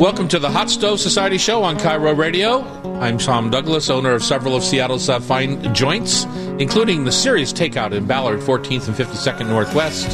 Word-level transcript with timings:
Welcome 0.00 0.26
to 0.28 0.40
the 0.40 0.50
Hot 0.50 0.70
Stove 0.70 0.98
Society 0.98 1.38
Show 1.38 1.62
on 1.62 1.78
KIRO 1.78 2.18
Radio. 2.18 2.62
I'm 2.98 3.16
Tom 3.16 3.48
Douglas, 3.48 3.90
owner 3.90 4.10
of 4.10 4.24
several 4.24 4.56
of 4.56 4.64
Seattle's 4.64 5.08
uh, 5.08 5.20
fine 5.20 5.72
joints, 5.72 6.24
including 6.58 7.04
the 7.04 7.12
Serious 7.12 7.52
Takeout 7.52 7.92
in 7.92 8.04
Ballard, 8.04 8.40
14th 8.40 8.88
and 8.88 8.96
52nd 8.96 9.46
Northwest. 9.46 10.08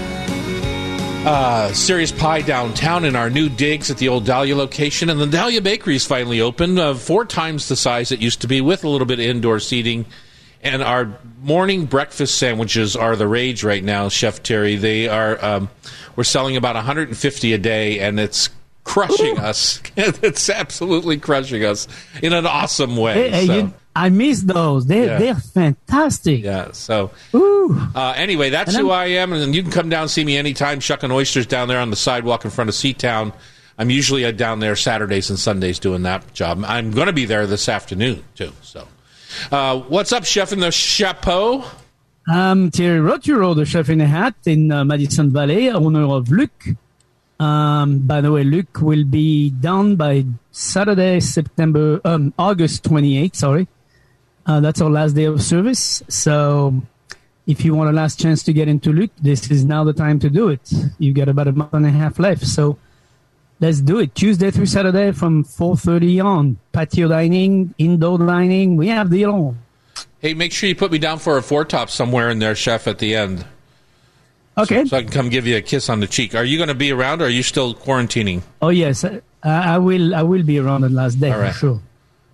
Uh, 1.26 1.72
Serious 1.72 2.12
Pie 2.12 2.42
downtown 2.42 3.06
in 3.06 3.16
our 3.16 3.30
new 3.30 3.48
digs 3.48 3.90
at 3.90 3.96
the 3.96 4.08
old 4.08 4.26
Dahlia 4.26 4.54
location. 4.54 5.08
And 5.08 5.18
the 5.18 5.26
Dahlia 5.26 5.62
Bakery 5.62 5.96
is 5.96 6.04
finally 6.04 6.42
open, 6.42 6.78
uh, 6.78 6.92
four 6.92 7.24
times 7.24 7.68
the 7.68 7.76
size 7.76 8.12
it 8.12 8.20
used 8.20 8.42
to 8.42 8.46
be, 8.46 8.60
with 8.60 8.84
a 8.84 8.88
little 8.88 9.06
bit 9.06 9.18
of 9.18 9.24
indoor 9.24 9.60
seating. 9.60 10.04
And 10.62 10.82
our 10.82 11.18
morning 11.40 11.86
breakfast 11.86 12.36
sandwiches 12.36 12.96
are 12.96 13.16
the 13.16 13.26
rage 13.26 13.64
right 13.64 13.82
now, 13.82 14.10
Chef 14.10 14.42
Terry. 14.42 14.76
They 14.76 15.08
are, 15.08 15.42
um, 15.42 15.70
we're 16.16 16.24
selling 16.24 16.58
about 16.58 16.74
150 16.74 17.52
a 17.54 17.58
day, 17.58 17.98
and 18.00 18.20
it's 18.20 18.50
crushing 18.90 19.38
Ooh. 19.38 19.42
us. 19.42 19.80
it's 19.96 20.50
absolutely 20.50 21.16
crushing 21.16 21.64
us 21.64 21.86
in 22.22 22.32
an 22.32 22.44
awesome 22.44 22.96
way. 22.96 23.30
Hey, 23.30 23.46
so. 23.46 23.54
you, 23.54 23.74
I 23.94 24.08
miss 24.08 24.42
those. 24.42 24.86
They're 24.86 25.06
yeah. 25.06 25.18
they're 25.18 25.34
fantastic. 25.36 26.42
Yeah. 26.42 26.72
So 26.72 27.12
uh, 27.32 28.14
anyway, 28.16 28.50
that's 28.50 28.74
who 28.74 28.90
I 28.90 29.06
am, 29.06 29.32
and 29.32 29.54
you 29.54 29.62
can 29.62 29.70
come 29.70 29.88
down 29.88 30.02
and 30.02 30.10
see 30.10 30.24
me 30.24 30.36
anytime. 30.36 30.80
Shucking 30.80 31.12
oysters 31.12 31.46
down 31.46 31.68
there 31.68 31.78
on 31.78 31.90
the 31.90 31.96
sidewalk 31.96 32.44
in 32.44 32.50
front 32.50 32.68
of 32.68 32.74
Seatown. 32.74 33.32
I'm 33.78 33.90
usually 33.90 34.24
uh, 34.24 34.32
down 34.32 34.58
there 34.58 34.74
Saturdays 34.74 35.30
and 35.30 35.38
Sundays 35.38 35.78
doing 35.78 36.02
that 36.02 36.34
job. 36.34 36.62
I'm 36.66 36.90
going 36.90 37.06
to 37.06 37.12
be 37.12 37.24
there 37.26 37.46
this 37.46 37.68
afternoon 37.68 38.24
too. 38.34 38.52
So, 38.62 38.88
uh, 39.52 39.78
what's 39.78 40.12
up, 40.12 40.24
chef 40.24 40.52
in 40.52 40.58
the 40.58 40.72
chapeau? 40.72 41.64
I'm 42.28 42.70
Thierry 42.70 43.00
Rautureau, 43.00 43.54
the 43.54 43.64
chef 43.64 43.88
in 43.88 43.98
the 43.98 44.06
hat 44.06 44.34
in 44.46 44.70
uh, 44.70 44.84
Madison 44.84 45.30
Valley, 45.30 45.70
owner 45.70 46.04
of 46.04 46.30
Luc 46.30 46.50
um, 47.40 48.00
by 48.00 48.20
the 48.20 48.30
way, 48.30 48.44
Luc 48.44 48.82
will 48.82 49.04
be 49.04 49.48
done 49.48 49.96
by 49.96 50.26
Saturday, 50.52 51.20
September, 51.20 51.98
um, 52.04 52.34
August 52.38 52.84
28th. 52.84 53.34
Sorry, 53.34 53.66
uh, 54.44 54.60
that's 54.60 54.82
our 54.82 54.90
last 54.90 55.14
day 55.14 55.24
of 55.24 55.42
service. 55.42 56.02
So, 56.06 56.82
if 57.46 57.64
you 57.64 57.74
want 57.74 57.88
a 57.88 57.92
last 57.94 58.20
chance 58.20 58.42
to 58.42 58.52
get 58.52 58.68
into 58.68 58.92
Luc, 58.92 59.10
this 59.22 59.50
is 59.50 59.64
now 59.64 59.84
the 59.84 59.94
time 59.94 60.18
to 60.18 60.28
do 60.28 60.50
it. 60.50 60.70
You've 60.98 61.16
got 61.16 61.30
about 61.30 61.48
a 61.48 61.52
month 61.52 61.72
and 61.72 61.86
a 61.86 61.90
half 61.90 62.18
left, 62.18 62.46
so 62.46 62.76
let's 63.58 63.80
do 63.80 64.00
it. 64.00 64.14
Tuesday 64.14 64.50
through 64.50 64.66
Saturday 64.66 65.10
from 65.12 65.42
4:30 65.42 66.20
on. 66.22 66.58
Patio 66.72 67.08
dining, 67.08 67.74
indoor 67.78 68.18
dining. 68.18 68.76
We 68.76 68.88
have 68.88 69.08
the 69.08 69.24
all. 69.24 69.56
Hey, 70.18 70.34
make 70.34 70.52
sure 70.52 70.68
you 70.68 70.76
put 70.76 70.92
me 70.92 70.98
down 70.98 71.18
for 71.18 71.38
a 71.38 71.42
four 71.42 71.64
top 71.64 71.88
somewhere 71.88 72.28
in 72.28 72.38
there, 72.38 72.54
chef, 72.54 72.86
at 72.86 72.98
the 72.98 73.14
end. 73.14 73.46
Okay. 74.58 74.82
So, 74.82 74.88
so, 74.88 74.96
I 74.98 75.02
can 75.02 75.10
come 75.10 75.28
give 75.28 75.46
you 75.46 75.56
a 75.56 75.62
kiss 75.62 75.88
on 75.88 76.00
the 76.00 76.06
cheek. 76.06 76.34
Are 76.34 76.44
you 76.44 76.58
going 76.58 76.68
to 76.68 76.74
be 76.74 76.92
around, 76.92 77.22
or 77.22 77.26
are 77.26 77.28
you 77.28 77.42
still 77.42 77.74
quarantining? 77.74 78.42
Oh 78.60 78.68
yes, 78.68 79.04
I, 79.04 79.20
I 79.42 79.78
will. 79.78 80.14
I 80.14 80.22
will 80.22 80.42
be 80.42 80.58
around 80.58 80.82
the 80.82 80.88
last 80.88 81.20
day 81.20 81.32
for 81.32 81.50
sure. 81.52 81.80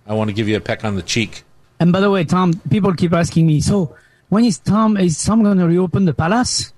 I 0.05 0.13
want 0.13 0.29
to 0.29 0.33
give 0.33 0.47
you 0.47 0.57
a 0.57 0.61
peck 0.61 0.83
on 0.83 0.95
the 0.95 1.01
cheek. 1.01 1.43
And 1.79 1.91
by 1.91 1.99
the 1.99 2.09
way, 2.09 2.23
Tom, 2.23 2.53
people 2.69 2.93
keep 2.93 3.13
asking 3.13 3.45
me. 3.45 3.61
So 3.61 3.95
when 4.29 4.45
is 4.45 4.57
Tom? 4.59 4.97
Is 4.97 5.23
Tom 5.23 5.43
going 5.43 5.57
to 5.57 5.67
reopen 5.67 6.05
the 6.05 6.13
palace? 6.13 6.73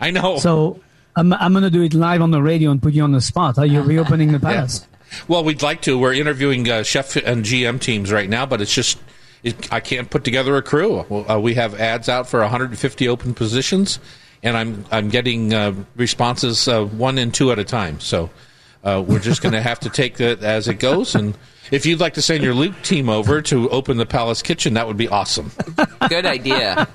I 0.00 0.10
know. 0.10 0.38
So 0.38 0.80
I'm 1.16 1.32
I'm 1.32 1.52
going 1.52 1.64
to 1.64 1.70
do 1.70 1.82
it 1.82 1.94
live 1.94 2.20
on 2.22 2.30
the 2.30 2.42
radio 2.42 2.70
and 2.70 2.82
put 2.82 2.92
you 2.92 3.02
on 3.02 3.12
the 3.12 3.20
spot. 3.20 3.58
Are 3.58 3.66
you 3.66 3.80
reopening 3.94 4.32
the 4.32 4.40
palace? 4.40 4.86
yeah. 4.90 5.18
Well, 5.28 5.44
we'd 5.44 5.62
like 5.62 5.82
to. 5.82 5.98
We're 5.98 6.14
interviewing 6.14 6.68
uh, 6.70 6.82
chef 6.82 7.16
and 7.16 7.44
GM 7.44 7.80
teams 7.80 8.10
right 8.10 8.28
now, 8.28 8.46
but 8.46 8.60
it's 8.60 8.74
just 8.74 8.98
it, 9.42 9.72
I 9.72 9.80
can't 9.80 10.08
put 10.08 10.24
together 10.24 10.56
a 10.56 10.62
crew. 10.62 11.00
Uh, 11.00 11.38
we 11.38 11.54
have 11.54 11.78
ads 11.78 12.08
out 12.08 12.28
for 12.28 12.40
150 12.40 13.08
open 13.08 13.34
positions 13.34 13.98
and 14.42 14.56
I'm 14.56 14.84
I'm 14.90 15.08
getting 15.08 15.54
uh, 15.54 15.74
responses 15.96 16.66
uh, 16.68 16.84
one 16.84 17.18
and 17.18 17.32
two 17.32 17.52
at 17.52 17.58
a 17.58 17.64
time. 17.64 18.00
So 18.00 18.30
uh, 18.84 19.02
we're 19.06 19.20
just 19.20 19.42
going 19.42 19.52
to 19.52 19.62
have 19.62 19.80
to 19.80 19.90
take 19.90 20.20
it 20.20 20.42
as 20.42 20.68
it 20.68 20.78
goes. 20.78 21.14
And 21.14 21.36
if 21.70 21.86
you'd 21.86 22.00
like 22.00 22.14
to 22.14 22.22
send 22.22 22.42
your 22.42 22.54
Luc 22.54 22.80
team 22.82 23.08
over 23.08 23.40
to 23.42 23.70
open 23.70 23.96
the 23.96 24.06
Palace 24.06 24.42
Kitchen, 24.42 24.74
that 24.74 24.86
would 24.86 24.96
be 24.96 25.08
awesome. 25.08 25.52
Good 26.08 26.26
idea. 26.26 26.88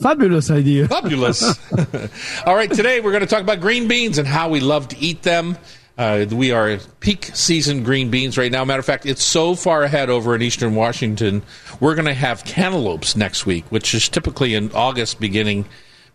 Fabulous 0.00 0.50
idea. 0.50 0.88
Fabulous. 0.88 1.42
All 2.46 2.54
right, 2.54 2.70
today 2.70 3.00
we're 3.00 3.12
going 3.12 3.22
to 3.22 3.26
talk 3.26 3.40
about 3.40 3.60
green 3.60 3.88
beans 3.88 4.18
and 4.18 4.26
how 4.26 4.48
we 4.48 4.60
love 4.60 4.88
to 4.88 4.98
eat 4.98 5.22
them. 5.22 5.56
Uh, 5.98 6.26
we 6.30 6.52
are 6.52 6.76
peak 7.00 7.30
season 7.32 7.82
green 7.82 8.10
beans 8.10 8.36
right 8.36 8.52
now. 8.52 8.62
Matter 8.64 8.80
of 8.80 8.84
fact, 8.84 9.06
it's 9.06 9.22
so 9.22 9.54
far 9.54 9.82
ahead 9.82 10.10
over 10.10 10.34
in 10.34 10.42
eastern 10.42 10.74
Washington. 10.74 11.42
We're 11.80 11.94
going 11.94 12.06
to 12.06 12.14
have 12.14 12.44
cantaloupes 12.44 13.16
next 13.16 13.46
week, 13.46 13.64
which 13.70 13.94
is 13.94 14.08
typically 14.08 14.54
in 14.54 14.70
August 14.72 15.18
beginning 15.20 15.64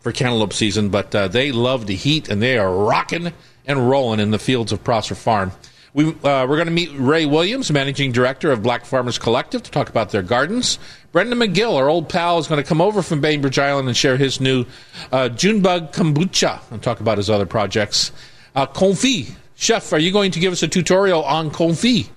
for 0.01 0.12
cantaloupe 0.12 0.53
season, 0.53 0.89
but 0.89 1.13
uh, 1.16 1.28
they 1.28 1.51
love 1.51 1.88
the 1.88 1.95
heat 1.95 2.28
and 2.29 2.41
they 2.41 2.57
are 2.57 2.73
rocking 2.75 3.31
and 3.66 3.89
rolling 3.89 4.19
in 4.19 4.31
the 4.31 4.39
fields 4.39 4.72
of 4.72 4.84
Prosser 4.84 5.16
Farm. 5.16 5.51
We, 5.94 6.09
uh, 6.09 6.47
we're 6.47 6.56
going 6.56 6.67
to 6.67 6.72
meet 6.72 6.89
Ray 6.94 7.25
Williams, 7.25 7.69
managing 7.69 8.13
director 8.13 8.51
of 8.51 8.63
Black 8.63 8.85
Farmers 8.85 9.17
Collective, 9.17 9.62
to 9.63 9.72
talk 9.72 9.89
about 9.89 10.12
their 10.12 10.22
gardens. 10.22 10.79
Brendan 11.12 11.39
McGill, 11.39 11.75
our 11.75 11.89
old 11.89 12.07
pal, 12.07 12.39
is 12.39 12.47
going 12.47 12.63
to 12.63 12.67
come 12.67 12.79
over 12.79 13.01
from 13.01 13.19
Bainbridge 13.19 13.59
Island 13.59 13.89
and 13.89 13.97
share 13.97 14.16
his 14.16 14.39
new 14.39 14.66
uh, 15.12 15.28
Junebug 15.29 15.91
kombucha 15.91 16.62
and 16.72 16.81
talk 16.81 17.01
about 17.01 17.18
his 17.18 17.29
other 17.29 17.45
projects. 17.45 18.13
Uh, 18.56 18.66
confit. 18.66 19.31
Chef, 19.56 19.91
are 19.91 20.00
you 20.00 20.12
going 20.12 20.31
to 20.31 20.39
give 20.39 20.53
us 20.53 20.63
a 20.63 20.68
tutorial 20.68 21.23
on 21.23 21.51
confit? 21.51 22.07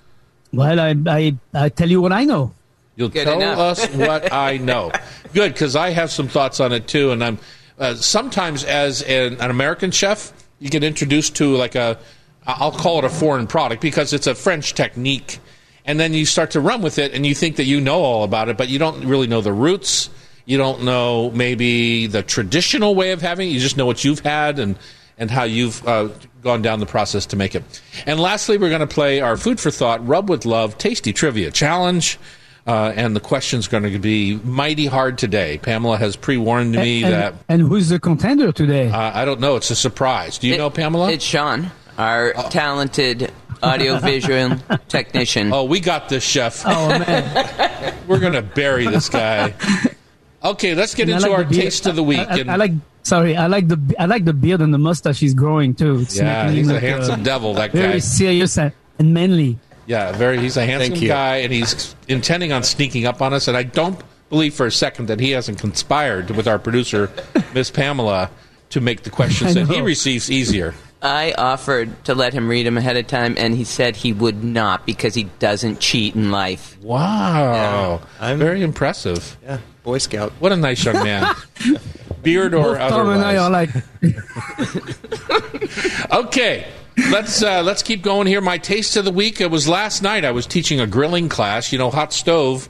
Well, 0.53 0.79
I, 0.79 0.95
I, 1.07 1.37
I 1.53 1.69
tell 1.69 1.91
you 1.91 2.01
what 2.01 2.13
I 2.13 2.25
know. 2.25 2.55
You'll 2.97 3.09
Good 3.09 3.25
tell 3.25 3.41
enough. 3.41 3.59
us 3.59 3.87
what 3.89 4.33
I 4.33 4.57
know. 4.57 4.93
Good, 5.35 5.53
because 5.53 5.75
I 5.75 5.91
have 5.91 6.13
some 6.13 6.29
thoughts 6.29 6.61
on 6.61 6.73
it 6.73 6.87
too, 6.87 7.11
and 7.11 7.25
I'm 7.25 7.39
uh, 7.79 7.95
sometimes 7.95 8.65
as 8.65 9.03
an, 9.03 9.41
an, 9.41 9.51
American 9.51 9.91
chef, 9.91 10.33
you 10.61 10.71
get 10.71 10.85
introduced 10.85 11.37
to 11.37 11.57
like 11.57 11.75
a, 11.75 11.99
I'll 12.47 12.73
call 12.73 12.99
it 12.99 13.05
a 13.05 13.09
foreign 13.09 13.47
product 13.47 13.83
because 13.83 14.13
it's 14.13 14.27
a 14.27 14.35
French 14.35 14.75
technique. 14.75 15.39
And 15.85 16.01
then 16.01 16.15
you 16.15 16.25
start 16.25 16.53
to 16.53 16.61
run 16.61 16.83
with 16.83 16.99
it 16.99 17.13
and 17.13 17.27
you 17.27 17.35
think 17.35 17.57
that 17.57 17.65
you 17.65 17.81
know 17.81 18.01
all 18.01 18.25
about 18.25 18.49
it, 18.49 18.57
but 18.57 18.69
you 18.69 18.79
don't 18.79 19.05
really 19.05 19.27
know 19.27 19.41
the 19.41 19.53
roots. 19.53 20.09
You 20.47 20.57
don't 20.57 20.85
know 20.85 21.31
maybe 21.31 22.07
the 22.07 22.23
traditional 22.23 22.95
way 22.95 23.13
of 23.13 23.21
having 23.21 23.49
it. 23.49 23.53
You 23.53 23.61
just 23.61 23.77
know 23.77 23.87
what 23.87 24.05
you've 24.05 24.21
had 24.21 24.59
and, 24.59 24.79
and 25.19 25.31
how 25.31 25.45
you've 25.45 25.87
uh, 25.87 26.09
gone 26.43 26.63
down 26.63 26.81
the 26.81 26.87
process 26.87 27.27
to 27.27 27.37
make 27.37 27.55
it. 27.55 27.83
And 28.07 28.21
lastly, 28.21 28.57
we're 28.57 28.69
going 28.69 28.81
to 28.81 28.87
play 28.87 29.21
our 29.21 29.37
Food 29.37 29.59
for 29.59 29.71
Thought 29.71 30.07
Rub 30.07 30.31
with 30.31 30.45
Love 30.45 30.79
Tasty 30.79 31.13
Trivia 31.13 31.51
Challenge. 31.51 32.19
Uh, 32.67 32.93
and 32.97 33.15
the 33.15 33.21
question's 33.21 33.69
going 33.69 33.83
to 33.83 33.99
be 33.99 34.37
mighty 34.37 34.87
hard 34.87 35.19
today. 35.19 35.59
Pamela 35.59 35.99
has 35.99 36.17
pre-warned 36.17 36.73
me 36.73 37.05
and, 37.05 37.13
that. 37.13 37.35
And 37.47 37.61
who's 37.61 37.91
the 37.91 38.01
contender 38.01 38.53
today? 38.53 38.89
Uh, 38.89 39.11
I 39.15 39.27
don't 39.27 39.41
know. 39.41 39.57
It's 39.57 39.71
a 39.71 39.77
surprise. 39.77 40.39
Do 40.39 40.49
you 40.49 40.55
it, 40.55 40.59
know 40.59 40.71
Pamela? 40.71 41.13
It's 41.13 41.25
Sean, 41.25 41.71
our 41.99 42.33
oh. 42.35 42.49
talented 42.49 43.31
audiovisual 43.63 44.57
technician. 44.89 45.53
Oh, 45.53 45.65
we 45.65 45.81
got 45.81 46.09
this, 46.09 46.25
chef. 46.25 46.63
Oh 46.65 46.89
man, 46.89 47.95
we're 48.07 48.21
going 48.21 48.33
to 48.33 48.43
bury 48.43 48.87
this 48.87 49.11
guy. 49.11 49.55
Okay, 50.43 50.75
let's 50.75 50.95
get 50.95 51.05
and 51.05 51.13
into 51.13 51.29
like 51.29 51.39
our 51.39 51.45
taste 51.45 51.87
of 51.87 51.97
the 51.97 52.03
week. 52.03 52.19
I, 52.19 52.41
I, 52.41 52.53
I, 52.53 52.57
like. 52.57 52.73
Sorry, 53.03 53.37
I 53.37 53.47
like 53.49 53.69
the 53.69 53.95
I 53.99 54.07
like 54.07 54.25
the 54.25 54.33
beard 54.33 54.63
and 54.63 54.73
the 54.73 54.79
mustache 54.79 55.21
he's 55.21 55.35
growing 55.35 55.75
too. 55.75 56.01
It's 56.01 56.17
yeah, 56.17 56.51
he's 56.51 56.71
a 56.71 56.81
handsome 56.81 57.21
a, 57.21 57.25
devil. 57.25 57.53
That 57.55 57.73
very 57.73 57.85
guy. 57.85 57.89
Very 57.89 58.01
serious 58.01 58.57
and 58.57 58.73
manly. 59.01 59.59
Yeah, 59.87 60.13
very. 60.13 60.39
He's 60.39 60.57
a 60.57 60.65
handsome 60.65 61.07
guy, 61.07 61.37
and 61.39 61.53
he's 61.53 61.95
intending 62.09 62.53
on 62.53 62.63
sneaking 62.63 63.07
up 63.07 63.21
on 63.21 63.33
us. 63.35 63.49
And 63.49 63.57
I 63.57 63.63
don't 63.63 64.01
believe 64.31 64.55
for 64.55 64.67
a 64.67 64.73
second 64.73 65.07
that 65.07 65.21
he 65.21 65.33
hasn't 65.33 65.59
conspired 65.59 66.31
with 66.31 66.49
our 66.49 66.59
producer, 66.59 67.11
Miss 67.53 67.71
Pamela, 67.71 68.31
to 68.71 68.81
make 68.81 69.03
the 69.03 69.11
questions 69.11 69.55
that 69.55 69.69
he 69.69 69.81
receives 69.81 70.31
easier. 70.31 70.75
I 71.05 71.33
offered 71.37 72.05
to 72.07 72.15
let 72.15 72.33
him 72.33 72.49
read 72.49 72.67
them 72.67 72.79
ahead 72.79 72.97
of 72.97 73.07
time, 73.07 73.35
and 73.39 73.55
he 73.55 73.65
said 73.65 73.95
he 73.95 74.13
would 74.13 74.43
not 74.43 74.87
because 74.87 75.15
he 75.15 75.25
doesn't 75.39 75.81
cheat 75.81 76.15
in 76.15 76.31
life. 76.31 76.79
Wow, 76.81 78.01
yeah, 78.21 78.35
very 78.35 78.63
impressive. 78.63 79.37
Yeah, 79.43 79.59
Boy 79.83 79.99
Scout. 79.99 80.33
What 80.41 80.53
a 80.53 80.57
nice 80.57 80.85
young 80.85 81.05
man. 81.05 81.35
Beard 82.23 82.55
or 82.55 82.75
Both 82.75 82.81
otherwise. 82.81 82.91
Tom 82.91 83.11
and 83.11 83.23
I 83.23 83.37
are 83.37 83.51
like. 83.51 83.71
okay 86.13 86.67
let's 87.11 87.43
uh, 87.43 87.63
let's 87.63 87.83
keep 87.83 88.03
going 88.03 88.27
here. 88.27 88.41
My 88.41 88.59
taste 88.59 88.97
of 88.97 89.05
the 89.05 89.11
week. 89.11 89.41
It 89.41 89.51
was 89.51 89.69
last 89.69 90.03
night. 90.03 90.25
I 90.25 90.31
was 90.31 90.47
teaching 90.47 90.81
a 90.81 90.87
grilling 90.87 91.29
class. 91.29 91.73
You 91.73 91.79
know, 91.79 91.91
Hot 91.91 92.13
Stove 92.13 92.69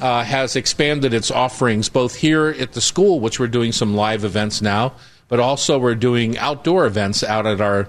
uh, 0.00 0.22
has 0.22 0.56
expanded 0.56 1.14
its 1.14 1.30
offerings 1.30 1.88
both 1.88 2.14
here 2.14 2.48
at 2.58 2.72
the 2.72 2.80
school, 2.80 3.20
which 3.20 3.40
we're 3.40 3.48
doing 3.48 3.72
some 3.72 3.94
live 3.94 4.24
events 4.24 4.62
now, 4.62 4.94
but 5.28 5.40
also 5.40 5.78
we're 5.78 5.94
doing 5.94 6.38
outdoor 6.38 6.86
events 6.86 7.22
out 7.22 7.46
at 7.46 7.60
our 7.60 7.88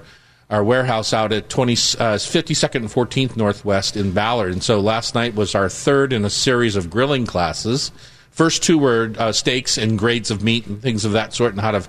our 0.49 0.63
warehouse 0.63 1.11
out 1.11 1.31
at 1.31 1.49
20, 1.49 1.73
uh, 1.73 1.75
52nd 2.17 2.75
and 2.75 2.87
14th 2.87 3.35
Northwest 3.35 3.97
in 3.97 4.11
Ballard. 4.11 4.51
And 4.51 4.63
so 4.63 4.79
last 4.79 5.15
night 5.15 5.33
was 5.33 5.55
our 5.55 5.69
third 5.69 6.13
in 6.13 6.23
a 6.23 6.29
series 6.29 6.75
of 6.75 6.89
grilling 6.89 7.25
classes. 7.25 7.91
First 8.29 8.61
two 8.61 8.77
were 8.77 9.11
uh, 9.17 9.31
steaks 9.31 9.77
and 9.77 9.97
grades 9.97 10.29
of 10.29 10.43
meat 10.43 10.67
and 10.67 10.81
things 10.81 11.03
of 11.03 11.13
that 11.13 11.33
sort, 11.33 11.53
and 11.53 11.61
how 11.61 11.71
to 11.71 11.87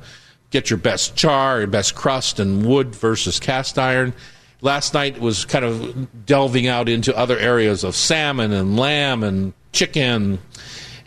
get 0.51 0.71
your 0.71 0.79
best 0.79 1.17
char, 1.17 1.59
your 1.59 1.67
best 1.67 1.95
crust, 1.95 2.41
and 2.41 2.65
wood 2.65 2.95
versus 2.95 3.41
cast 3.41 3.79
iron. 3.79 4.15
Last 4.63 4.95
night 4.95 5.21
was 5.21 5.45
kind 5.45 5.65
of 5.65 6.25
delving 6.25 6.67
out 6.67 6.89
into 6.89 7.17
other 7.17 7.39
areas 7.39 7.85
of 7.85 7.95
salmon 7.95 8.53
and 8.53 8.79
lamb 8.79 9.23
and 9.23 9.53
chicken 9.73 10.39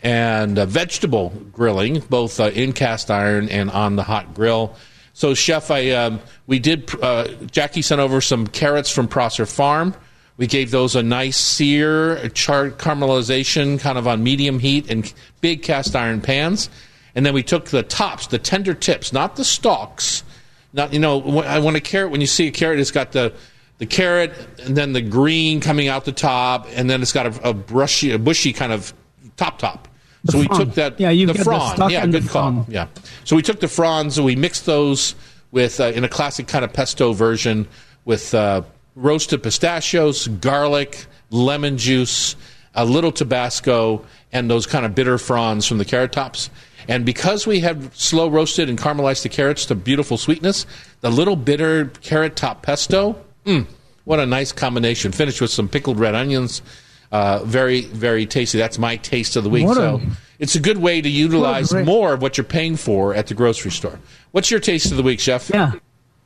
and 0.02 0.58
uh, 0.58 0.66
vegetable 0.66 1.30
grilling, 1.52 2.00
both 2.00 2.40
uh, 2.40 2.44
in 2.44 2.72
cast 2.72 3.10
iron 3.10 3.48
and 3.48 3.70
on 3.70 3.96
the 3.96 4.02
hot 4.02 4.34
grill. 4.34 4.74
So, 5.12 5.34
chef, 5.34 5.70
I 5.70 5.90
um, 5.90 6.20
we 6.46 6.58
did. 6.58 6.90
Uh, 7.02 7.28
Jackie 7.50 7.82
sent 7.82 8.00
over 8.00 8.20
some 8.20 8.46
carrots 8.46 8.90
from 8.90 9.08
Prosser 9.08 9.46
Farm. 9.46 9.94
We 10.36 10.46
gave 10.46 10.70
those 10.70 10.96
a 10.96 11.02
nice 11.02 11.36
sear, 11.36 12.30
charred 12.30 12.78
caramelization, 12.78 13.78
kind 13.78 13.98
of 13.98 14.08
on 14.08 14.22
medium 14.22 14.58
heat 14.58 14.90
in 14.90 15.04
big 15.42 15.62
cast 15.62 15.94
iron 15.94 16.22
pans. 16.22 16.70
And 17.14 17.26
then 17.26 17.34
we 17.34 17.42
took 17.42 17.66
the 17.66 17.82
tops, 17.82 18.28
the 18.28 18.38
tender 18.38 18.72
tips, 18.72 19.12
not 19.12 19.36
the 19.36 19.44
stalks. 19.44 20.24
Not 20.72 20.94
you 20.94 20.98
know, 20.98 21.18
when, 21.18 21.64
when 21.64 21.76
a 21.76 21.80
carrot, 21.80 22.10
when 22.10 22.22
you 22.22 22.26
see 22.26 22.46
a 22.46 22.50
carrot, 22.52 22.80
it's 22.80 22.90
got 22.90 23.12
the 23.12 23.34
the 23.76 23.86
carrot 23.86 24.32
and 24.64 24.76
then 24.76 24.94
the 24.94 25.02
green 25.02 25.60
coming 25.60 25.88
out 25.88 26.06
the 26.06 26.12
top, 26.12 26.66
and 26.74 26.88
then 26.88 27.02
it's 27.02 27.12
got 27.12 27.26
a, 27.26 27.50
a 27.50 27.52
brushy, 27.52 28.12
a 28.12 28.18
bushy 28.18 28.54
kind 28.54 28.72
of 28.72 28.94
top 29.36 29.58
top. 29.58 29.88
The 30.24 30.32
so 30.32 30.38
we 30.38 30.48
took 30.48 30.74
that, 30.74 31.00
Yeah, 31.00 31.10
you've 31.10 31.28
the 31.28 31.34
got 31.34 31.38
the 31.38 31.44
frond. 31.44 31.76
stalk 31.76 31.90
yeah, 31.92 32.06
good 32.06 32.28
call. 32.28 32.66
Yeah. 32.68 32.86
So 33.24 33.36
we 33.36 33.42
took 33.42 33.60
the 33.60 33.68
fronds 33.68 34.18
and 34.18 34.24
we 34.26 34.36
mixed 34.36 34.66
those 34.66 35.14
with 35.50 35.80
uh, 35.80 35.84
in 35.86 36.04
a 36.04 36.08
classic 36.08 36.46
kind 36.46 36.64
of 36.64 36.72
pesto 36.72 37.12
version 37.12 37.66
with 38.04 38.34
uh, 38.34 38.62
roasted 38.96 39.42
pistachios, 39.42 40.28
garlic, 40.28 41.06
lemon 41.30 41.78
juice, 41.78 42.36
a 42.74 42.84
little 42.84 43.12
Tabasco, 43.12 44.04
and 44.32 44.50
those 44.50 44.66
kind 44.66 44.84
of 44.86 44.94
bitter 44.94 45.18
fronds 45.18 45.66
from 45.66 45.78
the 45.78 45.84
carrot 45.84 46.12
tops. 46.12 46.50
And 46.88 47.04
because 47.06 47.46
we 47.46 47.60
had 47.60 47.94
slow 47.94 48.28
roasted 48.28 48.68
and 48.68 48.78
caramelized 48.78 49.22
the 49.22 49.28
carrots 49.28 49.66
to 49.66 49.74
beautiful 49.74 50.16
sweetness, 50.18 50.66
the 51.00 51.10
little 51.10 51.36
bitter 51.36 51.86
carrot 52.02 52.36
top 52.36 52.62
pesto, 52.62 53.16
mm, 53.44 53.66
what 54.04 54.18
a 54.20 54.26
nice 54.26 54.50
combination. 54.52 55.12
Finished 55.12 55.40
with 55.40 55.50
some 55.50 55.68
pickled 55.68 55.98
red 55.98 56.14
onions. 56.14 56.62
Uh, 57.12 57.40
very, 57.44 57.80
very 57.82 58.24
tasty. 58.26 58.56
That's 58.58 58.78
my 58.78 58.96
taste 58.96 59.34
of 59.36 59.42
the 59.44 59.50
week. 59.50 59.66
What 59.66 59.76
a- 59.76 59.80
so 59.80 60.00
it's 60.38 60.54
a 60.54 60.60
good 60.60 60.78
way 60.78 61.00
to 61.00 61.08
utilize 61.08 61.72
more 61.74 62.12
of 62.14 62.22
what 62.22 62.36
you're 62.38 62.44
paying 62.44 62.76
for 62.76 63.14
at 63.14 63.26
the 63.26 63.34
grocery 63.34 63.70
store. 63.72 63.98
What's 64.30 64.50
your 64.50 64.60
taste 64.60 64.90
of 64.90 64.96
the 64.96 65.02
week, 65.02 65.18
chef? 65.20 65.50
Yeah, 65.52 65.72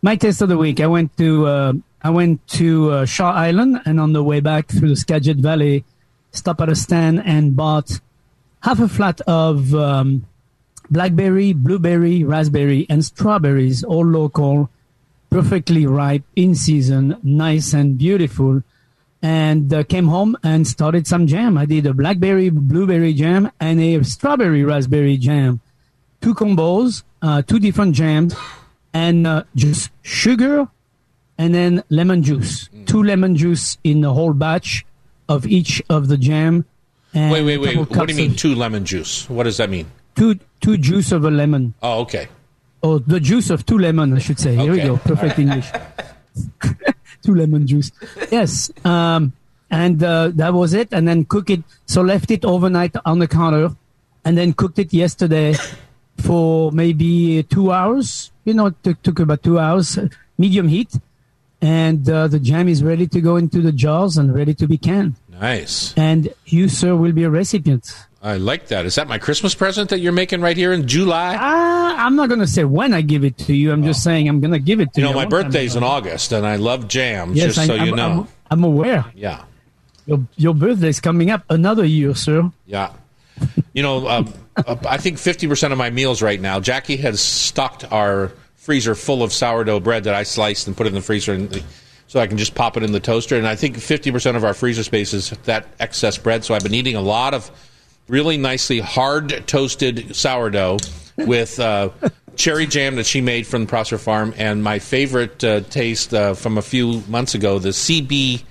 my 0.02 0.14
taste 0.16 0.42
of 0.42 0.48
the 0.50 0.58
week. 0.58 0.80
I 0.80 0.86
went 0.86 1.16
to 1.16 1.46
uh, 1.46 1.72
I 2.02 2.10
went 2.10 2.46
to 2.48 2.90
uh, 2.90 3.04
Shaw 3.06 3.32
Island, 3.32 3.80
and 3.86 3.98
on 3.98 4.12
the 4.12 4.22
way 4.22 4.40
back 4.40 4.68
through 4.68 4.90
the 4.90 4.96
Skagit 4.96 5.38
Valley, 5.38 5.84
stopped 6.32 6.60
at 6.60 6.68
a 6.68 6.76
stand 6.76 7.22
and 7.24 7.56
bought 7.56 8.00
half 8.60 8.78
a 8.78 8.88
flat 8.88 9.20
of 9.22 9.74
um, 9.74 10.26
blackberry, 10.90 11.54
blueberry, 11.54 12.22
raspberry, 12.24 12.86
and 12.90 13.02
strawberries, 13.04 13.82
all 13.82 14.04
local, 14.04 14.68
perfectly 15.30 15.86
ripe, 15.86 16.22
in 16.36 16.54
season, 16.54 17.16
nice 17.22 17.72
and 17.72 17.96
beautiful. 17.98 18.62
And 19.24 19.72
uh, 19.72 19.84
came 19.84 20.08
home 20.08 20.36
and 20.42 20.66
started 20.68 21.06
some 21.06 21.26
jam. 21.26 21.56
I 21.56 21.64
did 21.64 21.86
a 21.86 21.94
blackberry, 21.94 22.50
blueberry 22.50 23.14
jam 23.14 23.50
and 23.58 23.80
a 23.80 24.04
strawberry, 24.04 24.62
raspberry 24.64 25.16
jam 25.16 25.60
two 26.24 26.34
combos, 26.34 27.02
uh, 27.20 27.42
two 27.42 27.58
different 27.58 27.94
jams, 27.94 28.34
and 28.94 29.26
uh, 29.26 29.44
just 29.54 29.90
sugar 30.00 30.66
and 31.36 31.54
then 31.54 31.84
lemon 31.90 32.22
juice. 32.22 32.70
Two 32.86 33.02
lemon 33.02 33.36
juice 33.36 33.76
in 33.84 34.00
the 34.00 34.12
whole 34.14 34.32
batch 34.32 34.86
of 35.28 35.46
each 35.46 35.82
of 35.90 36.08
the 36.08 36.16
jam. 36.16 36.64
And 37.12 37.30
Wait, 37.30 37.42
wait, 37.44 37.58
wait. 37.58 37.76
What 37.76 38.08
do 38.08 38.14
you 38.14 38.28
mean 38.28 38.34
two 38.36 38.54
lemon 38.54 38.86
juice? 38.86 39.28
What 39.28 39.44
does 39.44 39.58
that 39.58 39.68
mean? 39.68 39.86
Two 40.16 40.38
two 40.62 40.78
juice 40.78 41.12
of 41.12 41.24
a 41.24 41.30
lemon, 41.30 41.74
Oh, 41.82 42.00
okay. 42.00 42.28
or 42.82 43.00
the 43.00 43.20
juice 43.20 43.50
of 43.50 43.66
two 43.66 43.78
lemon, 43.78 44.14
I 44.14 44.18
should 44.18 44.38
say. 44.38 44.56
Here 44.56 44.72
we 44.72 44.78
go, 44.80 44.96
perfect 44.96 45.38
English. 45.38 45.68
two 47.24 47.34
lemon 47.34 47.66
juice. 47.66 47.90
Yes, 48.30 48.70
um, 48.84 49.32
and 49.70 50.02
uh, 50.02 50.30
that 50.34 50.52
was 50.52 50.74
it. 50.74 50.92
And 50.92 51.08
then 51.08 51.24
cook 51.24 51.50
it. 51.50 51.62
So 51.86 52.02
left 52.02 52.30
it 52.30 52.44
overnight 52.44 52.94
on 53.04 53.18
the 53.18 53.26
counter, 53.26 53.74
and 54.24 54.38
then 54.38 54.52
cooked 54.52 54.78
it 54.78 54.92
yesterday 54.92 55.54
for 56.18 56.70
maybe 56.70 57.42
two 57.44 57.72
hours. 57.72 58.30
You 58.44 58.54
know, 58.54 58.66
it 58.66 58.82
took, 58.82 59.02
took 59.02 59.18
about 59.20 59.42
two 59.42 59.58
hours, 59.58 59.98
medium 60.38 60.68
heat, 60.68 60.92
and 61.60 62.08
uh, 62.08 62.28
the 62.28 62.38
jam 62.38 62.68
is 62.68 62.84
ready 62.84 63.06
to 63.08 63.20
go 63.20 63.36
into 63.36 63.60
the 63.60 63.72
jars 63.72 64.18
and 64.18 64.34
ready 64.34 64.54
to 64.54 64.68
be 64.68 64.76
canned. 64.78 65.14
Nice. 65.40 65.94
And 65.96 66.32
you, 66.44 66.68
sir, 66.68 66.94
will 66.94 67.12
be 67.12 67.24
a 67.24 67.30
recipient. 67.30 68.06
I 68.24 68.38
like 68.38 68.68
that. 68.68 68.86
Is 68.86 68.94
that 68.94 69.06
my 69.06 69.18
Christmas 69.18 69.54
present 69.54 69.90
that 69.90 70.00
you're 70.00 70.10
making 70.12 70.40
right 70.40 70.56
here 70.56 70.72
in 70.72 70.88
July? 70.88 71.36
Ah, 71.38 72.06
I'm 72.06 72.16
not 72.16 72.28
going 72.30 72.40
to 72.40 72.46
say 72.46 72.64
when 72.64 72.94
I 72.94 73.02
give 73.02 73.22
it 73.22 73.36
to 73.38 73.54
you. 73.54 73.70
I'm 73.70 73.84
just 73.84 74.02
saying 74.02 74.30
I'm 74.30 74.40
going 74.40 74.52
to 74.52 74.58
give 74.58 74.80
it 74.80 74.94
to 74.94 75.00
You 75.02 75.06
you. 75.08 75.12
know, 75.12 75.18
my 75.18 75.26
birthday's 75.26 75.76
in 75.76 75.82
August, 75.82 76.32
and 76.32 76.46
I 76.46 76.56
love 76.56 76.88
jams, 76.88 77.36
Yes, 77.36 77.54
just 77.54 77.58
I, 77.58 77.66
so 77.66 77.74
I'm, 77.76 77.86
you 77.86 77.94
know. 77.94 78.26
I'm, 78.50 78.58
I'm 78.58 78.64
aware. 78.64 79.04
yeah. 79.14 79.44
Your, 80.06 80.20
your 80.36 80.54
birthday's 80.54 81.00
coming 81.00 81.30
up 81.30 81.44
another 81.50 81.84
year, 81.84 82.14
sir. 82.14 82.50
Yeah. 82.66 82.92
You 83.74 83.82
know, 83.82 84.08
um, 84.08 84.32
uh, 84.56 84.76
I 84.88 84.96
think 84.96 85.18
50% 85.18 85.72
of 85.72 85.76
my 85.78 85.90
meals 85.90 86.22
right 86.22 86.40
now, 86.40 86.60
Jackie 86.60 86.96
has 86.96 87.20
stocked 87.20 87.90
our 87.92 88.32
freezer 88.56 88.94
full 88.94 89.22
of 89.22 89.34
sourdough 89.34 89.80
bread 89.80 90.04
that 90.04 90.14
I 90.14 90.22
sliced 90.22 90.66
and 90.66 90.74
put 90.74 90.86
in 90.86 90.94
the 90.94 91.02
freezer 91.02 91.34
and 91.34 91.62
so 92.06 92.20
I 92.20 92.26
can 92.26 92.38
just 92.38 92.54
pop 92.54 92.78
it 92.78 92.82
in 92.82 92.92
the 92.92 93.00
toaster. 93.00 93.36
And 93.36 93.46
I 93.46 93.54
think 93.56 93.76
50% 93.76 94.36
of 94.36 94.44
our 94.44 94.54
freezer 94.54 94.82
space 94.82 95.12
is 95.12 95.30
that 95.44 95.66
excess 95.78 96.16
bread. 96.16 96.44
So 96.44 96.54
I've 96.54 96.62
been 96.62 96.72
eating 96.74 96.96
a 96.96 97.00
lot 97.02 97.34
of 97.34 97.50
really 98.08 98.36
nicely 98.36 98.80
hard 98.80 99.46
toasted 99.46 100.14
sourdough 100.14 100.78
with 101.16 101.58
uh, 101.60 101.90
cherry 102.36 102.66
jam 102.66 102.96
that 102.96 103.06
she 103.06 103.20
made 103.20 103.46
from 103.46 103.62
the 103.62 103.68
Prosser 103.68 103.98
Farm. 103.98 104.34
And 104.36 104.62
my 104.62 104.78
favorite 104.78 105.42
uh, 105.42 105.60
taste 105.60 106.12
uh, 106.12 106.34
from 106.34 106.58
a 106.58 106.62
few 106.62 107.02
months 107.08 107.34
ago, 107.34 107.58
the 107.58 107.70
CB 107.70 108.42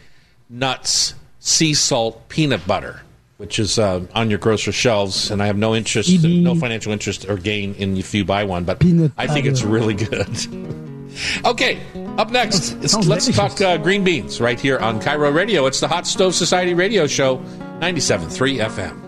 Nuts 0.49 1.15
Sea 1.39 1.73
Salt 1.73 2.29
Peanut 2.29 2.65
Butter 2.65 3.01
which 3.43 3.59
is 3.59 3.77
uh, 3.77 4.05
on 4.15 4.29
your 4.29 4.39
grocery 4.39 4.71
shelves, 4.71 5.29
and 5.29 5.43
I 5.43 5.47
have 5.47 5.57
no 5.57 5.75
interest, 5.75 6.09
EB. 6.09 6.23
no 6.23 6.55
financial 6.55 6.93
interest 6.93 7.29
or 7.29 7.35
gain 7.35 7.73
in 7.75 7.97
if 7.97 8.13
you 8.13 8.23
buy 8.23 8.45
one, 8.45 8.63
but 8.63 8.79
Peanut 8.79 9.11
I 9.17 9.27
think 9.27 9.45
it's 9.45 9.63
really 9.63 9.93
good. 9.95 10.29
okay, 11.45 11.81
up 12.17 12.31
next, 12.31 12.67
sounds 12.87 13.07
let's 13.07 13.25
delicious. 13.25 13.35
talk 13.35 13.59
uh, 13.59 13.77
green 13.77 14.05
beans 14.05 14.39
right 14.39 14.57
here 14.57 14.79
on 14.79 15.01
KIRO 15.01 15.33
Radio. 15.33 15.65
It's 15.65 15.81
the 15.81 15.89
Hot 15.89 16.07
Stove 16.07 16.35
Society 16.35 16.73
Radio 16.73 17.05
Show, 17.05 17.37
97.3 17.81 18.65
FM. 18.65 19.02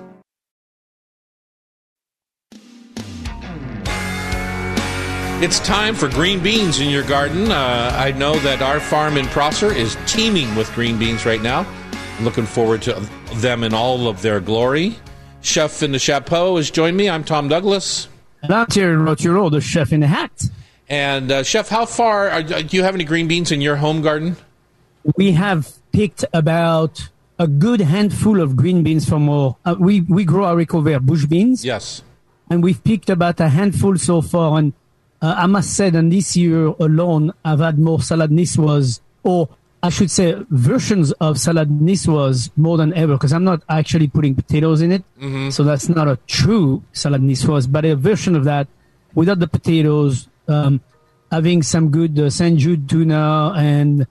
It's 5.41 5.59
time 5.59 5.95
for 5.95 6.07
green 6.07 6.41
beans 6.41 6.79
in 6.79 6.89
your 6.89 7.03
garden. 7.03 7.51
Uh, 7.51 7.91
I 7.93 8.11
know 8.13 8.35
that 8.39 8.61
our 8.61 8.79
farm 8.79 9.17
in 9.17 9.25
Prosser 9.27 9.71
is 9.71 9.97
teeming 10.07 10.55
with 10.55 10.73
green 10.73 10.97
beans 10.97 11.25
right 11.25 11.41
now. 11.41 11.67
I'm 12.17 12.23
looking 12.23 12.45
forward 12.45 12.81
to 12.83 12.93
them 13.35 13.63
in 13.63 13.73
all 13.73 14.07
of 14.07 14.21
their 14.21 14.39
glory. 14.39 14.95
Chef 15.41 15.83
in 15.83 15.91
the 15.91 15.99
Chapeau 15.99 16.55
has 16.55 16.71
joined 16.71 16.95
me. 16.95 17.09
I'm 17.09 17.23
Tom 17.23 17.49
Douglas. 17.49 18.07
And 18.41 18.53
I'm 18.53 18.65
Terry 18.67 18.95
Rautureau, 18.95 19.51
the 19.51 19.59
chef 19.61 19.91
in 19.91 19.99
the 19.99 20.07
hat. 20.07 20.31
And 20.87 21.31
uh, 21.31 21.43
Chef, 21.43 21.67
how 21.67 21.85
far 21.85 22.29
are, 22.29 22.41
do 22.41 22.75
you 22.77 22.83
have 22.83 22.95
any 22.95 23.03
green 23.03 23.27
beans 23.27 23.51
in 23.51 23.59
your 23.59 23.75
home 23.75 24.01
garden? 24.01 24.37
We 25.17 25.33
have 25.33 25.71
picked 25.91 26.23
about 26.33 27.09
a 27.37 27.47
good 27.47 27.81
handful 27.81 28.39
of 28.39 28.55
green 28.55 28.83
beans 28.83 29.07
from 29.07 29.27
our. 29.29 29.57
Uh, 29.65 29.75
we 29.77 30.01
we 30.01 30.23
grow 30.25 30.45
our 30.45 30.63
vert 30.63 31.05
bush 31.05 31.25
beans, 31.25 31.65
Yes. 31.65 32.01
and 32.49 32.63
we've 32.63 32.81
picked 32.83 33.09
about 33.09 33.39
a 33.41 33.49
handful 33.49 33.97
so 33.97 34.21
far. 34.21 34.57
And 34.57 34.73
uh, 35.25 35.33
I 35.43 35.47
must 35.47 35.73
say 35.73 35.89
that 35.89 36.07
this 36.11 36.37
year 36.37 36.67
alone, 36.79 37.33
I've 37.43 37.59
had 37.59 37.79
more 37.79 37.99
salad 37.99 38.29
niçoise, 38.29 38.99
or 39.23 39.49
I 39.81 39.89
should 39.89 40.11
say, 40.11 40.35
versions 40.51 41.11
of 41.13 41.39
salad 41.39 41.69
niçoise 41.69 42.51
more 42.55 42.77
than 42.77 42.93
ever, 42.93 43.13
because 43.13 43.33
I'm 43.33 43.43
not 43.43 43.63
actually 43.67 44.07
putting 44.07 44.35
potatoes 44.35 44.81
in 44.83 44.91
it. 44.91 45.03
So 45.51 45.63
that's 45.63 45.89
not 45.89 46.07
a 46.07 46.17
true 46.27 46.83
salad 46.93 47.21
niçoise, 47.21 47.71
but 47.71 47.85
a 47.85 47.95
version 47.95 48.35
of 48.35 48.43
that 48.43 48.67
without 49.15 49.39
the 49.39 49.47
potatoes, 49.47 50.27
um, 50.47 50.81
having 51.31 51.63
some 51.63 51.89
good 51.89 52.19
uh, 52.19 52.29
St. 52.29 52.59
Jude 52.59 52.87
tuna 52.87 53.53
and 53.57 54.05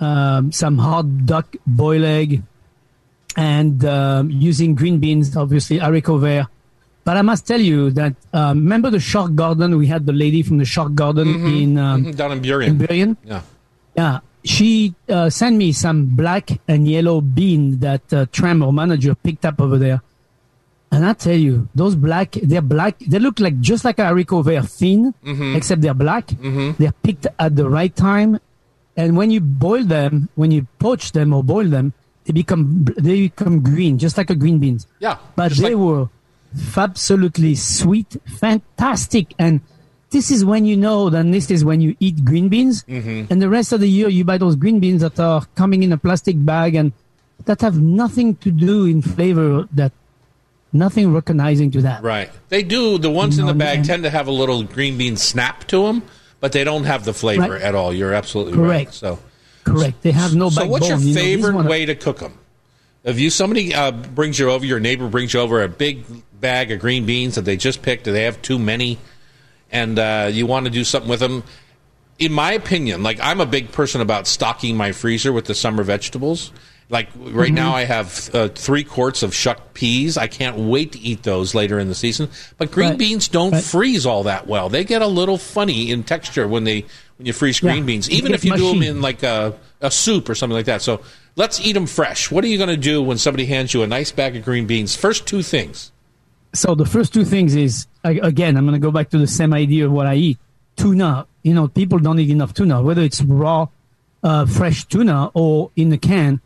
um, 0.00 0.52
some 0.52 0.76
hard 0.76 1.24
duck 1.24 1.56
boil 1.66 2.04
egg, 2.04 2.42
and 3.36 3.84
um, 3.86 4.30
using 4.30 4.74
green 4.74 4.98
beans, 4.98 5.34
obviously 5.34 5.78
haricot 5.78 6.20
vert. 6.20 6.46
But 7.08 7.16
I 7.16 7.22
must 7.22 7.46
tell 7.46 7.58
you 7.58 7.90
that 7.92 8.12
um, 8.34 8.58
remember 8.64 8.90
the 8.90 9.00
shark 9.00 9.34
garden? 9.34 9.78
We 9.78 9.86
had 9.86 10.04
the 10.04 10.12
lady 10.12 10.42
from 10.42 10.58
the 10.58 10.66
shark 10.66 10.94
garden 10.94 11.28
in 11.46 11.78
um, 11.78 12.10
Down 12.12 12.32
in 12.32 12.38
in 12.38 12.44
Burien. 12.44 12.76
Burien. 12.76 13.16
Yeah. 13.24 13.40
Yeah, 13.96 14.20
she 14.44 14.94
uh, 15.08 15.30
sent 15.30 15.56
me 15.56 15.72
some 15.72 16.04
black 16.14 16.50
and 16.68 16.86
yellow 16.86 17.22
bean 17.22 17.78
that 17.78 18.12
uh, 18.12 18.26
Tram, 18.30 18.62
our 18.62 18.72
manager, 18.72 19.14
picked 19.14 19.46
up 19.46 19.58
over 19.58 19.78
there. 19.78 20.02
And 20.92 21.06
I 21.06 21.14
tell 21.14 21.32
you, 21.46 21.70
those 21.74 21.96
black, 21.96 22.32
they're 22.32 22.60
black. 22.60 22.98
They 22.98 23.18
look 23.18 23.40
like 23.40 23.58
just 23.60 23.86
like 23.86 23.98
a 23.98 24.02
haricot 24.02 24.44
vert 24.44 24.68
thin, 24.68 25.14
except 25.56 25.80
they're 25.80 25.94
black. 25.94 26.26
They're 26.76 26.92
picked 27.02 27.26
at 27.38 27.56
the 27.56 27.70
right 27.70 27.96
time. 27.96 28.38
And 28.98 29.16
when 29.16 29.30
you 29.30 29.40
boil 29.40 29.82
them, 29.84 30.28
when 30.34 30.50
you 30.50 30.66
poach 30.78 31.12
them 31.12 31.32
or 31.32 31.42
boil 31.42 31.68
them, 31.68 31.94
they 32.26 32.34
become 32.34 32.84
they 32.98 33.32
become 33.32 33.62
green, 33.62 33.96
just 33.96 34.18
like 34.18 34.28
a 34.28 34.34
green 34.34 34.58
beans. 34.58 34.86
Yeah. 35.00 35.16
But 35.36 35.52
they 35.52 35.74
like- 35.74 35.76
were 35.76 36.08
absolutely 36.76 37.54
sweet, 37.54 38.16
fantastic. 38.38 39.34
And 39.38 39.60
this 40.10 40.30
is 40.30 40.44
when 40.44 40.64
you 40.64 40.76
know 40.76 41.10
that 41.10 41.30
this 41.30 41.50
is 41.50 41.64
when 41.64 41.80
you 41.80 41.96
eat 42.00 42.24
green 42.24 42.48
beans. 42.48 42.84
Mm-hmm. 42.84 43.30
And 43.32 43.42
the 43.42 43.48
rest 43.48 43.72
of 43.72 43.80
the 43.80 43.88
year, 43.88 44.08
you 44.08 44.24
buy 44.24 44.38
those 44.38 44.56
green 44.56 44.80
beans 44.80 45.02
that 45.02 45.18
are 45.20 45.44
coming 45.54 45.82
in 45.82 45.92
a 45.92 45.98
plastic 45.98 46.36
bag 46.44 46.74
and 46.74 46.92
that 47.44 47.60
have 47.60 47.80
nothing 47.80 48.36
to 48.36 48.50
do 48.50 48.86
in 48.86 49.02
flavor, 49.02 49.68
that 49.72 49.92
nothing 50.72 51.12
recognizing 51.12 51.70
to 51.72 51.82
that. 51.82 52.02
Right. 52.02 52.30
They 52.48 52.62
do. 52.62 52.98
The 52.98 53.10
ones 53.10 53.38
in 53.38 53.46
the 53.46 53.54
bag 53.54 53.84
tend 53.84 54.02
to 54.04 54.10
have 54.10 54.26
a 54.28 54.32
little 54.32 54.62
green 54.62 54.98
bean 54.98 55.16
snap 55.16 55.64
to 55.68 55.84
them, 55.86 56.02
but 56.40 56.52
they 56.52 56.64
don't 56.64 56.84
have 56.84 57.04
the 57.04 57.12
flavor 57.14 57.52
Right. 57.52 57.62
at 57.62 57.74
all. 57.74 57.92
You're 57.92 58.12
absolutely 58.14 58.54
right. 58.54 58.86
Correct. 58.86 58.94
So, 58.94 59.18
Correct. 59.64 60.00
They 60.02 60.12
have 60.12 60.34
no 60.34 60.48
so 60.48 60.62
backbone. 60.62 60.70
what's 60.72 60.88
your 60.88 60.98
You 60.98 61.14
know, 61.14 61.20
favorite 61.20 61.64
way 61.66 61.84
to 61.86 61.94
cook 61.94 62.18
them? 62.20 62.38
If 63.04 63.20
you 63.20 63.30
somebody 63.30 63.74
uh, 63.74 63.90
brings 63.92 64.38
you 64.38 64.50
over, 64.50 64.66
your 64.66 64.80
neighbor 64.80 65.08
brings 65.08 65.32
you 65.32 65.40
over 65.40 65.62
a 65.62 65.68
big 65.68 66.04
bag 66.40 66.70
of 66.70 66.80
green 66.80 67.06
beans 67.06 67.34
that 67.34 67.42
they 67.44 67.56
just 67.56 67.82
picked, 67.82 68.06
or 68.08 68.12
they 68.12 68.24
have 68.24 68.40
too 68.42 68.58
many, 68.58 68.98
and 69.70 69.98
uh, 69.98 70.28
you 70.32 70.46
want 70.46 70.66
to 70.66 70.70
do 70.70 70.84
something 70.84 71.08
with 71.10 71.20
them. 71.20 71.42
In 72.18 72.32
my 72.32 72.52
opinion, 72.52 73.02
like 73.02 73.20
I'm 73.20 73.40
a 73.40 73.46
big 73.46 73.70
person 73.72 74.00
about 74.00 74.26
stocking 74.26 74.76
my 74.76 74.92
freezer 74.92 75.32
with 75.32 75.44
the 75.44 75.54
summer 75.54 75.82
vegetables. 75.84 76.52
Like 76.90 77.10
right 77.14 77.52
now, 77.52 77.74
I 77.74 77.84
have 77.84 78.30
uh, 78.34 78.48
three 78.48 78.82
quarts 78.82 79.22
of 79.22 79.34
shucked 79.34 79.74
peas. 79.74 80.16
I 80.16 80.26
can't 80.26 80.56
wait 80.56 80.92
to 80.92 80.98
eat 80.98 81.22
those 81.22 81.54
later 81.54 81.78
in 81.78 81.88
the 81.88 81.94
season. 81.94 82.30
But 82.56 82.70
green 82.70 82.88
Right. 82.90 82.98
beans 82.98 83.28
don't 83.28 83.52
Right. 83.52 83.62
freeze 83.62 84.06
all 84.06 84.22
that 84.22 84.46
well. 84.46 84.70
They 84.70 84.84
get 84.84 85.02
a 85.02 85.06
little 85.06 85.36
funny 85.36 85.90
in 85.90 86.02
texture 86.02 86.48
when 86.48 86.64
they 86.64 86.86
when 87.18 87.26
you 87.26 87.32
freeze 87.34 87.60
green 87.60 87.78
Yeah. 87.78 87.82
beans, 87.82 88.10
even 88.10 88.32
if 88.32 88.42
you 88.44 88.56
do 88.56 88.68
them 88.70 88.82
in 88.82 89.02
like 89.02 89.22
a, 89.22 89.52
a 89.82 89.90
soup 89.90 90.28
or 90.30 90.34
something 90.34 90.56
like 90.56 90.64
that. 90.66 90.80
So 90.80 91.00
let's 91.36 91.60
eat 91.60 91.72
them 91.72 91.86
fresh. 91.86 92.30
What 92.30 92.42
are 92.42 92.46
you 92.48 92.56
going 92.56 92.70
to 92.70 92.76
do 92.76 93.02
when 93.02 93.18
somebody 93.18 93.44
hands 93.46 93.74
you 93.74 93.82
a 93.82 93.86
nice 93.86 94.10
bag 94.10 94.34
of 94.36 94.44
green 94.44 94.66
beans? 94.66 94.96
First 94.96 95.26
two 95.26 95.42
things. 95.42 95.90
So 96.52 96.74
the 96.74 96.86
first 96.86 97.12
two 97.12 97.24
things 97.24 97.54
is 97.54 97.86
a- 98.04 98.18
again 98.20 98.56
i'm 98.56 98.64
going 98.66 98.72
to 98.80 98.84
go 98.84 98.90
back 98.90 99.10
to 99.10 99.18
the 99.18 99.26
same 99.26 99.52
idea 99.52 99.84
of 99.86 99.92
what 99.92 100.06
i 100.06 100.14
eat. 100.14 100.38
Tuna 100.76 101.26
you 101.42 101.54
know 101.54 101.66
people 101.68 101.98
don't 101.98 102.18
eat 102.20 102.30
enough 102.30 102.54
tuna. 102.54 102.80
Whether 102.82 103.02
it's 103.02 103.20
raw 103.22 103.66
uh, 104.22 104.46
fresh 104.46 104.84
tuna 104.84 105.30
or 105.34 105.70
in 105.76 105.88
the 105.90 105.98
can 105.98 106.40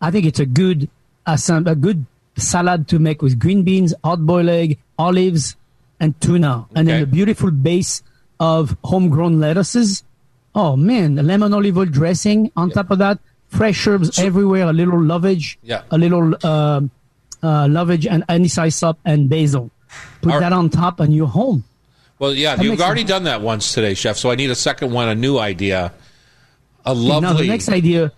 i 0.00 0.10
think 0.10 0.26
it's 0.26 0.40
a 0.40 0.46
good 0.46 0.88
a, 1.26 1.36
good 1.76 2.04
salad 2.36 2.88
to 2.88 2.98
make 2.98 3.20
with 3.22 3.38
green 3.38 3.62
beans 3.62 3.94
hard 4.04 4.26
boiled 4.26 4.48
egg 4.48 4.78
olives 4.98 5.56
and 6.00 6.20
tuna. 6.20 6.66
And 6.74 6.86
then 6.88 7.02
a 7.02 7.06
beautiful 7.06 7.50
base 7.50 8.02
of 8.40 8.76
homegrown 8.84 9.40
lettuces. 9.40 10.04
Oh 10.54 10.76
man 10.76 11.14
the 11.16 11.22
lemon 11.22 11.52
olive 11.54 11.76
oil 11.78 11.84
dressing 11.86 12.50
on 12.56 12.70
top 12.70 12.90
of 12.90 12.98
that. 12.98 13.18
Fresh 13.48 13.86
herbs 13.86 14.18
everywhere 14.18 14.68
a 14.68 14.72
little 14.72 15.00
lovage 15.00 15.56
Yeah. 15.62 15.82
a 15.90 15.98
little 15.98 16.34
um, 16.46 16.90
uh, 17.42 17.68
lovage 17.68 18.06
and 18.06 18.24
anise 18.28 18.56
hyssop 18.56 18.98
and 19.04 19.28
basil. 19.28 19.70
Put 20.22 20.32
right. 20.32 20.40
that 20.40 20.52
on 20.52 20.70
top 20.70 21.00
and 21.00 21.14
you're 21.14 21.26
home. 21.28 21.64
Well, 22.18 22.34
yeah, 22.34 22.56
That 22.56 22.64
you've 22.64 22.80
already 22.80 23.02
sense. 23.02 23.10
done 23.10 23.24
that 23.24 23.42
once 23.42 23.72
today, 23.72 23.94
chef. 23.94 24.16
So 24.16 24.30
I 24.30 24.34
need 24.34 24.50
a 24.50 24.54
second 24.56 24.92
one, 24.92 25.08
a 25.08 25.14
new 25.14 25.38
idea. 25.38 25.92
A 26.84 26.94
Now 26.94 27.20
lovely. 27.20 27.42
the 27.46 27.48
next 27.52 27.68
idea, 27.68 28.12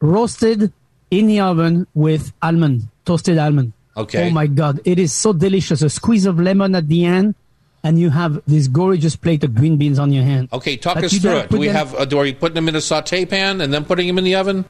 roasted 0.00 0.72
in 1.10 1.26
the 1.26 1.40
oven 1.40 1.86
with 1.94 2.32
almond, 2.42 2.88
toasted 3.04 3.38
almond. 3.38 3.72
Okay. 3.96 4.28
Oh 4.28 4.30
my 4.30 4.46
God, 4.46 4.80
it 4.84 4.98
is 4.98 5.12
so 5.12 5.32
delicious. 5.32 5.82
A 5.82 5.90
squeeze 5.90 6.26
of 6.26 6.38
lemon 6.40 6.74
at 6.74 6.88
the 6.88 7.04
end, 7.04 7.34
and 7.82 7.98
you 7.98 8.10
have 8.10 8.40
this 8.46 8.68
gorgeous 8.68 9.16
plate 9.16 9.42
of 9.44 9.54
green 9.54 9.76
beans 9.76 9.98
on 9.98 10.12
your 10.12 10.24
hand. 10.24 10.48
Okay, 10.52 10.76
talk 10.76 10.94
But 10.96 11.04
us 11.04 11.18
through 11.18 11.36
it. 11.38 11.50
Do 11.50 11.58
we 11.58 11.66
them- 11.66 11.76
have? 11.76 11.94
Uh, 11.94 12.04
do 12.04 12.18
are 12.18 12.26
you 12.26 12.34
putting 12.34 12.54
them 12.54 12.68
in 12.68 12.76
a 12.76 12.80
saute 12.80 13.24
pan 13.26 13.60
and 13.60 13.72
then 13.72 13.84
putting 13.84 14.06
them 14.06 14.18
in 14.18 14.24
the 14.24 14.34
oven? 14.36 14.64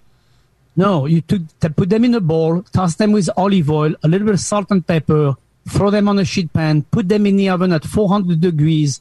No, 0.81 1.07
you 1.07 1.21
took, 1.21 1.43
put 1.77 1.89
them 1.91 2.05
in 2.05 2.15
a 2.15 2.21
bowl, 2.21 2.63
toss 2.73 2.95
them 2.97 3.13
with 3.13 3.29
olive 3.37 3.71
oil, 3.71 3.93
a 4.03 4.09
little 4.09 4.27
bit 4.27 4.35
of 4.35 4.41
salt 4.41 4.71
and 4.71 4.87
pepper, 4.87 5.35
throw 5.69 5.91
them 5.91 6.09
on 6.09 6.19
a 6.19 6.25
sheet 6.25 6.53
pan, 6.53 6.83
put 6.97 7.09
them 7.09 7.27
in 7.27 7.37
the 7.37 7.49
oven 7.51 7.73
at 7.73 7.85
400 7.85 8.41
degrees, 8.41 9.01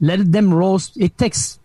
let 0.00 0.20
them 0.30 0.52
roast. 0.54 0.96
It 0.96 1.16
takes 1.18 1.58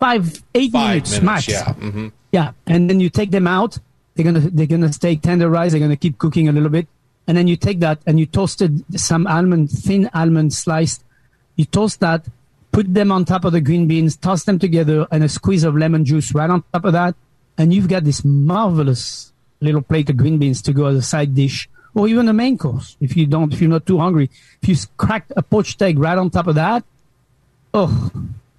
five, 0.00 0.42
eight 0.54 0.72
Five 0.72 0.88
minutes, 0.88 1.10
minutes. 1.20 1.22
max. 1.22 1.48
Yeah. 1.48 1.72
hmm 1.74 2.08
Yeah, 2.32 2.52
and 2.66 2.88
then 2.90 2.98
you 3.00 3.10
take 3.10 3.30
them 3.30 3.46
out. 3.46 3.78
They're 4.14 4.24
gonna 4.24 4.40
they're 4.56 4.66
gonna 4.74 4.92
stay 4.92 5.14
tenderized. 5.16 5.70
They're 5.70 5.80
gonna 5.86 5.96
keep 5.96 6.18
cooking 6.18 6.48
a 6.48 6.52
little 6.52 6.68
bit, 6.68 6.86
and 7.28 7.36
then 7.36 7.46
you 7.46 7.56
take 7.56 7.78
that 7.80 7.98
and 8.06 8.18
you 8.20 8.26
toasted 8.26 8.72
some 9.00 9.26
almond, 9.26 9.70
thin 9.70 10.10
almond 10.14 10.52
sliced. 10.52 11.04
You 11.56 11.64
toast 11.64 12.00
that, 12.00 12.26
put 12.72 12.92
them 12.92 13.12
on 13.12 13.24
top 13.24 13.44
of 13.44 13.52
the 13.52 13.60
green 13.60 13.86
beans, 13.86 14.16
toss 14.16 14.44
them 14.44 14.58
together, 14.58 15.06
and 15.12 15.22
a 15.22 15.28
squeeze 15.28 15.64
of 15.64 15.76
lemon 15.76 16.04
juice 16.04 16.34
right 16.34 16.50
on 16.50 16.64
top 16.72 16.84
of 16.84 16.92
that, 16.92 17.14
and 17.60 17.74
you've 17.74 17.88
got 17.88 18.04
this 18.04 18.24
marvelous 18.24 19.32
little 19.60 19.82
plate 19.82 20.08
of 20.08 20.16
green 20.16 20.38
beans 20.38 20.62
to 20.62 20.72
go 20.72 20.86
as 20.86 20.96
a 20.96 21.02
side 21.02 21.34
dish, 21.34 21.68
or 21.94 22.08
even 22.08 22.26
a 22.26 22.32
main 22.32 22.56
course 22.56 22.96
if 23.00 23.16
you 23.16 23.26
don't 23.26 23.52
if 23.52 23.60
you're 23.60 23.68
not 23.68 23.84
too 23.84 23.98
hungry. 23.98 24.30
If 24.62 24.68
you 24.70 24.76
crack 24.96 25.26
a 25.36 25.42
poached 25.42 25.82
egg 25.82 25.98
right 25.98 26.16
on 26.16 26.30
top 26.30 26.46
of 26.46 26.54
that, 26.54 26.84
oh, 27.74 28.10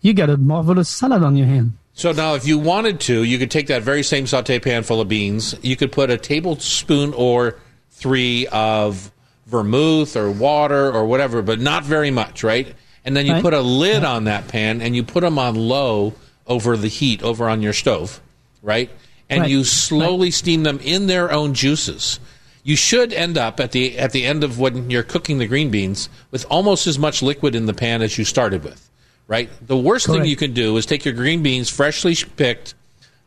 you 0.01 0.13
got 0.13 0.29
a 0.29 0.37
marvelous 0.37 0.87
salad 0.89 1.23
on 1.23 1.35
your 1.35 1.47
hand. 1.47 1.73
So 1.93 2.11
now, 2.11 2.35
if 2.35 2.45
you 2.47 2.59
wanted 2.59 2.99
to, 3.01 3.23
you 3.23 3.39
could 3.39 3.49
take 3.49 3.67
that 3.67 3.81
very 3.81 4.03
same 4.03 4.27
saute 4.27 4.59
pan 4.59 4.83
full 4.83 5.01
of 5.01 5.09
beans. 5.09 5.55
You 5.63 5.75
could 5.75 5.91
put 5.91 6.09
a 6.11 6.17
tablespoon 6.17 7.13
or 7.15 7.57
three 7.89 8.47
of 8.51 9.11
vermouth 9.47 10.15
or 10.15 10.29
water 10.31 10.91
or 10.91 11.05
whatever, 11.05 11.41
but 11.41 11.59
not 11.59 11.83
very 11.83 12.11
much, 12.11 12.43
right? 12.43 12.73
And 13.03 13.17
then 13.17 13.25
you 13.25 13.33
Right. 13.33 13.41
put 13.41 13.53
a 13.53 13.61
lid 13.61 14.03
on 14.03 14.25
that 14.25 14.47
pan 14.47 14.79
and 14.79 14.95
you 14.95 15.03
put 15.03 15.21
them 15.21 15.39
on 15.39 15.55
low 15.55 16.13
over 16.47 16.77
the 16.77 16.87
heat 16.87 17.23
over 17.23 17.49
on 17.49 17.61
your 17.61 17.73
stove, 17.73 18.21
right? 18.61 18.89
And 19.29 19.41
Right. 19.41 19.49
you 19.49 19.63
slowly 19.63 20.31
steam 20.31 20.63
them 20.63 20.79
in 20.83 21.07
their 21.07 21.31
own 21.31 21.53
juices. 21.53 22.19
You 22.63 22.75
should 22.75 23.11
end 23.13 23.37
up 23.37 23.59
at 23.59 23.71
the 23.71 23.97
at 23.97 24.11
the 24.11 24.25
end 24.25 24.43
of 24.43 24.59
when 24.59 24.89
you're 24.91 25.03
cooking 25.03 25.39
the 25.39 25.47
green 25.47 25.69
beans 25.69 26.09
with 26.29 26.45
almost 26.49 26.85
as 26.85 26.99
much 26.99 27.21
liquid 27.23 27.55
in 27.55 27.65
the 27.65 27.73
pan 27.73 28.01
as 28.01 28.17
you 28.17 28.25
started 28.25 28.63
with, 28.63 28.89
right? 29.27 29.49
The 29.65 29.77
worst 29.77 30.05
thing 30.07 30.25
you 30.25 30.35
can 30.35 30.53
do 30.53 30.77
is 30.77 30.85
take 30.85 31.05
your 31.05 31.13
green 31.15 31.41
beans 31.41 31.69
freshly 31.69 32.15
picked, 32.35 32.75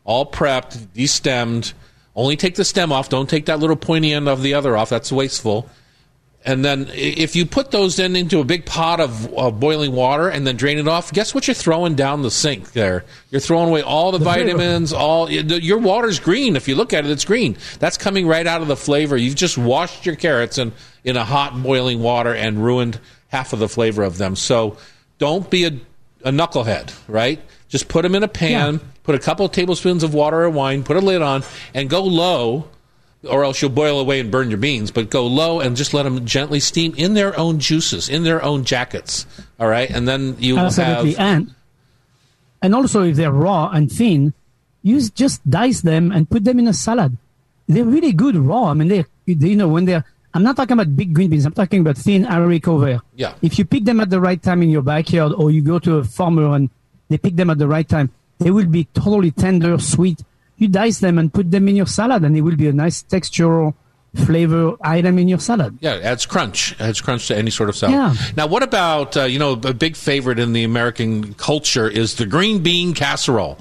all 0.05 0.25
prepped, 0.25 0.87
destemmed. 0.95 1.73
Only 2.15 2.37
take 2.37 2.55
the 2.55 2.63
stem 2.63 2.93
off. 2.93 3.09
Don't 3.09 3.29
take 3.29 3.47
that 3.47 3.59
little 3.59 3.75
pointy 3.75 4.13
end 4.13 4.29
of 4.29 4.41
the 4.41 4.53
other 4.53 4.77
off. 4.77 4.89
That's 4.89 5.11
wasteful. 5.11 5.69
And 6.47 6.63
then 6.63 6.87
if 6.93 7.35
you 7.35 7.47
put 7.47 7.71
those 7.71 7.97
in 7.97 8.15
into 8.15 8.39
a 8.39 8.43
big 8.43 8.67
pot 8.67 8.99
of, 8.99 9.33
of 9.33 9.59
boiling 9.59 9.93
water 9.93 10.29
and 10.29 10.45
then 10.45 10.57
drain 10.57 10.77
it 10.77 10.87
off, 10.87 11.11
guess 11.11 11.33
what 11.33 11.47
you're 11.47 11.55
throwing 11.55 11.95
down 11.95 12.21
the 12.21 12.29
sink 12.29 12.73
there? 12.73 13.03
You're 13.31 13.41
throwing 13.41 13.69
away 13.69 13.81
all 13.81 14.11
the, 14.11 14.19
flavor. 14.19 14.45
vitamins, 14.51 14.93
all 14.93 15.29
your 15.29 15.79
water's 15.79 16.19
green. 16.19 16.55
If 16.55 16.67
you 16.67 16.75
look 16.75 16.93
at 16.93 17.03
it, 17.03 17.09
it's 17.09 17.25
green. 17.25 17.57
That's 17.79 17.97
coming 17.97 18.27
right 18.27 18.45
out 18.45 18.61
of 18.61 18.67
the 18.67 18.75
flavor. 18.75 19.17
You've 19.17 19.33
just 19.35 19.57
washed 19.57 20.05
your 20.05 20.15
carrots 20.15 20.59
in, 20.59 20.71
in 21.03 21.17
a 21.17 21.25
hot 21.25 21.61
boiling 21.63 21.99
water 22.01 22.33
and 22.35 22.63
ruined 22.63 22.99
half 23.29 23.51
of 23.51 23.57
the 23.57 23.67
flavor 23.67 24.03
of 24.03 24.19
them. 24.19 24.35
So 24.35 24.77
don't 25.17 25.49
be 25.49 25.65
a, 25.65 25.71
a 26.23 26.31
knucklehead, 26.31 26.93
right? 27.07 27.41
Just 27.69 27.87
put 27.87 28.03
them 28.03 28.13
in 28.13 28.21
a 28.21 28.27
pan, 28.27 28.75
Yeah. 28.75 28.79
put 29.03 29.15
a 29.15 29.19
couple 29.19 29.47
of 29.47 29.51
tablespoons 29.51 30.03
of 30.03 30.13
water 30.13 30.43
or 30.43 30.49
wine, 30.51 30.83
put 30.83 30.95
a 30.95 31.01
lid 31.01 31.23
on, 31.23 31.43
and 31.73 31.89
go 31.89 32.03
low 32.03 32.69
or 33.27 33.43
else 33.43 33.61
you'll 33.61 33.71
boil 33.71 33.99
away 33.99 34.19
and 34.19 34.31
burn 34.31 34.49
your 34.49 34.57
beans. 34.57 34.91
But 34.91 35.09
go 35.09 35.25
low 35.27 35.59
and 35.59 35.75
just 35.75 35.93
let 35.93 36.03
them 36.03 36.25
gently 36.25 36.59
steam 36.59 36.93
in 36.95 37.13
their 37.13 37.37
own 37.37 37.59
juices, 37.59 38.09
in 38.09 38.23
their 38.23 38.43
own 38.43 38.63
jackets. 38.63 39.25
All 39.59 39.67
right, 39.67 39.89
and 39.89 40.07
then 40.07 40.35
you 40.39 40.57
Absolutely. 40.57 41.13
have 41.13 41.19
And 41.19 41.55
and 42.61 42.75
also 42.75 43.03
if 43.03 43.15
they're 43.15 43.31
raw 43.31 43.69
and 43.69 43.91
thin, 43.91 44.33
use 44.81 45.09
just 45.09 45.47
dice 45.49 45.81
them 45.81 46.11
and 46.11 46.29
put 46.29 46.43
them 46.43 46.59
in 46.59 46.67
a 46.67 46.73
salad. 46.73 47.17
They're 47.67 47.85
really 47.85 48.11
good 48.11 48.35
raw. 48.35 48.69
I 48.69 48.73
mean, 48.73 48.87
they 48.87 49.05
they 49.27 49.49
you 49.49 49.55
know 49.55 49.67
when 49.67 49.85
they're. 49.85 50.05
I'm 50.33 50.43
not 50.43 50.57
talking 50.57 50.73
about 50.73 50.93
big 50.97 51.13
green 51.13 51.29
beans. 51.29 51.45
I'm 51.45 51.53
talking 51.53 51.79
about 51.79 51.97
thin 51.97 52.25
haricot 52.25 52.79
vert. 52.81 53.01
Yeah. 53.15 53.35
If 53.41 53.57
you 53.57 53.63
pick 53.63 53.85
them 53.85 54.01
at 54.01 54.09
the 54.09 54.19
right 54.19 54.41
time 54.41 54.61
in 54.63 54.69
your 54.69 54.81
backyard, 54.81 55.31
or 55.31 55.49
you 55.49 55.61
go 55.61 55.79
to 55.79 55.97
a 55.97 56.03
farmer 56.03 56.53
and 56.53 56.69
they 57.07 57.17
pick 57.17 57.37
them 57.37 57.49
at 57.49 57.57
the 57.57 57.69
right 57.69 57.87
time, 57.87 58.11
they 58.39 58.51
will 58.51 58.65
be 58.65 58.83
totally 58.93 59.31
tender, 59.31 59.79
sweet. 59.79 60.21
You 60.57 60.67
dice 60.67 60.99
them 60.99 61.19
and 61.19 61.33
put 61.33 61.51
them 61.51 61.67
in 61.67 61.75
your 61.75 61.87
salad, 61.87 62.23
and 62.23 62.35
it 62.35 62.41
will 62.41 62.55
be 62.55 62.67
a 62.67 62.73
nice 62.73 63.03
textural 63.03 63.73
flavor 64.25 64.75
item 64.81 65.19
in 65.19 65.27
your 65.27 65.39
salad. 65.39 65.77
yeah, 65.81 65.95
it 65.95 66.03
adds 66.03 66.25
crunch, 66.25 66.73
adds 66.79 67.01
crunch 67.01 67.27
to 67.27 67.35
any 67.35 67.51
sort 67.51 67.67
of 67.67 67.75
salad. 67.75 67.95
Yeah. 67.95 68.15
Now, 68.37 68.47
what 68.47 68.63
about 68.63 69.17
uh, 69.17 69.23
you 69.23 69.39
know 69.39 69.53
a 69.53 69.73
big 69.73 69.95
favorite 69.97 70.39
in 70.39 70.53
the 70.53 70.63
American 70.63 71.33
culture 71.33 71.89
is 71.89 72.15
the 72.15 72.25
green 72.25 72.63
bean 72.63 72.93
casserole, 72.93 73.57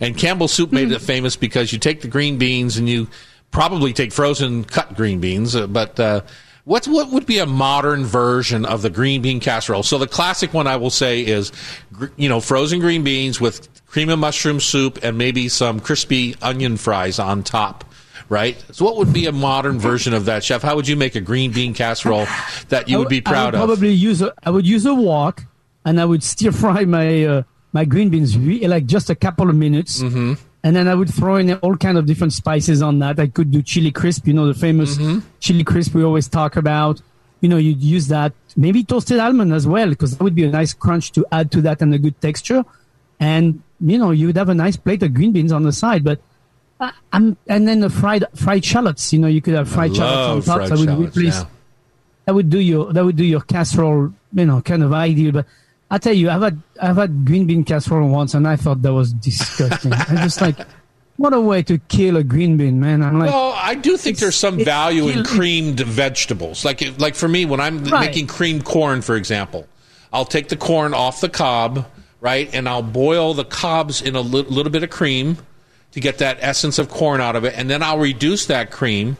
and 0.00 0.16
Campbell 0.16 0.48
Soup 0.48 0.70
made 0.70 0.92
it 0.92 1.00
famous 1.00 1.34
because 1.34 1.72
you 1.72 1.78
take 1.80 2.02
the 2.02 2.08
green 2.08 2.38
beans 2.38 2.76
and 2.76 2.88
you 2.88 3.08
probably 3.50 3.92
take 3.92 4.12
frozen 4.12 4.64
cut 4.64 4.94
green 4.94 5.20
beans, 5.20 5.56
uh, 5.56 5.66
but. 5.66 5.98
Uh, 5.98 6.20
What's 6.64 6.88
what 6.88 7.12
would 7.12 7.26
be 7.26 7.38
a 7.38 7.46
modern 7.46 8.04
version 8.04 8.64
of 8.66 8.82
the 8.82 8.90
green 8.90 9.22
bean 9.22 9.38
casserole? 9.38 9.84
So 9.84 9.98
the 9.98 10.08
classic 10.08 10.52
one 10.52 10.66
I 10.66 10.74
will 10.74 10.90
say 10.90 11.20
is, 11.20 11.52
you 12.16 12.28
know, 12.28 12.40
frozen 12.40 12.80
green 12.80 13.04
beans 13.04 13.40
with 13.40 13.68
cream 13.86 14.08
of 14.08 14.18
mushroom 14.18 14.60
soup 14.60 14.98
and 15.02 15.16
maybe 15.16 15.48
some 15.48 15.80
crispy 15.80 16.34
onion 16.42 16.76
fries 16.76 17.18
on 17.18 17.42
top, 17.42 17.84
right? 18.28 18.62
So 18.72 18.84
what 18.84 18.96
would 18.96 19.12
be 19.12 19.26
a 19.26 19.32
modern 19.32 19.78
version 19.78 20.12
of 20.12 20.24
that, 20.26 20.44
chef? 20.44 20.62
How 20.62 20.76
would 20.76 20.88
you 20.88 20.96
make 20.96 21.14
a 21.14 21.20
green 21.20 21.52
bean 21.52 21.74
casserole 21.74 22.26
that 22.68 22.88
you 22.88 22.98
would 22.98 23.08
be 23.08 23.20
proud 23.20 23.54
I 23.54 23.60
would 23.60 23.70
of? 23.70 23.78
Probably 23.78 23.92
use 23.92 24.22
a, 24.22 24.34
I 24.42 24.50
would 24.50 24.66
use 24.66 24.86
a 24.86 24.94
wok, 24.94 25.44
and 25.84 26.00
I 26.00 26.04
would 26.04 26.22
stir 26.22 26.52
fry 26.52 26.84
my 26.84 27.24
uh, 27.24 27.42
my 27.72 27.84
green 27.84 28.10
beans 28.10 28.36
like 28.36 28.86
just 28.86 29.10
a 29.10 29.14
couple 29.14 29.48
of 29.48 29.56
minutes, 29.56 30.02
mm-hmm. 30.02 30.34
and 30.64 30.76
then 30.76 30.88
I 30.88 30.94
would 30.94 31.12
throw 31.12 31.36
in 31.36 31.52
all 31.54 31.76
kind 31.76 31.98
of 31.98 32.06
different 32.06 32.32
spices 32.32 32.82
on 32.82 32.98
that. 33.00 33.20
I 33.20 33.28
could 33.28 33.50
do 33.50 33.62
chili 33.62 33.92
crisp, 33.92 34.26
you 34.26 34.34
know, 34.34 34.46
the 34.46 34.54
famous 34.54 34.96
Mm-hmm. 34.96 35.20
chili 35.40 35.64
crisp 35.64 35.94
we 35.94 36.02
always 36.02 36.28
talk 36.28 36.56
about. 36.56 37.00
You 37.42 37.50
know, 37.50 37.58
you'd 37.58 37.82
use 37.82 38.08
that 38.08 38.32
maybe 38.56 38.82
toasted 38.82 39.18
almond 39.18 39.52
as 39.52 39.66
well 39.66 39.90
because 39.90 40.16
that 40.16 40.24
would 40.24 40.34
be 40.34 40.44
a 40.44 40.50
nice 40.50 40.72
crunch 40.72 41.12
to 41.12 41.26
add 41.30 41.52
to 41.52 41.60
that 41.62 41.82
and 41.82 41.92
a 41.94 41.98
good 41.98 42.20
texture. 42.20 42.64
And 43.20 43.62
you 43.80 43.98
know, 43.98 44.10
you 44.10 44.26
would 44.28 44.36
have 44.36 44.48
a 44.48 44.54
nice 44.54 44.76
plate 44.76 45.02
of 45.02 45.14
green 45.14 45.32
beans 45.32 45.52
on 45.52 45.62
the 45.62 45.72
side, 45.72 46.04
but. 46.04 46.20
Uh, 46.78 46.90
I'm, 47.10 47.38
and 47.48 47.66
then 47.66 47.80
the 47.80 47.88
fried 47.88 48.26
fried 48.34 48.62
shallots. 48.62 49.10
You 49.10 49.18
know, 49.18 49.28
you 49.28 49.40
could 49.40 49.54
have 49.54 49.66
fried 49.66 49.96
shallots 49.96 50.46
on 50.46 50.58
top. 50.58 50.68
fried 50.68 50.78
so 50.78 50.84
I 50.92 50.94
would 50.94 51.08
replace 51.08 51.38
yeah. 51.40 51.46
that 52.26 52.34
would 52.34 52.50
do 52.50 52.58
your 52.58 52.92
that 52.92 53.02
would 53.02 53.16
do 53.16 53.24
your 53.24 53.40
casserole, 53.40 54.12
you 54.34 54.44
know, 54.44 54.60
kind 54.60 54.82
of 54.82 54.92
ideal. 54.92 55.32
But 55.32 55.46
I 55.90 55.96
tell 55.96 56.12
you, 56.12 56.28
I've 56.28 56.42
had 56.42 56.60
I've 56.78 56.96
had 56.96 57.24
green 57.24 57.46
bean 57.46 57.64
casserole 57.64 58.10
once, 58.10 58.34
and 58.34 58.46
I 58.46 58.56
thought 58.56 58.82
that 58.82 58.92
was 58.92 59.14
disgusting. 59.14 59.92
I 59.94 60.04
just 60.24 60.42
like, 60.42 60.58
what 61.16 61.32
a 61.32 61.40
way 61.40 61.62
to 61.62 61.78
kill 61.78 62.18
a 62.18 62.22
green 62.22 62.58
bean, 62.58 62.78
man! 62.78 63.02
I'm 63.02 63.18
like, 63.18 63.30
well, 63.30 63.54
I 63.56 63.74
do 63.74 63.96
think 63.96 64.18
there's 64.18 64.36
some 64.36 64.62
value 64.62 65.08
in 65.08 65.24
creamed 65.24 65.80
vegetables. 65.80 66.62
Like 66.62 66.82
like 67.00 67.14
for 67.14 67.26
me, 67.28 67.46
when 67.46 67.58
I'm 67.58 67.84
Right. 67.84 68.08
making 68.08 68.26
creamed 68.26 68.66
corn, 68.66 69.00
for 69.00 69.16
example, 69.16 69.66
I'll 70.12 70.26
take 70.26 70.48
the 70.48 70.58
corn 70.58 70.92
off 70.92 71.22
the 71.22 71.30
cob, 71.30 71.86
right, 72.26 72.52
and 72.52 72.68
I'll 72.68 72.82
boil 72.82 73.34
the 73.34 73.44
cobs 73.44 74.02
in 74.02 74.16
a 74.16 74.20
li- 74.20 74.42
little 74.42 74.72
bit 74.72 74.82
of 74.82 74.90
cream 74.90 75.38
to 75.92 76.00
get 76.00 76.18
that 76.18 76.38
essence 76.40 76.78
of 76.80 76.88
corn 76.88 77.20
out 77.20 77.36
of 77.36 77.44
it, 77.44 77.54
and 77.56 77.70
then 77.70 77.82
I'll 77.84 78.00
reduce 78.00 78.46
that 78.46 78.72
cream, 78.72 79.16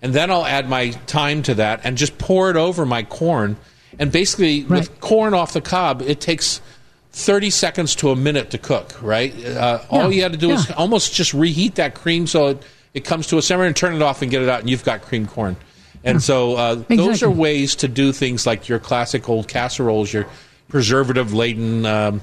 and 0.00 0.14
then 0.14 0.30
I'll 0.30 0.46
add 0.46 0.66
my 0.68 0.92
thyme 1.06 1.42
to 1.42 1.54
that, 1.56 1.80
and 1.84 1.98
just 1.98 2.16
pour 2.16 2.48
it 2.48 2.56
over 2.56 2.86
my 2.86 3.02
corn. 3.02 3.56
And 3.98 4.10
basically, 4.10 4.64
with 4.64 5.00
corn 5.00 5.34
off 5.34 5.52
the 5.52 5.60
cob, 5.60 6.02
it 6.02 6.20
takes. 6.20 6.60
30 7.12 7.48
seconds 7.48 7.94
to 7.96 8.10
a 8.10 8.16
minute 8.16 8.50
to 8.50 8.58
cook, 8.58 8.92
right? 9.00 9.32
Uh, 9.42 9.80
all 9.88 10.12
you 10.12 10.20
had 10.20 10.32
to 10.32 10.38
do 10.38 10.50
is 10.50 10.70
almost 10.72 11.14
just 11.14 11.32
reheat 11.32 11.76
that 11.76 11.94
cream 11.94 12.26
so 12.26 12.48
it, 12.48 12.62
it 12.92 13.04
comes 13.06 13.26
to 13.28 13.38
a 13.38 13.42
simmer 13.42 13.64
and 13.64 13.74
turn 13.74 13.94
it 13.94 14.02
off 14.02 14.20
and 14.20 14.30
get 14.30 14.42
it 14.42 14.50
out, 14.50 14.60
and 14.60 14.68
you've 14.68 14.84
got 14.84 15.00
cream 15.00 15.26
corn. 15.26 15.56
And 16.04 16.22
so 16.22 16.56
uh, 16.56 16.74
those 16.90 17.22
are 17.22 17.30
ways 17.30 17.74
to 17.76 17.88
do 17.88 18.12
things 18.12 18.46
like 18.46 18.68
your 18.68 18.78
classic 18.78 19.30
old 19.30 19.48
casseroles, 19.48 20.12
your 20.12 20.26
preservative 20.68 21.32
laden, 21.32 21.86
um, 21.86 22.20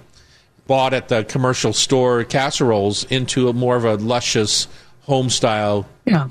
bought 0.73 0.91
at 0.91 1.07
the 1.07 1.23
commercial 1.23 1.71
store 1.71 2.23
casseroles 2.23 3.03
into 3.11 3.47
a 3.47 3.53
more 3.53 3.75
of 3.75 3.85
a 3.85 3.93
luscious 3.97 4.67
home 5.01 5.29
style, 5.29 5.85
yeah. 6.05 6.27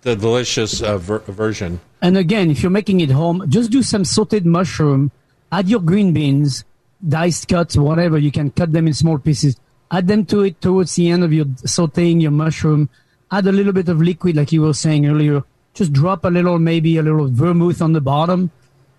the 0.00 0.16
delicious 0.16 0.80
uh, 0.80 0.96
ver- 0.96 1.18
version. 1.18 1.78
And 2.00 2.16
again, 2.16 2.50
if 2.50 2.62
you're 2.62 2.70
making 2.70 3.02
it 3.02 3.10
home, 3.10 3.44
just 3.50 3.70
do 3.70 3.82
some 3.82 4.04
sautéed 4.04 4.46
mushroom. 4.46 5.10
Add 5.52 5.68
your 5.68 5.80
green 5.80 6.14
beans, 6.14 6.64
diced 7.06 7.48
cuts, 7.48 7.76
whatever. 7.76 8.16
You 8.16 8.32
can 8.32 8.50
cut 8.50 8.72
them 8.72 8.86
in 8.86 8.94
small 8.94 9.18
pieces. 9.18 9.60
Add 9.90 10.08
them 10.08 10.24
to 10.32 10.40
it 10.40 10.62
towards 10.62 10.94
the 10.94 11.10
end 11.10 11.22
of 11.22 11.34
your 11.34 11.44
sautéing 11.44 12.22
your 12.22 12.30
mushroom. 12.30 12.88
Add 13.30 13.46
a 13.46 13.52
little 13.52 13.74
bit 13.74 13.90
of 13.90 14.00
liquid, 14.00 14.36
like 14.36 14.52
you 14.52 14.62
were 14.62 14.72
saying 14.72 15.04
earlier. 15.04 15.44
Just 15.74 15.92
drop 15.92 16.24
a 16.24 16.28
little, 16.28 16.58
maybe 16.58 16.96
a 16.96 17.02
little 17.02 17.28
vermouth 17.28 17.82
on 17.82 17.92
the 17.92 18.00
bottom, 18.00 18.50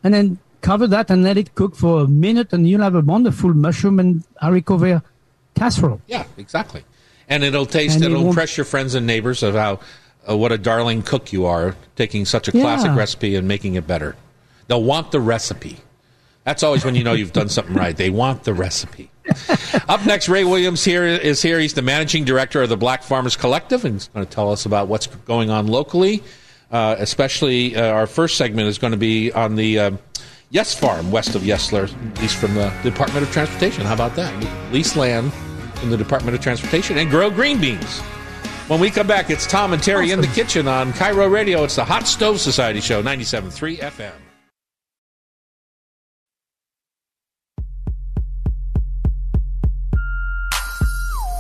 and 0.04 0.14
then 0.14 0.38
cover 0.64 0.88
that 0.88 1.12
and 1.12 1.24
let 1.24 1.38
it 1.38 1.54
cook 1.54 1.76
for 1.76 2.02
a 2.02 2.08
minute, 2.08 2.52
and 2.54 2.68
you'll 2.68 2.82
have 2.82 2.96
a 2.96 3.02
wonderful 3.02 3.54
mushroom 3.54 4.00
and 4.00 4.24
haricot 4.42 5.02
casserole. 5.56 6.02
Yeah, 6.08 6.24
exactly. 6.38 6.84
And 7.30 7.44
it'll 7.44 7.66
taste, 7.68 7.96
And 7.96 8.04
it 8.04 8.08
it'll 8.08 8.18
won't- 8.24 8.30
impress 8.30 8.58
your 8.58 8.66
friends 8.66 8.96
and 8.96 9.06
neighbors 9.06 9.44
of 9.44 9.54
how, 9.54 9.80
uh, 10.28 10.36
what 10.36 10.52
a 10.52 10.58
darling 10.58 11.04
cook 11.04 11.32
you 11.32 11.46
are, 11.46 11.76
taking 11.96 12.26
such 12.26 12.48
a 12.48 12.52
classic 12.52 12.88
Yeah. 12.88 12.98
recipe 12.98 13.36
and 13.36 13.48
making 13.48 13.76
it 13.76 13.86
better. 13.86 14.16
They'll 14.68 14.84
want 14.84 15.12
the 15.12 15.20
recipe. 15.20 15.78
That's 16.46 16.64
always 16.64 16.84
when 16.84 16.96
you 16.96 17.04
know 17.04 17.14
you've 17.14 17.32
done 17.34 17.50
something 17.50 17.76
right. 17.76 17.96
They 17.96 18.10
want 18.10 18.44
the 18.44 18.54
recipe. 18.54 19.10
Up 19.88 20.06
next, 20.06 20.28
Ray 20.28 20.44
Williams 20.44 20.84
here 20.84 21.06
is 21.06 21.42
here. 21.42 21.60
He's 21.60 21.74
the 21.74 21.82
managing 21.82 22.26
director 22.26 22.62
of 22.62 22.68
the 22.70 22.76
Black 22.76 23.04
Farmers 23.04 23.38
Collective, 23.38 23.86
and 23.86 23.96
he's 23.96 24.10
going 24.10 24.26
to 24.26 24.32
tell 24.32 24.52
us 24.52 24.66
about 24.66 24.88
what's 24.90 25.08
going 25.08 25.50
on 25.50 25.68
locally. 25.68 26.22
Uh, 26.72 26.96
especially, 27.00 27.76
uh, 27.78 27.86
our 27.86 28.08
first 28.08 28.36
segment 28.36 28.68
is 28.68 28.78
going 28.78 28.92
to 28.92 28.98
be 28.98 29.32
on 29.32 29.56
the 29.56 29.80
um 29.80 30.00
Yes 30.54 30.76
Farm 30.76 31.10
west 31.10 31.34
of 31.34 31.42
Yesler, 31.42 31.90
leased 32.22 32.36
from 32.36 32.54
the 32.54 32.72
Department 32.84 33.26
of 33.26 33.34
Transportation. 33.34 33.88
How 33.88 33.96
about 33.96 34.16
that? 34.18 34.72
Lease 34.72 34.96
land 34.96 35.34
from 35.34 35.90
the 35.90 35.98
Department 35.98 36.36
of 36.36 36.44
Transportation 36.44 37.00
and 37.00 37.10
grow 37.10 37.32
green 37.32 37.60
beans. 37.60 38.02
When 38.68 38.80
we 38.80 38.92
come 38.92 39.08
back, 39.08 39.32
it's 39.32 39.48
Tom 39.48 39.74
and 39.74 39.82
Terry 39.82 40.12
in 40.12 40.22
the 40.22 40.28
kitchen 40.28 40.68
on 40.68 40.94
KIRO 40.94 41.32
Radio. 41.32 41.64
It's 41.64 41.78
the 41.78 41.84
Hot 41.84 42.06
Stove 42.06 42.40
Society 42.40 42.82
Show, 42.82 43.02
97.3 43.02 43.80
FM. 43.80 44.12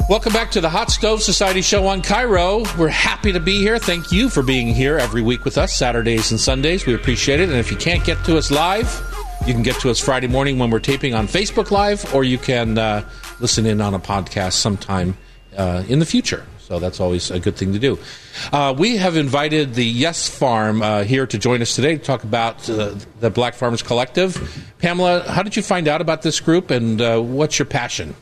Welcome 0.09 0.33
back 0.33 0.51
to 0.51 0.61
the 0.61 0.69
Hot 0.69 0.91
Stove 0.91 1.23
Society 1.23 1.61
Show 1.61 1.87
on 1.87 2.01
KIRO. 2.01 2.77
We're 2.77 2.89
happy 2.89 3.31
to 3.31 3.39
be 3.39 3.57
here. 3.59 3.79
Thank 3.79 4.11
you 4.11 4.29
for 4.29 4.43
being 4.43 4.67
here 4.67 4.97
every 4.97 5.21
week 5.21 5.45
with 5.45 5.57
us, 5.57 5.73
Saturdays 5.73 6.29
and 6.29 6.39
Sundays. 6.39 6.85
We 6.85 6.93
appreciate 6.93 7.39
it. 7.39 7.47
And 7.47 7.57
if 7.57 7.71
you 7.71 7.77
can't 7.77 8.03
get 8.03 8.23
to 8.25 8.37
us 8.37 8.51
live, 8.51 9.01
you 9.47 9.53
can 9.53 9.63
get 9.63 9.79
to 9.79 9.89
us 9.89 9.99
Friday 9.99 10.27
morning 10.27 10.59
when 10.59 10.69
we're 10.71 10.81
taping 10.81 11.13
on 11.13 11.27
Facebook 11.27 11.71
Live, 11.71 12.13
or 12.13 12.25
you 12.25 12.37
can 12.37 12.77
uh, 12.77 13.09
listen 13.39 13.65
in 13.65 13.79
on 13.79 13.93
a 13.93 13.99
podcast 13.99 14.53
sometime 14.53 15.17
uh, 15.55 15.83
in 15.87 15.99
the 15.99 16.05
future. 16.05 16.45
So 16.59 16.79
that's 16.79 16.99
always 16.99 17.31
a 17.31 17.39
good 17.39 17.55
thing 17.55 17.71
to 17.71 17.79
do. 17.79 17.97
Uh, 18.51 18.75
we 18.77 18.97
have 18.97 19.15
invited 19.15 19.73
the 19.73 19.85
Yes 19.85 20.29
Farm 20.29 20.81
uh, 20.81 21.05
here 21.05 21.25
to 21.25 21.37
join 21.37 21.61
us 21.61 21.75
today 21.75 21.97
to 21.97 22.03
talk 22.03 22.25
about 22.25 22.69
uh, 22.69 22.93
the 23.21 23.29
Black 23.29 23.53
Farmers 23.53 23.81
Collective. 23.81 24.65
Pamela, 24.79 25.23
how 25.29 25.43
did 25.43 25.55
you 25.55 25.63
find 25.63 25.87
out 25.87 26.01
about 26.01 26.23
this 26.23 26.41
group, 26.41 26.71
and 26.71 27.01
uh, 27.01 27.19
what's 27.21 27.57
your 27.57 27.65
passion? 27.65 28.15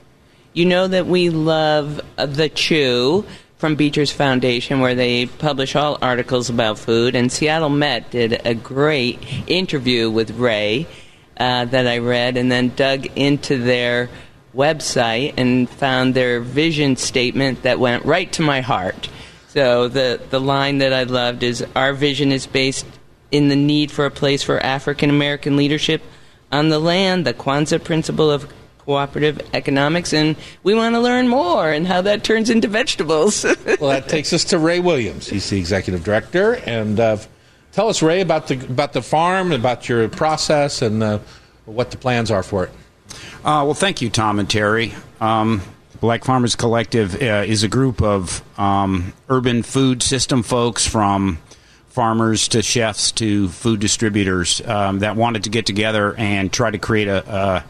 You 0.53 0.65
know 0.65 0.85
that 0.85 1.07
we 1.07 1.29
love 1.29 2.01
uh, 2.17 2.25
The 2.25 2.49
Chew 2.49 3.25
from 3.57 3.75
Beecher's 3.75 4.11
Foundation, 4.11 4.81
where 4.81 4.95
they 4.95 5.27
publish 5.27 5.77
all 5.77 5.97
articles 6.01 6.49
about 6.49 6.77
food. 6.77 7.15
And 7.15 7.31
Seattle 7.31 7.69
Met 7.69 8.11
did 8.11 8.45
a 8.45 8.53
great 8.53 9.19
interview 9.47 10.09
with 10.09 10.31
Ray 10.31 10.87
uh, 11.37 11.63
that 11.65 11.87
I 11.87 11.99
read, 11.99 12.35
and 12.35 12.51
then 12.51 12.75
dug 12.75 13.05
into 13.15 13.59
their 13.59 14.09
website 14.53 15.35
and 15.37 15.69
found 15.69 16.15
their 16.15 16.41
vision 16.41 16.97
statement 16.97 17.63
that 17.63 17.79
went 17.79 18.03
right 18.03 18.29
to 18.33 18.41
my 18.41 18.59
heart. 18.59 19.07
So 19.47 19.87
the 19.87 20.19
the 20.29 20.41
line 20.41 20.79
that 20.79 20.91
I 20.91 21.03
loved 21.03 21.43
is 21.43 21.65
our 21.77 21.93
vision 21.93 22.33
is 22.33 22.45
based 22.45 22.85
in 23.31 23.47
the 23.47 23.55
need 23.55 23.89
for 23.89 24.05
a 24.05 24.11
place 24.11 24.43
for 24.43 24.59
African 24.59 25.09
American 25.09 25.55
leadership 25.55 26.01
on 26.51 26.67
the 26.67 26.79
land, 26.79 27.25
the 27.25 27.33
Kwanzaa 27.33 27.81
principle 27.81 28.29
of 28.29 28.51
cooperative 28.91 29.39
economics, 29.53 30.11
and 30.11 30.35
we 30.63 30.75
want 30.75 30.93
to 30.93 30.99
learn 30.99 31.25
more 31.29 31.71
and 31.71 31.87
how 31.87 32.01
that 32.01 32.25
turns 32.25 32.49
into 32.49 32.67
vegetables. 32.67 33.45
Well, 33.79 33.91
that 33.91 34.09
takes 34.09 34.33
us 34.33 34.43
to 34.45 34.59
Ray 34.59 34.79
Williams. 34.79 35.27
He's 35.27 35.49
the 35.49 35.57
executive 35.57 36.03
director, 36.03 36.55
and 36.65 36.99
uh, 36.99 37.17
tell 37.71 37.87
us, 37.87 38.01
Ray, 38.01 38.21
about 38.21 38.47
the 38.47 38.55
about 38.65 38.93
the 38.93 39.01
farm, 39.01 39.51
about 39.51 39.87
your 39.87 40.07
process, 40.09 40.81
and 40.81 41.01
uh, 41.01 41.19
what 41.65 41.89
the 41.89 41.97
plans 41.97 42.29
are 42.31 42.43
for 42.43 42.65
it. 42.65 42.69
Uh, 43.45 43.63
well, 43.65 43.73
thank 43.73 44.01
you, 44.01 44.09
Tom 44.09 44.39
and 44.39 44.49
Terry. 44.49 44.93
Um, 45.19 45.61
Black 45.99 46.25
Farmers 46.25 46.55
Collective 46.55 47.15
uh, 47.21 47.43
is 47.47 47.63
a 47.63 47.67
group 47.67 48.01
of 48.01 48.43
um, 48.59 49.13
urban 49.29 49.63
food 49.63 50.03
system 50.03 50.43
folks 50.43 50.85
from 50.85 51.39
farmers 51.91 52.47
to 52.47 52.61
chefs 52.61 53.11
to 53.11 53.49
food 53.49 53.79
distributors 53.79 54.61
um, 54.65 54.99
that 54.99 55.15
wanted 55.15 55.43
to 55.43 55.49
get 55.49 55.65
together 55.65 56.15
and 56.17 56.51
try 56.51 56.71
to 56.71 56.77
create 56.77 57.07
a, 57.07 57.29
a, 57.29 57.63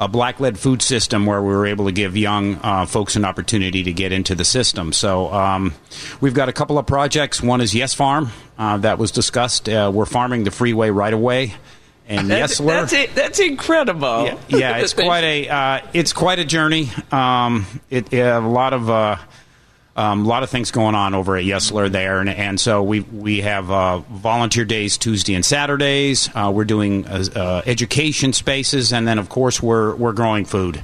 a 0.00 0.08
black 0.08 0.40
led 0.40 0.58
food 0.58 0.82
system 0.82 1.26
where 1.26 1.40
we 1.40 1.48
were 1.48 1.66
able 1.66 1.86
to 1.86 1.92
give 1.92 2.16
young 2.16 2.56
uh, 2.56 2.86
folks 2.86 3.16
an 3.16 3.24
opportunity 3.24 3.82
to 3.84 3.92
get 3.92 4.12
into 4.12 4.34
the 4.34 4.44
system. 4.44 4.92
So 4.92 5.32
um, 5.32 5.74
we've 6.20 6.34
got 6.34 6.48
a 6.48 6.52
couple 6.52 6.78
of 6.78 6.86
projects. 6.86 7.42
One 7.42 7.60
is 7.60 7.74
Yes 7.74 7.94
Farm, 7.94 8.30
uh, 8.58 8.78
that 8.78 8.98
was 8.98 9.10
discussed. 9.10 9.68
Uh, 9.68 9.90
we're 9.94 10.06
farming 10.06 10.44
the 10.44 10.50
freeway 10.50 10.90
right 10.90 11.12
away. 11.12 11.54
And 12.06 12.28
that's, 12.28 12.60
Yesler. 12.60 12.66
that's 12.66 12.92
it. 12.92 13.14
That's 13.14 13.38
incredible. 13.40 14.26
Yeah, 14.26 14.38
yeah, 14.48 14.76
it's 14.76 14.92
quite 14.92 15.24
a 15.24 15.48
uh, 15.48 15.80
it's 15.94 16.12
quite 16.12 16.38
a 16.38 16.44
journey. 16.44 16.90
Um, 17.10 17.64
it, 17.88 18.12
a 18.12 18.40
lot 18.40 18.74
of 18.74 18.90
uh, 18.90 19.16
um, 19.96 20.24
a 20.24 20.28
lot 20.28 20.42
of 20.42 20.50
things 20.50 20.70
going 20.70 20.94
on 20.94 21.14
over 21.14 21.36
at 21.36 21.44
Yesler 21.44 21.90
there, 21.90 22.20
and, 22.20 22.28
and 22.28 22.58
so 22.58 22.82
we 22.82 23.00
we 23.00 23.42
have 23.42 23.70
uh, 23.70 23.98
volunteer 23.98 24.64
days 24.64 24.98
Tuesday 24.98 25.34
and 25.34 25.44
Saturdays. 25.44 26.28
Uh, 26.34 26.50
we're 26.54 26.64
doing 26.64 27.06
uh, 27.06 27.24
uh, 27.34 27.62
education 27.64 28.32
spaces, 28.32 28.92
and 28.92 29.06
then 29.06 29.18
of 29.18 29.28
course 29.28 29.62
we're 29.62 29.94
we're 29.94 30.12
growing 30.12 30.44
food. 30.44 30.82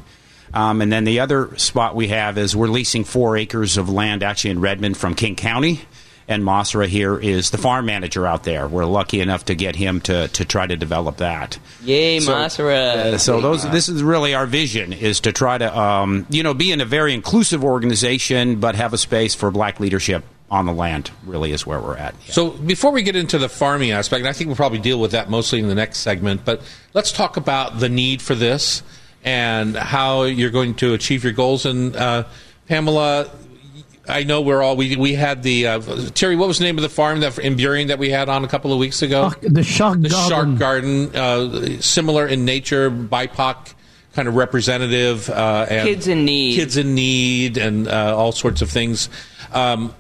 Um, 0.53 0.81
and 0.83 0.93
then 0.93 1.05
the 1.05 1.21
other 1.21 1.57
spot 1.59 1.95
we 1.95 2.09
have 2.09 2.37
is 2.37 2.57
we're 2.57 2.69
leasing 2.69 3.05
four 3.05 3.37
acres 3.37 3.77
of 3.77 3.89
land 3.89 4.23
actually 4.23 4.51
in 4.51 4.61
Redmond 4.61 4.97
from 4.97 5.15
King 5.15 5.37
County. 5.37 5.83
And 6.29 6.45
Masra 6.45 6.87
here 6.87 7.19
is 7.19 7.51
the 7.51 7.59
farm 7.59 7.87
manager 7.87 8.25
out 8.25 8.45
there. 8.45 8.69
We're 8.69 8.85
lucky 8.85 9.21
enough 9.21 9.47
to 9.47 9.55
get 9.57 9.75
him 9.75 10.01
to, 10.03 10.29
to 10.29 10.45
try 10.45 10.65
to 10.65 10.77
develop 10.77 11.17
that. 11.17 11.59
Yay, 11.83 12.21
So- 12.21 12.33
Masra. 12.35 12.95
uh, 13.15 13.19
so 13.19 13.41
those, 13.41 13.69
this 13.71 13.89
is 13.89 14.03
really 14.03 14.33
our 14.35 14.47
vision: 14.47 14.93
is 14.93 15.19
to 15.21 15.33
try 15.33 15.59
to, 15.59 15.77
um, 15.77 16.27
you 16.31 16.43
know, 16.45 16.55
be 16.55 16.71
in 16.71 16.81
a 16.81 16.85
very 16.85 17.15
inclusive 17.15 17.65
organization, 17.65 18.61
but 18.61 18.77
have 18.77 18.93
a 18.93 18.99
space 18.99 19.35
for 19.35 19.51
black 19.51 19.81
leadership 19.81 20.23
on 20.53 20.67
the 20.67 20.73
land. 20.73 21.11
Really, 21.27 21.51
is 21.51 21.67
where 21.67 21.81
we're 21.81 21.97
at. 21.97 22.15
Yeah. 22.27 22.33
So 22.33 22.51
before 22.51 22.93
we 22.93 23.03
get 23.03 23.17
into 23.17 23.39
the 23.39 23.49
farming 23.49 23.91
aspect, 23.91 24.21
and 24.21 24.29
I 24.29 24.33
think 24.33 24.49
we'll 24.49 24.57
probably 24.57 24.79
deal 24.81 25.01
with 25.01 25.11
that 25.13 25.31
mostly 25.31 25.59
in 25.59 25.67
the 25.69 25.75
next 25.75 25.99
segment, 25.99 26.45
but 26.45 26.63
let's 26.95 27.11
talk 27.11 27.37
about 27.39 27.81
the 27.81 27.89
need 27.89 28.23
for 28.23 28.37
this 28.37 28.83
and 29.25 29.77
how 29.77 30.23
you're 30.23 30.51
going 30.51 30.75
to 30.77 30.95
achieve 30.95 31.25
your 31.25 31.33
goals. 31.33 31.67
And 31.67 31.95
uh, 31.97 32.25
Pamela, 32.69 33.31
I 34.11 34.25
know 34.25 34.41
we're 34.41 34.63
all 34.63 34.77
we 34.77 34.97
we 34.97 35.15
had 35.15 35.43
the 35.43 35.67
uh, 35.67 35.81
Terry. 36.15 36.37
What 36.37 36.49
was 36.49 36.59
the 36.59 36.65
name 36.65 36.77
of 36.79 36.83
the 36.83 36.89
farm 36.89 37.21
that 37.21 37.39
in 37.39 37.57
Burien 37.57 37.89
that 37.89 37.99
we 37.99 38.11
had 38.11 38.29
on 38.29 38.45
a 38.45 38.49
couple 38.49 38.73
of 38.73 38.79
weeks 38.79 39.03
ago? 39.03 39.31
The 39.43 39.63
shark 39.63 40.01
garden. 40.01 40.03
the 40.03 40.09
garden. 40.11 40.29
Shark 40.31 40.59
Garden, 40.59 41.17
uh, 41.17 41.81
similar 41.81 42.27
in 42.27 42.45
nature, 42.45 42.91
BIPOC 42.91 43.75
kind 44.13 44.27
of 44.29 44.35
representative, 44.35 45.31
uh, 45.31 45.67
and 45.71 45.89
Kids 45.89 46.09
in 46.09 46.25
need. 46.25 46.57
kids 46.57 46.77
in 46.77 46.95
need, 46.95 47.57
and 47.57 47.87
uh, 47.89 48.17
all 48.17 48.33
sorts 48.33 48.61
of 48.61 48.69
things. 48.69 49.09
Um, 49.53 49.95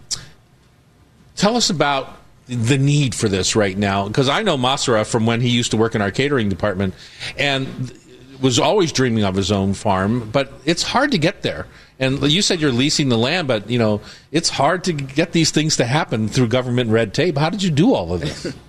tell 1.36 1.56
us 1.56 1.70
about 1.70 2.16
the 2.46 2.76
need 2.78 3.14
for 3.14 3.28
this 3.28 3.54
right 3.54 3.78
now, 3.78 4.08
because 4.08 4.28
I 4.28 4.42
know 4.42 4.56
Masra 4.58 5.06
from 5.06 5.26
when 5.26 5.40
he 5.40 5.50
used 5.50 5.70
to 5.70 5.76
work 5.76 5.94
in 5.94 6.02
our 6.02 6.10
catering 6.10 6.48
department, 6.48 6.94
and 7.38 7.92
was 8.40 8.58
always 8.58 8.90
dreaming 8.90 9.22
of 9.22 9.36
his 9.36 9.52
own 9.52 9.74
farm, 9.74 10.28
but 10.30 10.52
it's 10.64 10.82
hard 10.82 11.12
to 11.12 11.18
get 11.18 11.42
there. 11.42 11.66
And 12.00 12.20
you 12.32 12.40
said 12.42 12.60
you're 12.60 12.72
leasing 12.72 13.10
the 13.10 13.18
land, 13.18 13.46
but 13.46 13.70
you 13.70 13.78
know 13.78 14.00
it's 14.32 14.48
hard 14.48 14.84
to 14.84 14.92
get 14.92 15.32
these 15.32 15.52
things 15.52 15.76
to 15.76 15.84
happen 15.84 16.28
through 16.28 16.48
government 16.48 16.90
red 16.90 17.14
tape. 17.14 17.38
How 17.38 17.50
did 17.50 17.62
you 17.62 17.70
do 17.70 17.94
all 17.94 18.12
of 18.12 18.20
this? 18.20 18.52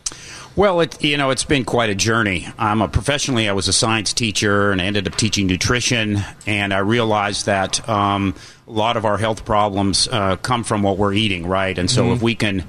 Well, 0.53 0.81
it, 0.81 1.01
you 1.01 1.15
know, 1.15 1.29
it's 1.29 1.45
been 1.45 1.63
quite 1.63 1.89
a 1.89 1.95
journey. 1.95 2.45
I'm 2.57 2.81
a 2.81 2.89
professionally, 2.89 3.47
I 3.47 3.53
was 3.53 3.69
a 3.69 3.73
science 3.73 4.11
teacher 4.11 4.71
and 4.71 4.81
I 4.81 4.85
ended 4.85 5.07
up 5.07 5.15
teaching 5.15 5.47
nutrition, 5.47 6.19
and 6.45 6.73
I 6.73 6.79
realized 6.79 7.45
that 7.45 7.87
um, 7.87 8.35
a 8.67 8.71
lot 8.71 8.97
of 8.97 9.05
our 9.05 9.17
health 9.17 9.45
problems 9.45 10.09
uh, 10.09 10.35
come 10.35 10.65
from 10.65 10.83
what 10.83 10.97
we're 10.97 11.13
eating, 11.13 11.47
right? 11.47 11.77
And 11.77 11.89
so, 11.89 12.03
mm-hmm. 12.03 12.13
if 12.15 12.21
we 12.21 12.35
can 12.35 12.65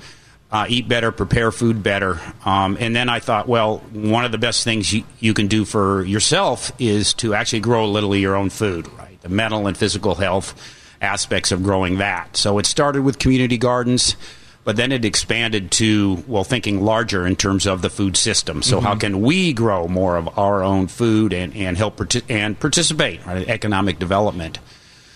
uh, 0.52 0.66
eat 0.68 0.86
better, 0.86 1.10
prepare 1.10 1.50
food 1.50 1.82
better, 1.82 2.20
um, 2.44 2.76
and 2.78 2.94
then 2.94 3.08
I 3.08 3.18
thought, 3.18 3.48
well, 3.48 3.78
one 3.92 4.24
of 4.24 4.30
the 4.30 4.38
best 4.38 4.62
things 4.62 4.92
you, 4.92 5.02
you 5.18 5.34
can 5.34 5.48
do 5.48 5.64
for 5.64 6.04
yourself 6.04 6.70
is 6.78 7.14
to 7.14 7.34
actually 7.34 7.60
grow 7.60 7.84
a 7.84 7.90
little 7.90 8.12
of 8.12 8.20
your 8.20 8.36
own 8.36 8.50
food? 8.50 8.88
The 9.22 9.28
mental 9.28 9.66
and 9.66 9.76
physical 9.76 10.16
health 10.16 10.54
aspects 11.00 11.50
of 11.52 11.62
growing 11.62 11.98
that. 11.98 12.36
So 12.36 12.58
it 12.58 12.66
started 12.66 13.02
with 13.02 13.18
community 13.18 13.58
gardens 13.58 14.16
but 14.64 14.76
then 14.76 14.92
it 14.92 15.04
expanded 15.04 15.70
to 15.72 16.22
well 16.26 16.44
thinking 16.44 16.82
larger 16.82 17.26
in 17.26 17.36
terms 17.36 17.66
of 17.66 17.82
the 17.82 17.90
food 17.90 18.16
system 18.16 18.62
so 18.62 18.76
mm-hmm. 18.76 18.86
how 18.86 18.94
can 18.94 19.20
we 19.20 19.52
grow 19.52 19.88
more 19.88 20.16
of 20.16 20.38
our 20.38 20.62
own 20.62 20.86
food 20.86 21.32
and, 21.32 21.54
and 21.54 21.76
help 21.76 21.96
partic- 21.96 22.24
and 22.28 22.58
participate 22.58 23.24
right, 23.26 23.42
in 23.42 23.50
economic 23.50 23.98
development 23.98 24.58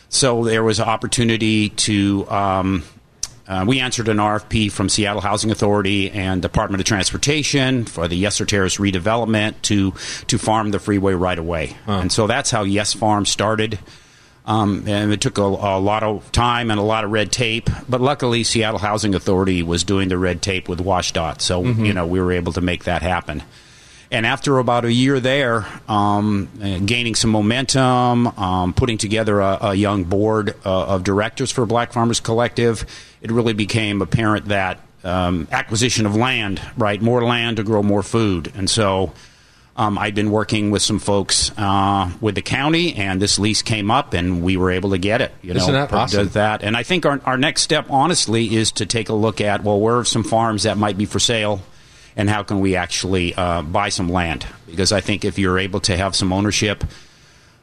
so 0.08 0.44
there 0.44 0.62
was 0.62 0.78
an 0.78 0.88
opportunity 0.88 1.68
to 1.70 2.28
um, 2.30 2.84
uh, 3.48 3.64
we 3.66 3.80
answered 3.80 4.08
an 4.08 4.16
RFP 4.16 4.72
from 4.72 4.88
Seattle 4.88 5.20
Housing 5.20 5.50
Authority 5.50 6.10
and 6.10 6.42
Department 6.42 6.80
of 6.80 6.86
Transportation 6.86 7.84
for 7.84 8.08
the 8.08 8.22
Yesler 8.22 8.46
Terrace 8.46 8.78
redevelopment 8.78 9.54
to 9.62 9.92
to 10.26 10.38
farm 10.38 10.70
the 10.70 10.78
freeway 10.78 11.14
right 11.14 11.38
away, 11.38 11.76
huh. 11.86 11.92
and 11.92 12.12
so 12.12 12.26
that's 12.26 12.50
how 12.50 12.64
Yes 12.64 12.92
Farm 12.92 13.24
started. 13.26 13.78
Um, 14.46 14.84
and 14.86 15.12
it 15.12 15.20
took 15.20 15.38
a, 15.38 15.42
a, 15.42 15.80
lot 15.80 16.04
of 16.04 16.30
time 16.30 16.70
and 16.70 16.78
a 16.78 16.82
lot 16.82 17.02
of 17.02 17.10
red 17.10 17.32
tape. 17.32 17.68
But 17.88 18.00
luckily, 18.00 18.44
Seattle 18.44 18.78
Housing 18.78 19.12
Authority 19.16 19.64
was 19.64 19.82
doing 19.82 20.08
the 20.08 20.16
red 20.16 20.40
tape 20.40 20.68
with 20.68 20.78
WSDOT, 20.78 21.40
so 21.40 21.64
mm-hmm. 21.64 21.84
you 21.84 21.92
know 21.92 22.06
we 22.06 22.20
were 22.20 22.32
able 22.32 22.52
to 22.52 22.60
make 22.60 22.84
that 22.84 23.02
happen. 23.02 23.42
And 24.10 24.24
after 24.24 24.58
about 24.58 24.84
a 24.84 24.92
year 24.92 25.18
there, 25.18 25.66
um, 25.88 26.48
gaining 26.86 27.14
some 27.14 27.30
momentum, 27.30 28.28
um, 28.28 28.72
putting 28.72 28.98
together 28.98 29.40
a, 29.40 29.58
a 29.62 29.74
young 29.74 30.04
board 30.04 30.54
uh, 30.64 30.86
of 30.86 31.02
directors 31.02 31.50
for 31.50 31.66
Black 31.66 31.92
Farmers 31.92 32.20
Collective, 32.20 32.86
it 33.20 33.32
really 33.32 33.52
became 33.52 34.02
apparent 34.02 34.46
that 34.46 34.80
um, 35.02 35.48
acquisition 35.50 36.06
of 36.06 36.14
land, 36.14 36.60
right, 36.76 37.00
more 37.00 37.24
land 37.24 37.56
to 37.58 37.62
grow 37.62 37.82
more 37.82 38.02
food, 38.02 38.52
and 38.56 38.68
so 38.68 39.12
um, 39.76 39.98
I'd 39.98 40.14
been 40.14 40.30
working 40.30 40.70
with 40.70 40.82
some 40.82 40.98
folks 40.98 41.52
uh, 41.56 42.10
with 42.20 42.34
the 42.34 42.42
county, 42.42 42.94
and 42.94 43.20
this 43.20 43.38
lease 43.38 43.62
came 43.62 43.90
up, 43.90 44.14
and 44.14 44.42
we 44.42 44.56
were 44.56 44.70
able 44.70 44.90
to 44.90 44.98
get 44.98 45.20
it. 45.20 45.32
You 45.42 45.52
Isn't 45.52 45.72
know, 45.72 45.86
that 45.86 45.92
awesome? 45.92 46.28
that, 46.30 46.62
and 46.62 46.76
I 46.76 46.82
think 46.82 47.06
our, 47.06 47.20
our 47.24 47.36
next 47.36 47.62
step, 47.62 47.86
honestly, 47.90 48.54
is 48.56 48.72
to 48.72 48.86
take 48.86 49.08
a 49.08 49.14
look 49.14 49.40
at 49.40 49.62
well, 49.62 49.78
where 49.78 49.98
are 49.98 50.04
some 50.04 50.24
farms 50.24 50.64
that 50.64 50.76
might 50.76 50.96
be 50.96 51.04
for 51.04 51.18
sale, 51.18 51.60
and 52.16 52.30
how 52.30 52.42
can 52.42 52.60
we 52.60 52.76
actually 52.76 53.34
uh, 53.34 53.62
buy 53.62 53.90
some 53.90 54.08
land? 54.08 54.46
Because 54.66 54.90
I 54.90 55.00
think 55.00 55.24
if 55.24 55.38
you're 55.38 55.58
able 55.58 55.80
to 55.80 55.96
have 55.96 56.16
some 56.16 56.32
ownership, 56.32 56.82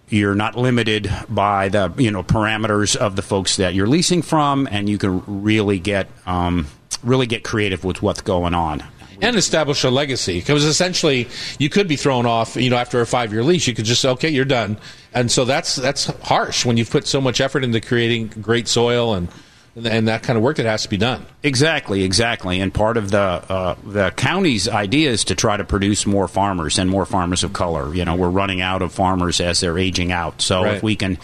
you're 0.10 0.36
not 0.36 0.56
limited 0.56 1.12
by 1.28 1.70
the 1.70 1.92
you 1.98 2.12
know 2.12 2.24
parameters 2.24 2.96
of 2.96 3.16
the 3.16 3.22
folks 3.22 3.58
that 3.58 3.74
you're 3.74 3.88
leasing 3.88 4.22
from, 4.22 4.68
and 4.72 4.88
you 4.88 4.98
can 4.98 5.24
really 5.44 5.80
get 5.80 6.08
um, 6.26 6.68
really 7.04 7.26
get 7.26 7.44
creative 7.44 7.84
with 7.84 8.02
what's 8.02 8.22
going 8.22 8.54
on. 8.54 8.84
And 9.22 9.38
establish 9.38 9.86
a 9.86 9.90
legacy 9.90 10.40
because 10.40 10.66
essentially 10.66 11.30
you 11.58 11.70
could 11.70 11.88
be 11.88 11.96
thrown 11.96 12.26
off 12.26 12.58
you 12.58 12.70
know 12.70 12.76
after 12.76 13.00
a 13.00 13.08
five 13.08 13.32
year 13.32 13.44
lease. 13.44 13.68
You 13.68 13.74
could 13.74 13.86
just 13.86 14.02
say 14.02 14.10
okay 14.10 14.30
you're 14.30 14.46
done. 14.46 14.78
And 15.14 15.32
so 15.32 15.46
that's 15.46 15.76
that's 15.76 16.06
harsh 16.24 16.66
when 16.66 16.78
you've 16.78 16.90
put 16.92 17.08
so 17.08 17.22
much 17.22 17.40
effort 17.40 17.64
into 17.64 17.80
creating 17.80 18.28
great 18.28 18.68
soil 18.68 19.14
and 19.14 19.30
and 19.76 20.08
that 20.08 20.24
kind 20.24 20.38
of 20.38 20.44
work 20.44 20.58
that 20.58 20.66
has 20.66 20.84
to 20.84 20.90
be 20.90 20.98
done. 20.98 21.26
Exactly, 21.42 22.04
exactly. 22.04 22.60
And 22.60 22.74
part 22.74 22.98
of 22.98 23.12
the 23.12 23.20
uh, 23.20 23.76
the 23.84 24.12
county's 24.12 24.68
idea 24.68 25.10
is 25.10 25.26
to 25.26 25.36
try 25.36 25.58
to 25.58 25.64
produce 25.64 26.06
more 26.06 26.28
farmers 26.28 26.78
and 26.78 26.90
more 26.90 27.06
farmers 27.06 27.44
of 27.44 27.54
color. 27.54 27.94
You 27.94 28.06
know, 28.06 28.16
we're 28.16 28.30
running 28.30 28.62
out 28.62 28.82
of 28.82 28.92
farmers 28.94 29.40
as 29.40 29.60
they're 29.60 29.78
aging 29.78 30.12
out. 30.12 30.42
So 30.42 30.64
right. 30.64 30.76
if 30.76 30.84
we 30.84 30.96
can 30.96 31.18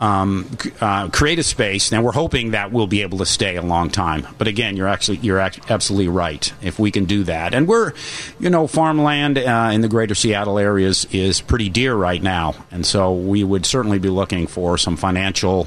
um, 0.00 0.50
uh, 0.80 1.08
create 1.08 1.38
a 1.38 1.42
space. 1.42 1.90
Now 1.90 2.02
we're 2.02 2.12
hoping 2.12 2.50
that 2.50 2.70
we'll 2.70 2.86
be 2.86 3.02
able 3.02 3.18
to 3.18 3.26
stay 3.26 3.56
a 3.56 3.62
long 3.62 3.88
time. 3.88 4.26
But 4.36 4.46
again, 4.46 4.76
you're 4.76 4.88
actually 4.88 5.18
you're 5.18 5.40
absolutely 5.40 6.08
right. 6.08 6.52
If 6.62 6.78
we 6.78 6.90
can 6.90 7.06
do 7.06 7.24
that, 7.24 7.54
and 7.54 7.66
we're, 7.66 7.92
you 8.38 8.50
know, 8.50 8.66
farmland 8.66 9.38
uh, 9.38 9.70
in 9.72 9.80
the 9.80 9.88
greater 9.88 10.14
Seattle 10.14 10.58
areas 10.58 11.06
is 11.12 11.40
pretty 11.40 11.68
dear 11.68 11.94
right 11.94 12.22
now, 12.22 12.54
and 12.70 12.84
so 12.84 13.14
we 13.14 13.42
would 13.42 13.64
certainly 13.64 13.98
be 13.98 14.08
looking 14.08 14.46
for 14.46 14.76
some 14.76 14.96
financial 14.96 15.66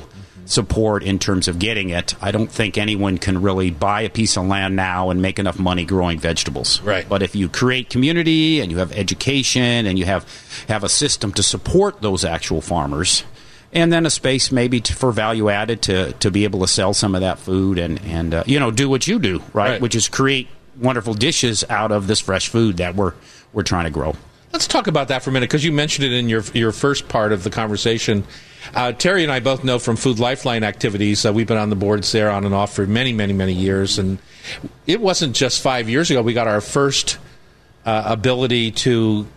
support 0.49 1.03
in 1.03 1.19
terms 1.19 1.47
of 1.47 1.59
getting 1.59 1.89
it. 1.89 2.15
I 2.21 2.31
don't 2.31 2.51
think 2.51 2.77
anyone 2.77 3.19
can 3.19 3.41
really 3.41 3.69
buy 3.69 4.01
a 4.01 4.09
piece 4.09 4.35
of 4.35 4.47
land 4.47 4.75
now 4.75 5.11
and 5.11 5.21
make 5.21 5.37
enough 5.37 5.59
money 5.59 5.85
growing 5.85 6.19
vegetables. 6.19 6.81
Right. 6.81 7.07
But 7.07 7.21
if 7.21 7.35
you 7.35 7.47
create 7.47 7.89
community 7.89 8.59
and 8.59 8.71
you 8.71 8.79
have 8.79 8.91
education 8.91 9.85
and 9.85 9.97
you 9.99 10.05
have 10.05 10.25
have 10.67 10.83
a 10.83 10.89
system 10.89 11.31
to 11.33 11.43
support 11.43 12.01
those 12.01 12.25
actual 12.25 12.61
farmers 12.61 13.23
and 13.71 13.93
then 13.93 14.07
a 14.07 14.09
space 14.09 14.51
maybe 14.51 14.81
to, 14.81 14.95
for 14.95 15.11
value 15.11 15.49
added 15.49 15.83
to 15.83 16.13
to 16.13 16.31
be 16.31 16.43
able 16.43 16.61
to 16.61 16.67
sell 16.67 16.93
some 16.93 17.13
of 17.13 17.21
that 17.21 17.37
food 17.37 17.77
and 17.77 18.01
and 18.01 18.33
uh, 18.33 18.43
you 18.47 18.59
know 18.59 18.71
do 18.71 18.89
what 18.89 19.07
you 19.07 19.19
do 19.19 19.37
right? 19.53 19.71
right, 19.71 19.81
which 19.81 19.93
is 19.93 20.09
create 20.09 20.47
wonderful 20.79 21.13
dishes 21.13 21.63
out 21.69 21.91
of 21.91 22.07
this 22.07 22.19
fresh 22.19 22.47
food 22.49 22.77
that 22.77 22.95
we're 22.95 23.13
we're 23.53 23.63
trying 23.63 23.85
to 23.85 23.91
grow. 23.91 24.15
Let's 24.51 24.67
talk 24.67 24.87
about 24.87 25.09
that 25.09 25.21
for 25.21 25.29
a 25.29 25.33
minute 25.33 25.49
because 25.49 25.63
you 25.63 25.71
mentioned 25.71 26.05
it 26.05 26.13
in 26.13 26.27
your 26.27 26.43
your 26.53 26.71
first 26.71 27.07
part 27.07 27.31
of 27.31 27.43
the 27.43 27.51
conversation. 27.51 28.23
Uh, 28.73 28.91
Terry 28.91 29.23
and 29.23 29.31
I 29.31 29.39
both 29.39 29.63
know 29.63 29.77
from 29.77 29.95
Food 29.95 30.19
Lifeline 30.19 30.63
activities. 30.63 31.23
Uh, 31.23 31.31
we've 31.31 31.47
been 31.47 31.57
on 31.57 31.69
the 31.69 31.75
boards 31.75 32.11
there 32.11 32.31
on 32.31 32.45
and 32.45 32.53
off 32.53 32.73
for 32.73 32.87
many, 32.87 33.13
many, 33.13 33.31
many 33.31 33.53
years, 33.53 33.99
and 33.99 34.17
it 34.87 35.01
wasn't 35.01 35.35
just 35.35 35.61
five 35.61 35.87
years 35.87 36.09
ago 36.09 36.23
we 36.23 36.33
got 36.33 36.47
our 36.47 36.61
first 36.61 37.19
uh, 37.85 38.03
ability 38.07 38.71
to, 38.71 39.27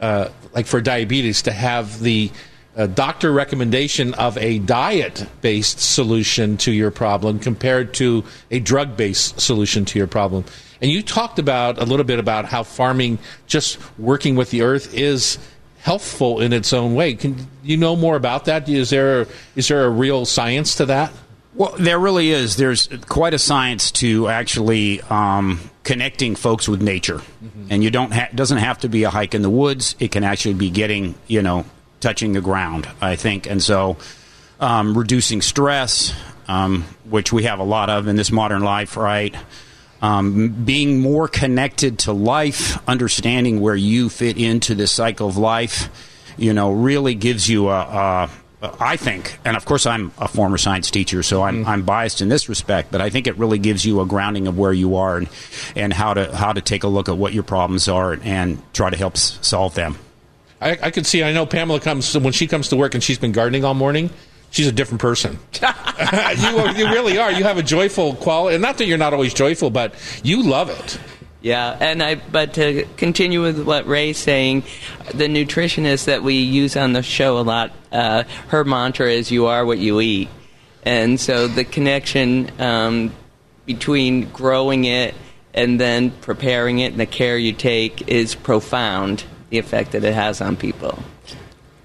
uh, 0.00 0.28
like 0.54 0.66
for 0.66 0.80
diabetes, 0.80 1.42
to 1.42 1.52
have 1.52 2.00
the 2.00 2.30
a 2.74 2.88
doctor 2.88 3.30
recommendation 3.30 4.14
of 4.14 4.38
a 4.38 4.58
diet 4.60 5.26
based 5.42 5.78
solution 5.80 6.56
to 6.56 6.72
your 6.72 6.90
problem 6.90 7.38
compared 7.38 7.92
to 7.92 8.24
a 8.50 8.58
drug 8.58 8.96
based 8.96 9.38
solution 9.38 9.84
to 9.84 9.98
your 9.98 10.08
problem. 10.08 10.44
And 10.82 10.90
you 10.90 11.00
talked 11.00 11.38
about 11.38 11.78
a 11.78 11.84
little 11.84 12.04
bit 12.04 12.18
about 12.18 12.44
how 12.44 12.64
farming, 12.64 13.20
just 13.46 13.78
working 13.98 14.34
with 14.34 14.50
the 14.50 14.62
earth, 14.62 14.92
is 14.92 15.38
healthful 15.78 16.40
in 16.40 16.52
its 16.52 16.72
own 16.72 16.94
way. 16.94 17.14
Can 17.14 17.46
you 17.62 17.76
know 17.76 17.94
more 17.94 18.16
about 18.16 18.46
that? 18.46 18.68
Is 18.68 18.90
there 18.90 19.28
is 19.54 19.68
there 19.68 19.84
a 19.84 19.90
real 19.90 20.26
science 20.26 20.74
to 20.76 20.86
that? 20.86 21.12
Well, 21.54 21.74
there 21.78 21.98
really 21.98 22.30
is. 22.30 22.56
There's 22.56 22.88
quite 23.08 23.32
a 23.32 23.38
science 23.38 23.92
to 23.92 24.28
actually 24.28 25.00
um, 25.02 25.60
connecting 25.84 26.34
folks 26.34 26.68
with 26.68 26.82
nature, 26.82 27.18
mm-hmm. 27.18 27.66
and 27.70 27.84
you 27.84 27.90
don't 27.90 28.12
ha- 28.12 28.30
doesn't 28.34 28.58
have 28.58 28.78
to 28.80 28.88
be 28.88 29.04
a 29.04 29.10
hike 29.10 29.34
in 29.34 29.42
the 29.42 29.50
woods. 29.50 29.94
It 30.00 30.10
can 30.10 30.24
actually 30.24 30.54
be 30.54 30.70
getting 30.70 31.14
you 31.28 31.42
know 31.42 31.64
touching 32.00 32.32
the 32.32 32.40
ground, 32.40 32.88
I 33.00 33.14
think. 33.14 33.48
And 33.48 33.62
so 33.62 33.98
um, 34.58 34.98
reducing 34.98 35.42
stress, 35.42 36.12
um, 36.48 36.82
which 37.04 37.32
we 37.32 37.44
have 37.44 37.60
a 37.60 37.64
lot 37.64 37.88
of 37.88 38.08
in 38.08 38.16
this 38.16 38.32
modern 38.32 38.62
life, 38.62 38.96
right? 38.96 39.34
Um, 40.02 40.48
being 40.64 41.00
more 41.00 41.28
connected 41.28 42.00
to 42.00 42.12
life, 42.12 42.76
understanding 42.88 43.60
where 43.60 43.76
you 43.76 44.08
fit 44.08 44.36
into 44.36 44.74
this 44.74 44.90
cycle 44.90 45.28
of 45.28 45.36
life, 45.36 45.88
you 46.36 46.52
know, 46.52 46.72
really 46.72 47.14
gives 47.14 47.48
you 47.48 47.68
a, 47.68 47.80
a 47.80 48.30
I 48.62 48.96
think, 48.96 49.38
and 49.44 49.56
of 49.56 49.64
course, 49.64 49.86
I'm 49.86 50.12
a 50.18 50.28
former 50.28 50.56
science 50.56 50.90
teacher, 50.90 51.24
so 51.24 51.42
I'm, 51.42 51.64
mm. 51.64 51.68
I'm 51.68 51.82
biased 51.82 52.20
in 52.20 52.28
this 52.28 52.48
respect. 52.48 52.92
But 52.92 53.00
I 53.00 53.10
think 53.10 53.26
it 53.26 53.36
really 53.36 53.58
gives 53.58 53.84
you 53.84 54.00
a 54.00 54.06
grounding 54.06 54.46
of 54.46 54.56
where 54.56 54.72
you 54.72 54.96
are 54.96 55.16
and, 55.16 55.28
and 55.74 55.92
how 55.92 56.14
to 56.14 56.34
how 56.34 56.52
to 56.52 56.60
take 56.60 56.84
a 56.84 56.88
look 56.88 57.08
at 57.08 57.16
what 57.16 57.32
your 57.32 57.42
problems 57.42 57.88
are 57.88 58.16
and 58.22 58.62
try 58.72 58.88
to 58.88 58.96
help 58.96 59.14
s- 59.14 59.38
solve 59.42 59.74
them. 59.74 59.98
I, 60.60 60.78
I 60.80 60.90
can 60.92 61.02
see. 61.02 61.24
I 61.24 61.32
know 61.32 61.44
Pamela 61.44 61.80
comes 61.80 62.16
when 62.16 62.32
she 62.32 62.46
comes 62.46 62.68
to 62.68 62.76
work 62.76 62.94
and 62.94 63.02
she's 63.02 63.18
been 63.18 63.32
gardening 63.32 63.64
all 63.64 63.74
morning. 63.74 64.10
She's 64.52 64.68
a 64.68 64.72
different 64.72 65.00
person. 65.00 65.38
you, 65.62 66.68
you 66.76 66.86
really 66.92 67.18
are. 67.18 67.32
You 67.32 67.42
have 67.44 67.56
a 67.58 67.62
joyful 67.62 68.14
quality, 68.14 68.54
and 68.54 68.62
not 68.62 68.78
that 68.78 68.86
you're 68.86 68.98
not 68.98 69.14
always 69.14 69.32
joyful, 69.34 69.70
but 69.70 69.94
you 70.22 70.42
love 70.42 70.68
it. 70.68 71.00
Yeah, 71.40 71.76
and 71.80 72.02
I. 72.02 72.16
But 72.16 72.54
to 72.54 72.86
continue 72.96 73.42
with 73.42 73.62
what 73.64 73.86
Ray's 73.86 74.18
saying, 74.18 74.64
the 75.12 75.26
nutritionist 75.26 76.04
that 76.04 76.22
we 76.22 76.34
use 76.34 76.76
on 76.76 76.92
the 76.92 77.02
show 77.02 77.38
a 77.38 77.40
lot, 77.40 77.72
uh, 77.90 78.24
her 78.48 78.62
mantra 78.62 79.10
is 79.10 79.30
"You 79.30 79.46
are 79.46 79.64
what 79.64 79.78
you 79.78 80.00
eat," 80.00 80.28
and 80.84 81.18
so 81.18 81.48
the 81.48 81.64
connection 81.64 82.50
um, 82.60 83.12
between 83.64 84.28
growing 84.30 84.84
it 84.84 85.14
and 85.54 85.80
then 85.80 86.10
preparing 86.10 86.78
it 86.78 86.92
and 86.92 87.00
the 87.00 87.06
care 87.06 87.38
you 87.38 87.52
take 87.52 88.08
is 88.08 88.34
profound 88.34 89.24
the 89.50 89.58
effect 89.58 89.92
that 89.92 90.04
it 90.04 90.14
has 90.14 90.40
on 90.40 90.56
people. 90.56 91.02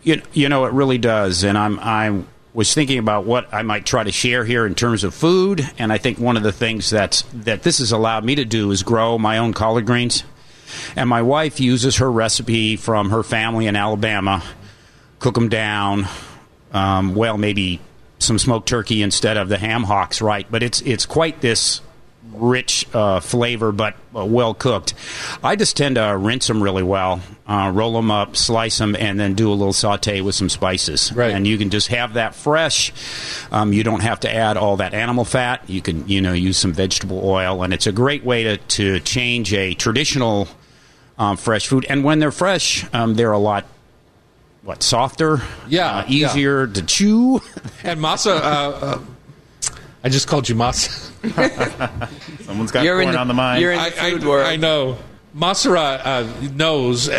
You, 0.04 0.22
you 0.34 0.50
know, 0.50 0.66
it 0.66 0.74
really 0.74 0.98
does. 0.98 1.44
And 1.44 1.58
I'm, 1.58 1.80
I 1.80 2.24
was 2.58 2.74
thinking 2.74 2.98
about 2.98 3.24
what 3.24 3.54
I 3.54 3.62
might 3.62 3.86
try 3.86 4.04
to 4.04 4.12
share 4.12 4.44
here 4.44 4.66
in 4.66 4.74
terms 4.74 5.04
of 5.04 5.14
food. 5.14 5.62
And 5.78 5.94
I 5.94 6.00
think 6.00 6.18
one 6.18 6.38
of 6.38 6.42
the 6.42 6.52
things 6.52 6.90
that's, 6.90 7.22
that 7.34 7.62
this 7.62 7.78
has 7.78 7.92
allowed 7.92 8.26
me 8.26 8.34
to 8.34 8.46
do 8.46 8.72
is 8.72 8.82
grow 8.82 9.20
my 9.20 9.38
own 9.38 9.54
collard 9.54 9.86
greens. 9.86 10.24
And 10.96 11.08
my 11.08 11.22
wife 11.22 11.60
uses 11.60 11.98
her 11.98 12.12
recipe 12.12 12.76
from 12.76 13.12
her 13.12 13.22
family 13.22 13.68
in 13.68 13.76
Alabama 13.76 14.42
cook 15.20 15.36
them 15.36 15.50
down. 15.50 16.08
Um, 16.74 17.16
well, 17.16 17.38
maybe 17.38 17.80
some 18.20 18.40
smoked 18.40 18.68
turkey 18.68 19.02
instead 19.02 19.38
of 19.38 19.50
the 19.50 19.58
ham 19.58 19.84
hocks, 19.84 20.22
right? 20.22 20.46
But 20.50 20.64
it's 20.64 20.82
it's 20.82 21.06
quite 21.06 21.42
this 21.42 21.82
rich 22.34 22.88
uh, 22.94 23.20
flavor, 23.20 23.72
but 23.72 23.96
uh, 24.16 24.26
well 24.26 24.54
cooked. 24.54 24.94
I 25.44 25.56
just 25.56 25.78
tend 25.78 25.96
to 25.96 26.18
rinse 26.18 26.48
them 26.48 26.62
really 26.62 26.84
well, 26.84 27.22
uh, 27.48 27.72
roll 27.74 27.94
them 27.94 28.12
up, 28.12 28.36
slice 28.36 28.78
them, 28.78 28.96
and 28.96 29.20
then 29.20 29.34
do 29.34 29.52
a 29.52 29.54
little 29.54 29.74
saute 29.74 30.22
with 30.22 30.36
some 30.36 30.50
spices. 30.50 31.12
Right. 31.14 31.32
And 31.32 31.48
you 31.48 31.58
can 31.58 31.70
just 31.70 31.88
have 31.88 32.14
that 32.14 32.36
fresh. 32.36 32.94
Um, 33.52 33.74
you 33.74 33.84
don't 33.84 34.02
have 34.02 34.20
to 34.22 34.34
add 34.34 34.58
all 34.58 34.78
that 34.78 34.94
animal 34.94 35.26
fat. 35.26 35.68
You 35.68 35.82
can 35.82 36.08
you 36.08 36.22
know 36.22 36.34
use 36.34 36.58
some 36.58 36.74
vegetable 36.74 37.22
oil, 37.24 37.64
and 37.64 37.74
it's 37.74 37.88
a 37.88 37.92
great 37.92 38.24
way 38.24 38.44
to 38.44 38.58
to 38.58 39.00
change 39.02 39.54
a 39.54 39.74
traditional 39.74 40.48
um, 41.18 41.38
fresh 41.38 41.68
food. 41.68 41.86
And 41.90 42.04
when 42.04 42.20
they're 42.20 42.32
fresh, 42.32 42.86
um, 42.94 43.16
they're 43.16 43.32
a 43.32 43.40
lot. 43.40 43.66
What 44.64 44.84
softer? 44.84 45.42
Yeah, 45.70 46.00
uh, 46.00 46.06
easier 46.10 46.68
to 46.68 46.82
chew. 46.82 47.42
And 47.84 48.02
masa, 48.02 48.38
uh, 48.38 48.42
uh, 48.42 49.00
I 50.08 50.10
just 50.10 50.26
called 50.30 50.48
you 50.48 50.56
masa. 50.56 50.88
Someone's 52.46 52.72
got 52.72 52.86
You're 52.86 53.02
in 53.02 53.08
corn 53.08 53.16
the- 53.16 53.20
on 53.20 53.28
the 53.28 53.34
mind. 53.34 53.62
you're 53.62 53.74
in- 53.74 53.80
I, 53.80 53.90
food 53.90 54.24
I, 54.24 54.28
world. 54.28 54.48
I 54.48 54.56
know. 54.56 54.98
Masara 55.36 56.00
uh, 56.02 56.50
knows, 56.56 57.10
uh, 57.10 57.12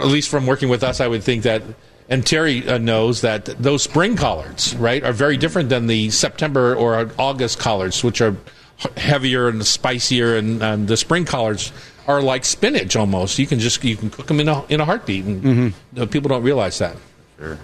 at 0.00 0.06
least 0.08 0.30
from 0.30 0.44
working 0.44 0.68
with 0.68 0.82
us, 0.82 1.00
I 1.00 1.06
would 1.06 1.22
think 1.22 1.44
that, 1.44 1.62
and 2.08 2.26
Terry 2.26 2.68
uh, 2.68 2.78
knows 2.78 3.20
that 3.20 3.44
those 3.44 3.84
spring 3.84 4.16
collards, 4.16 4.74
right, 4.74 5.04
are 5.04 5.12
very 5.12 5.36
different 5.36 5.68
than 5.68 5.86
the 5.86 6.10
September 6.10 6.74
or 6.74 7.08
August 7.20 7.60
collards, 7.60 8.02
which 8.02 8.20
are 8.20 8.36
heavier 8.96 9.46
and 9.46 9.64
spicier, 9.64 10.36
and, 10.36 10.60
and 10.60 10.88
the 10.88 10.96
spring 10.96 11.24
collards 11.24 11.70
are 12.08 12.20
like 12.20 12.44
spinach 12.44 12.96
almost. 12.96 13.38
You 13.38 13.46
can 13.46 13.60
just 13.60 13.84
you 13.84 13.96
can 13.96 14.10
cook 14.10 14.26
them 14.26 14.40
in 14.40 14.48
a 14.48 14.64
in 14.68 14.80
a 14.80 14.84
heartbeat, 14.84 15.24
and 15.24 15.72
uh, 15.96 16.06
people 16.06 16.30
don't 16.30 16.42
realize 16.42 16.80
that. 16.80 16.96
Sure. 17.38 17.60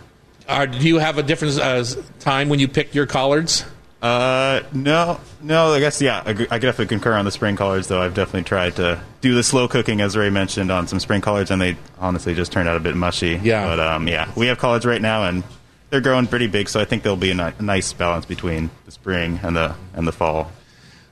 Uh, 0.46 0.66
do 0.66 0.86
you 0.86 0.98
have 0.98 1.18
a 1.18 1.24
different 1.24 1.58
uh, 1.58 1.84
time 2.20 2.48
when 2.48 2.60
you 2.60 2.68
pick 2.68 2.94
your 2.94 3.06
collards? 3.06 3.64
Uh, 4.02 4.62
no, 4.72 5.20
no. 5.42 5.72
I 5.72 5.80
guess 5.80 6.00
yeah. 6.00 6.22
I, 6.24 6.30
I 6.30 6.58
definitely 6.58 6.86
concur 6.86 7.14
on 7.14 7.24
the 7.24 7.30
spring 7.30 7.56
collards, 7.56 7.88
though. 7.88 8.00
I've 8.00 8.14
definitely 8.14 8.44
tried 8.44 8.76
to 8.76 9.02
do 9.20 9.34
the 9.34 9.42
slow 9.42 9.68
cooking, 9.68 10.00
as 10.00 10.16
Ray 10.16 10.30
mentioned, 10.30 10.70
on 10.70 10.86
some 10.86 11.00
spring 11.00 11.20
collards, 11.20 11.50
and 11.50 11.60
they 11.60 11.76
honestly 11.98 12.34
just 12.34 12.50
turned 12.50 12.68
out 12.68 12.76
a 12.76 12.80
bit 12.80 12.96
mushy. 12.96 13.38
Yeah. 13.42 13.66
But 13.66 13.80
um, 13.80 14.08
yeah, 14.08 14.32
we 14.36 14.46
have 14.46 14.58
collards 14.58 14.86
right 14.86 15.02
now, 15.02 15.24
and 15.24 15.44
they're 15.90 16.00
growing 16.00 16.26
pretty 16.26 16.46
big, 16.46 16.68
so 16.68 16.80
I 16.80 16.84
think 16.86 17.02
there'll 17.02 17.16
be 17.16 17.30
a, 17.30 17.34
ni- 17.34 17.52
a 17.58 17.62
nice 17.62 17.92
balance 17.92 18.24
between 18.24 18.70
the 18.86 18.90
spring 18.90 19.38
and 19.42 19.54
the 19.54 19.74
and 19.94 20.06
the 20.06 20.12
fall. 20.12 20.50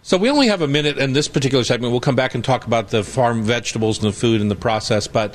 So 0.02 0.16
we 0.16 0.30
only 0.30 0.46
have 0.46 0.62
a 0.62 0.68
minute 0.68 0.96
in 0.96 1.12
this 1.12 1.28
particular 1.28 1.64
segment. 1.64 1.90
We'll 1.90 2.00
come 2.00 2.16
back 2.16 2.34
and 2.34 2.42
talk 2.42 2.66
about 2.66 2.88
the 2.88 3.02
farm 3.02 3.42
vegetables 3.42 4.02
and 4.02 4.10
the 4.10 4.16
food 4.16 4.40
and 4.40 4.50
the 4.50 4.56
process. 4.56 5.06
But 5.06 5.34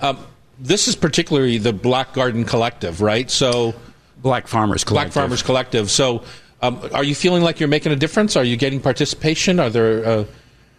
um, 0.00 0.24
this 0.60 0.86
is 0.86 0.94
particularly 0.94 1.58
the 1.58 1.72
Black 1.72 2.12
Garden 2.12 2.44
Collective, 2.44 3.00
right? 3.00 3.28
So 3.28 3.74
Black 4.18 4.46
Farmers 4.46 4.84
Black 4.84 5.10
Farmers 5.10 5.42
Collective. 5.42 5.90
So 5.90 6.22
um, 6.62 6.80
are 6.94 7.04
you 7.04 7.14
feeling 7.14 7.42
like 7.42 7.60
you're 7.60 7.68
making 7.68 7.92
a 7.92 7.96
difference? 7.96 8.36
Are 8.36 8.44
you 8.44 8.56
getting 8.56 8.80
participation? 8.80 9.60
Are 9.60 9.70
there? 9.70 10.04
Uh, 10.06 10.24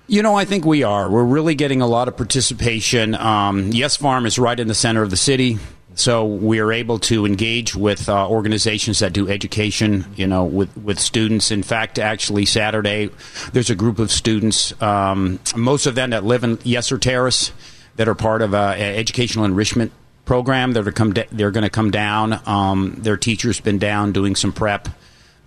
You 0.08 0.22
know, 0.22 0.36
I 0.36 0.44
think 0.46 0.66
we 0.66 0.84
are. 0.84 1.10
We're 1.10 1.24
really 1.24 1.56
getting 1.56 1.82
a 1.82 1.88
lot 1.88 2.08
of 2.10 2.18
participation. 2.18 3.16
Um, 3.16 3.70
yes 3.72 3.96
Farm 3.96 4.26
is 4.26 4.38
right 4.38 4.60
in 4.60 4.68
the 4.68 4.76
center 4.76 5.02
of 5.02 5.10
the 5.10 5.18
city. 5.18 5.60
So 5.96 6.26
we 6.26 6.60
are 6.60 6.74
able 6.74 7.00
to 7.00 7.26
engage 7.26 7.76
with 7.76 8.10
uh, 8.10 8.28
organizations 8.28 9.00
that 9.00 9.14
do 9.14 9.30
education, 9.30 10.06
you 10.16 10.28
know, 10.28 10.44
with, 10.44 10.76
with 10.76 11.00
students. 11.00 11.52
In 11.52 11.64
fact, 11.64 12.00
actually, 12.00 12.46
Saturday, 12.46 13.12
there's 13.54 13.70
a 13.70 13.76
group 13.76 14.00
of 14.00 14.12
students, 14.12 14.74
um, 14.82 15.40
most 15.56 15.86
of 15.86 15.94
them 15.96 16.10
that 16.10 16.24
live 16.26 16.44
in 16.44 16.58
Yesler 16.58 17.00
Terrace, 17.00 17.52
that 17.96 18.08
are 18.08 18.16
part 18.16 18.42
of 18.42 18.54
an 18.56 18.80
educational 18.80 19.46
enrichment 19.46 19.92
program. 20.26 20.74
They're, 20.74 20.92
come 20.92 21.14
da- 21.14 21.28
they're 21.32 21.52
going 21.52 21.64
to 21.64 21.70
come 21.70 21.92
down. 21.92 22.42
Um, 22.46 22.96
their 22.98 23.18
teacher's 23.18 23.60
been 23.62 23.78
down 23.78 24.14
doing 24.14 24.36
some 24.36 24.52
prep 24.52 24.90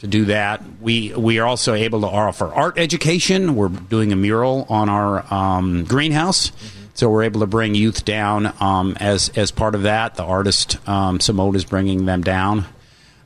to 0.01 0.07
do 0.07 0.27
that. 0.27 0.63
We 0.81 1.15
we 1.15 1.39
are 1.39 1.47
also 1.47 1.75
able 1.75 2.03
to 2.03 2.07
offer 2.07 2.53
art 2.53 2.79
education. 2.79 3.57
We're 3.57 3.69
doing 3.69 4.13
a 4.13 4.17
mural 4.17 4.67
on 4.69 4.89
our 4.89 5.33
um, 5.33 5.85
greenhouse, 5.85 6.53
so 6.95 7.09
we're 7.09 7.25
able 7.25 7.41
to 7.41 7.47
bring 7.47 7.75
youth 7.75 8.05
down 8.05 8.53
um, 8.61 8.97
as 9.01 9.31
as 9.31 9.51
part 9.51 9.75
of 9.75 9.83
that. 9.83 10.17
The 10.17 10.25
artist 10.25 10.77
um, 10.89 11.21
Simone 11.21 11.57
is 11.57 11.65
bringing 11.65 12.07
them 12.07 12.23
down. 12.23 12.67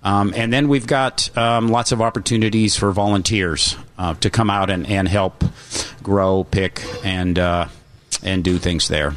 Um, 0.02 0.32
and 0.34 0.50
then 0.50 0.68
we've 0.68 0.86
got 0.86 1.36
um, 1.36 1.68
lots 1.68 1.92
of 1.92 2.00
opportunities 2.00 2.74
for 2.74 2.90
volunteers 2.90 3.76
uh, 3.98 4.14
to 4.14 4.30
come 4.30 4.48
out 4.48 4.70
and, 4.70 4.86
and 4.86 5.06
help 5.06 5.44
grow, 6.02 6.44
pick, 6.44 6.82
and 7.04 7.38
uh, 7.38 7.68
and 8.22 8.42
do 8.42 8.56
things 8.58 8.88
there. 8.88 9.14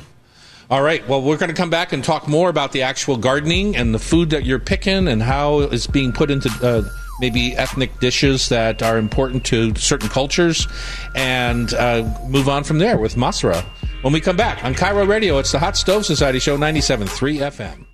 all 0.70 0.82
right. 0.82 1.08
Well, 1.08 1.22
we're 1.22 1.38
going 1.38 1.52
to 1.52 1.56
come 1.56 1.70
back 1.70 1.94
and 1.94 2.04
talk 2.04 2.28
more 2.28 2.50
about 2.50 2.74
the 2.74 2.82
actual 2.82 3.16
gardening 3.16 3.78
and 3.78 3.94
the 3.94 4.00
food 4.00 4.32
that 4.32 4.44
you're 4.46 4.60
picking 4.60 5.08
and 5.08 5.22
how 5.24 5.60
it's 5.60 5.88
being 5.88 6.12
put 6.12 6.30
into. 6.30 6.50
Uh, 6.62 6.90
Maybe 7.20 7.56
ethnic 7.56 8.00
dishes 8.00 8.50
that 8.50 8.82
are 8.82 8.98
important 8.98 9.46
to 9.46 9.76
certain 9.76 10.10
cultures, 10.10 10.68
and 11.16 11.74
uh, 11.74 12.04
move 12.28 12.50
on 12.50 12.64
from 12.64 12.80
there 12.80 12.98
with 12.98 13.16
Masra. 13.16 13.64
When 14.02 14.14
we 14.14 14.20
come 14.20 14.36
back 14.36 14.64
on 14.66 14.74
KIRO 14.74 15.08
Radio, 15.08 15.38
it's 15.38 15.52
the 15.52 15.60
Hot 15.60 15.78
Stove 15.78 16.06
Society 16.06 16.40
Show 16.40 16.58
97.3 16.58 17.52
FM. 17.52 17.86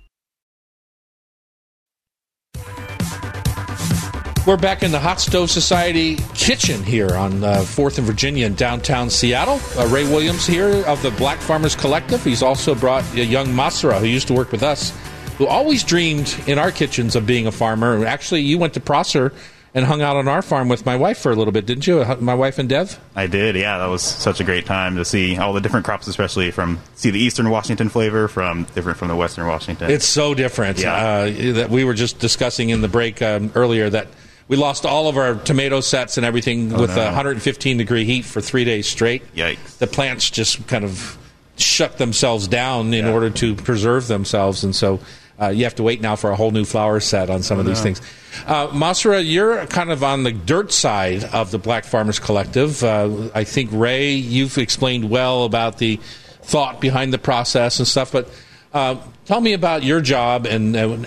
We're 4.46 4.56
back 4.56 4.82
in 4.82 4.90
the 4.90 4.98
Hot 4.98 5.20
Stove 5.20 5.50
Society 5.50 6.16
kitchen 6.34 6.82
here 6.82 7.14
on 7.14 7.44
uh, 7.44 7.58
4th 7.58 7.98
and 7.98 8.06
Virginia 8.06 8.46
in 8.46 8.54
downtown 8.54 9.10
Seattle. 9.10 9.60
Uh, 9.78 9.86
Ray 9.88 10.04
Williams 10.04 10.46
here 10.46 10.84
of 10.86 11.00
the 11.02 11.10
Black 11.12 11.38
Farmers 11.38 11.76
Collective. 11.76 12.24
He's 12.24 12.42
also 12.42 12.74
brought 12.74 13.04
a 13.14 13.24
young 13.24 13.48
Masra 13.48 14.00
who 14.00 14.06
used 14.06 14.26
to 14.28 14.32
work 14.32 14.50
with 14.50 14.62
us, 14.62 14.92
who 15.40 15.46
always 15.46 15.82
dreamed 15.82 16.36
in 16.46 16.58
our 16.58 16.70
kitchens 16.70 17.16
of 17.16 17.24
being 17.24 17.46
a 17.46 17.50
farmer. 17.50 18.04
Actually, 18.04 18.42
you 18.42 18.58
went 18.58 18.74
to 18.74 18.80
Prosser 18.80 19.32
and 19.72 19.86
hung 19.86 20.02
out 20.02 20.14
on 20.14 20.28
our 20.28 20.42
farm 20.42 20.68
with 20.68 20.84
my 20.84 20.94
wife 20.96 21.16
for 21.16 21.32
a 21.32 21.34
little 21.34 21.50
bit, 21.50 21.64
didn't 21.64 21.86
you? 21.86 22.04
My 22.20 22.34
wife 22.34 22.58
and 22.58 22.68
Dev? 22.68 23.00
I 23.16 23.26
did, 23.26 23.56
yeah. 23.56 23.78
That 23.78 23.86
was 23.86 24.02
such 24.02 24.38
a 24.40 24.44
great 24.44 24.66
time 24.66 24.96
to 24.96 25.04
see 25.04 25.38
all 25.38 25.54
the 25.54 25.62
different 25.62 25.86
crops, 25.86 26.06
especially 26.08 26.50
from 26.50 26.78
see 26.94 27.08
the 27.08 27.18
Eastern 27.18 27.48
Washington 27.48 27.88
flavor 27.88 28.28
from 28.28 28.64
different 28.74 28.98
from 28.98 29.08
the 29.08 29.16
Western 29.16 29.46
Washington. 29.46 29.90
It's 29.90 30.04
so 30.04 30.34
different. 30.34 30.78
Yeah. 30.78 30.92
Uh, 30.94 31.52
that 31.54 31.70
we 31.70 31.84
were 31.84 31.94
just 31.94 32.18
discussing 32.18 32.68
in 32.68 32.82
the 32.82 32.88
break 32.88 33.22
um, 33.22 33.50
earlier 33.54 33.88
that 33.88 34.08
we 34.46 34.58
lost 34.58 34.84
all 34.84 35.08
of 35.08 35.16
our 35.16 35.36
tomato 35.36 35.80
sets 35.80 36.18
and 36.18 36.26
everything 36.26 36.68
with 36.68 36.94
no. 36.96 37.00
uh, 37.00 37.06
115 37.06 37.78
degree 37.78 38.04
heat 38.04 38.26
for 38.26 38.42
three 38.42 38.66
days 38.66 38.86
straight. 38.86 39.22
Yikes. 39.34 39.78
The 39.78 39.86
plants 39.86 40.28
just 40.28 40.66
kind 40.68 40.84
of 40.84 41.16
shut 41.56 41.96
themselves 41.96 42.46
down 42.46 42.92
in 42.92 43.06
Yeah. 43.06 43.12
order 43.12 43.30
to 43.30 43.54
preserve 43.54 44.06
themselves, 44.06 44.64
and 44.64 44.76
so. 44.76 45.00
Uh, 45.40 45.48
you 45.48 45.64
have 45.64 45.74
to 45.74 45.82
wait 45.82 46.00
now 46.02 46.16
for 46.16 46.30
a 46.30 46.36
whole 46.36 46.50
new 46.50 46.64
flower 46.64 47.00
set 47.00 47.30
on 47.30 47.42
some 47.42 47.58
of 47.58 47.64
these 47.64 47.80
things. 47.80 48.00
Uh, 48.46 48.68
Masra, 48.68 49.22
you're 49.24 49.66
kind 49.66 49.90
of 49.90 50.04
on 50.04 50.22
the 50.22 50.32
dirt 50.32 50.70
side 50.70 51.24
of 51.24 51.50
the 51.50 51.58
Black 51.58 51.84
Farmers 51.84 52.18
Collective. 52.18 52.84
Uh, 52.84 53.30
I 53.34 53.44
think 53.44 53.70
Ray, 53.72 54.12
you've 54.12 54.58
explained 54.58 55.08
well 55.08 55.44
about 55.44 55.78
the 55.78 55.96
thought 56.42 56.80
behind 56.80 57.12
the 57.12 57.18
process 57.18 57.78
and 57.78 57.88
stuff, 57.88 58.12
but 58.12 58.28
uh, 58.74 58.96
tell 59.24 59.40
me 59.40 59.54
about 59.54 59.82
your 59.82 60.00
job 60.00 60.46
and 60.46 60.76
uh, 60.76 60.98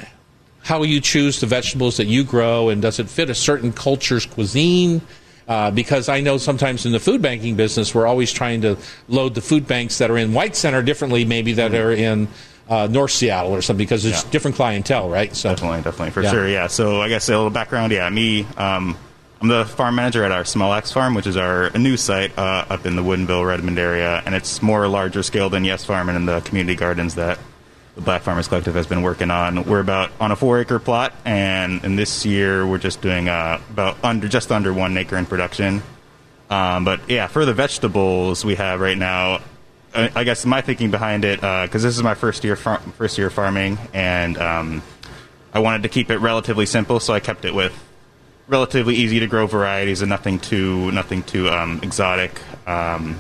how 0.64 0.82
you 0.84 1.00
choose 1.00 1.40
the 1.40 1.46
vegetables 1.46 1.98
that 1.98 2.06
you 2.06 2.24
grow, 2.24 2.70
and 2.70 2.82
does 2.82 3.00
it 3.00 3.10
fit 3.10 3.30
a 3.30 3.36
certain 3.36 3.72
culture's 3.72 4.26
cuisine? 4.26 5.02
Uh, 5.48 5.70
because 5.70 6.08
I 6.08 6.22
know 6.22 6.38
sometimes 6.38 6.86
in 6.86 6.94
the 6.94 7.00
food 7.00 7.22
banking 7.22 7.56
business, 7.56 7.94
we're 7.94 8.08
always 8.08 8.32
trying 8.32 8.62
to 8.62 8.78
load 9.10 9.36
the 9.36 9.42
food 9.42 9.68
banks 9.68 9.98
that 9.98 10.10
are 10.10 10.18
in 10.18 10.34
White 10.34 10.56
Center 10.56 10.82
differently, 10.82 11.26
maybe 11.26 11.54
that 11.54 11.76
are 11.76 11.92
in 11.92 12.30
uh, 12.70 12.88
North 12.90 13.12
Seattle 13.12 13.52
or 13.54 13.62
something, 13.62 13.84
because 13.84 14.06
it's 14.06 14.24
Yeah. 14.24 14.30
different 14.32 14.56
clientele, 14.56 15.10
right? 15.10 15.36
So 15.36 15.50
Definitely, 15.50 15.82
definitely, 15.82 16.12
for 16.12 16.22
Yeah. 16.24 16.32
sure. 16.32 16.48
Yeah. 16.48 16.68
So 16.68 17.02
I 17.02 17.10
guess 17.10 17.28
a 17.30 17.32
little 17.34 17.50
background. 17.50 17.92
Yeah, 17.92 18.10
me. 18.10 18.46
Um, 18.58 18.96
I'm 19.42 19.50
the 19.50 19.66
farm 19.66 19.96
manager 19.96 20.24
at 20.24 20.32
our 20.32 20.46
Small 20.46 20.74
X 20.74 20.92
Farm, 20.92 21.14
which 21.16 21.28
is 21.28 21.36
our 21.36 21.66
a 21.66 21.78
new 21.78 21.98
site 21.98 22.32
uh, 22.38 22.64
up 22.70 22.86
in 22.86 22.96
the 22.96 23.04
Woodinville, 23.04 23.46
Redmond 23.46 23.78
area, 23.78 24.24
and 24.26 24.34
it's 24.34 24.62
more 24.62 24.88
larger 24.88 25.22
scale 25.24 25.50
than 25.50 25.66
Yes 25.66 25.84
Farm 25.84 26.08
and 26.08 26.16
in 26.18 26.26
the 26.26 26.40
community 26.42 26.76
gardens 26.76 27.16
that 27.16 27.38
the 27.96 28.02
Black 28.02 28.22
Farmers 28.22 28.48
Collective 28.48 28.74
has 28.74 28.88
been 28.88 29.02
working 29.04 29.30
on. 29.30 29.66
We're 29.66 29.82
about 29.82 30.12
on 30.22 30.32
a 30.32 30.36
four 30.38 30.60
acre 30.62 30.80
plot, 30.80 31.12
and 31.26 31.84
in 31.84 31.98
this 31.98 32.26
year 32.26 32.66
we're 32.66 32.78
just 32.78 33.02
doing 33.02 33.28
uh, 33.28 33.60
about 33.70 33.98
under 34.02 34.30
just 34.30 34.50
under 34.52 34.72
one 34.74 34.98
acre 34.98 35.18
in 35.18 35.26
production. 35.26 35.84
Um, 36.50 36.86
but 36.86 37.02
yeah, 37.10 37.28
for 37.28 37.46
the 37.46 37.54
vegetables 37.54 38.46
we 38.46 38.56
have 38.56 38.80
right 38.80 38.98
now, 38.98 39.42
I 39.96 40.24
guess 40.24 40.46
my 40.46 40.62
thinking 40.62 40.92
behind 40.92 41.26
it 41.26 41.40
because 41.42 41.84
this 41.84 41.96
is 41.96 42.04
my 42.04 42.16
first 42.16 42.44
year 42.44 42.56
far- 42.56 42.80
first 42.98 43.18
year 43.18 43.30
farming, 43.30 43.78
and 43.94 44.38
um, 44.38 44.82
I 45.54 45.60
wanted 45.60 45.84
to 45.84 45.90
keep 45.90 46.10
it 46.10 46.18
relatively 46.18 46.66
simple, 46.66 47.00
so 47.00 47.14
I 47.14 47.20
kept 47.20 47.46
it 47.46 47.54
with 47.54 47.74
relatively 48.48 48.96
easy 48.96 49.20
to 49.20 49.28
grow 49.28 49.48
varieties 49.48 50.02
and 50.02 50.10
nothing 50.10 50.40
too 50.40 50.92
nothing 50.92 51.24
too 51.24 51.50
um, 51.50 51.80
exotic. 51.84 52.42
Um, 52.68 53.20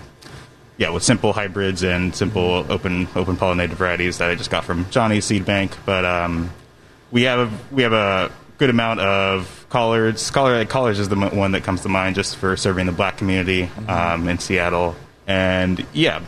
yeah, 0.78 0.90
with 0.90 1.04
simple 1.04 1.34
hybrids 1.34 1.84
and 1.84 2.16
simple 2.16 2.66
open 2.70 3.08
open 3.16 3.38
pollinated 3.38 3.74
varieties 3.74 4.18
that 4.18 4.30
I 4.30 4.36
just 4.36 4.50
got 4.50 4.66
from 4.66 4.90
Johnny's 4.90 5.26
Seed 5.26 5.46
Bank. 5.46 5.78
But 5.86 6.06
um, 6.06 6.52
we 7.12 7.24
have 7.24 7.52
a, 7.52 7.74
we 7.74 7.84
have 7.84 7.94
a 7.94 8.32
good 8.58 8.70
amount 8.70 9.00
of 9.00 9.66
collards. 9.70 10.32
Collard 10.32 10.70
collards 10.70 11.00
is 11.00 11.10
the 11.10 11.16
one 11.16 11.52
that 11.52 11.64
comes 11.64 11.82
to 11.82 11.90
mind 11.90 12.16
just 12.16 12.38
for 12.38 12.58
serving 12.58 12.88
the 12.88 12.92
black 12.92 13.18
community 13.18 13.70
um, 13.88 14.28
in 14.28 14.40
Seattle. 14.40 14.96
And 15.28 15.86
yeah, 15.94 16.22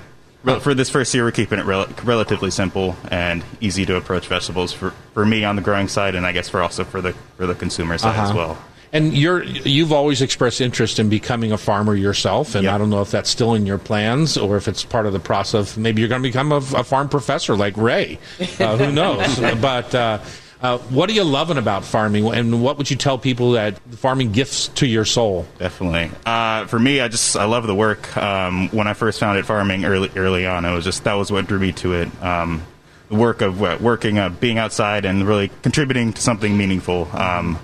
Rel- 0.45 0.59
For 0.59 0.73
this 0.73 0.89
first 0.89 1.13
year, 1.13 1.23
we're 1.25 1.31
keeping 1.31 1.59
it 1.59 1.65
rel- 1.65 1.87
relatively 2.03 2.51
simple 2.51 2.95
and 3.09 3.43
easy 3.61 3.85
to 3.87 3.95
approach 3.95 4.27
vegetables 4.27 4.71
for, 4.71 4.91
for 5.13 5.25
me 5.25 5.43
on 5.43 5.55
the 5.55 5.61
growing 5.61 5.87
side, 5.87 6.15
and 6.15 6.25
I 6.25 6.31
guess 6.31 6.47
for 6.49 6.61
also 6.61 6.83
for 6.83 7.01
the 7.01 7.13
for 7.37 7.45
the 7.47 7.55
consumer 7.55 7.97
side 7.97 8.15
as 8.15 8.29
Uh-huh. 8.29 8.37
well. 8.37 8.57
And 8.93 9.13
you're 9.17 9.43
you've 9.43 9.91
always 9.91 10.21
expressed 10.21 10.61
interest 10.61 10.99
in 10.99 11.09
becoming 11.09 11.51
a 11.51 11.57
farmer 11.57 11.95
yourself, 11.95 12.55
and 12.55 12.63
Yep. 12.63 12.73
I 12.73 12.77
don't 12.77 12.89
know 12.89 13.01
if 13.01 13.11
that's 13.11 13.29
still 13.29 13.53
in 13.55 13.65
your 13.65 13.77
plans 13.79 14.37
or 14.37 14.55
if 14.55 14.67
it's 14.69 14.85
part 14.85 15.05
of 15.05 15.11
the 15.11 15.19
process. 15.19 15.75
Maybe 15.75 15.99
you're 16.01 16.07
going 16.07 16.21
to 16.21 16.27
become 16.29 16.51
a, 16.53 16.57
a 16.57 16.83
farm 16.83 17.09
professor 17.09 17.57
like 17.57 17.75
Ray. 17.75 18.19
Uh, 18.59 18.77
who 18.77 18.91
knows? 18.93 19.37
but 19.61 19.93
uh, 19.93 20.19
uh, 20.61 20.77
what 20.77 21.09
are 21.09 21.13
you 21.13 21.23
loving 21.23 21.57
about 21.57 21.83
farming, 21.83 22.33
and 22.33 22.63
what 22.63 22.77
would 22.77 22.89
you 22.89 22.95
tell 22.95 23.17
people 23.17 23.51
that 23.51 23.77
farming 23.97 24.31
gifts 24.31 24.69
to 24.69 24.87
your 24.87 25.05
soul? 25.05 25.45
Definitely. 25.59 26.11
Uh, 26.25 26.65
for 26.65 26.79
me, 26.79 27.01
I 27.01 27.07
just 27.07 27.35
I 27.35 27.45
love 27.45 27.67
the 27.67 27.75
work. 27.75 28.15
Um, 28.15 28.69
when 28.69 28.87
I 28.87 28.93
first 28.93 29.19
founded 29.19 29.45
farming 29.45 29.85
early 29.85 30.11
early 30.15 30.45
on, 30.45 30.65
it 30.65 30.73
was 30.73 30.85
just 30.85 31.03
that 31.03 31.13
was 31.13 31.31
what 31.31 31.47
drew 31.47 31.59
me 31.59 31.71
to 31.73 31.93
it. 31.93 32.23
Um, 32.23 32.63
the 33.09 33.15
work 33.15 33.41
of 33.41 33.61
uh, 33.61 33.77
working, 33.79 34.17
uh, 34.17 34.29
being 34.29 34.57
outside, 34.57 35.05
and 35.05 35.27
really 35.27 35.51
contributing 35.61 36.13
to 36.13 36.21
something 36.21 36.57
meaningful. 36.57 37.07
Um, 37.13 37.59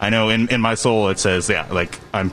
I 0.00 0.10
know 0.10 0.28
in, 0.28 0.48
in 0.48 0.60
my 0.60 0.74
soul 0.74 1.08
it 1.08 1.18
says, 1.18 1.48
yeah, 1.48 1.66
like 1.70 1.98
I'm 2.12 2.32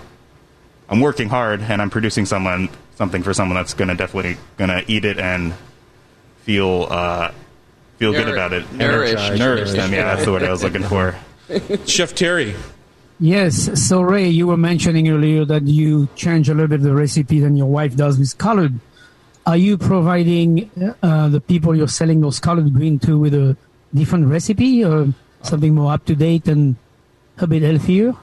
I'm 0.90 1.00
working 1.00 1.30
hard 1.30 1.62
and 1.62 1.82
I'm 1.82 1.90
producing 1.90 2.26
someone 2.26 2.70
something 2.96 3.24
for 3.24 3.34
someone 3.34 3.56
that's 3.56 3.74
gonna 3.74 3.96
definitely 3.96 4.38
gonna 4.58 4.84
eat 4.88 5.06
it 5.06 5.20
and 5.20 5.54
feel 6.42 6.88
uh, 6.90 7.32
feel 8.02 8.12
good 8.14 8.30
about 8.30 8.52
it. 8.52 8.72
nourished. 8.74 9.38
nourished 9.38 9.74
them. 9.74 9.94
Yeah, 9.94 10.16
that's 10.16 10.26
the 10.26 10.32
word 10.32 10.44
I 10.44 10.50
was 10.50 10.64
looking 10.64 10.84
for. 10.84 11.16
Chef 11.86 12.16
Terry, 12.16 12.56
Yes. 13.20 13.88
So 13.88 14.02
Ray, 14.02 14.30
you 14.30 14.48
were 14.48 14.58
mentioning 14.58 15.08
earlier 15.08 15.46
that 15.46 15.68
you 15.68 16.10
change 16.16 16.50
a 16.50 16.56
little 16.56 16.68
bit 16.68 16.82
the 16.82 16.96
recipe 16.96 17.40
than 17.40 17.56
your 17.56 17.68
wife 17.68 17.96
does 17.96 18.18
with 18.18 18.36
collard. 18.40 18.80
Are 19.46 19.58
you 19.58 19.78
providing 19.78 20.72
uh, 21.04 21.30
the 21.30 21.40
people 21.40 21.76
you're 21.76 21.88
selling 21.88 22.22
those 22.22 22.40
collard 22.40 22.74
green 22.74 22.98
to 23.00 23.20
with 23.20 23.36
a 23.36 23.56
different 23.94 24.26
recipe 24.26 24.84
or 24.84 25.14
something 25.44 25.76
more 25.76 25.94
up 25.94 26.04
to 26.06 26.16
date 26.16 26.48
and 26.48 26.78
a 27.38 27.46
bit 27.46 27.62
healthier? 27.62 28.16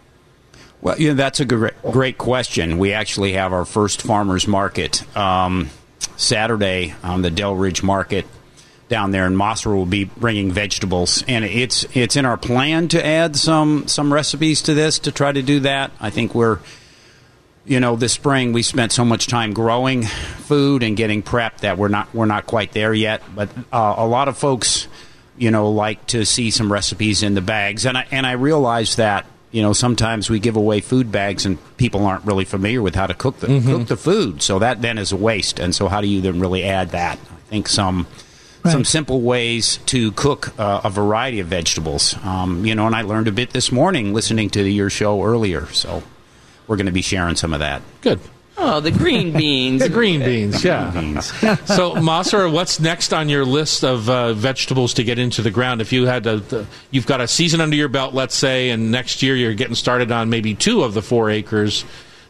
Well, 0.81 1.01
yeah, 1.01 1.13
that's 1.13 1.39
a 1.39 1.45
great, 1.45 1.81
great 1.83 2.19
question. 2.19 2.79
We 2.79 2.93
actually 2.93 3.35
have 3.35 3.53
our 3.53 3.65
first 3.65 4.03
farmers 4.03 4.49
market 4.49 5.05
um, 5.17 5.71
Saturday 6.17 6.95
on 7.05 7.23
the 7.23 7.31
Delridge 7.31 7.85
Market 7.85 8.27
down 8.89 9.11
there 9.11 9.27
in 9.27 9.35
Mosser. 9.35 9.75
Will 9.75 9.87
be 9.87 10.05
bringing 10.05 10.51
vegetables, 10.51 11.23
and 11.29 11.45
it's 11.45 11.85
it's 11.95 12.17
in 12.17 12.25
our 12.25 12.37
plan 12.37 12.89
to 12.89 13.05
add 13.05 13.37
some 13.37 13.87
some 13.87 14.13
recipes 14.13 14.63
to 14.63 14.75
this 14.75 14.99
to 15.01 15.13
try 15.13 15.33
to 15.33 15.43
do 15.43 15.61
that. 15.61 15.91
I 16.01 16.11
think 16.11 16.35
we're 16.35 16.59
you 17.65 17.81
know 17.81 17.97
this 17.97 18.15
spring 18.15 18.53
we 18.53 18.63
spent 18.63 18.93
so 18.93 19.05
much 19.05 19.27
time 19.27 19.53
growing 19.53 20.03
food 20.03 20.83
and 20.83 20.97
getting 20.97 21.23
prepped 21.23 21.59
that 21.59 21.79
we're 21.79 21.89
not 21.89 22.13
we're 22.15 22.27
not 22.27 22.47
quite 22.47 22.73
there 22.73 22.95
yet. 22.95 23.23
But 23.35 23.51
uh, 23.73 23.95
a 23.99 24.07
lot 24.07 24.29
of 24.29 24.37
folks 24.39 24.89
you 25.37 25.51
know 25.51 25.71
like 25.71 26.07
to 26.09 26.25
see 26.25 26.51
some 26.51 26.73
recipes 26.73 27.23
in 27.23 27.35
the 27.35 27.41
bags, 27.43 27.87
and 27.87 27.97
I 27.97 28.07
and 28.11 28.27
I 28.27 28.33
realize 28.33 28.97
that 28.97 29.27
you 29.51 29.63
know 29.63 29.73
sometimes 29.73 30.31
we 30.31 30.41
give 30.41 30.57
away 30.57 30.81
food 30.81 31.13
bags 31.13 31.45
and 31.47 31.59
people 31.77 32.07
aren't 32.07 32.25
really 32.25 32.45
familiar 32.45 32.83
with 32.83 32.95
how 32.95 33.07
to 33.07 33.15
cook 33.15 33.39
the 33.41 33.61
cook 33.61 33.87
the 33.87 33.97
food, 33.97 34.43
so 34.43 34.59
that 34.59 34.81
then 34.83 34.99
is 34.99 35.13
a 35.13 35.17
waste. 35.17 35.59
And 35.61 35.75
so 35.75 35.89
how 35.89 36.01
do 36.01 36.07
you 36.07 36.21
then 36.21 36.41
really 36.41 36.65
add 36.65 36.91
that? 36.91 37.19
I 37.19 37.51
think 37.51 37.69
some. 37.69 38.07
Some 38.65 38.85
simple 38.85 39.21
ways 39.23 39.79
to 39.87 40.13
cook 40.13 40.59
uh, 40.59 40.83
a 40.85 40.91
variety 40.91 41.41
of 41.41 41.47
vegetables, 41.47 42.15
um, 42.25 42.67
you 42.67 42.75
know, 42.75 42.87
and 42.87 42.95
I 42.95 43.03
learned 43.03 43.29
a 43.29 43.33
bit 43.33 43.51
this 43.51 43.73
morning 43.73 44.13
listening 44.13 44.51
to 44.51 44.63
your 44.69 44.91
show 44.91 45.23
earlier. 45.25 45.67
So 45.69 46.03
we're 46.67 46.77
going 46.77 46.87
to 46.87 46.93
be 46.93 47.01
sharing 47.03 47.37
some 47.37 47.53
of 47.55 47.61
that. 47.61 47.83
good. 48.03 48.21
Oh, 48.61 48.81
the 48.81 48.91
green 48.91 49.33
beans. 49.39 49.81
The 49.83 49.89
green 49.89 50.19
beans, 50.21 50.65
yeah. 50.65 51.15
so, 51.65 51.95
Masser, 51.95 52.49
what's 52.51 52.81
next 52.81 53.13
on 53.15 53.29
your 53.29 53.45
list 53.45 53.85
of 53.85 54.11
uh, 54.11 54.33
vegetables 54.35 54.95
to 54.95 55.05
get 55.05 55.17
into 55.21 55.43
the 55.43 55.51
ground? 55.53 55.81
If 55.81 55.93
you 55.93 56.07
had 56.07 56.25
to, 56.25 56.39
the, 56.39 56.67
you've 56.91 57.07
got 57.07 57.21
a 57.21 57.29
season 57.29 57.61
under 57.61 57.77
your 57.77 57.87
belt, 57.89 58.15
let's 58.15 58.35
say, 58.35 58.71
and 58.71 58.91
next 58.91 59.23
year 59.23 59.37
you're 59.37 59.55
getting 59.55 59.77
started 59.77 60.11
on 60.11 60.29
maybe 60.29 60.57
two 60.57 60.83
of 60.83 60.93
the 60.93 61.03
four 61.03 61.31
acres. 61.31 61.85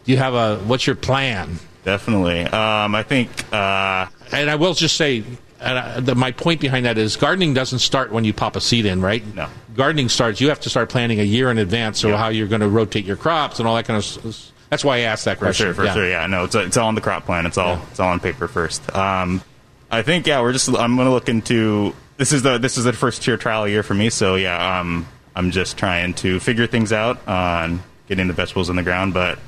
Do 0.05 0.13
you 0.13 0.19
have 0.19 0.35
a 0.35 0.59
what's 0.59 0.87
your 0.87 0.97
plan? 0.97 1.59
Definitely. 1.85 2.43
Um, 2.43 2.95
I 2.95 3.03
think. 3.03 3.31
Uh, 3.51 4.07
And 4.31 4.51
I 4.51 4.57
will 4.57 4.75
just 4.75 4.97
say, 4.99 5.19
and 5.21 5.39
I, 5.61 6.01
the, 6.01 6.15
my 6.15 6.31
point 6.33 6.61
behind 6.61 6.87
that 6.87 6.99
is 6.99 7.17
gardening 7.17 7.55
doesn't 7.55 7.81
start 7.81 8.13
when 8.13 8.25
you 8.25 8.33
pop 8.33 8.55
a 8.57 8.61
seed 8.61 8.87
in, 8.87 9.01
right? 9.03 9.25
No. 9.35 9.49
Gardening 9.75 10.09
starts. 10.09 10.41
You 10.41 10.49
have 10.51 10.61
to 10.61 10.71
start 10.71 10.89
planning 10.89 11.19
a 11.21 11.25
year 11.25 11.51
in 11.51 11.59
advance, 11.59 11.99
so 11.99 12.09
Yeah. 12.11 12.17
how 12.17 12.29
you're 12.29 12.47
going 12.49 12.61
to 12.61 12.69
rotate 12.69 13.05
your 13.05 13.17
crops 13.17 13.59
and 13.59 13.67
all 13.69 13.75
that 13.77 13.85
kind 13.87 13.99
of. 14.03 14.37
That's 14.71 14.85
why 14.85 14.97
I 14.97 15.01
asked 15.01 15.25
that 15.25 15.39
question. 15.39 15.67
For 15.69 15.75
sure, 15.75 15.75
for 15.75 15.85
Yeah. 15.87 15.95
sure. 15.95 16.09
Yeah, 16.09 16.27
no, 16.27 16.45
it's 16.45 16.55
it's 16.55 16.77
all 16.77 16.89
on 16.89 16.95
the 16.95 17.01
crop 17.01 17.25
plan. 17.27 17.47
It's 17.47 17.59
all 17.59 17.77
Yeah. 17.77 17.83
it's 17.91 18.01
all 18.01 18.11
on 18.11 18.21
paper 18.21 18.47
first. 18.49 18.95
Um, 18.95 19.43
I 19.91 20.03
think 20.03 20.27
yeah, 20.27 20.41
we're 20.43 20.53
just 20.53 20.69
I'm 20.69 20.97
going 20.97 21.07
to 21.09 21.13
look 21.13 21.29
into 21.29 21.95
this 22.19 22.33
is 22.33 22.43
the 22.43 22.59
this 22.59 22.77
is 22.77 22.85
the 22.85 22.93
first 22.93 23.27
year 23.27 23.37
trial 23.37 23.67
year 23.67 23.83
for 23.83 23.95
me. 23.95 24.11
So 24.11 24.35
yeah, 24.37 24.81
um, 24.81 25.07
I'm 25.35 25.51
just 25.51 25.77
trying 25.79 26.15
to 26.15 26.39
figure 26.41 26.67
things 26.67 26.93
out 26.93 27.27
on 27.27 27.83
getting 28.09 28.27
the 28.27 28.33
vegetables 28.35 28.69
in 28.71 28.77
the 28.77 28.83
ground. 28.83 29.15
But 29.15 29.39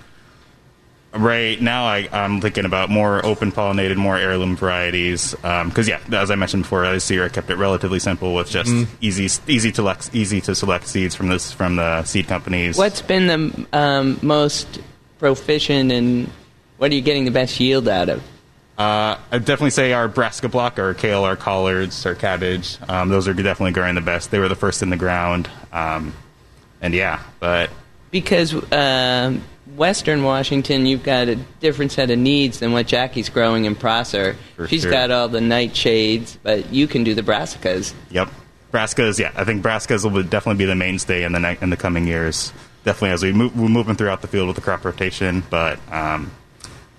right 1.12 1.60
now, 1.60 1.84
I, 1.84 2.08
I'm 2.12 2.40
thinking 2.40 2.64
about 2.64 2.90
more 2.90 3.24
open 3.24 3.52
pollinated, 3.52 3.96
more 3.96 4.16
heirloom 4.16 4.56
varieties. 4.56 5.34
Because 5.34 5.88
yeah, 5.88 6.00
as 6.12 6.30
I 6.30 6.36
mentioned 6.36 6.64
before, 6.64 6.90
this 6.90 7.10
year 7.10 7.24
I 7.24 7.28
kept 7.28 7.50
it 7.50 7.56
relatively 7.56 7.98
simple 7.98 8.34
with 8.34 8.50
just 8.50 8.72
easy 9.00 9.28
easy 9.46 9.70
to 9.70 9.76
select 9.76 10.14
easy 10.14 10.40
to 10.42 10.54
select 10.54 10.86
seeds 10.86 11.14
from 11.14 11.28
this 11.28 11.52
from 11.52 11.76
the 11.76 12.04
seed 12.04 12.28
companies. 12.28 12.76
What's 12.76 13.02
been 13.02 13.26
the 13.26 13.66
um, 13.72 14.18
most 14.22 14.80
proficient 15.18 15.92
and 15.92 16.30
what 16.78 16.90
are 16.90 16.94
you 16.94 17.02
getting 17.02 17.24
the 17.24 17.30
best 17.30 17.60
yield 17.60 17.88
out 17.88 18.08
of? 18.08 18.22
Uh, 18.78 19.18
I'd 19.30 19.44
definitely 19.44 19.70
say 19.70 19.92
our 19.92 20.08
brassica 20.08 20.48
block, 20.48 20.78
our 20.78 20.94
kale, 20.94 21.24
our 21.24 21.36
collards, 21.36 22.06
our 22.06 22.14
cabbage. 22.14 22.78
Um, 22.88 23.10
those 23.10 23.28
are 23.28 23.34
definitely 23.34 23.72
growing 23.72 23.94
the 23.94 24.00
best. 24.00 24.30
They 24.30 24.38
were 24.38 24.48
the 24.48 24.54
first 24.54 24.82
in 24.82 24.88
the 24.88 24.96
ground. 24.96 25.50
Um, 25.70 26.14
and 26.80 26.94
yeah, 26.94 27.22
but 27.40 27.68
Because 28.10 28.54
um 28.72 29.42
Western 29.76 30.22
Washington, 30.24 30.86
you've 30.86 31.02
got 31.02 31.28
a 31.28 31.36
different 31.60 31.92
set 31.92 32.10
of 32.10 32.18
needs 32.18 32.58
than 32.60 32.72
what 32.72 32.86
Jackie's 32.86 33.28
growing 33.28 33.64
in 33.64 33.74
Prosser. 33.74 34.36
For 34.56 34.66
She's 34.68 34.82
sure. 34.82 34.90
got 34.90 35.10
all 35.10 35.28
the 35.28 35.40
nightshades, 35.40 36.36
but 36.42 36.72
you 36.72 36.86
can 36.86 37.04
do 37.04 37.14
the 37.14 37.22
brassicas. 37.22 37.92
yep, 38.10 38.28
brassicas. 38.72 39.18
Yeah, 39.18 39.32
I 39.36 39.44
think 39.44 39.62
brassicas 39.62 40.10
will 40.10 40.22
definitely 40.22 40.58
be 40.58 40.66
the 40.66 40.74
mainstay 40.74 41.24
in 41.24 41.32
the 41.32 41.40
ne- 41.40 41.58
in 41.60 41.70
the 41.70 41.76
coming 41.76 42.06
years. 42.06 42.52
Definitely 42.84 43.10
as 43.10 43.22
we 43.22 43.32
move, 43.32 43.58
we're 43.58 43.68
moving 43.68 43.94
throughout 43.94 44.22
the 44.22 44.28
field 44.28 44.46
with 44.48 44.56
the 44.56 44.62
crop 44.62 44.84
rotation. 44.84 45.42
But 45.50 45.78
um, 45.92 46.30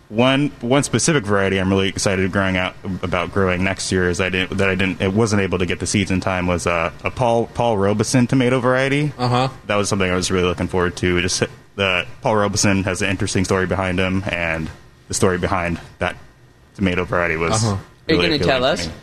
one 0.10 0.50
one 0.62 0.84
specific 0.84 1.24
variety 1.26 1.58
I'm 1.60 1.70
really 1.70 1.88
excited 1.90 2.32
growing 2.32 2.58
out 2.58 2.76
about 3.02 3.32
growing 3.32 3.64
next 3.64 3.92
year 3.92 4.10
is 4.10 4.20
I 4.22 4.30
didn't 4.30 4.58
that 4.58 4.70
I 4.70 4.76
didn't 4.76 5.02
it 5.02 5.14
wasn't 5.14 5.42
able 5.42 5.58
to 5.60 5.66
get 5.66 5.80
the 5.80 5.88
seeds 5.88 6.12
in 6.12 6.20
time 6.20 6.46
was 6.48 6.68
uh, 6.68 6.92
a 7.04 7.10
Paul 7.10 7.48
Paul 7.48 7.78
Robeson 7.78 8.28
tomato 8.28 8.60
variety. 8.60 9.12
Uh 9.18 9.28
huh. 9.28 9.50
that 9.68 9.76
was 9.76 9.90
something 9.90 10.10
I 10.10 10.16
was 10.16 10.30
really 10.30 10.46
looking 10.48 10.68
forward 10.68 10.96
to. 10.98 11.22
Just 11.22 11.44
the 11.76 12.06
Paul 12.22 12.36
Robeson 12.36 12.84
has 12.84 13.02
an 13.02 13.10
interesting 13.10 13.46
story 13.46 13.66
behind 13.66 14.00
him, 14.00 14.24
and 14.28 14.70
the 15.08 15.14
story 15.14 15.38
behind 15.38 15.80
that 16.00 16.16
tomato 16.76 17.06
variety 17.06 17.38
was. 17.38 17.64
Uh-huh. 17.64 17.78
Are 18.10 18.14
you 18.14 18.18
going 18.22 18.40
to 18.40 18.46
tell 18.46 18.64
us? 18.64 18.88
me. 18.88 18.94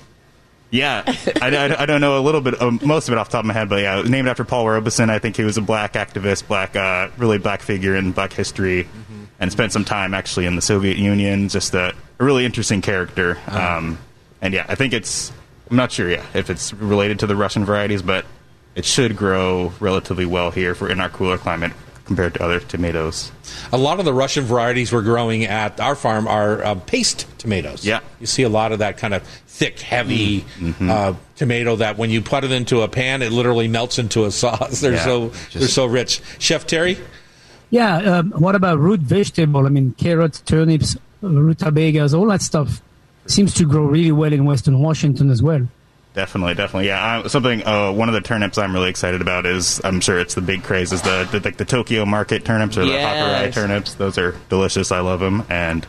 Yeah, 0.70 1.02
I, 1.40 1.48
I, 1.56 1.82
I 1.82 1.86
don't 1.86 2.02
know 2.02 2.18
a 2.18 2.20
little 2.20 2.42
bit, 2.42 2.60
um, 2.60 2.78
most 2.84 3.08
of 3.08 3.12
it 3.12 3.18
off 3.18 3.28
the 3.28 3.32
top 3.32 3.40
of 3.44 3.46
my 3.46 3.54
head, 3.54 3.70
but 3.70 3.80
yeah, 3.80 4.02
named 4.02 4.28
after 4.28 4.44
Paul 4.44 4.68
Robeson. 4.68 5.08
I 5.08 5.18
think 5.18 5.34
he 5.36 5.42
was 5.44 5.56
a 5.56 5.62
black 5.62 5.94
activist, 5.94 6.46
black, 6.46 6.76
uh, 6.76 7.08
really 7.16 7.38
black 7.38 7.62
figure 7.62 7.96
in 7.96 8.12
black 8.12 8.34
history, 8.34 8.84
Mm-hmm. 8.84 9.24
and 9.40 9.50
spent 9.50 9.72
some 9.72 9.86
time 9.86 10.12
actually 10.12 10.44
in 10.44 10.56
the 10.56 10.62
Soviet 10.62 10.98
Union. 10.98 11.48
Just 11.48 11.72
a, 11.74 11.94
a 12.18 12.24
really 12.24 12.44
interesting 12.44 12.82
character. 12.82 13.38
Uh-huh. 13.46 13.76
Um, 13.78 13.98
and 14.42 14.52
yeah, 14.52 14.66
I 14.68 14.74
think 14.74 14.92
it's. 14.92 15.32
I'm 15.70 15.76
not 15.76 15.90
sure, 15.90 16.10
yeah, 16.10 16.24
if 16.34 16.50
it's 16.50 16.74
related 16.74 17.20
to 17.20 17.26
the 17.26 17.36
Russian 17.36 17.64
varieties, 17.64 18.02
but 18.02 18.26
it 18.74 18.84
should 18.84 19.16
grow 19.16 19.72
relatively 19.80 20.26
well 20.26 20.50
here 20.50 20.74
for 20.74 20.90
in 20.90 21.00
our 21.00 21.08
cooler 21.08 21.38
climate 21.38 21.72
compared 22.08 22.34
to 22.34 22.42
other 22.42 22.58
tomatoes. 22.58 23.30
A 23.72 23.78
lot 23.78 24.00
of 24.00 24.04
the 24.04 24.12
Russian 24.12 24.44
varieties 24.44 24.92
we're 24.92 25.02
growing 25.02 25.44
at 25.44 25.78
our 25.78 25.94
farm 25.94 26.26
are 26.26 26.64
uh, 26.64 26.74
paste 26.74 27.26
tomatoes. 27.38 27.84
Yeah. 27.86 28.00
You 28.18 28.26
see 28.26 28.42
a 28.42 28.48
lot 28.48 28.72
of 28.72 28.80
that 28.80 28.96
kind 28.98 29.14
of 29.14 29.22
thick, 29.46 29.78
heavy 29.78 30.40
Mm-hmm. 30.58 30.90
uh, 30.90 31.14
tomato 31.36 31.76
that 31.76 31.96
when 31.98 32.10
you 32.10 32.20
put 32.20 32.42
it 32.44 32.50
into 32.50 32.80
a 32.82 32.88
pan, 32.88 33.22
it 33.22 33.30
literally 33.30 33.68
melts 33.68 33.98
into 34.00 34.24
a 34.24 34.30
sauce. 34.42 34.80
They're 34.80 34.94
Yeah, 34.94 35.04
so 35.04 35.28
just- 35.28 35.52
they're 35.54 35.68
so 35.68 35.86
rich. 35.86 36.20
Chef 36.40 36.66
Terry, 36.66 36.98
Yeah. 37.70 37.96
Um, 37.98 38.32
what 38.32 38.54
about 38.56 38.78
root 38.78 39.00
vegetable? 39.00 39.66
I 39.66 39.68
mean, 39.68 39.94
carrots, 39.98 40.40
turnips, 40.40 40.96
rutabagas, 41.22 42.14
all 42.14 42.26
that 42.28 42.42
stuff 42.42 42.80
seems 43.26 43.52
to 43.54 43.64
grow 43.66 43.84
really 43.84 44.12
well 44.12 44.32
in 44.32 44.44
Western 44.46 44.78
Washington 44.78 45.30
as 45.30 45.42
well. 45.42 45.68
Definitely, 46.14 46.54
definitely, 46.54 46.86
yeah. 46.88 47.18
Uh, 47.20 47.28
something. 47.28 47.64
Uh, 47.64 47.92
one 47.92 48.08
of 48.08 48.14
the 48.14 48.20
turnips 48.20 48.58
I'm 48.58 48.72
really 48.74 48.90
excited 48.90 49.20
about 49.20 49.46
is 49.46 49.80
I'm 49.84 50.00
sure 50.00 50.18
it's 50.18 50.34
the 50.34 50.40
big 50.40 50.64
craze 50.64 50.92
is 50.92 51.02
the, 51.02 51.28
the 51.30 51.40
like 51.40 51.58
the 51.58 51.64
Tokyo 51.64 52.04
Market 52.04 52.44
turnips 52.44 52.76
or 52.76 52.84
the 52.84 52.92
Hakurei 52.92 53.52
turnips. 53.52 53.94
Those 53.94 54.18
are 54.18 54.34
delicious. 54.48 54.90
I 54.90 55.00
love 55.00 55.20
them, 55.20 55.44
and 55.48 55.86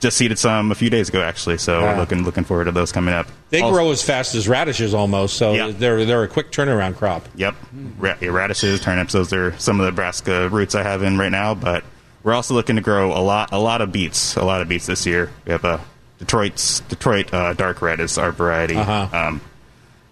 just 0.00 0.16
seeded 0.16 0.38
some 0.38 0.72
a 0.72 0.74
few 0.74 0.90
days 0.90 1.08
ago 1.08 1.20
actually. 1.20 1.58
So 1.58 1.82
Wow. 1.82 1.96
looking 1.98 2.24
looking 2.24 2.44
forward 2.44 2.64
to 2.64 2.72
those 2.72 2.90
coming 2.92 3.14
up. 3.14 3.26
they 3.50 3.60
Also- 3.60 3.74
grow 3.74 3.90
as 3.92 4.02
fast 4.02 4.34
as 4.34 4.48
radishes 4.48 4.94
almost, 4.94 5.36
so 5.36 5.52
Yeah. 5.54 5.70
they're 5.76 6.04
they're 6.04 6.22
a 6.24 6.28
quick 6.28 6.50
turnaround 6.50 6.96
crop. 6.96 7.28
Yep, 7.36 7.54
Ra- 7.98 8.14
radishes, 8.20 8.80
turnips. 8.80 9.12
Those 9.12 9.32
are 9.32 9.56
some 9.58 9.78
of 9.80 9.86
the 9.86 9.92
brassica 9.92 10.48
roots 10.48 10.74
I 10.74 10.82
have 10.82 11.02
in 11.02 11.18
right 11.18 11.30
now. 11.32 11.54
But 11.54 11.84
we're 12.24 12.34
also 12.34 12.54
looking 12.54 12.76
to 12.76 12.82
grow 12.82 13.12
a 13.12 13.20
lot, 13.22 13.50
a 13.52 13.58
lot 13.58 13.80
of 13.80 13.92
beets, 13.92 14.34
a 14.36 14.44
lot 14.44 14.60
of 14.60 14.68
beets 14.68 14.86
this 14.86 15.06
year. 15.06 15.30
We 15.46 15.52
have 15.52 15.64
a 15.64 15.80
Detroit's 16.18 16.80
Detroit 16.88 17.32
uh, 17.32 17.52
dark 17.52 17.80
red 17.80 18.00
is 18.00 18.18
our 18.18 18.32
variety. 18.32 18.74
Uh-huh. 18.76 19.06
Um, 19.16 19.40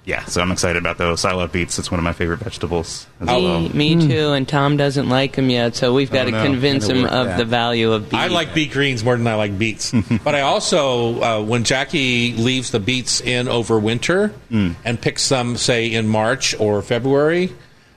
yeah, 0.07 0.25
so 0.25 0.41
I'm 0.41 0.51
excited 0.53 0.79
about 0.79 0.97
those. 0.99 1.25
I 1.25 1.33
love 1.33 1.53
beets. 1.53 1.79
It's 1.79 1.91
one 1.91 1.99
of 2.01 2.05
my 2.05 2.13
favorite 2.15 2.39
vegetables. 2.39 3.07
As 3.21 3.27
Me, 3.27 3.45
well. 3.45 3.61
me 3.69 4.09
too, 4.09 4.33
and 4.33 4.49
Tom 4.49 4.77
doesn't 4.79 5.09
like 5.09 5.35
them 5.35 5.51
yet, 5.51 5.75
so 5.77 5.93
we've 5.93 6.11
got 6.11 6.23
Oh, 6.29 6.31
to 6.31 6.37
no. 6.39 6.45
convince 6.45 6.87
him 6.87 7.05
of 7.05 7.27
that. 7.27 7.37
the 7.39 7.45
value 7.45 7.93
of 7.93 8.05
beef. 8.09 8.19
I 8.19 8.29
like 8.29 8.55
beet 8.55 8.71
greens 8.73 9.03
more 9.05 9.17
than 9.17 9.27
I 9.27 9.35
like 9.35 9.59
beets. 9.59 9.93
but 10.25 10.35
I 10.35 10.41
also, 10.43 11.21
uh, 11.23 11.43
when 11.43 11.65
Jackie 11.65 12.33
leaves 12.35 12.71
the 12.71 12.81
beets 12.81 13.21
in 13.21 13.49
over 13.49 13.79
winter 13.79 14.33
Mm. 14.51 14.77
and 14.85 15.01
picks 15.01 15.29
them, 15.29 15.57
say, 15.57 15.93
in 15.93 16.07
March 16.07 16.55
or 16.61 16.81
February, 16.83 17.53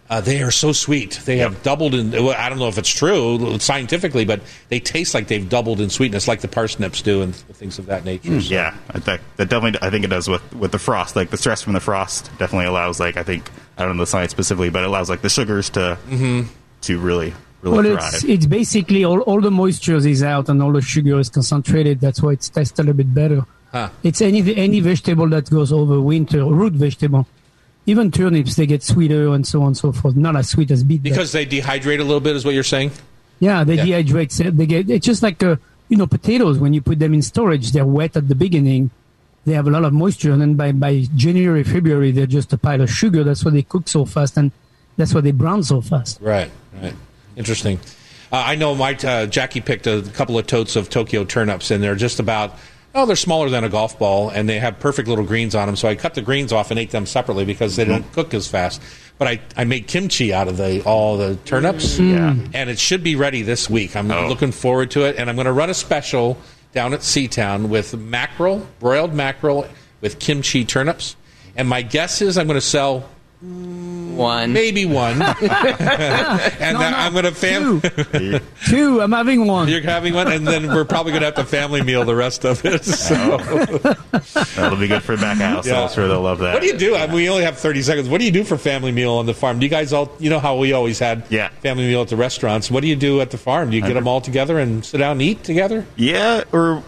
uh, 0.10 0.20
they 0.22 0.42
are 0.42 0.50
so 0.52 0.72
sweet. 0.72 1.20
They 1.26 1.38
have 1.38 1.62
doubled 1.62 1.94
in. 1.94 2.12
well, 2.12 2.36
I 2.38 2.50
don't 2.50 2.58
know 2.60 2.68
if 2.68 2.78
it's 2.78 2.90
true 2.90 3.60
scientifically, 3.60 4.26
but 4.26 4.42
they 4.70 4.80
taste 4.80 5.14
like 5.14 5.28
they've 5.28 5.48
doubled 5.48 5.80
in 5.82 5.90
sweetness, 5.90 6.28
like 6.28 6.42
the 6.42 6.48
parsnips 6.48 7.02
do, 7.02 7.22
and 7.22 7.36
things 7.36 7.78
of 7.80 7.86
that 7.88 8.06
nature. 8.06 8.42
So- 8.42 8.54
Yeah, 8.54 8.76
I 8.90 9.00
think 9.00 9.22
that 9.38 9.50
definitely. 9.50 9.80
I 9.86 9.90
think 9.92 10.04
it 10.06 10.10
does 10.10 10.28
with 10.28 10.42
with 10.56 10.72
the 10.72 10.80
frost. 10.80 11.16
Like 11.16 11.30
the 11.30 11.38
stress 11.38 11.62
from 11.62 11.74
the 11.74 11.80
frost 11.80 12.32
definitely 12.40 12.66
allows. 12.66 13.00
Like 13.00 13.18
I 13.18 13.24
think 13.24 13.50
I 13.78 13.86
don't 13.86 13.98
know 13.98 14.04
the 14.04 14.08
science 14.08 14.32
specifically, 14.32 14.70
but 14.70 14.84
it 14.84 14.88
allows 14.88 15.10
like 15.10 15.22
the 15.22 15.30
sugars 15.30 15.70
to 15.72 15.98
to 16.82 17.00
really 17.00 17.34
really 17.62 17.90
Well, 17.90 17.98
thrive. 17.98 18.14
it's 18.16 18.24
it's 18.24 18.46
basically 18.46 19.04
all, 19.04 19.20
all 19.22 19.42
the 19.42 19.52
moisture 19.52 19.98
is 19.98 20.24
out 20.24 20.50
and 20.50 20.62
all 20.64 20.72
the 20.72 20.82
sugar 20.82 21.20
is 21.20 21.30
concentrated. 21.30 22.00
That's 22.00 22.22
why 22.22 22.32
it 22.34 22.50
tastes 22.54 22.80
a 22.80 22.82
little 22.84 22.96
bit 22.96 23.14
better. 23.14 23.46
Huh. 23.72 23.90
It's 24.02 24.22
any 24.22 24.56
any 24.56 24.80
vegetable 24.80 25.28
that 25.30 25.50
goes 25.50 25.72
over 25.72 26.02
winter, 26.02 26.44
root 26.46 26.74
vegetable. 26.74 27.28
Even 27.90 28.12
turnips, 28.12 28.56
they 28.56 28.66
get 28.68 28.84
sweeter 28.84 29.34
and 29.34 29.46
so 29.48 29.62
on 29.62 29.68
and 29.68 29.78
so 29.78 29.92
forth. 29.92 30.16
Not 30.16 30.36
as 30.36 30.50
sweet 30.50 30.70
as 30.72 30.84
beet. 30.84 31.02
Because 31.02 31.32
they 31.32 31.46
dehydrate 31.46 32.00
a 32.00 32.08
little 32.10 32.20
bit, 32.28 32.36
is 32.36 32.46
what 32.46 32.54
you're 32.54 32.64
saying? 32.76 32.92
yeah, 33.40 33.64
they 33.64 33.76
Yeah. 33.76 33.86
dehydrate. 34.04 34.32
They 34.58 34.66
get 34.66 34.90
it's 34.90 35.06
just 35.06 35.24
like 35.24 35.42
uh, 35.42 35.56
you 35.90 35.98
know 35.98 36.08
potatoes. 36.08 36.58
When 36.60 36.74
you 36.76 36.82
put 36.82 37.00
them 37.00 37.14
in 37.14 37.22
storage, 37.22 37.72
they're 37.74 37.86
wet 38.00 38.16
at 38.16 38.28
the 38.28 38.36
beginning. 38.36 38.92
They 39.46 39.54
have 39.54 39.68
a 39.68 39.72
lot 39.72 39.86
of 39.86 39.94
moisture, 39.94 40.32
and 40.34 40.42
then 40.42 40.54
by 40.56 40.72
by 40.74 41.06
January, 41.16 41.64
February, 41.64 42.12
they're 42.12 42.28
just 42.40 42.52
a 42.54 42.58
pile 42.58 42.82
of 42.82 42.90
sugar. 42.92 43.24
That's 43.24 43.44
why 43.46 43.52
they 43.52 43.64
cook 43.64 43.88
so 43.88 44.04
fast, 44.06 44.38
and 44.38 44.52
that's 44.98 45.14
why 45.16 45.22
they 45.22 45.32
brown 45.32 45.64
so 45.64 45.80
fast. 45.82 46.20
Right, 46.22 46.52
right. 46.84 46.94
Interesting. 47.38 47.80
Uh, 48.32 48.44
I 48.46 48.56
know 48.56 48.76
my 48.76 48.94
uh, 48.96 49.26
Jackie 49.26 49.62
picked 49.62 49.88
a 49.88 50.04
couple 50.14 50.38
of 50.38 50.46
totes 50.46 50.76
of 50.76 50.90
Tokyo 50.90 51.24
turnips, 51.24 51.72
and 51.72 51.82
they're 51.82 51.96
just 52.08 52.20
about 52.20 52.50
oh, 52.96 53.06
they're 53.06 53.16
smaller 53.16 53.50
than 53.50 53.64
a 53.64 53.70
golf 53.70 53.98
ball, 54.00 54.30
and 54.30 54.48
they 54.50 54.60
have 54.60 54.80
perfect 54.80 55.08
little 55.08 55.26
greens 55.26 55.56
on 55.56 55.68
them. 55.68 55.76
So 55.76 55.88
I 55.88 55.96
cut 55.96 56.14
the 56.16 56.22
greens 56.22 56.52
off 56.52 56.72
and 56.72 56.80
ate 56.80 56.92
them 56.92 57.06
separately 57.06 57.46
because 57.46 57.76
they 57.76 57.86
don't 57.86 58.10
cook 58.14 58.34
as 58.34 58.48
fast. 58.48 58.82
But 59.18 59.28
I, 59.28 59.42
I 59.58 59.64
made 59.66 59.88
kimchi 59.88 60.34
out 60.34 60.48
of 60.48 60.58
the 60.58 60.82
all 60.84 61.18
the 61.18 61.36
turnips, 61.46 61.98
mm. 62.00 62.12
Yeah. 62.14 62.48
and 62.54 62.70
it 62.70 62.80
should 62.80 63.04
be 63.04 63.16
ready 63.16 63.42
this 63.42 63.70
week. 63.70 63.96
I'm 63.96 64.10
Oh. 64.12 64.28
looking 64.28 64.52
forward 64.52 64.92
to 64.92 65.06
it, 65.06 65.18
and 65.18 65.30
I'm 65.30 65.36
going 65.36 65.46
to 65.46 65.52
run 65.54 65.70
a 65.70 65.74
special 65.74 66.38
down 66.74 66.94
at 66.94 67.02
Seatown 67.02 67.68
with 67.70 67.96
mackerel, 67.98 68.66
broiled 68.80 69.14
mackerel 69.14 69.68
with 70.02 70.20
kimchi 70.20 70.64
turnips. 70.66 71.16
And 71.56 71.68
my 71.68 71.82
guess 71.82 72.22
is 72.22 72.38
I'm 72.38 72.48
going 72.48 72.56
to 72.60 72.62
sell 72.66 73.10
one. 73.42 74.52
maybe 74.52 74.86
one, 74.86 75.22
and 75.22 75.40
then 75.40 76.94
I'm 76.94 77.14
going 77.14 77.24
to 77.26 77.32
fam. 77.32 77.80
Two, 77.82 78.40
two. 78.68 79.02
I'm 79.02 79.12
having 79.14 79.48
one. 79.48 79.70
You're 79.70 79.82
having 79.82 80.14
one, 80.14 80.30
and 80.32 80.46
then 80.46 80.68
we're 80.68 80.84
probably 80.84 81.14
going 81.14 81.22
to 81.22 81.28
have 81.28 81.36
to 81.36 81.46
family 81.46 81.82
meal 81.82 82.04
the 82.04 82.16
rest 82.16 82.46
of 82.46 82.64
it. 82.66 82.84
So, 83.10 83.38
That'll 84.56 84.78
be 84.78 84.88
good 84.88 85.04
for 85.04 85.16
the 85.16 85.22
back 85.22 85.38
house. 85.38 85.66
Yeah. 85.66 85.84
I'm 85.84 85.90
sure 85.90 86.08
they'll 86.08 86.22
love 86.22 86.40
that. 86.40 86.54
what 86.54 86.62
do 86.62 86.68
you 86.68 86.78
do? 86.78 86.96
I 86.96 87.06
mean, 87.08 87.16
we 87.16 87.30
only 87.30 87.44
have 87.44 87.58
30 87.58 87.82
seconds. 87.82 88.10
What 88.10 88.20
do 88.20 88.26
you 88.26 88.32
do 88.32 88.44
for 88.44 88.58
family 88.58 88.92
meal 88.92 89.14
on 89.14 89.26
the 89.26 89.34
farm? 89.34 89.60
Do 89.60 89.66
you 89.66 89.70
guys 89.70 89.94
all, 89.94 90.12
you 90.20 90.30
know 90.30 90.40
how 90.40 90.58
we 90.58 90.74
always 90.74 91.00
had 91.00 91.24
Yeah. 91.30 91.50
family 91.62 91.88
meal 91.88 92.02
at 92.02 92.10
the 92.10 92.18
restaurants? 92.18 92.70
What 92.70 92.82
do 92.82 92.88
you 92.88 92.96
do 92.96 93.22
at 93.22 93.32
the 93.32 93.38
farm? 93.38 93.70
Do 93.70 93.78
you 93.78 93.82
get 93.82 93.94
them 93.94 94.08
all 94.08 94.20
together 94.22 94.60
and 94.60 94.84
sit 94.84 94.98
down 94.98 95.14
and 95.14 95.22
eat 95.22 95.44
together? 95.44 95.86
Yeah, 95.96 96.44
or 96.52 96.84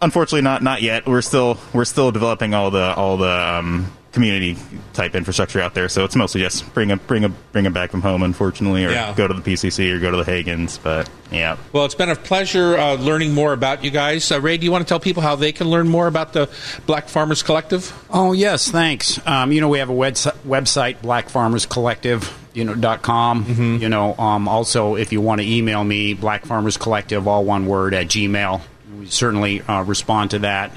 unfortunately 0.00 0.42
not 0.42 0.62
not 0.62 0.80
yet. 0.82 1.06
We're 1.06 1.22
still 1.22 1.58
we're 1.72 1.84
still 1.84 2.12
developing 2.12 2.54
all 2.54 2.70
the 2.70 2.94
all 2.94 3.16
the 3.16 3.30
um, 3.30 3.92
community 4.12 4.56
type 4.92 5.14
infrastructure 5.14 5.60
out 5.60 5.72
there. 5.74 5.88
So 5.88 6.04
it's 6.04 6.14
mostly 6.14 6.42
just 6.42 6.72
bring 6.74 6.90
a 6.90 6.96
bring 6.98 7.24
a 7.24 7.28
bring 7.30 7.64
it 7.66 7.72
back 7.72 7.90
from 7.90 8.02
home. 8.02 8.22
Unfortunately, 8.22 8.84
or 8.84 8.90
Yeah. 8.90 9.14
go 9.16 9.26
to 9.26 9.32
the 9.34 9.40
PCC 9.40 9.90
or 9.90 9.98
go 9.98 10.10
to 10.10 10.16
the 10.22 10.30
Haggens. 10.30 10.78
But 10.82 11.08
yeah, 11.30 11.56
Well, 11.72 11.84
it's 11.86 11.94
been 11.94 12.10
a 12.10 12.16
pleasure 12.16 12.76
uh, 12.76 12.94
learning 12.94 13.32
more 13.32 13.52
about 13.54 13.82
you 13.82 13.90
guys. 13.90 14.30
Uh, 14.30 14.40
Ray, 14.40 14.58
do 14.58 14.64
you 14.64 14.72
want 14.72 14.86
to 14.86 14.88
tell 14.88 15.00
people 15.00 15.22
how 15.22 15.34
they 15.36 15.50
can 15.52 15.68
learn 15.70 15.88
more 15.88 16.06
about 16.06 16.32
the 16.34 16.48
Black 16.86 17.08
Farmers 17.08 17.42
Collective? 17.42 17.92
Oh 18.10 18.32
yes, 18.32 18.70
thanks. 18.70 19.18
Um, 19.26 19.50
you 19.52 19.60
know 19.60 19.68
we 19.68 19.78
have 19.78 19.90
a 19.90 19.94
website, 19.94 20.36
website 20.46 21.00
Black 21.02 21.28
Farmers 21.30 21.64
Collective. 21.66 22.38
You 22.54 22.64
know 22.64 22.74
dot 22.74 23.00
com. 23.00 23.78
You 23.80 23.88
know 23.88 24.14
um, 24.18 24.46
also 24.46 24.94
if 24.96 25.10
you 25.10 25.22
want 25.22 25.40
to 25.40 25.46
email 25.50 25.82
me 25.82 26.12
Black 26.12 26.44
Farmers 26.44 26.76
Collective 26.76 27.26
all 27.26 27.44
one 27.46 27.64
word 27.66 27.94
at 27.94 28.08
Gmail. 28.08 28.60
We 28.98 29.06
certainly 29.06 29.62
uh, 29.62 29.82
respond 29.84 30.32
to 30.32 30.40
that. 30.40 30.70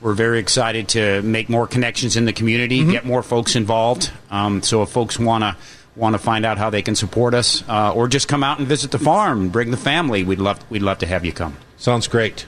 We're 0.00 0.14
very 0.14 0.38
excited 0.38 0.88
to 0.90 1.22
make 1.22 1.48
more 1.48 1.66
connections 1.66 2.16
in 2.16 2.26
the 2.26 2.32
community, 2.32 2.84
get 2.84 3.04
more 3.06 3.22
folks 3.22 3.56
involved. 3.56 4.10
Um, 4.30 4.62
so 4.62 4.82
if 4.82 4.90
folks 4.90 5.18
want 5.18 5.42
to 5.42 5.56
want 5.96 6.12
to 6.14 6.18
find 6.18 6.44
out 6.44 6.58
how 6.58 6.68
they 6.68 6.82
can 6.82 6.94
support 6.94 7.32
us, 7.32 7.66
uh, 7.68 7.92
or 7.94 8.06
just 8.06 8.28
come 8.28 8.44
out 8.44 8.58
and 8.58 8.68
visit 8.68 8.90
the 8.90 8.98
farm, 8.98 9.40
and 9.40 9.52
bring 9.52 9.70
the 9.70 9.78
family, 9.78 10.22
we'd 10.22 10.38
love 10.38 10.58
we'd 10.70 10.82
love 10.82 10.98
to 10.98 11.06
have 11.06 11.24
you 11.24 11.32
come. 11.32 11.56
Sounds 11.78 12.06
great. 12.08 12.46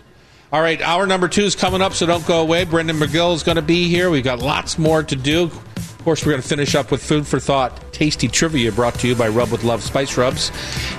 All 0.51 0.63
right, 0.63 0.81
hour 0.81 1.07
number 1.07 1.29
two 1.29 1.43
is 1.43 1.55
coming 1.55 1.83
up, 1.83 1.93
so 1.93 2.07
don't 2.07 2.27
go 2.27 2.41
away. 2.41 2.65
Brendan 2.65 2.97
McGill 2.97 3.35
is 3.35 3.43
going 3.43 3.57
to 3.57 3.63
be 3.63 3.89
here. 3.89 4.09
We've 4.09 4.25
got 4.25 4.39
lots 4.39 4.79
more 4.79 5.03
to 5.03 5.17
do. 5.17 5.45
Of 5.45 5.99
course, 6.05 6.25
we're 6.25 6.33
going 6.33 6.43
to 6.43 6.49
finish 6.49 6.75
up 6.75 6.91
with 6.91 7.03
food 7.03 7.27
for 7.27 7.39
thought, 7.39 7.93
tasty 7.93 8.29
trivia 8.29 8.73
brought 8.73 8.95
to 9.01 9.09
you 9.09 9.15
by 9.15 9.29
Rub 9.29 9.51
with 9.51 9.63
Love 9.63 9.83
Spice 9.83 10.17
Rubs. 10.17 10.51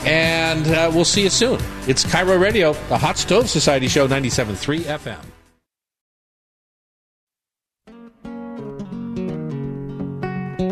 And 0.06 0.68
uh, 0.68 0.92
we'll 0.94 1.04
see 1.04 1.24
you 1.24 1.32
soon. 1.32 1.60
It's 1.88 2.04
KIRO 2.06 2.40
Radio, 2.40 2.74
the 2.90 2.98
Hot 2.98 3.18
Stove 3.18 3.50
Society 3.50 3.88
Show, 3.88 4.08
97.3 4.08 4.82
FM. 4.82 5.39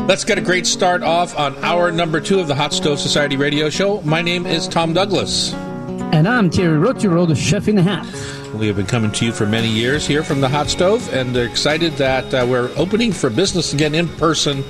Let's 0.07 0.23
get 0.23 0.37
a 0.37 0.41
great 0.41 0.65
start 0.65 1.03
off 1.03 1.37
on 1.37 1.57
hour 1.57 1.91
number 1.91 2.21
two 2.21 2.39
of 2.39 2.47
the 2.47 2.55
Hot 2.55 2.71
Stove 2.71 2.97
Society 2.97 3.35
Radio 3.35 3.69
Show. 3.69 3.99
My 4.03 4.21
name 4.21 4.45
is 4.45 4.65
Tom 4.65 4.93
Douglas. 4.93 5.53
And 5.53 6.29
I'm 6.29 6.49
Terry 6.49 6.77
Rautureau, 6.77 7.27
the 7.27 7.35
chef 7.35 7.67
in 7.67 7.75
the 7.75 7.83
hat. 7.83 8.05
We 8.53 8.67
have 8.67 8.77
been 8.77 8.85
coming 8.85 9.11
to 9.11 9.25
you 9.25 9.33
for 9.33 9.45
many 9.45 9.67
years 9.67 10.07
here 10.07 10.23
from 10.23 10.39
the 10.39 10.47
Hot 10.47 10.69
Stove, 10.69 11.13
and 11.13 11.35
they're 11.35 11.45
excited 11.45 11.91
that 11.97 12.33
uh, 12.33 12.47
we're 12.49 12.71
opening 12.77 13.11
for 13.11 13.29
business 13.29 13.73
again 13.73 13.93
in 13.93 14.07
person 14.07 14.63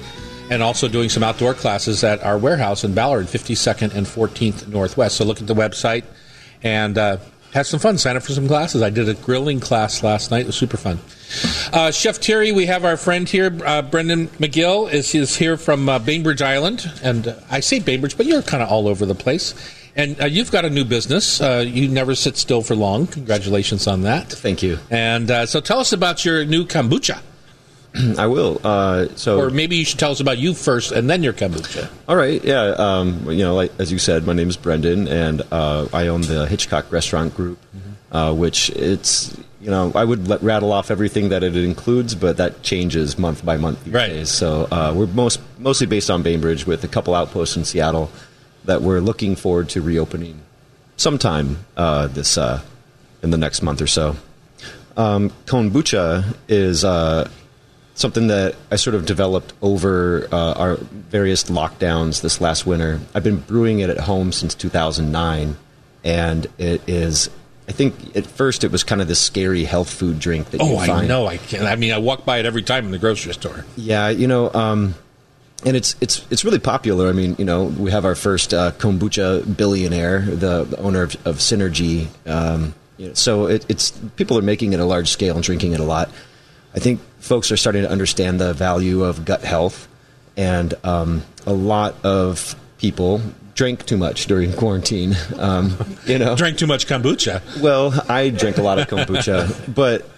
and 0.49 0.63
also 0.63 0.87
doing 0.87 1.07
some 1.07 1.21
outdoor 1.21 1.53
classes 1.53 2.03
at 2.03 2.23
our 2.23 2.39
warehouse 2.39 2.83
in 2.83 2.95
Ballard, 2.95 3.27
52nd 3.27 3.93
and 3.93 4.07
14th 4.07 4.67
Northwest. 4.67 5.17
So 5.17 5.23
look 5.23 5.39
at 5.39 5.45
the 5.45 5.53
website 5.53 6.03
and 6.63 6.97
uh, 6.97 7.17
have 7.53 7.67
some 7.67 7.79
fun. 7.79 7.97
Sign 7.97 8.15
up 8.17 8.23
for 8.23 8.31
some 8.31 8.47
classes. 8.47 8.81
I 8.81 8.89
did 8.89 9.09
a 9.09 9.13
grilling 9.13 9.59
class 9.59 10.03
last 10.03 10.31
night. 10.31 10.41
It 10.41 10.47
was 10.47 10.55
super 10.55 10.77
fun. 10.77 10.99
Uh, 11.73 11.91
Chef 11.91 12.19
Terry, 12.19 12.51
we 12.51 12.65
have 12.67 12.85
our 12.85 12.97
friend 12.97 13.27
here, 13.27 13.57
uh, 13.65 13.81
Brendan 13.81 14.27
McGill, 14.39 14.91
is, 14.91 15.13
is 15.13 15.35
here 15.35 15.57
from 15.57 15.89
uh, 15.89 15.99
Bainbridge 15.99 16.41
Island. 16.41 16.89
And 17.03 17.27
uh, 17.29 17.35
I 17.49 17.59
say 17.59 17.79
Bainbridge, 17.79 18.17
but 18.17 18.25
you're 18.25 18.41
kind 18.41 18.63
of 18.63 18.69
all 18.69 18.87
over 18.87 19.05
the 19.05 19.15
place. 19.15 19.53
And 19.95 20.21
uh, 20.21 20.25
you've 20.25 20.51
got 20.51 20.63
a 20.63 20.69
new 20.69 20.85
business. 20.85 21.41
Uh, 21.41 21.65
you 21.67 21.87
never 21.87 22.13
sit 22.13 22.37
still 22.37 22.61
for 22.61 22.75
long. 22.75 23.07
Congratulations 23.07 23.87
on 23.87 24.03
that. 24.03 24.31
Thank 24.31 24.61
you. 24.61 24.77
And 24.91 25.31
uh, 25.31 25.45
so 25.47 25.59
tell 25.59 25.79
us 25.79 25.91
about 25.91 26.23
your 26.23 26.45
new 26.45 26.65
kombucha. 26.65 27.19
I 28.17 28.27
will. 28.27 28.61
Uh, 28.63 29.07
so, 29.15 29.39
Or 29.39 29.49
maybe 29.49 29.75
you 29.77 29.85
should 29.85 29.99
tell 29.99 30.11
us 30.11 30.19
about 30.19 30.37
you 30.37 30.53
first 30.53 30.91
and 30.91 31.09
then 31.09 31.23
your 31.23 31.33
kombucha. 31.33 31.89
all 32.07 32.15
right, 32.15 32.43
yeah. 32.43 32.63
Um, 32.77 33.29
you 33.31 33.43
know, 33.43 33.55
like 33.55 33.71
as 33.79 33.91
you 33.91 33.99
said, 33.99 34.25
my 34.25 34.33
name 34.33 34.49
is 34.49 34.57
Brendan, 34.57 35.07
and 35.07 35.41
uh, 35.51 35.87
I 35.93 36.07
own 36.07 36.21
the 36.21 36.45
Hitchcock 36.47 36.91
Restaurant 36.91 37.35
Group, 37.35 37.59
uh, 38.11 38.33
which 38.33 38.69
it's 38.71 39.35
you 39.61 39.69
know 39.71 39.91
I 39.95 40.03
would 40.03 40.27
let, 40.27 40.41
rattle 40.43 40.71
off 40.71 40.91
everything 40.91 41.29
that 41.29 41.43
it 41.43 41.55
includes, 41.55 42.13
but 42.15 42.37
that 42.37 42.61
changes 42.63 43.17
month 43.17 43.43
by 43.43 43.57
month 43.57 43.83
these 43.85 43.93
Right. 43.93 44.09
days. 44.09 44.29
So 44.29 44.67
uh, 44.71 44.93
we're 44.95 45.07
most 45.07 45.39
mostly 45.57 45.87
based 45.87 46.09
on 46.09 46.23
Bainbridge, 46.23 46.65
with 46.67 46.83
a 46.83 46.87
couple 46.87 47.15
outposts 47.15 47.57
in 47.57 47.65
Seattle 47.65 48.11
that 48.65 48.81
we're 48.81 48.99
looking 48.99 49.35
forward 49.35 49.69
to 49.69 49.81
reopening 49.81 50.41
sometime 50.97 51.57
uh, 51.77 52.07
this 52.07 52.37
uh, 52.37 52.61
in 53.23 53.31
the 53.31 53.37
next 53.37 53.61
month 53.61 53.81
or 53.81 53.87
so. 53.87 54.15
Um, 54.95 55.31
kombucha 55.45 56.35
is. 56.47 56.83
Something 57.97 58.27
that 58.27 58.55
I 58.71 58.75
sort 58.75 58.95
of 58.95 59.07
developed 59.07 59.53
over 59.61 60.27
uh, 60.31 60.53
our 60.53 60.75
various 60.75 61.45
lockdowns 61.45 62.21
this 62.21 62.39
last 62.39 62.65
winter. 62.67 62.99
I've 63.15 63.23
been 63.23 63.37
brewing 63.39 63.79
it 63.79 63.89
at 63.89 63.97
home 64.01 64.31
since 64.31 64.53
2009, 64.53 65.57
and 66.03 66.47
it 66.59 66.81
is. 66.87 67.29
I 67.67 67.71
think 67.71 68.15
at 68.15 68.27
first 68.27 68.63
it 68.63 68.71
was 68.71 68.83
kind 68.83 69.01
of 69.01 69.07
this 69.07 69.19
scary 69.19 69.63
health 69.63 69.89
food 69.91 70.19
drink 70.19 70.51
that 70.51 70.61
Oh, 70.61 70.73
you 70.73 70.77
I 70.77 70.85
find. 70.87 71.07
know. 71.07 71.25
I 71.25 71.37
can. 71.37 71.65
I 71.65 71.75
mean, 71.75 71.91
I 71.91 71.97
walk 71.97 72.23
by 72.23 72.37
it 72.37 72.45
every 72.45 72.61
time 72.61 72.85
in 72.85 72.91
the 72.91 72.99
grocery 72.99 73.33
store. 73.33 73.65
Yeah, 73.75 74.09
you 74.09 74.27
know, 74.27 74.53
um, 74.53 74.93
and 75.65 75.75
it's 75.75 75.95
it's 75.99 76.23
it's 76.29 76.45
really 76.45 76.59
popular. 76.59 77.09
I 77.09 77.13
mean, 77.13 77.35
you 77.39 77.45
know, 77.45 77.63
we 77.63 77.89
have 77.89 78.05
our 78.05 78.13
first 78.15 78.53
uh, 78.53 78.73
kombucha 78.73 79.57
billionaire, 79.57 80.21
the, 80.21 80.65
the 80.65 80.77
owner 80.77 81.01
of, 81.01 81.15
of 81.27 81.37
Synergy. 81.37 82.09
Um, 82.27 82.75
you 82.97 83.07
know, 83.07 83.13
so 83.15 83.47
it, 83.47 83.65
it's 83.67 83.89
people 84.17 84.37
are 84.37 84.43
making 84.43 84.73
it 84.73 84.79
a 84.79 84.85
large 84.85 85.09
scale 85.09 85.33
and 85.33 85.43
drinking 85.43 85.73
it 85.73 85.79
a 85.79 85.83
lot. 85.83 86.11
I 86.75 86.79
think 86.79 86.99
folks 87.19 87.51
are 87.51 87.57
starting 87.57 87.83
to 87.83 87.89
understand 87.89 88.39
the 88.39 88.53
value 88.53 89.03
of 89.03 89.25
gut 89.25 89.43
health, 89.43 89.87
and 90.35 90.73
um, 90.83 91.23
a 91.45 91.53
lot 91.53 91.95
of 92.05 92.55
people 92.77 93.21
drank 93.57 93.85
too 93.87 93.97
much 93.97 94.27
during 94.27 94.53
quarantine. 94.53 95.15
Um, 95.37 95.77
you 96.05 96.17
know, 96.17 96.35
Drank 96.35 96.57
too 96.57 96.65
much 96.65 96.87
kombucha. 96.87 97.61
well, 97.61 97.93
I 98.09 98.29
drank 98.29 98.57
a 98.57 98.63
lot 98.63 98.79
of 98.79 98.87
kombucha, 98.87 99.73
but 99.75 100.09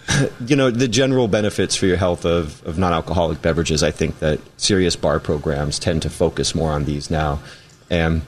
you 0.48 0.56
know 0.56 0.72
the 0.72 0.88
general 0.88 1.28
benefits 1.28 1.76
for 1.76 1.88
your 1.88 1.98
health 1.98 2.26
of, 2.26 2.66
of 2.66 2.78
non-alcoholic 2.78 3.42
beverages. 3.42 3.84
I 3.84 3.92
think 3.92 4.20
that 4.20 4.40
serious 4.58 4.96
bar 4.96 5.20
programs 5.20 5.78
tend 5.78 6.02
to 6.04 6.10
focus 6.10 6.56
more 6.56 6.72
on 6.72 6.86
these 6.86 7.12
now, 7.12 7.40
and 7.90 8.22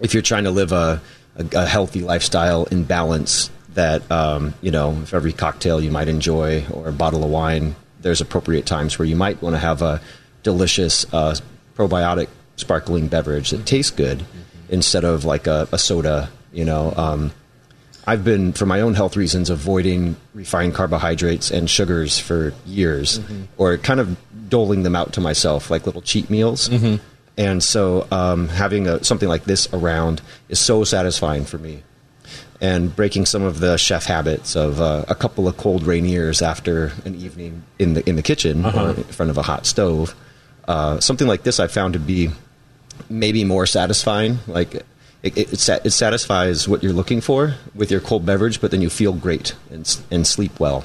if 0.00 0.12
you're 0.12 0.22
trying 0.22 0.44
to 0.44 0.50
live 0.50 0.72
a, 0.72 1.00
a, 1.36 1.46
a 1.56 1.66
healthy 1.66 2.00
lifestyle 2.00 2.64
in 2.64 2.84
balance, 2.84 3.48
that 3.74 4.10
um, 4.10 4.54
you 4.60 4.70
know, 4.70 4.92
if 5.02 5.14
every 5.14 5.32
cocktail 5.32 5.80
you 5.80 5.90
might 5.90 6.08
enjoy 6.08 6.64
or 6.72 6.88
a 6.88 6.92
bottle 6.92 7.24
of 7.24 7.30
wine, 7.30 7.74
there's 8.00 8.20
appropriate 8.20 8.66
times 8.66 8.98
where 8.98 9.06
you 9.06 9.16
might 9.16 9.42
want 9.42 9.54
to 9.54 9.58
have 9.58 9.82
a 9.82 10.00
delicious 10.42 11.12
uh, 11.12 11.34
probiotic 11.76 12.28
sparkling 12.56 13.08
beverage 13.08 13.50
that 13.50 13.66
tastes 13.66 13.90
good 13.90 14.24
instead 14.68 15.04
of 15.04 15.24
like 15.24 15.46
a, 15.46 15.68
a 15.72 15.78
soda. 15.78 16.30
You 16.52 16.64
know, 16.64 16.92
um, 16.96 17.32
I've 18.06 18.22
been, 18.22 18.52
for 18.52 18.66
my 18.66 18.80
own 18.82 18.94
health 18.94 19.16
reasons, 19.16 19.50
avoiding 19.50 20.16
refined 20.34 20.74
carbohydrates 20.74 21.50
and 21.50 21.68
sugars 21.68 22.18
for 22.18 22.52
years, 22.66 23.18
or 23.56 23.76
kind 23.78 23.98
of 23.98 24.16
doling 24.48 24.82
them 24.82 24.94
out 24.94 25.14
to 25.14 25.20
myself 25.20 25.70
like 25.70 25.86
little 25.86 26.02
cheat 26.02 26.30
meals. 26.30 26.68
And 27.36 27.62
so, 27.62 28.06
um, 28.12 28.48
having 28.48 28.86
a, 28.86 29.02
something 29.02 29.28
like 29.28 29.44
this 29.44 29.66
around 29.72 30.20
is 30.48 30.60
so 30.60 30.84
satisfying 30.84 31.44
for 31.44 31.58
me. 31.58 31.82
And 32.64 32.96
breaking 32.96 33.26
some 33.26 33.42
of 33.42 33.60
the 33.60 33.76
chef 33.76 34.06
habits 34.06 34.56
of 34.56 34.80
uh, 34.80 35.04
a 35.06 35.14
couple 35.14 35.46
of 35.46 35.58
cold 35.58 35.82
Rainiers 35.82 36.40
after 36.40 36.92
an 37.04 37.14
evening 37.14 37.62
in 37.78 37.92
the 37.92 38.08
in 38.08 38.16
the 38.16 38.22
kitchen 38.22 38.64
or 38.64 38.90
in 38.90 39.04
front 39.04 39.28
of 39.28 39.36
a 39.36 39.42
hot 39.42 39.66
stove, 39.66 40.14
uh, 40.66 40.98
something 40.98 41.28
like 41.28 41.42
this 41.42 41.60
I 41.60 41.66
found 41.66 41.92
to 41.92 41.98
be 41.98 42.30
maybe 43.10 43.44
more 43.44 43.66
satisfying. 43.66 44.38
Like 44.46 44.74
it, 44.74 45.36
it, 45.36 45.68
it, 45.84 45.90
satisfies 45.90 46.66
what 46.66 46.82
you're 46.82 46.94
looking 46.94 47.20
for 47.20 47.54
with 47.74 47.90
your 47.90 48.00
cold 48.00 48.24
beverage, 48.24 48.62
but 48.62 48.70
then 48.70 48.80
you 48.80 48.88
feel 48.88 49.12
great 49.12 49.54
and, 49.70 49.84
and 50.10 50.26
sleep 50.26 50.58
well. 50.58 50.84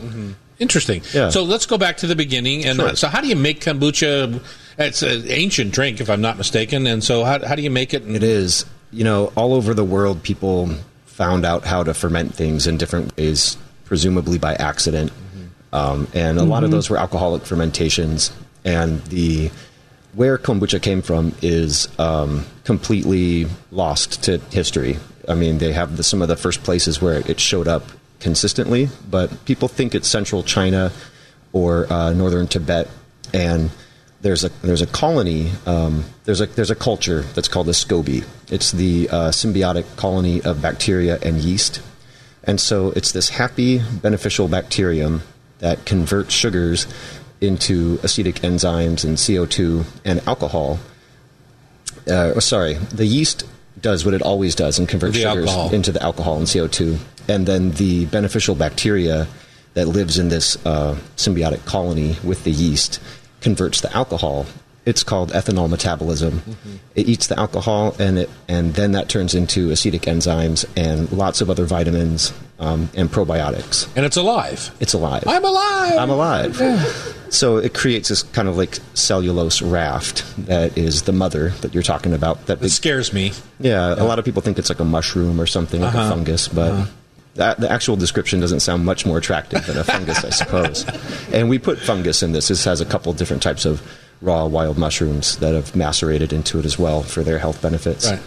Interesting. 0.60 1.02
Yeah. 1.14 1.30
So 1.30 1.44
let's 1.44 1.66
go 1.66 1.78
back 1.78 1.98
to 1.98 2.08
the 2.08 2.16
beginning. 2.16 2.66
And 2.66 2.78
Sure. 2.78 2.90
uh, 2.90 2.96
so, 2.96 3.08
how 3.08 3.22
do 3.22 3.28
you 3.28 3.38
make 3.38 3.62
kombucha? 3.62 4.42
It's 4.78 5.02
an 5.02 5.24
ancient 5.30 5.72
drink, 5.72 6.02
if 6.02 6.10
I'm 6.10 6.22
not 6.22 6.38
mistaken. 6.38 6.88
And 6.88 7.02
so, 7.04 7.24
how, 7.24 7.46
how 7.46 7.56
do 7.56 7.62
you 7.62 7.72
make 7.72 7.94
it? 7.94 8.06
It 8.06 8.24
is, 8.24 8.66
you 8.92 9.06
know, 9.06 9.32
all 9.36 9.54
over 9.54 9.74
the 9.74 9.86
world, 9.86 10.24
people 10.24 10.70
found 11.20 11.46
out 11.46 11.66
how 11.66 11.84
to 11.84 11.94
ferment 11.94 12.34
things 12.34 12.66
in 12.66 12.78
different 12.78 13.16
ways, 13.18 13.58
presumably 13.84 14.38
by 14.38 14.56
accident. 14.56 15.12
Um, 15.74 16.08
and 16.14 16.38
a 16.40 16.44
lot 16.44 16.64
of 16.64 16.72
those 16.72 16.90
were 16.90 16.96
alcoholic 16.96 17.44
fermentations. 17.44 18.32
And 18.64 19.04
the 19.08 19.52
where 20.14 20.38
kombucha 20.38 20.82
came 20.82 21.02
from 21.02 21.36
is 21.42 21.90
um, 22.00 22.46
completely 22.64 23.48
lost 23.70 24.24
to 24.24 24.38
history. 24.50 24.98
I 25.28 25.36
mean, 25.36 25.58
they 25.58 25.74
have 25.74 25.98
the, 25.98 26.04
some 26.04 26.22
of 26.22 26.30
the 26.30 26.38
first 26.38 26.64
places 26.64 27.02
where 27.02 27.20
it 27.30 27.38
showed 27.38 27.68
up 27.68 27.84
consistently, 28.22 28.88
but 29.10 29.44
people 29.44 29.68
think 29.68 29.94
it's 29.94 30.08
central 30.08 30.42
China 30.42 30.90
or 31.52 31.92
uh, 31.92 32.14
northern 32.14 32.48
Tibet, 32.48 32.88
and 33.34 33.72
there's 34.22 34.44
a 34.44 34.50
there's 34.62 34.82
a 34.82 34.88
colony 34.88 35.52
um, 35.66 36.04
there's 36.26 36.42
a 36.42 36.46
there's 36.46 36.72
a 36.72 36.76
culture 36.76 37.22
that's 37.22 37.48
called 37.48 37.68
the 37.68 37.74
SCOBY. 37.74 38.26
It's 38.52 38.72
the 38.72 39.10
uh, 39.10 39.30
symbiotic 39.30 39.86
colony 39.96 40.42
of 40.42 40.62
bacteria 40.62 41.20
and 41.22 41.38
yeast, 41.38 41.82
and 42.44 42.60
so 42.60 42.92
it's 42.92 43.12
this 43.12 43.30
happy 43.30 43.82
beneficial 44.02 44.48
bacterium 44.48 45.22
that 45.60 45.86
converts 45.86 46.34
sugars 46.34 46.88
into 47.42 48.00
acetic 48.04 48.36
enzymes 48.38 49.04
and 49.06 49.18
CO2 49.18 49.86
and 50.04 50.22
alcohol. 50.28 50.80
Uh, 52.08 52.34
oh, 52.36 52.40
sorry, 52.40 52.74
the 52.74 53.06
yeast 53.06 53.46
does 53.80 54.04
what 54.04 54.14
it 54.14 54.22
always 54.22 54.56
does 54.56 54.78
and 54.80 54.90
converts 54.90 55.16
The 55.16 55.22
sugars 55.22 55.50
alcohol. 55.50 55.74
into 55.74 55.92
the 55.92 56.02
alcohol 56.04 56.38
and 56.38 56.48
CO2. 56.48 56.98
And 57.30 57.46
then 57.46 57.72
the 57.72 58.06
beneficial 58.08 58.56
bacteria 58.56 59.28
that 59.74 59.88
lives 59.88 60.18
in 60.18 60.30
this 60.30 60.58
uh, 60.66 60.98
symbiotic 61.16 61.66
colony 61.66 62.18
with 62.24 62.44
the 62.44 62.52
yeast 62.52 63.00
converts 63.42 63.82
the 63.82 63.94
alcohol. 63.96 64.46
It's 64.86 65.04
called 65.04 65.32
ethanol 65.34 65.70
metabolism. 65.70 66.42
It 66.96 67.08
eats 67.08 67.28
the 67.28 67.38
alcohol, 67.38 67.96
and 68.00 68.18
it 68.20 68.30
and 68.48 68.74
then 68.74 68.94
that 68.94 69.08
turns 69.10 69.36
into 69.36 69.70
acetic 69.70 70.04
enzymes 70.04 70.66
and 70.76 71.12
lots 71.12 71.42
of 71.42 71.50
other 71.50 71.66
vitamins 71.66 72.34
um, 72.60 72.90
and 72.96 73.08
probiotics. 73.10 73.88
and 73.96 74.04
it's 74.06 74.18
alive. 74.18 74.72
It's 74.80 74.94
alive. 74.94 75.24
I'm 75.28 75.44
alive. 75.46 75.98
I'm 76.00 76.10
alive. 76.10 77.16
So 77.30 77.58
it 77.58 77.74
creates 77.76 78.10
this 78.10 78.24
kind 78.24 78.48
of 78.48 78.58
like 78.58 78.80
cellulose 78.96 79.62
raft 79.62 80.24
that 80.48 80.76
is 80.78 81.04
the 81.04 81.12
mother 81.14 81.50
that 81.62 81.74
you're 81.76 81.84
talking 81.84 82.14
about. 82.14 82.48
That 82.48 82.60
big, 82.60 82.72
scares 82.72 83.14
me. 83.14 83.34
yeah, 83.60 83.94
a 83.94 84.04
lot 84.06 84.18
of 84.18 84.26
people 84.26 84.42
think 84.42 84.58
it's 84.58 84.70
like 84.70 84.80
a 84.80 84.86
mushroom 84.86 85.40
or 85.40 85.46
something 85.46 85.82
like 85.82 85.94
Uh-huh. 85.94 86.08
a 86.08 86.10
fungus, 86.16 86.48
but 86.48 86.88
that, 87.40 87.58
the 87.60 87.72
actual 87.72 87.96
description 87.96 88.42
doesn't 88.42 88.60
sound 88.60 88.86
much 88.86 89.06
more 89.06 89.18
attractive 89.18 89.66
than 89.66 89.78
a 89.78 89.84
fungus, 89.84 90.24
I 90.26 90.30
suppose. 90.30 90.86
And 91.34 91.50
we 91.50 91.58
put 91.58 91.80
fungus 91.80 92.22
in 92.22 92.34
this. 92.34 92.50
This 92.50 92.66
has 92.66 92.82
a 92.82 92.86
couple 92.86 93.14
different 93.14 93.42
types 93.42 93.66
of 93.66 93.82
raw 94.22 94.46
wild 94.46 94.78
mushrooms 94.78 95.38
that 95.38 95.56
have 95.56 95.74
macerated 95.74 96.34
into 96.34 96.60
it 96.60 96.66
as 96.66 96.78
well 96.78 97.02
for 97.02 97.24
their 97.24 97.40
health 97.40 97.62
benefits. 97.62 98.12
Right. 98.12 98.20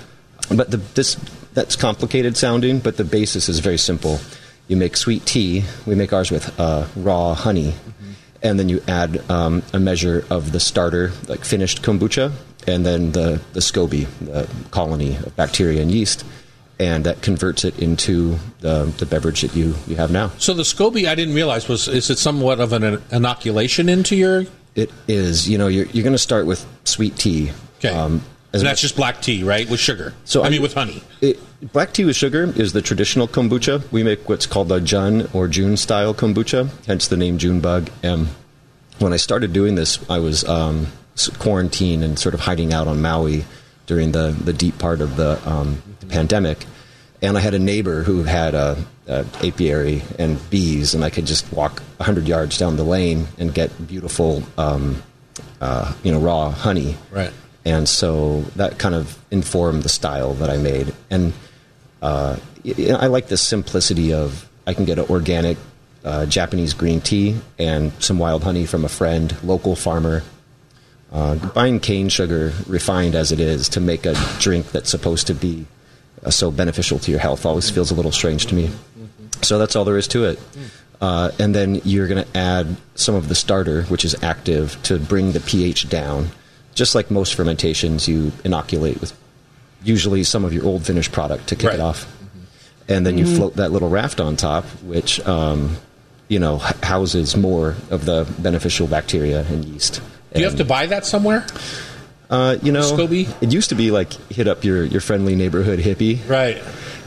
But 0.56 0.70
the, 0.70 0.78
this 0.78 1.16
that's 1.52 1.76
complicated 1.76 2.38
sounding, 2.38 2.78
but 2.78 2.96
the 2.96 3.04
basis 3.04 3.50
is 3.50 3.58
very 3.58 3.76
simple. 3.76 4.18
You 4.66 4.78
make 4.78 4.96
sweet 4.96 5.26
tea. 5.26 5.64
We 5.86 5.94
make 5.94 6.14
ours 6.14 6.30
with 6.30 6.58
uh, 6.58 6.86
raw 6.96 7.34
honey, 7.34 7.74
and 8.42 8.58
then 8.58 8.70
you 8.70 8.82
add 8.88 9.30
um, 9.30 9.62
a 9.74 9.78
measure 9.78 10.24
of 10.30 10.52
the 10.52 10.60
starter, 10.60 11.12
like 11.28 11.44
finished 11.44 11.82
kombucha, 11.82 12.32
and 12.66 12.86
then 12.86 13.12
the 13.12 13.42
the 13.52 13.60
SCOBY, 13.60 14.06
the 14.20 14.48
colony 14.70 15.16
of 15.16 15.36
bacteria 15.36 15.82
and 15.82 15.90
yeast, 15.90 16.24
and 16.82 17.04
that 17.04 17.22
converts 17.22 17.64
it 17.64 17.78
into 17.78 18.36
the, 18.58 18.84
the 18.98 19.06
beverage 19.06 19.42
that 19.42 19.54
you, 19.54 19.74
you 19.86 19.94
have 19.94 20.10
now. 20.10 20.32
So 20.38 20.52
the 20.52 20.64
SCOBY, 20.64 21.06
I 21.06 21.14
didn't 21.14 21.34
realize 21.34 21.68
was 21.68 21.86
is 21.86 22.10
it 22.10 22.18
somewhat 22.18 22.58
of 22.58 22.72
an 22.72 23.00
inoculation 23.12 23.88
into 23.88 24.16
your? 24.16 24.46
It 24.74 24.90
is, 25.06 25.48
you 25.48 25.58
know, 25.58 25.68
you're, 25.68 25.86
you're 25.86 26.02
going 26.02 26.14
to 26.14 26.18
start 26.18 26.44
with 26.46 26.66
sweet 26.84 27.16
tea. 27.16 27.52
Okay. 27.78 27.90
Um, 27.90 28.22
and 28.52 28.62
much- 28.62 28.62
that's 28.62 28.80
just 28.80 28.96
black 28.96 29.22
tea, 29.22 29.44
right, 29.44 29.68
with 29.70 29.78
sugar. 29.78 30.12
So 30.24 30.42
I 30.42 30.46
I- 30.46 30.50
mean, 30.50 30.62
with 30.62 30.74
honey. 30.74 31.04
It, 31.20 31.38
black 31.72 31.92
tea 31.92 32.04
with 32.04 32.16
sugar 32.16 32.52
is 32.56 32.72
the 32.72 32.82
traditional 32.82 33.28
kombucha. 33.28 33.90
We 33.92 34.02
make 34.02 34.28
what's 34.28 34.46
called 34.46 34.72
a 34.72 34.80
Jun 34.80 35.28
or 35.32 35.46
June 35.46 35.76
style 35.76 36.14
kombucha, 36.14 36.68
hence 36.86 37.06
the 37.06 37.16
name 37.16 37.38
June 37.38 37.60
bug. 37.60 37.90
And 38.02 38.28
when 38.98 39.12
I 39.12 39.18
started 39.18 39.52
doing 39.52 39.76
this, 39.76 39.98
I 40.10 40.18
was 40.18 40.42
um, 40.48 40.88
quarantined 41.38 42.02
and 42.02 42.18
sort 42.18 42.34
of 42.34 42.40
hiding 42.40 42.72
out 42.72 42.88
on 42.88 43.00
Maui 43.00 43.44
during 43.86 44.10
the, 44.12 44.30
the 44.32 44.52
deep 44.52 44.78
part 44.78 45.00
of 45.00 45.16
the, 45.16 45.40
um, 45.48 45.82
the 46.02 46.06
pandemic. 46.12 46.64
And 47.22 47.36
I 47.38 47.40
had 47.40 47.54
a 47.54 47.58
neighbor 47.58 48.02
who 48.02 48.24
had 48.24 48.54
a, 48.54 48.76
a 49.06 49.24
apiary 49.44 50.02
and 50.18 50.38
bees, 50.50 50.94
and 50.94 51.04
I 51.04 51.10
could 51.10 51.24
just 51.24 51.52
walk 51.52 51.80
100 51.98 52.26
yards 52.26 52.58
down 52.58 52.76
the 52.76 52.82
lane 52.84 53.28
and 53.38 53.54
get 53.54 53.70
beautiful, 53.86 54.42
um, 54.58 55.02
uh, 55.60 55.92
you 56.02 56.10
know, 56.10 56.18
raw 56.18 56.50
honey 56.50 56.96
Right. 57.12 57.30
and 57.64 57.88
so 57.88 58.40
that 58.56 58.78
kind 58.78 58.94
of 58.96 59.16
informed 59.30 59.84
the 59.84 59.88
style 59.88 60.34
that 60.34 60.50
I 60.50 60.56
made. 60.56 60.92
And 61.10 61.32
uh, 62.02 62.36
y- 62.64 62.74
y- 62.76 62.96
I 62.98 63.06
like 63.06 63.28
the 63.28 63.36
simplicity 63.36 64.12
of 64.12 64.48
I 64.66 64.74
can 64.74 64.84
get 64.84 64.98
an 64.98 65.06
organic 65.08 65.58
uh, 66.04 66.26
Japanese 66.26 66.74
green 66.74 67.00
tea 67.00 67.36
and 67.60 67.92
some 68.00 68.18
wild 68.18 68.42
honey 68.42 68.66
from 68.66 68.84
a 68.84 68.88
friend, 68.88 69.36
local 69.44 69.76
farmer. 69.76 70.24
Uh, 71.12 71.36
buying 71.50 71.78
cane 71.78 72.08
sugar, 72.08 72.52
refined 72.66 73.14
as 73.14 73.30
it 73.30 73.38
is, 73.38 73.68
to 73.68 73.80
make 73.80 74.06
a 74.06 74.14
drink 74.40 74.72
that's 74.72 74.90
supposed 74.90 75.26
to 75.28 75.34
be 75.34 75.66
so 76.30 76.50
beneficial 76.50 76.98
to 77.00 77.10
your 77.10 77.20
health 77.20 77.44
always 77.46 77.68
feels 77.70 77.90
a 77.90 77.94
little 77.94 78.12
strange 78.12 78.46
to 78.46 78.54
me. 78.54 78.70
So 79.42 79.58
that's 79.58 79.74
all 79.74 79.84
there 79.84 79.96
is 79.96 80.06
to 80.08 80.24
it. 80.24 80.38
Uh, 81.00 81.32
and 81.40 81.52
then 81.54 81.80
you're 81.84 82.06
going 82.06 82.24
to 82.24 82.36
add 82.38 82.76
some 82.94 83.14
of 83.16 83.28
the 83.28 83.34
starter, 83.34 83.82
which 83.84 84.04
is 84.04 84.14
active, 84.22 84.80
to 84.84 84.98
bring 84.98 85.32
the 85.32 85.40
pH 85.40 85.88
down. 85.88 86.28
Just 86.74 86.94
like 86.94 87.10
most 87.10 87.34
fermentations, 87.34 88.06
you 88.06 88.30
inoculate 88.44 89.00
with 89.00 89.12
usually 89.82 90.22
some 90.22 90.44
of 90.44 90.52
your 90.52 90.64
old 90.64 90.86
finished 90.86 91.10
product 91.10 91.48
to 91.48 91.56
kick 91.56 91.66
Right. 91.70 91.74
it 91.74 91.80
off. 91.80 92.06
And 92.88 93.04
then 93.04 93.18
you 93.18 93.26
float 93.26 93.56
that 93.56 93.72
little 93.72 93.88
raft 93.88 94.20
on 94.20 94.36
top, 94.36 94.64
which, 94.84 95.18
um, 95.26 95.76
you 96.28 96.38
know, 96.38 96.58
houses 96.58 97.36
more 97.36 97.74
of 97.90 98.04
the 98.04 98.26
beneficial 98.38 98.86
bacteria 98.86 99.40
and 99.50 99.64
yeast. 99.64 100.00
Do 100.34 100.40
you 100.40 100.46
have 100.46 100.56
to 100.58 100.64
buy 100.64 100.86
that 100.86 101.04
somewhere? 101.04 101.44
Uh, 102.32 102.56
you 102.62 102.72
know, 102.72 102.80
SCOBY? 102.80 103.42
it 103.42 103.52
used 103.52 103.68
to 103.68 103.74
be 103.76 103.90
like 103.92 104.12
hit 104.32 104.48
up 104.48 104.64
your, 104.64 104.84
your 104.84 105.00
friendly 105.00 105.36
neighborhood 105.36 105.78
hippie. 105.78 106.18
Right. 106.28 106.60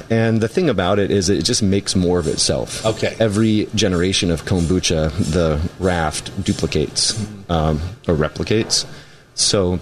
And 0.10 0.40
the 0.40 0.48
thing 0.48 0.70
about 0.70 1.00
it 1.00 1.10
is 1.10 1.30
it 1.30 1.44
just 1.44 1.64
makes 1.64 1.96
more 1.96 2.20
of 2.20 2.28
itself. 2.28 2.86
Okay. 2.86 3.16
Every 3.20 3.68
generation 3.74 4.30
of 4.30 4.46
kombucha, 4.46 5.12
the 5.18 5.60
raft 5.80 6.32
duplicates 6.44 7.20
um, 7.50 7.82
or 8.08 8.14
replicates. 8.16 8.86
So 9.34 9.80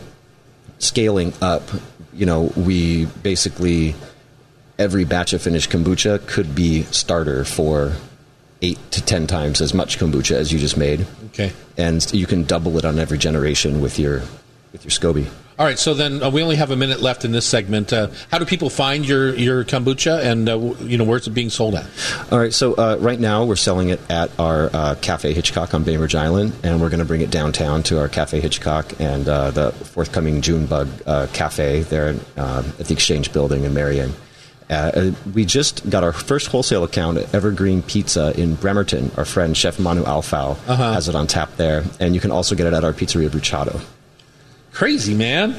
scaling 0.79 1.33
up, 1.41 1.63
you 2.13 2.25
know, 2.25 2.53
we 2.55 3.05
basically 3.21 3.95
every 4.79 5.03
batch 5.03 5.33
of 5.33 5.41
finished 5.41 5.69
kombucha 5.69 6.25
could 6.25 6.55
be 6.55 6.83
starter 6.83 7.43
for 7.43 7.93
eight 8.61 8.79
to 8.91 9.01
ten 9.03 9.27
times 9.27 9.59
as 9.61 9.73
much 9.73 9.99
kombucha 9.99 10.35
as 10.35 10.53
you 10.53 10.57
just 10.57 10.77
made, 10.77 11.05
Okay. 11.27 11.51
and 11.77 12.11
you 12.13 12.25
can 12.25 12.43
double 12.45 12.77
it 12.77 12.85
on 12.85 12.97
every 12.97 13.17
generation 13.17 13.81
with 13.81 13.99
your 13.99 14.21
with 14.74 14.84
your 14.84 14.91
SCOBY. 14.91 15.30
All 15.59 15.65
right, 15.67 15.78
so 15.78 15.93
then 15.93 16.24
uh, 16.24 16.32
we 16.32 16.41
only 16.41 16.55
have 16.55 16.71
a 16.71 16.76
minute 16.76 16.99
left 16.99 17.24
in 17.26 17.32
this 17.32 17.45
segment. 17.45 17.93
Uh, 17.93 18.07
how 18.32 18.39
do 18.39 18.45
people 18.45 18.71
find 18.71 19.07
your, 19.07 19.36
your 19.36 19.63
kombucha, 19.63 20.24
and 20.26 20.49
uh, 20.49 20.53
w- 20.53 20.76
you 20.88 20.97
know 20.97 21.03
where's 21.03 21.28
it 21.28 21.30
being 21.30 21.51
sold 21.51 21.76
at? 21.76 21.86
All 22.32 22.39
right, 22.39 22.51
so 22.51 22.74
uh, 22.74 22.97
right 22.99 23.19
now 23.19 23.45
we're 23.45 23.55
selling 23.55 23.89
it 23.89 24.01
at 24.09 24.32
our 24.39 24.71
uh, 24.74 24.95
Cafe 24.99 25.32
Hitchcock 25.32 25.76
on 25.76 25.84
Bainbridge 25.84 26.15
Island, 26.15 26.53
and 26.63 26.82
we're 26.82 26.89
going 26.89 26.99
to 27.01 27.05
bring 27.05 27.21
it 27.21 27.30
downtown 27.30 27.84
to 27.84 27.99
our 27.99 28.09
Cafe 28.09 28.39
Hitchcock 28.41 28.99
and 28.99 29.30
uh, 29.30 29.51
the 29.51 29.71
forthcoming 29.71 30.41
Junebug 30.41 30.89
uh, 31.05 31.28
Cafe 31.34 31.84
there 31.84 32.15
uh, 32.36 32.63
at 32.80 32.88
the 32.88 32.93
Exchange 32.93 33.32
Building 33.32 33.63
in 33.63 33.76
Marion. 33.76 34.11
We 35.36 35.45
just 35.45 35.88
got 35.88 36.03
our 36.03 36.13
first 36.13 36.47
wholesale 36.47 36.84
account 36.84 37.19
at 37.19 37.36
Evergreen 37.36 37.84
Pizza 37.84 38.34
in 38.39 38.55
Bremerton. 38.55 39.11
Our 39.17 39.26
friend 39.26 39.55
Chef 39.55 39.78
Manu 39.80 40.03
Alfau 40.03 40.57
Uh-huh. 40.67 40.93
has 40.93 41.07
it 41.09 41.13
on 41.13 41.28
tap 41.28 41.57
there, 41.57 41.84
and 41.99 42.15
you 42.15 42.19
can 42.21 42.32
also 42.32 42.55
get 42.55 42.65
it 42.65 42.74
at 42.74 42.84
our 42.84 42.91
Pizzeria 42.93 43.30
Bruciato. 43.30 43.80
Crazy 44.74 45.13
man, 45.13 45.55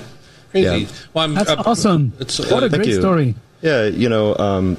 crazy. 0.51 0.83
Yeah. 0.83 0.89
Well, 1.15 1.25
I'm, 1.25 1.35
That's 1.35 1.51
uh, 1.51 1.62
awesome. 1.65 2.12
It's, 2.19 2.39
what 2.39 2.51
a 2.51 2.57
uh, 2.57 2.61
Thank 2.69 2.75
great 2.75 2.89
you. 2.89 3.01
story. 3.01 3.35
Yeah, 3.62 3.87
you 3.87 4.09
know, 4.09 4.37
um, 4.37 4.77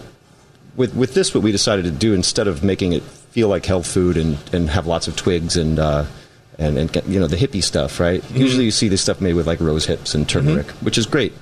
with 0.75 0.93
with 0.93 1.13
this, 1.13 1.33
what 1.33 1.43
we 1.43 1.51
decided 1.51 1.85
to 1.85 1.91
do 1.91 2.13
instead 2.13 2.47
of 2.47 2.63
making 2.63 2.93
it 2.93 3.01
feel 3.01 3.47
like 3.47 3.65
health 3.65 3.87
food 3.87 4.17
and, 4.17 4.37
and 4.53 4.69
have 4.69 4.87
lots 4.87 5.07
of 5.07 5.15
twigs 5.15 5.57
and 5.57 5.79
uh, 5.79 6.05
and 6.57 6.77
and 6.77 6.91
get, 6.91 7.07
you 7.07 7.19
know 7.19 7.27
the 7.27 7.37
hippie 7.37 7.63
stuff, 7.63 7.99
right? 7.99 8.23
Usually, 8.31 8.65
you 8.65 8.71
see 8.71 8.89
this 8.89 9.01
stuff 9.01 9.21
made 9.21 9.33
with 9.33 9.47
like 9.47 9.59
rose 9.59 9.85
hips 9.85 10.15
and 10.15 10.27
turmeric, 10.27 10.67
which 10.81 10.97
is 10.97 11.05
great. 11.05 11.33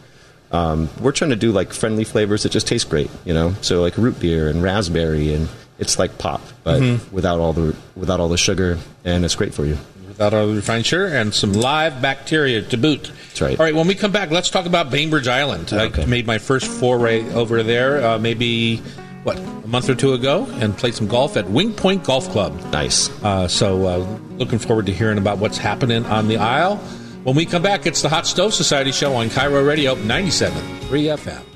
Um, 0.52 0.88
we're 1.02 1.12
trying 1.12 1.32
to 1.32 1.36
do 1.36 1.52
like 1.52 1.74
friendly 1.74 2.04
flavors 2.04 2.44
that 2.44 2.52
just 2.52 2.68
taste 2.68 2.89
great, 2.89 3.10
you 3.26 3.34
know. 3.34 3.56
So 3.62 3.82
like 3.82 3.98
root 3.98 4.20
beer 4.20 4.50
and 4.50 4.62
raspberry, 4.62 5.34
and 5.34 5.50
it's 5.80 5.98
like 5.98 6.18
pop, 6.20 6.41
but 6.64 6.80
without 7.12 7.39
all 7.39 7.54
the 7.54 7.76
without 7.96 8.20
all 8.20 8.30
the 8.30 8.38
sugar, 8.38 8.78
and 9.04 9.26
it's 9.26 9.36
great 9.36 9.54
for 9.54 9.66
you. 9.66 9.78
Without 10.18 10.30
the 10.32 10.47
refined 10.55 10.86
sugar 10.86 11.07
and 11.07 11.34
some 11.34 11.53
live 11.53 12.01
bacteria 12.01 12.61
to 12.61 12.78
boot. 12.78 13.11
That's 13.28 13.41
right. 13.41 13.59
All 13.59 13.66
right, 13.66 13.76
when 13.76 13.88
we 13.88 13.95
come 13.95 14.11
back, 14.11 14.32
let's 14.32 14.49
talk 14.49 14.66
about 14.66 14.91
Bainbridge 14.91 15.28
Island. 15.28 15.74
I 15.74 16.05
made 16.05 16.28
my 16.28 16.38
first 16.38 16.68
foray 16.68 17.30
over 17.34 17.64
there 17.64 18.05
uh, 18.05 18.20
maybe, 18.20 18.78
what, 19.24 19.38
a 19.38 19.68
month 19.68 19.89
or 19.89 19.95
two 19.95 20.14
ago 20.14 20.45
and 20.53 20.78
played 20.78 20.93
some 20.93 21.07
golf 21.07 21.36
at 21.36 21.49
Wing 21.49 21.74
Point 21.74 22.03
Golf 22.03 22.30
Club. 22.30 22.59
Nice. 22.72 23.09
Uh, 23.24 23.47
so 23.47 23.86
uh, 23.86 24.20
looking 24.38 24.59
forward 24.59 24.86
to 24.86 24.93
hearing 24.93 25.18
about 25.18 25.39
what's 25.39 25.57
happening 25.57 26.05
on 26.05 26.28
the 26.28 26.38
Isle. 26.38 26.78
When 27.24 27.36
we 27.36 27.45
come 27.45 27.61
back, 27.61 27.86
it's 27.86 28.01
the 28.01 28.09
Hot 28.09 28.28
Stove 28.28 28.53
Society 28.53 28.91
show 28.91 29.16
on 29.16 29.30
KIRO 29.30 29.66
Radio 29.66 29.95
ninety-seven 29.95 30.61
97.3 30.89 31.18
FM. 31.18 31.53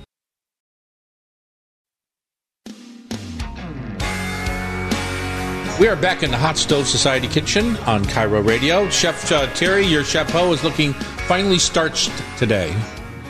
We 5.80 5.88
are 5.88 5.96
back 5.96 6.24
in 6.24 6.32
the 6.32 6.38
Hot 6.38 6.58
Stove 6.58 6.88
Society 6.88 7.28
kitchen 7.28 7.78
on 7.86 8.04
KIRO 8.06 8.42
Radio. 8.46 8.90
Chef 8.90 9.32
uh, 9.32 9.46
Terry, 9.54 9.86
your 9.86 10.04
chapeau 10.04 10.52
is 10.52 10.64
looking 10.64 10.94
finely 11.28 11.60
starched 11.60 12.12
today. 12.40 12.74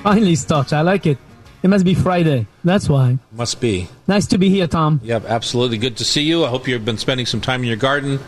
Finally, 0.02 0.36
starched. 0.36 0.72
I 0.72 0.80
like 0.82 1.06
it. 1.06 1.18
It 1.62 1.68
must 1.70 1.84
be 1.84 1.94
Friday. 1.94 2.48
That's 2.64 2.88
why. 2.88 3.18
Must 3.34 3.60
be. 3.60 3.90
Nice 4.08 4.28
to 4.28 4.38
be 4.38 4.48
here, 4.50 4.66
Tom. 4.68 5.02
Yep, 5.04 5.26
absolutely. 5.26 5.78
Good 5.78 5.98
to 5.98 6.06
see 6.06 6.22
you. 6.22 6.46
I 6.46 6.48
hope 6.48 6.70
you've 6.70 6.86
been 6.86 6.98
spending 6.98 7.26
some 7.26 7.42
time 7.42 7.62
in 7.64 7.68
your 7.68 7.76
garden 7.76 8.20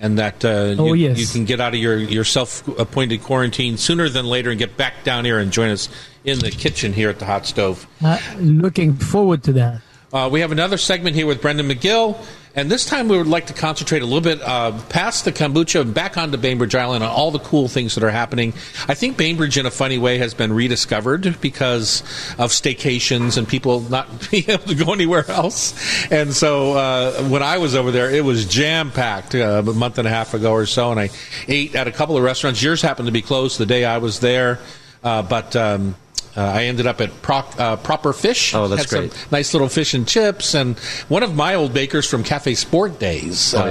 and 0.00 0.18
that 0.18 0.42
uh, 0.42 0.74
Oh, 0.78 0.94
you, 0.94 1.08
yes. 1.08 1.18
you 1.18 1.26
can 1.26 1.44
get 1.44 1.60
out 1.60 1.74
of 1.74 1.80
your, 1.80 1.98
your 1.98 2.24
self 2.24 2.66
appointed 2.78 3.22
quarantine 3.24 3.76
sooner 3.76 4.08
than 4.08 4.24
later 4.24 4.48
and 4.50 4.58
get 4.58 4.78
back 4.78 5.04
down 5.04 5.26
here 5.26 5.38
and 5.38 5.52
join 5.52 5.68
us 5.70 5.90
in 6.24 6.38
the 6.38 6.50
kitchen 6.50 6.94
here 6.94 7.10
at 7.10 7.18
the 7.18 7.26
Hot 7.26 7.44
Stove. 7.44 7.86
Uh, 8.02 8.18
looking 8.38 8.94
forward 8.94 9.42
to 9.44 9.52
that. 9.52 9.82
Uh, 10.12 10.30
we 10.32 10.40
have 10.40 10.52
another 10.52 10.78
segment 10.78 11.14
here 11.14 11.26
with 11.26 11.42
Brendan 11.42 11.68
McGill, 11.68 12.16
and 12.56 12.70
this 12.70 12.86
time 12.86 13.08
we 13.08 13.18
would 13.18 13.26
like 13.26 13.46
to 13.48 13.52
concentrate 13.52 14.00
a 14.00 14.06
little 14.06 14.22
bit 14.22 14.40
uh, 14.40 14.72
past 14.88 15.26
the 15.26 15.32
kombucha 15.32 15.82
and 15.82 15.92
back 15.92 16.16
onto 16.16 16.38
Bainbridge 16.38 16.74
Island 16.74 17.04
and 17.04 17.12
all 17.12 17.30
the 17.30 17.38
cool 17.38 17.68
things 17.68 17.94
that 17.94 18.02
are 18.02 18.10
happening. 18.10 18.54
I 18.88 18.94
think 18.94 19.18
Bainbridge, 19.18 19.58
in 19.58 19.66
a 19.66 19.70
funny 19.70 19.98
way, 19.98 20.16
has 20.18 20.32
been 20.32 20.52
rediscovered 20.52 21.38
because 21.42 22.00
of 22.38 22.50
staycations 22.50 23.36
and 23.36 23.46
people 23.46 23.80
not 23.80 24.30
being 24.30 24.48
able 24.48 24.64
to 24.64 24.74
go 24.74 24.94
anywhere 24.94 25.30
else. 25.30 25.74
And 26.10 26.32
so 26.32 26.72
uh, 26.72 27.22
when 27.24 27.42
I 27.42 27.58
was 27.58 27.74
over 27.74 27.90
there, 27.90 28.10
it 28.10 28.24
was 28.24 28.46
jam 28.46 28.90
packed 28.90 29.34
uh, 29.34 29.62
a 29.66 29.72
month 29.74 29.98
and 29.98 30.08
a 30.08 30.10
half 30.10 30.32
ago 30.32 30.52
or 30.52 30.64
so, 30.64 30.90
and 30.90 30.98
I 30.98 31.10
ate 31.48 31.76
at 31.76 31.86
a 31.86 31.92
couple 31.92 32.16
of 32.16 32.22
restaurants. 32.22 32.62
Yours 32.62 32.80
happened 32.80 33.06
to 33.06 33.12
be 33.12 33.22
closed 33.22 33.58
the 33.58 33.66
day 33.66 33.84
I 33.84 33.98
was 33.98 34.20
there, 34.20 34.60
uh, 35.04 35.22
but. 35.22 35.54
Um, 35.54 35.94
uh, 36.36 36.42
I 36.42 36.64
ended 36.64 36.86
up 36.86 37.00
at 37.00 37.22
Proc, 37.22 37.54
uh, 37.58 37.76
Proper 37.76 38.12
Fish. 38.12 38.54
Oh, 38.54 38.68
that's 38.68 38.82
Had 38.82 38.90
some 38.90 39.08
great. 39.08 39.26
nice 39.32 39.54
little 39.54 39.68
fish 39.68 39.94
and 39.94 40.06
chips. 40.06 40.54
And 40.54 40.78
one 41.08 41.22
of 41.22 41.34
my 41.34 41.54
old 41.54 41.72
bakers 41.72 42.08
from 42.08 42.22
Cafe 42.24 42.54
Sport 42.54 42.98
days, 42.98 43.54
Oh, 43.54 43.60
uh, 43.62 43.66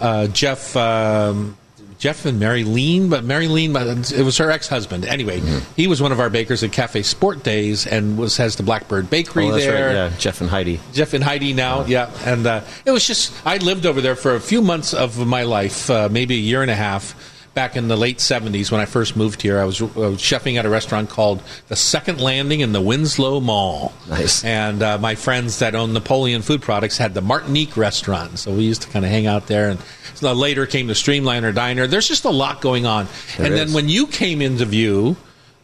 yeah. 0.00 0.06
uh, 0.06 0.26
Jeff. 0.28 0.76
Um, 0.76 1.56
Jeff 1.98 2.26
and 2.26 2.38
Mary 2.38 2.62
Lean, 2.62 3.08
but 3.08 3.24
Mary 3.24 3.48
Lean, 3.48 3.72
but 3.72 4.12
it 4.12 4.22
was 4.22 4.38
her 4.38 4.52
ex-husband. 4.52 5.04
Anyway, 5.04 5.40
Mm-hmm. 5.40 5.72
he 5.74 5.88
was 5.88 6.00
one 6.00 6.12
of 6.12 6.20
our 6.20 6.30
bakers 6.30 6.62
at 6.62 6.70
Cafe 6.70 7.02
Sport 7.02 7.42
Days, 7.42 7.88
and 7.88 8.16
was 8.16 8.36
has 8.36 8.54
the 8.54 8.62
Blackbird 8.62 9.10
Bakery 9.10 9.46
Oh, 9.48 9.56
there. 9.56 9.86
right. 9.86 9.92
Yeah, 10.12 10.12
Jeff 10.16 10.40
and 10.40 10.48
Heidi. 10.48 10.78
Jeff 10.92 11.12
and 11.12 11.24
Heidi 11.24 11.54
now, 11.54 11.86
yeah, 11.86 12.08
and 12.24 12.46
uh, 12.46 12.60
it 12.84 12.92
was 12.92 13.04
just 13.04 13.32
I 13.44 13.56
lived 13.56 13.84
over 13.84 14.00
there 14.00 14.14
for 14.14 14.36
a 14.36 14.40
few 14.40 14.62
months 14.62 14.94
of 14.94 15.18
my 15.26 15.42
life, 15.42 15.90
uh, 15.90 16.08
maybe 16.08 16.36
a 16.36 16.38
year 16.38 16.62
and 16.62 16.70
a 16.70 16.76
half. 16.76 17.16
Back 17.58 17.74
in 17.74 17.88
the 17.88 17.96
late 17.96 18.18
'70s, 18.18 18.70
when 18.70 18.80
I 18.80 18.84
first 18.84 19.16
moved 19.16 19.42
here, 19.42 19.58
I 19.58 19.64
was, 19.64 19.82
I 19.82 19.84
was 19.84 20.18
chefing 20.18 20.58
at 20.58 20.64
a 20.64 20.68
restaurant 20.68 21.10
called 21.10 21.42
the 21.66 21.74
Second 21.74 22.20
Landing 22.20 22.60
in 22.60 22.70
the 22.70 22.80
Winslow 22.80 23.40
Mall. 23.40 23.92
Nice. 24.08 24.44
And 24.44 24.80
uh, 24.80 24.96
my 24.98 25.16
friends 25.16 25.58
that 25.58 25.74
own 25.74 25.92
Napoleon 25.92 26.42
Food 26.42 26.62
Products 26.62 26.98
had 26.98 27.14
the 27.14 27.20
Martinique 27.20 27.76
restaurant, 27.76 28.38
so 28.38 28.54
we 28.54 28.62
used 28.62 28.82
to 28.82 28.88
kind 28.90 29.04
of 29.04 29.10
hang 29.10 29.26
out 29.26 29.48
there. 29.48 29.70
And 29.70 29.80
so 30.14 30.32
later 30.34 30.66
came 30.66 30.86
the 30.86 30.92
Streamliner 30.92 31.52
Diner. 31.52 31.88
There's 31.88 32.06
just 32.06 32.24
a 32.24 32.30
lot 32.30 32.60
going 32.60 32.86
on. 32.86 33.08
There 33.36 33.46
and 33.46 33.56
then 33.56 33.72
when 33.72 33.88
you 33.88 34.06
came 34.06 34.40
into 34.40 34.64
view, 34.64 35.16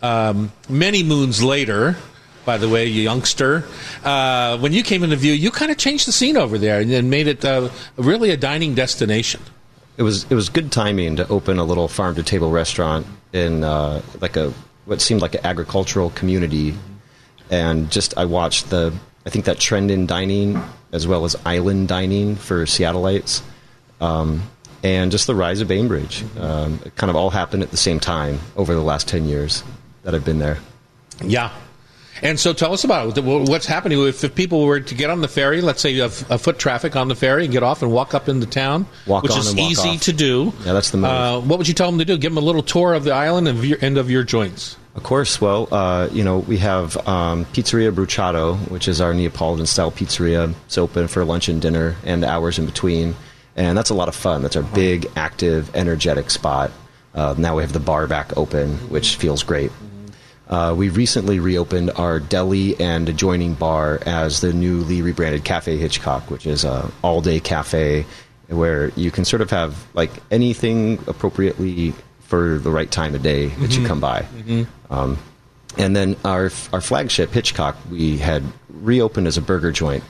um, 0.03 0.51
many 0.68 1.05
moons 1.05 1.45
later, 1.45 1.97
by 2.45 2.59
the 2.59 2.68
way, 2.68 2.86
you 2.86 3.03
youngster, 3.03 3.68
uh, 4.03 4.59
when 4.59 4.72
you 4.72 4.82
came 4.82 5.05
into 5.05 5.14
view, 5.14 5.32
you 5.32 5.53
kind 5.53 5.70
of 5.70 5.78
changed 5.78 6.09
the 6.09 6.12
scene 6.12 6.36
over 6.36 6.59
there 6.59 6.80
and 6.80 6.90
then 6.90 7.09
made 7.09 7.28
it 7.28 7.45
uh, 7.45 7.68
really 7.97 8.30
a 8.30 8.36
dining 8.36 8.74
destination. 8.74 9.40
It 9.97 10.03
was 10.03 10.24
it 10.30 10.34
was 10.34 10.49
good 10.49 10.72
timing 10.72 11.16
to 11.16 11.28
open 11.28 11.59
a 11.59 11.64
little 11.64 11.88
farm 11.88 12.14
to 12.16 12.22
table 12.22 12.51
restaurant 12.51 13.07
in 13.32 13.64
uh, 13.64 14.03
like 14.20 14.36
a 14.36 14.53
what 14.84 15.01
seemed 15.01 15.22
like 15.22 15.34
an 15.34 15.45
agricultural 15.45 16.11
community, 16.11 16.74
and 17.51 17.90
just 17.90 18.16
I 18.16 18.24
watched 18.24 18.70
the 18.70 18.92
I 19.24 19.30
think 19.30 19.45
that 19.47 19.59
trend 19.59 19.90
in 19.90 20.07
dining 20.07 20.62
as 20.92 21.07
well 21.07 21.24
as 21.24 21.36
island 21.45 21.88
dining 21.88 22.36
for 22.36 22.64
Seattleites, 22.66 23.42
um, 24.01 24.42
and 24.82 25.11
just 25.11 25.26
the 25.26 25.34
rise 25.34 25.61
of 25.61 25.68
Bainbridge. 25.68 26.24
Um, 26.38 26.80
it 26.84 26.97
kind 26.97 27.11
of 27.11 27.16
all 27.16 27.30
happened 27.30 27.62
at 27.62 27.70
the 27.70 27.76
same 27.76 28.01
time 28.01 28.40
over 28.57 28.74
the 28.74 28.82
last 28.82 29.09
ten 29.09 29.26
years 29.26 29.62
that 30.03 30.14
I've 30.14 30.24
been 30.24 30.38
there. 30.38 30.59
Yeah. 31.22 31.51
And 32.24 32.40
so 32.40 32.54
tell 32.54 32.72
us 32.72 32.84
about 32.84 33.16
it. 33.18 33.22
What's 33.22 33.66
happening 33.66 34.00
if, 34.08 34.24
if 34.24 34.34
people 34.34 34.64
were 34.64 34.80
to 34.80 34.94
get 34.94 35.10
on 35.10 35.20
the 35.20 35.28
ferry, 35.28 35.60
let's 35.60 35.82
say 35.82 35.98
a, 35.98 36.06
a 36.06 36.38
foot 36.38 36.58
traffic 36.58 36.96
on 36.96 37.08
the 37.08 37.14
ferry, 37.14 37.44
and 37.44 37.52
get 37.52 37.62
off 37.62 37.82
and 37.82 37.92
walk 37.92 38.14
up 38.14 38.30
into 38.30 38.46
town, 38.46 38.86
Walk 39.06 39.22
which 39.22 39.32
on 39.32 39.38
is 39.40 39.56
easy 39.58 39.90
off. 39.90 40.02
to 40.02 40.12
do. 40.14 40.52
Yeah, 40.64 40.72
that's 40.72 40.90
the 40.90 40.96
move. 40.96 41.10
Uh, 41.10 41.40
what 41.42 41.58
would 41.58 41.68
you 41.68 41.74
tell 41.74 41.90
them 41.90 41.98
to 41.98 42.04
do? 42.06 42.16
Give 42.16 42.32
them 42.32 42.42
a 42.42 42.46
little 42.46 42.62
tour 42.62 42.94
of 42.94 43.04
the 43.04 43.12
island 43.12 43.46
and 43.46 43.58
of 43.58 43.64
your, 43.66 43.78
and 43.82 43.98
of 43.98 44.10
your 44.10 44.24
joints. 44.24 44.78
Of 44.94 45.02
course. 45.02 45.38
Well, 45.40 45.68
uh, 45.70 46.08
you 46.12 46.24
know, 46.24 46.38
we 46.38 46.56
have 46.58 46.96
um, 47.06 47.44
Pizzeria 47.46 47.92
Bruciato, 47.92 48.56
which 48.70 48.88
is 48.88 49.00
our 49.02 49.12
Neapolitan 49.12 49.66
style 49.66 49.90
pizzeria. 49.90 50.54
It's 50.64 50.78
open 50.78 51.08
for 51.08 51.24
lunch 51.24 51.48
and 51.48 51.60
dinner 51.60 51.96
and 52.04 52.24
hours 52.24 52.58
in 52.58 52.64
between. 52.64 53.16
And 53.56 53.76
that's 53.76 53.90
a 53.90 53.94
lot 53.94 54.08
of 54.08 54.14
fun. 54.14 54.40
That's 54.42 54.56
our 54.56 54.62
big, 54.62 55.06
active, 55.14 55.74
energetic 55.76 56.30
spot. 56.30 56.70
Uh, 57.14 57.34
now 57.36 57.56
we 57.56 57.62
have 57.62 57.72
the 57.72 57.80
bar 57.80 58.06
back 58.06 58.36
open, 58.36 58.76
which 58.88 59.16
feels 59.16 59.42
great. 59.42 59.70
Uh, 60.49 60.74
we 60.76 60.90
recently 60.90 61.38
reopened 61.38 61.90
our 61.97 62.20
deli 62.20 62.78
and 62.78 63.09
adjoining 63.09 63.55
bar 63.55 63.99
as 64.05 64.40
the 64.42 64.53
newly 64.53 65.01
rebranded 65.01 65.42
Cafe 65.45 65.76
Hitchcock, 65.76 66.30
which 66.30 66.47
is 66.47 66.64
a 66.64 66.90
all-day 67.03 67.40
cafe 67.40 68.05
where 68.49 68.90
you 68.90 69.11
can 69.11 69.24
sort 69.24 69.40
of 69.40 69.51
have 69.51 69.86
like 69.95 70.11
anything 70.30 70.99
appropriately 71.07 71.95
for 72.20 72.59
the 72.59 72.70
right 72.70 72.90
time 72.90 73.14
of 73.14 73.22
day 73.22 73.47
that 73.47 73.76
you 73.76 73.86
come 73.86 74.01
by. 74.01 74.26
Um, 74.90 75.18
and 75.78 75.97
then 75.97 76.16
our 76.24 76.51
our 76.72 76.80
flagship 76.80 77.30
Hitchcock, 77.30 77.76
we 77.90 78.18
had 78.18 78.42
reopened 78.68 79.26
as 79.26 79.38
a 79.38 79.42
burger 79.42 79.72
joint. 79.72 80.05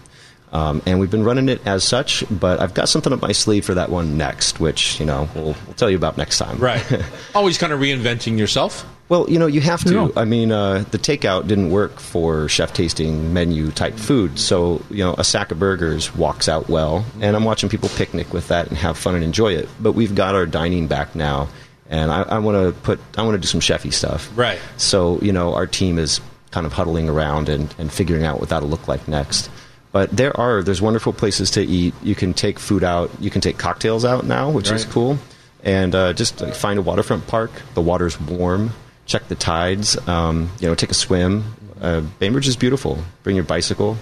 Um, 0.52 0.82
and 0.86 1.00
we've 1.00 1.10
been 1.10 1.24
running 1.24 1.48
it 1.48 1.66
as 1.66 1.82
such, 1.82 2.22
but 2.30 2.60
I've 2.60 2.74
got 2.74 2.88
something 2.88 3.12
up 3.12 3.20
my 3.20 3.32
sleeve 3.32 3.64
for 3.64 3.74
that 3.74 3.90
one 3.90 4.16
next, 4.16 4.60
which 4.60 5.00
you 5.00 5.06
know 5.06 5.28
we'll, 5.34 5.56
we'll 5.66 5.74
tell 5.74 5.90
you 5.90 5.96
about 5.96 6.16
next 6.16 6.38
time. 6.38 6.58
Right. 6.58 6.84
Always 7.34 7.58
kind 7.58 7.72
of 7.72 7.80
reinventing 7.80 8.38
yourself. 8.38 8.84
Well, 9.14 9.30
you 9.30 9.38
know, 9.38 9.46
you 9.46 9.60
have 9.60 9.84
to. 9.84 10.12
I 10.16 10.24
mean, 10.24 10.50
uh, 10.50 10.84
the 10.90 10.98
takeout 10.98 11.46
didn't 11.46 11.70
work 11.70 12.00
for 12.00 12.48
chef 12.48 12.72
tasting 12.72 13.32
menu 13.32 13.70
type 13.70 13.94
food. 13.94 14.40
So, 14.40 14.82
you 14.90 15.04
know, 15.04 15.14
a 15.16 15.22
sack 15.22 15.52
of 15.52 15.60
burgers 15.60 16.12
walks 16.16 16.48
out 16.48 16.68
well. 16.68 17.04
And 17.20 17.36
I'm 17.36 17.44
watching 17.44 17.68
people 17.68 17.88
picnic 17.90 18.32
with 18.32 18.48
that 18.48 18.66
and 18.66 18.76
have 18.76 18.98
fun 18.98 19.14
and 19.14 19.22
enjoy 19.22 19.52
it. 19.54 19.68
But 19.78 19.92
we've 19.92 20.16
got 20.16 20.34
our 20.34 20.46
dining 20.46 20.88
back 20.88 21.14
now. 21.14 21.46
And 21.88 22.10
I, 22.10 22.22
I 22.22 22.38
want 22.40 22.56
to 22.56 22.80
put, 22.82 22.98
I 23.16 23.22
want 23.22 23.36
to 23.36 23.38
do 23.38 23.46
some 23.46 23.60
chefy 23.60 23.92
stuff. 23.92 24.28
Right. 24.36 24.58
So, 24.78 25.20
you 25.20 25.32
know, 25.32 25.54
our 25.54 25.68
team 25.68 26.00
is 26.00 26.20
kind 26.50 26.66
of 26.66 26.72
huddling 26.72 27.08
around 27.08 27.48
and, 27.48 27.72
and 27.78 27.92
figuring 27.92 28.24
out 28.24 28.40
what 28.40 28.48
that'll 28.48 28.68
look 28.68 28.88
like 28.88 29.06
next. 29.06 29.48
But 29.92 30.10
there 30.10 30.36
are, 30.36 30.60
there's 30.64 30.82
wonderful 30.82 31.12
places 31.12 31.52
to 31.52 31.62
eat. 31.62 31.94
You 32.02 32.16
can 32.16 32.34
take 32.34 32.58
food 32.58 32.82
out. 32.82 33.12
You 33.20 33.30
can 33.30 33.40
take 33.40 33.58
cocktails 33.58 34.04
out 34.04 34.24
now, 34.24 34.50
which 34.50 34.72
is 34.72 34.84
cool. 34.84 35.20
And 35.62 35.94
uh, 35.94 36.14
just 36.14 36.40
like, 36.40 36.56
find 36.56 36.80
a 36.80 36.82
waterfront 36.82 37.28
park. 37.28 37.52
The 37.74 37.80
water's 37.80 38.20
warm 38.20 38.72
check 39.06 39.28
the 39.28 39.34
tides. 39.34 39.96
Um, 40.08 40.50
you 40.60 40.68
know, 40.68 40.74
take 40.74 40.90
a 40.90 40.94
swim. 40.94 41.44
Uh, 41.80 42.00
Bainbridge 42.18 42.48
is 42.48 42.56
beautiful. 42.56 42.98
Bring 43.22 43.36
your 43.36 43.44
bicycle. 43.44 43.96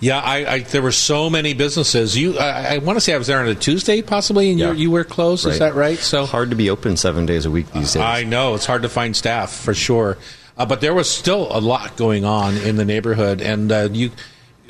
Yeah, 0.00 0.18
I, 0.18 0.52
I 0.52 0.58
there 0.60 0.80
were 0.80 0.92
so 0.92 1.28
many 1.28 1.52
businesses. 1.52 2.16
You, 2.16 2.38
I, 2.38 2.74
I 2.74 2.78
want 2.78 2.96
to 2.96 3.00
say 3.02 3.12
I 3.12 3.18
was 3.18 3.26
there 3.26 3.38
on 3.40 3.48
a 3.48 3.54
Tuesday, 3.54 4.00
possibly, 4.00 4.50
and 4.50 4.58
Yeah. 4.58 4.72
you 4.72 4.78
you 4.84 4.90
were 4.90 5.04
closed. 5.04 5.46
Is 5.46 5.58
that 5.58 5.74
right? 5.74 5.98
So 5.98 6.24
Hard 6.24 6.50
to 6.50 6.56
be 6.56 6.70
open 6.70 6.96
seven 6.96 7.26
days 7.26 7.44
a 7.44 7.50
week 7.50 7.70
these 7.72 7.92
days. 7.92 8.02
I 8.02 8.22
know 8.24 8.54
it's 8.54 8.64
hard 8.66 8.82
to 8.82 8.88
find 8.88 9.14
staff 9.14 9.52
for 9.52 9.74
sure, 9.74 10.16
uh, 10.56 10.64
but 10.64 10.80
there 10.80 10.94
was 10.94 11.10
still 11.10 11.48
a 11.50 11.60
lot 11.60 11.96
going 11.96 12.24
on 12.24 12.56
in 12.56 12.76
the 12.76 12.84
neighborhood, 12.84 13.40
and 13.42 13.70
uh, 13.70 13.88
you. 13.92 14.10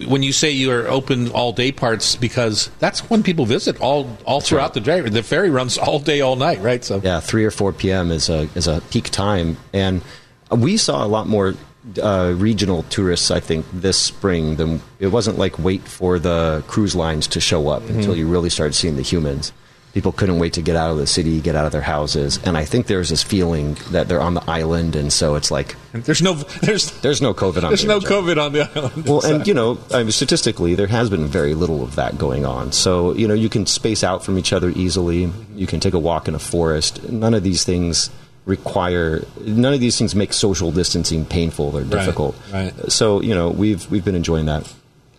When 0.06 0.22
you 0.22 0.32
say 0.32 0.50
you 0.50 0.70
are 0.72 0.88
open 0.88 1.30
all 1.30 1.52
day 1.52 1.72
parts, 1.72 2.16
because 2.16 2.70
that's 2.78 3.00
when 3.10 3.22
people 3.22 3.44
visit 3.44 3.80
all 3.80 4.16
all 4.24 4.40
throughout 4.40 4.74
the 4.74 4.80
day. 4.80 5.00
The 5.00 5.22
ferry 5.22 5.50
runs 5.50 5.76
all 5.78 5.98
day, 5.98 6.20
all 6.20 6.36
night, 6.36 6.60
right? 6.60 6.82
So 6.84 7.00
Yeah, 7.02 7.20
three 7.20 7.44
or 7.44 7.50
four 7.50 7.72
p.m. 7.72 8.10
is 8.10 8.28
a 8.28 8.48
is 8.54 8.66
a 8.66 8.80
peak 8.90 9.10
time, 9.10 9.56
and 9.72 10.02
we 10.50 10.76
saw 10.76 11.04
a 11.04 11.08
lot 11.08 11.26
more 11.26 11.54
uh, 12.02 12.32
regional 12.36 12.82
tourists. 12.84 13.30
I 13.30 13.40
think 13.40 13.66
this 13.72 13.96
spring 13.98 14.56
than 14.56 14.80
it 14.98 15.08
wasn't 15.08 15.38
like 15.38 15.58
wait 15.58 15.86
for 15.86 16.18
the 16.18 16.62
cruise 16.66 16.94
lines 16.94 17.26
to 17.28 17.40
show 17.40 17.68
up 17.68 17.88
until 17.88 18.16
you 18.16 18.26
really 18.26 18.50
started 18.50 18.74
seeing 18.74 18.96
the 18.96 19.02
humans. 19.02 19.52
People 19.92 20.12
couldn't 20.12 20.38
wait 20.38 20.52
to 20.52 20.62
get 20.62 20.76
out 20.76 20.92
of 20.92 20.98
the 20.98 21.06
city, 21.06 21.40
get 21.40 21.56
out 21.56 21.66
of 21.66 21.72
their 21.72 21.80
houses, 21.80 22.38
and 22.44 22.56
I 22.56 22.64
think 22.64 22.86
there's 22.86 23.08
this 23.08 23.24
feeling 23.24 23.76
that 23.90 24.06
they're 24.06 24.20
on 24.20 24.34
the 24.34 24.48
island, 24.48 24.94
and 24.94 25.12
so 25.12 25.34
it's 25.34 25.50
like 25.50 25.74
there's 25.92 26.22
no 26.22 26.34
there's 26.62 26.92
there's 27.00 27.20
no 27.20 27.34
COVID 27.34 27.64
on. 27.64 27.70
there's 27.70 27.84
no 27.84 27.98
Bainbridge. 27.98 28.36
COVID 28.36 28.44
on 28.46 28.52
the 28.52 28.62
island. 28.78 29.04
Well, 29.08 29.24
and 29.26 29.44
you 29.48 29.54
know, 29.54 29.78
I 29.92 30.04
mean, 30.04 30.12
statistically, 30.12 30.76
there 30.76 30.86
has 30.86 31.10
been 31.10 31.26
very 31.26 31.54
little 31.54 31.82
of 31.82 31.96
that 31.96 32.18
going 32.18 32.46
on. 32.46 32.70
So 32.70 33.14
you 33.14 33.26
know, 33.26 33.34
you 33.34 33.48
can 33.48 33.66
space 33.66 34.04
out 34.04 34.24
from 34.24 34.38
each 34.38 34.52
other 34.52 34.70
easily. 34.70 35.32
You 35.56 35.66
can 35.66 35.80
take 35.80 35.94
a 35.94 35.98
walk 35.98 36.28
in 36.28 36.36
a 36.36 36.38
forest. 36.38 37.02
None 37.08 37.34
of 37.34 37.42
these 37.42 37.64
things 37.64 38.10
require. 38.46 39.24
None 39.40 39.72
of 39.74 39.80
these 39.80 39.98
things 39.98 40.14
make 40.14 40.32
social 40.32 40.70
distancing 40.70 41.24
painful 41.26 41.76
or 41.76 41.82
difficult. 41.82 42.36
right. 42.52 42.72
So 42.92 43.20
you 43.22 43.34
know, 43.34 43.50
we've 43.50 43.90
we've 43.90 44.04
been 44.04 44.14
enjoying 44.14 44.46
that. 44.46 44.72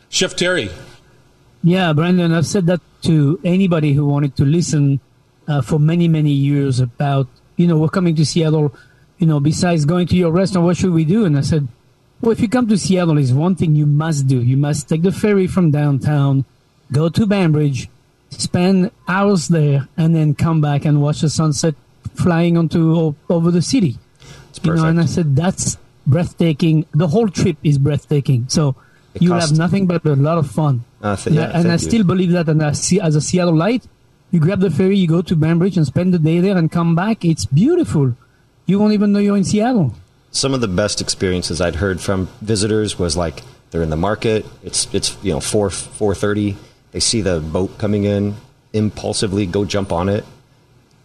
Chef 0.09 0.35
Terry, 0.35 0.69
Yeah, 1.61 1.91
Brandon, 1.93 2.33
I've 2.33 2.47
said 2.47 2.65
that 2.67 2.79
to 3.03 3.39
anybody 3.43 3.93
who 3.93 4.05
wanted 4.05 4.35
to 4.37 4.45
listen 4.45 4.99
uh, 5.47 5.61
for 5.61 5.79
many, 5.79 6.07
many 6.07 6.31
years 6.31 6.79
about, 6.79 7.27
you 7.57 7.67
know, 7.67 7.77
we're 7.77 7.89
coming 7.89 8.15
to 8.15 8.25
Seattle, 8.25 8.73
you 9.17 9.27
know, 9.27 9.39
besides 9.39 9.85
going 9.85 10.07
to 10.07 10.15
your 10.15 10.31
restaurant, 10.31 10.65
what 10.65 10.77
should 10.77 10.91
we 10.93 11.05
do? 11.05 11.25
And 11.25 11.37
I 11.37 11.41
said, 11.41 11.67
well, 12.21 12.31
if 12.31 12.39
you 12.39 12.47
come 12.47 12.67
to 12.67 12.77
Seattle, 12.77 13.17
is 13.17 13.33
one 13.33 13.55
thing 13.55 13.75
you 13.75 13.85
must 13.87 14.27
do. 14.27 14.41
You 14.41 14.55
must 14.57 14.87
take 14.87 15.01
the 15.01 15.11
ferry 15.11 15.47
from 15.47 15.71
downtown, 15.71 16.45
go 16.91 17.09
to 17.09 17.25
Banbridge, 17.25 17.89
spend 18.29 18.91
hours 19.07 19.47
there, 19.47 19.87
and 19.97 20.15
then 20.15 20.35
come 20.35 20.61
back 20.61 20.85
and 20.85 21.01
watch 21.01 21.21
the 21.21 21.29
sunset 21.29 21.75
flying 22.13 22.57
onto 22.57 23.15
over 23.29 23.49
the 23.51 23.61
city. 23.61 23.97
It's 24.49 24.59
You 24.63 24.75
know, 24.75 24.85
and 24.85 24.99
I 24.99 25.05
said 25.05 25.35
that's 25.35 25.77
breathtaking. 26.05 26.85
The 26.93 27.07
whole 27.07 27.29
trip 27.29 27.57
is 27.63 27.77
breathtaking. 27.77 28.45
So 28.49 28.75
It 29.15 29.23
you'll 29.23 29.33
cost- 29.33 29.49
have 29.49 29.57
nothing 29.57 29.87
but 29.87 30.05
a 30.05 30.15
lot 30.15 30.37
of 30.37 30.49
fun. 30.49 30.83
Uh, 31.01 31.15
th- 31.15 31.35
yeah, 31.35 31.51
and 31.57 31.67
I 31.69 31.73
you. 31.73 31.77
still 31.79 32.03
believe 32.03 32.31
that. 32.31 32.47
And 32.49 32.61
as 32.61 32.91
a 32.91 33.19
Seattleite, 33.19 33.87
you 34.31 34.39
grab 34.39 34.59
the 34.59 34.69
ferry, 34.69 34.97
you 34.97 35.07
go 35.07 35.21
to 35.21 35.35
Banbridge, 35.35 35.77
and 35.77 35.85
spend 35.85 36.13
the 36.13 36.19
day 36.19 36.39
there, 36.39 36.57
and 36.57 36.71
come 36.71 36.95
back. 36.95 37.25
It's 37.25 37.45
beautiful. 37.45 38.15
You 38.65 38.79
won't 38.79 38.93
even 38.93 39.11
know 39.11 39.19
you're 39.19 39.37
in 39.37 39.43
Seattle. 39.43 39.93
some 40.31 40.53
of 40.53 40.61
the 40.61 40.67
best 40.67 41.01
experiences 41.01 41.59
I'd 41.59 41.75
heard 41.75 41.99
from 41.99 42.29
visitors 42.41 42.97
was 42.97 43.17
like 43.17 43.41
they're 43.71 43.81
in 43.83 43.89
the 43.89 43.97
market. 43.97 44.45
It's 44.63 44.87
it's 44.93 45.17
you 45.23 45.33
know 45.33 45.41
four 45.41 45.69
four 45.69 46.15
thirty. 46.15 46.55
They 46.91 46.99
see 47.01 47.21
the 47.21 47.39
boat 47.39 47.77
coming 47.77 48.03
in, 48.05 48.35
impulsively 48.73 49.45
go 49.45 49.65
jump 49.65 49.91
on 49.91 50.07
it, 50.09 50.23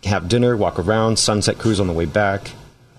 have 0.05 0.29
dinner, 0.29 0.57
walk 0.57 0.79
around, 0.79 1.19
sunset 1.19 1.59
cruise 1.59 1.81
on 1.81 1.87
the 1.87 1.93
way 1.93 2.05
back. 2.07 2.51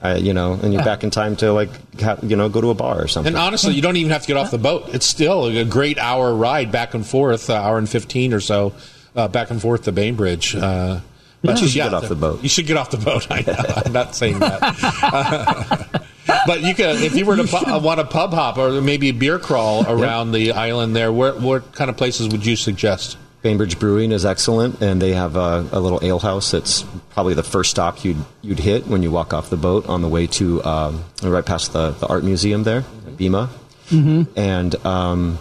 Uh, 0.03 0.15
you 0.19 0.31
know, 0.31 0.53
and 0.61 0.73
you're 0.73 0.83
back 0.83 1.03
in 1.03 1.09
time 1.09 1.35
to 1.37 1.51
like 1.51 1.69
ha- 1.99 2.17
you 2.21 2.35
know 2.35 2.49
go 2.49 2.61
to 2.61 2.69
a 2.69 2.75
bar 2.75 3.01
or 3.01 3.07
something. 3.07 3.33
and 3.33 3.41
honestly, 3.41 3.73
you 3.73 3.81
don't 3.81 3.97
even 3.97 4.11
have 4.11 4.21
to 4.21 4.27
get 4.27 4.37
off 4.37 4.51
the 4.51 4.57
boat. 4.59 4.89
It's 4.93 5.05
still 5.07 5.45
a 5.45 5.65
great 5.65 5.97
hour 5.97 6.33
ride 6.35 6.71
back 6.71 6.93
and 6.93 7.03
forth, 7.05 7.49
uh, 7.49 7.55
hour 7.55 7.79
and 7.79 7.89
fifteen 7.89 8.31
or 8.31 8.39
so, 8.39 8.73
uh, 9.15 9.27
back 9.27 9.49
and 9.49 9.59
forth 9.59 9.83
to 9.83 9.91
Bainbridge. 9.91 10.55
Uh, 10.55 10.99
But 11.41 11.59
you 11.61 11.67
should 11.67 11.75
get 11.81 11.93
off 11.95 12.07
the 12.09 12.15
boat. 12.15 12.43
You 12.43 12.49
should 12.49 12.67
get 12.67 12.77
off 12.77 12.91
the 12.91 12.97
boat. 12.97 13.25
I 13.31 13.41
know. 13.41 13.55
I'm 13.85 13.91
not 13.91 14.15
saying 14.15 14.37
that. 14.39 16.03
but 16.47 16.61
you 16.61 16.75
could, 16.75 17.01
if 17.01 17.15
you 17.15 17.25
were 17.25 17.35
to 17.37 17.43
pu- 17.45 17.79
want 17.79 17.99
a 17.99 18.05
pub 18.05 18.33
hop 18.33 18.57
or 18.57 18.81
maybe 18.81 19.09
a 19.09 19.13
beer 19.13 19.39
crawl 19.39 19.83
around 19.87 20.31
the 20.31 20.51
island 20.51 20.95
there, 20.95 21.11
where, 21.11 21.33
what 21.33 21.73
kind 21.73 21.89
of 21.89 21.97
places 21.97 22.27
would 22.29 22.45
you 22.45 22.55
suggest? 22.55 23.17
Bainbridge 23.41 23.79
Brewing 23.79 24.11
is 24.11 24.25
excellent, 24.25 24.81
and 24.81 25.01
they 25.01 25.13
have 25.13 25.35
a, 25.35 25.67
a 25.71 25.79
little 25.79 25.99
ale 26.01 26.19
house 26.19 26.51
that's 26.51 26.83
probably 27.11 27.33
the 27.33 27.43
first 27.43 27.69
stop 27.69 28.03
you'd 28.03 28.17
you'd 28.41 28.59
hit 28.59 28.87
when 28.87 29.03
you 29.03 29.11
walk 29.11 29.33
off 29.33 29.49
the 29.49 29.57
boat 29.57 29.87
on 29.87 30.01
the 30.01 30.09
way 30.09 30.27
to 30.27 30.63
um, 30.63 31.03
right 31.21 31.45
past 31.45 31.71
the, 31.73 31.91
the 31.91 32.07
art 32.07 32.23
museum 32.23 32.63
there, 32.63 32.81
Bima. 32.81 33.49
Mm-hmm. 33.89 34.37
And 34.37 34.85
um, 34.85 35.39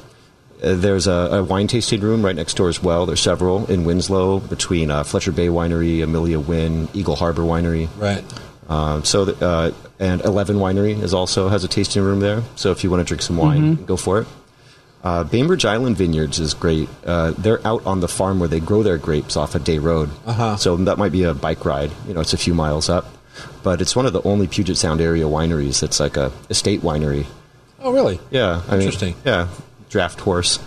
there's 0.58 1.06
a, 1.06 1.12
a 1.12 1.42
wine 1.42 1.66
tasting 1.66 2.00
room 2.00 2.24
right 2.24 2.36
next 2.36 2.54
door 2.54 2.68
as 2.68 2.82
well. 2.82 3.06
There's 3.06 3.20
several 3.20 3.66
in 3.66 3.84
Winslow 3.84 4.40
between 4.40 4.90
uh, 4.90 5.02
Fletcher 5.02 5.32
Bay 5.32 5.48
Winery, 5.48 6.02
Amelia 6.02 6.38
Wynn, 6.38 6.88
Eagle 6.92 7.16
Harbor 7.16 7.42
Winery. 7.42 7.88
Right. 7.98 8.24
Um, 8.68 9.04
so, 9.04 9.24
th- 9.24 9.40
uh, 9.40 9.72
and 9.98 10.20
Eleven 10.22 10.56
Winery 10.56 11.00
is 11.00 11.14
also 11.14 11.48
has 11.48 11.64
a 11.64 11.68
tasting 11.68 12.02
room 12.02 12.20
there. 12.20 12.42
So 12.56 12.72
if 12.72 12.84
you 12.84 12.90
want 12.90 13.00
to 13.00 13.04
drink 13.04 13.22
some 13.22 13.36
wine, 13.36 13.84
go 13.84 13.96
for 13.96 14.20
it. 14.20 14.26
Uh, 15.06 15.22
Bainbridge 15.22 15.64
Island 15.64 15.96
Vineyards 15.96 16.40
is 16.40 16.52
great. 16.52 16.88
Uh, 17.04 17.30
they're 17.38 17.64
out 17.64 17.86
on 17.86 18.00
the 18.00 18.08
farm 18.08 18.40
where 18.40 18.48
they 18.48 18.58
grow 18.58 18.82
their 18.82 18.98
grapes 18.98 19.36
off 19.36 19.54
a 19.54 19.60
day 19.60 19.78
road. 19.78 20.10
Uh-huh. 20.26 20.56
So 20.56 20.74
that 20.88 20.98
might 20.98 21.12
be 21.12 21.22
a 21.22 21.32
bike 21.32 21.64
ride. 21.64 21.92
You 22.08 22.14
know, 22.14 22.20
it's 22.20 22.32
a 22.32 22.36
few 22.36 22.54
miles 22.54 22.88
up, 22.88 23.06
but 23.62 23.80
it's 23.80 23.94
one 23.94 24.04
of 24.06 24.12
the 24.12 24.22
only 24.22 24.48
Puget 24.48 24.76
Sound 24.76 25.00
area 25.00 25.24
wineries 25.26 25.80
that's 25.80 26.00
like 26.00 26.16
a 26.16 26.32
estate 26.50 26.80
winery. 26.80 27.24
Oh, 27.78 27.92
really? 27.92 28.18
Yeah, 28.32 28.62
I 28.66 28.72
mean, 28.72 28.80
Interesting. 28.80 29.14
yeah, 29.24 29.46
draft 29.90 30.18
horse. 30.18 30.58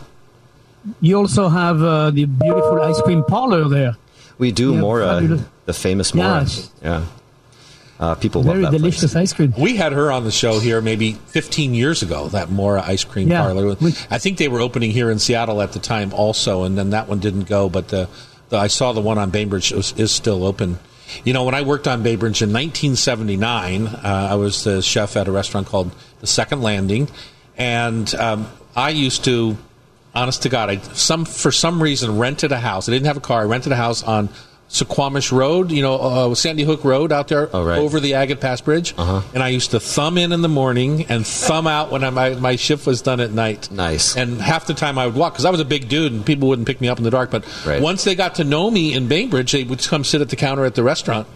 You 1.01 1.17
also 1.17 1.49
have 1.49 1.83
uh, 1.83 2.11
the 2.11 2.23
beautiful 2.23 2.81
ice 2.81 3.01
cream 3.01 3.25
parlor 3.27 3.67
there. 3.67 3.97
We 4.37 4.53
do 4.53 4.73
Yeah, 4.73 4.79
Mora, 4.79 5.07
fabulous. 5.19 5.41
the 5.65 5.73
famous 5.73 6.13
Mora. 6.13 6.39
Yes. 6.39 6.71
Yeah, 6.81 7.03
uh, 7.99 8.15
people 8.15 8.41
Very 8.43 8.61
love 8.61 8.71
that 8.71 8.77
delicious 8.77 9.11
place. 9.11 9.15
ice 9.15 9.33
cream. 9.33 9.53
We 9.57 9.75
had 9.75 9.91
her 9.91 10.11
on 10.11 10.23
the 10.23 10.31
show 10.31 10.59
here 10.59 10.79
maybe 10.81 11.13
15 11.13 11.73
years 11.73 12.01
ago, 12.01 12.29
that 12.29 12.49
Mora 12.49 12.81
ice 12.85 13.03
cream 13.03 13.27
Yeah. 13.27 13.41
parlor. 13.41 13.75
I 14.09 14.17
think 14.19 14.37
they 14.37 14.47
were 14.47 14.61
opening 14.61 14.91
here 14.91 15.11
in 15.11 15.19
Seattle 15.19 15.61
at 15.61 15.73
the 15.73 15.79
time 15.79 16.13
also, 16.13 16.63
and 16.63 16.77
then 16.77 16.91
that 16.91 17.07
one 17.09 17.19
didn't 17.19 17.47
go, 17.49 17.67
but 17.69 17.89
the, 17.89 18.07
the, 18.49 18.57
I 18.57 18.67
saw 18.67 18.93
the 18.93 19.01
one 19.01 19.17
on 19.17 19.29
Bainbridge 19.31 19.71
is, 19.73 19.93
is 19.97 20.11
still 20.11 20.45
open. 20.45 20.79
You 21.25 21.33
know, 21.33 21.43
when 21.43 21.55
I 21.55 21.61
worked 21.63 21.87
on 21.87 22.03
Bainbridge 22.03 22.41
in 22.41 22.53
1979, 22.53 23.87
uh, 23.87 24.27
I 24.31 24.35
was 24.35 24.63
the 24.63 24.81
chef 24.81 25.17
at 25.17 25.27
a 25.27 25.31
restaurant 25.31 25.67
called 25.67 25.91
The 26.21 26.27
Second 26.27 26.61
Landing, 26.61 27.09
and 27.57 28.13
um, 28.15 28.47
I 28.75 28.91
used 28.91 29.23
to, 29.25 29.57
honest 30.15 30.43
to 30.43 30.49
God, 30.49 30.69
I 30.69 30.77
some 30.93 31.25
for 31.25 31.51
some 31.51 31.81
reason 31.81 32.17
rented 32.17 32.51
a 32.51 32.59
house. 32.59 32.87
I 32.87 32.91
didn't 32.93 33.07
have 33.07 33.17
a 33.17 33.21
car. 33.21 33.41
I 33.41 33.45
rented 33.45 33.71
a 33.71 33.75
house 33.75 34.03
on 34.03 34.29
Suquamish 34.69 35.31
Road, 35.31 35.71
you 35.71 35.81
know, 35.81 35.95
uh, 36.31 36.35
Sandy 36.35 36.63
Hook 36.63 36.83
Road 36.83 37.11
out 37.11 37.27
there 37.27 37.49
Oh, 37.51 37.63
right. 37.65 37.79
over 37.79 37.99
the 37.99 38.13
Agate 38.13 38.39
Pass 38.39 38.61
Bridge. 38.61 38.93
Uh-huh. 38.97 39.21
And 39.33 39.41
I 39.41 39.49
used 39.49 39.71
to 39.71 39.79
thumb 39.79 40.17
in 40.17 40.31
in 40.31 40.41
the 40.43 40.47
morning 40.49 41.05
and 41.09 41.25
thumb 41.25 41.65
out 41.65 41.91
when 41.91 42.03
I, 42.03 42.11
my, 42.11 42.29
my 42.35 42.55
shift 42.55 42.85
was 42.85 43.01
done 43.01 43.19
at 43.19 43.31
night. 43.31 43.71
Nice. 43.71 44.15
And 44.15 44.39
half 44.39 44.67
the 44.67 44.75
time 44.75 44.99
I 44.99 45.07
would 45.07 45.15
walk 45.15 45.33
because 45.33 45.45
I 45.45 45.49
was 45.49 45.59
a 45.59 45.65
big 45.65 45.89
dude 45.89 46.11
and 46.13 46.23
people 46.25 46.47
wouldn't 46.49 46.67
pick 46.67 46.81
me 46.81 46.87
up 46.87 46.99
in 46.99 47.03
the 47.03 47.09
dark. 47.09 47.31
But 47.31 47.45
Right. 47.65 47.81
once 47.81 48.03
they 48.03 48.13
got 48.13 48.35
to 48.35 48.43
know 48.43 48.69
me 48.69 48.93
in 48.93 49.07
Bainbridge, 49.07 49.51
they 49.51 49.63
would 49.63 49.81
come 49.83 50.03
sit 50.03 50.21
at 50.21 50.29
the 50.29 50.35
counter 50.35 50.65
at 50.65 50.75
the 50.75 50.83
restaurant. 50.83 51.27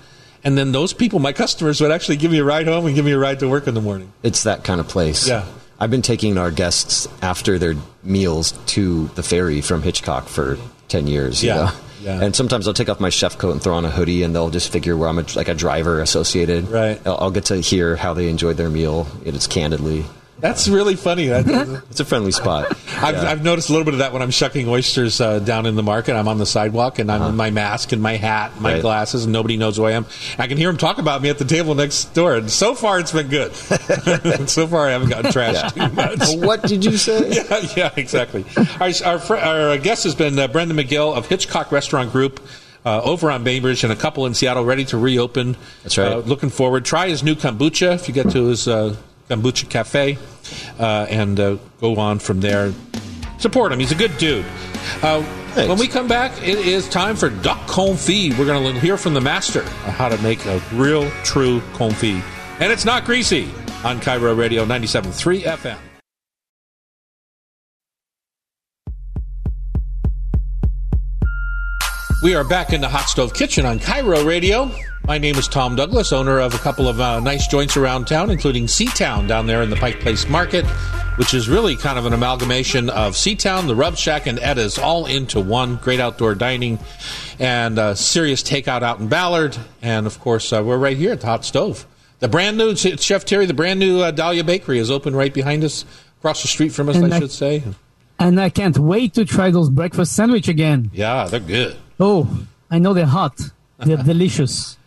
And 0.44 0.58
then 0.58 0.72
those 0.72 0.94
people, 0.94 1.20
my 1.20 1.34
customers, 1.34 1.82
would 1.82 1.90
actually 1.92 2.18
give 2.18 2.30
me 2.32 2.38
a 2.38 2.44
ride 2.44 2.68
home 2.68 2.86
and 2.86 2.94
give 2.94 3.06
me 3.06 3.14
a 3.14 3.18
ride 3.18 3.40
to 3.40 3.48
work 3.50 3.66
in 3.66 3.74
the 3.74 3.82
morning. 3.82 4.12
It's 4.22 4.44
that 4.44 4.64
kind 4.64 4.80
of 4.80 4.88
place. 4.88 5.28
Yeah. 5.28 5.46
I've 5.80 5.90
been 5.90 6.02
taking 6.04 6.38
our 6.38 6.52
guests 6.52 7.08
after 7.22 7.58
their 7.58 7.74
meals 8.04 8.52
to 8.68 9.08
the 9.16 9.24
ferry 9.24 9.60
from 9.62 9.82
Hitchcock 9.82 10.28
for 10.28 10.58
10 10.90 11.08
years. 11.08 11.44
you 11.44 11.50
Yeah, 11.50 11.56
know? 11.56 11.72
yeah. 12.02 12.22
And 12.22 12.36
sometimes 12.36 12.68
I'll 12.68 12.74
take 12.74 12.90
off 12.90 13.00
my 13.00 13.10
chef 13.10 13.38
coat 13.38 13.52
and 13.52 13.62
throw 13.62 13.76
on 13.76 13.86
a 13.86 13.90
hoodie, 13.90 14.24
and 14.24 14.34
they'll 14.36 14.50
just 14.50 14.72
figure 14.72 14.96
where 14.98 15.10
I'm 15.10 15.20
a, 15.20 15.26
like 15.36 15.48
a 15.48 15.54
driver 15.56 16.02
associated. 16.02 16.68
Right. 16.70 17.00
I'll, 17.06 17.18
I'll 17.18 17.32
get 17.32 17.46
to 17.46 17.58
hear 17.58 17.96
how 17.96 18.14
they 18.14 18.30
enjoyed 18.30 18.58
their 18.58 18.70
meal. 18.70 19.08
It's 19.26 19.48
candidly. 19.48 20.06
That's 20.44 20.68
really 20.68 20.96
funny. 20.98 21.28
That- 21.28 21.84
It's 21.90 22.02
a 22.02 22.06
friendly 22.06 22.32
spot. 22.34 22.72
I've, 22.98 23.16
Yeah. 23.16 23.32
I've 23.32 23.44
noticed 23.44 23.70
a 23.70 23.72
little 23.72 23.86
bit 23.86 23.94
of 23.94 24.00
that 24.00 24.12
when 24.12 24.22
I'm 24.22 24.30
shucking 24.30 24.68
oysters 24.68 25.22
uh, 25.22 25.40
down 25.40 25.66
in 25.66 25.76
the 25.76 25.84
market. 25.84 26.16
I'm 26.16 26.28
on 26.28 26.38
the 26.38 26.46
sidewalk 26.46 27.00
and 27.00 27.10
I'm 27.10 27.22
in 27.22 27.36
my 27.38 27.50
mask 27.50 27.94
and 27.94 28.02
my 28.02 28.18
hat, 28.18 28.52
and 28.52 28.62
my 28.62 28.70
Uh-huh. 28.72 28.76
Right. 28.76 28.82
glasses, 28.82 29.24
and 29.24 29.32
nobody 29.32 29.56
knows 29.56 29.78
who 29.78 29.86
I 29.86 29.92
am. 29.94 30.06
I 30.38 30.48
can 30.48 30.58
hear 30.58 30.68
them 30.70 30.78
talk 30.78 30.98
about 30.98 31.22
me 31.22 31.30
at 31.30 31.38
the 31.38 31.46
table 31.46 31.76
next 31.76 32.14
door, 32.14 32.36
and 32.36 32.52
so 32.52 32.76
far 32.76 33.00
it's 33.00 33.12
been 33.14 33.30
good. 33.30 33.56
so 34.50 34.68
far 34.68 34.88
I 34.90 34.92
haven't 34.92 35.10
gotten 35.10 35.32
trashed 35.32 35.74
too 35.76 35.96
much. 35.96 36.46
what 36.46 36.62
did 36.64 36.84
you 36.84 36.98
say? 36.98 37.32
yeah, 37.32 37.66
yeah, 37.78 37.92
exactly. 37.96 38.44
Our, 38.82 38.92
our, 39.06 39.20
fr- 39.20 39.36
our 39.38 39.78
guest 39.78 40.04
has 40.04 40.14
been 40.16 40.38
uh, 40.38 40.48
Brendan 40.50 40.76
McGill 40.78 41.16
of 41.16 41.28
Hitchcock 41.28 41.72
Restaurant 41.72 42.12
Group. 42.12 42.42
Uh, 42.86 43.00
over 43.02 43.32
on 43.32 43.46
Bainbridge 43.46 43.86
and 43.86 43.94
a 43.94 43.96
couple 43.96 44.26
in 44.26 44.34
Seattle 44.34 44.66
ready 44.66 44.84
to 44.84 44.98
reopen. 44.98 45.56
That's 45.84 45.98
right. 45.98 46.12
Uh, 46.12 46.18
looking 46.18 46.50
forward. 46.50 46.84
Try 46.84 47.08
his 47.08 47.24
new 47.24 47.34
kombucha 47.34 47.96
if 47.96 48.10
you 48.10 48.14
get 48.14 48.30
to 48.32 48.48
his 48.48 48.68
uh, 48.68 48.98
kombucha 49.30 49.70
cafe, 49.70 50.18
uh, 50.80 51.06
and 51.10 51.40
uh, 51.40 51.58
go 51.80 51.96
on 51.96 52.20
from 52.20 52.42
there. 52.42 52.74
Support 53.40 53.74
him. 53.74 53.80
He's 53.80 53.92
a 53.92 53.96
good 53.96 54.18
dude. 54.18 54.46
Uh, 55.02 55.22
when 55.54 55.78
we 55.78 55.88
come 55.88 56.08
back, 56.08 56.32
it 56.42 56.60
is 56.60 56.90
time 56.90 57.16
for 57.16 57.30
duck 57.30 57.60
confit. 57.68 58.38
We're 58.38 58.46
going 58.46 58.74
to 58.74 58.80
hear 58.80 58.98
from 58.98 59.14
the 59.14 59.22
master 59.22 59.62
on 59.62 59.92
how 59.92 60.10
to 60.10 60.18
make 60.24 60.46
a 60.46 60.62
real, 60.74 61.10
true 61.24 61.60
confit 61.74 62.24
And 62.60 62.72
it's 62.72 62.86
not 62.86 63.06
greasy 63.06 63.50
on 63.84 64.00
KIRO 64.00 64.36
Radio 64.36 64.66
97.3 64.66 65.44
FM. 65.44 65.93
We 72.24 72.36
are 72.36 72.46
back 72.46 72.72
in 72.72 72.80
the 72.80 72.88
Hot 72.88 73.10
Stove 73.10 73.34
Kitchen 73.34 73.66
on 73.66 73.80
KIRO 73.80 74.26
Radio. 74.26 74.72
My 75.06 75.18
name 75.18 75.36
is 75.36 75.46
Tom 75.50 75.76
Douglas, 75.76 76.14
owner 76.14 76.40
of 76.40 76.56
a 76.56 76.58
couple 76.58 76.88
of 76.88 77.02
uh, 77.02 77.20
nice 77.20 77.48
joints 77.48 77.76
around 77.76 78.08
town, 78.08 78.30
including 78.30 78.66
Seatown 78.68 79.28
down 79.28 79.46
there 79.46 79.62
in 79.62 79.70
the 79.70 79.76
Pike 79.76 80.00
Place 80.00 80.30
Market, 80.30 80.66
which 81.18 81.34
is 81.34 81.50
really 81.50 81.76
kind 81.76 82.00
of 82.00 82.06
an 82.06 82.14
amalgamation 82.14 82.90
of 82.90 83.16
Seatown, 83.16 83.68
the 83.68 83.76
Rub 83.76 83.98
Shack, 83.98 84.26
and 84.26 84.40
Etta's 84.40 84.78
all 84.78 85.06
into 85.06 85.42
one. 85.42 85.76
Great 85.76 86.00
outdoor 86.00 86.34
dining 86.34 86.80
and 87.40 87.78
uh, 87.78 87.94
serious 87.94 88.42
takeout 88.42 88.84
out 88.84 89.02
in 89.02 89.10
Ballard. 89.10 89.58
And 89.82 90.08
of 90.08 90.18
course, 90.22 90.54
uh, 90.54 90.64
we're 90.64 90.78
right 90.78 90.96
here 90.96 91.12
at 91.12 91.20
the 91.20 91.28
Hot 91.28 91.44
Stove. 91.44 91.86
The 92.20 92.30
brand 92.30 92.58
new, 92.58 92.74
Chef 92.74 93.26
Terry, 93.26 93.46
the 93.46 93.54
brand 93.54 93.82
new 93.82 94.00
uh, 94.00 94.12
Dahlia 94.12 94.46
Bakery 94.46 94.80
is 94.80 94.90
open 94.90 95.14
right 95.14 95.34
behind 95.34 95.66
us, 95.66 95.84
across 96.20 96.42
the 96.42 96.48
street 96.48 96.70
from 96.70 96.88
us, 96.88 96.96
I 96.96 97.08
I- 97.08 97.20
should 97.20 97.32
say. 97.32 97.64
And 98.18 98.40
I 98.40 98.50
can't 98.50 98.78
wait 98.78 99.16
to 99.16 99.26
try 99.26 99.52
those 99.52 99.70
breakfast 99.70 100.16
sandwich 100.16 100.48
again. 100.48 100.90
Yeah, 100.94 101.26
they're 101.26 101.42
good. 101.42 101.76
Oh, 102.00 102.46
I 102.70 102.80
know 102.80 102.94
they're 102.94 103.06
hot. 103.06 103.40
They're 103.80 103.98
delicious. 104.04 104.78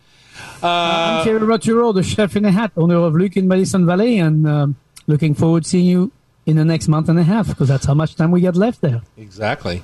Uh, 0.61 0.67
I'm 0.67 1.23
Terry 1.23 1.39
Rautureau, 1.39 1.93
the 1.93 2.03
chef 2.03 2.35
in 2.35 2.45
a 2.45 2.51
hat, 2.51 2.71
owner 2.77 2.97
of 2.97 3.15
Luc 3.15 3.37
in 3.37 3.47
Madison 3.47 3.85
Valley, 3.85 4.19
and 4.19 4.47
um, 4.47 4.75
looking 5.07 5.33
forward 5.33 5.63
to 5.63 5.69
seeing 5.69 5.85
you 5.85 6.11
in 6.45 6.55
the 6.55 6.65
next 6.65 6.87
month 6.87 7.09
and 7.09 7.19
a 7.19 7.23
half 7.23 7.47
because 7.47 7.67
that's 7.67 7.85
how 7.85 7.93
much 7.93 8.15
time 8.15 8.31
we 8.31 8.41
got 8.41 8.55
left 8.55 8.81
there. 8.81 9.01
Exactly. 9.17 9.83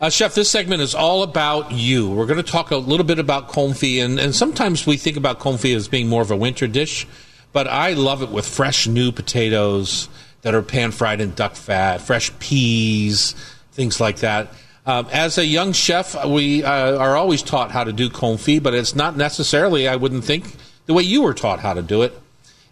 Uh, 0.00 0.10
Chef, 0.10 0.34
this 0.34 0.50
segment 0.50 0.82
is 0.82 0.94
all 0.94 1.22
about 1.22 1.72
you. 1.72 2.10
We're 2.10 2.26
going 2.26 2.42
to 2.42 2.50
talk 2.50 2.70
a 2.70 2.76
little 2.76 3.06
bit 3.06 3.18
about 3.18 3.48
confit, 3.48 4.04
and, 4.04 4.18
and 4.18 4.34
sometimes 4.34 4.86
we 4.86 4.96
think 4.96 5.16
about 5.16 5.38
confit 5.38 5.74
as 5.74 5.88
being 5.88 6.08
more 6.08 6.20
of 6.20 6.30
a 6.30 6.36
winter 6.36 6.66
dish, 6.66 7.06
but 7.52 7.66
I 7.68 7.92
love 7.92 8.22
it 8.22 8.30
with 8.30 8.46
fresh 8.46 8.86
new 8.86 9.12
potatoes 9.12 10.08
that 10.42 10.54
are 10.54 10.62
pan 10.62 10.90
fried 10.90 11.20
in 11.20 11.32
duck 11.32 11.54
fat, 11.54 12.02
fresh 12.02 12.36
peas, 12.38 13.34
things 13.72 14.00
like 14.00 14.18
that. 14.18 14.52
Um, 14.86 15.06
as 15.12 15.38
a 15.38 15.46
young 15.46 15.72
chef, 15.72 16.26
we 16.26 16.62
uh, 16.62 16.98
are 16.98 17.16
always 17.16 17.42
taught 17.42 17.70
how 17.70 17.84
to 17.84 17.92
do 17.92 18.10
confit, 18.10 18.62
but 18.62 18.74
it's 18.74 18.94
not 18.94 19.16
necessarily, 19.16 19.88
I 19.88 19.96
wouldn't 19.96 20.24
think, 20.24 20.44
the 20.86 20.92
way 20.92 21.02
you 21.02 21.22
were 21.22 21.32
taught 21.32 21.60
how 21.60 21.72
to 21.72 21.82
do 21.82 22.02
it. 22.02 22.12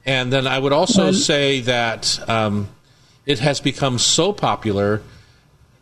And 0.04 0.32
then 0.32 0.46
I 0.46 0.58
would 0.58 0.72
also 0.72 1.04
Well- 1.04 1.12
say 1.14 1.60
that 1.60 2.20
um, 2.28 2.68
it 3.24 3.38
has 3.38 3.60
become 3.60 3.98
so 3.98 4.32
popular 4.32 5.00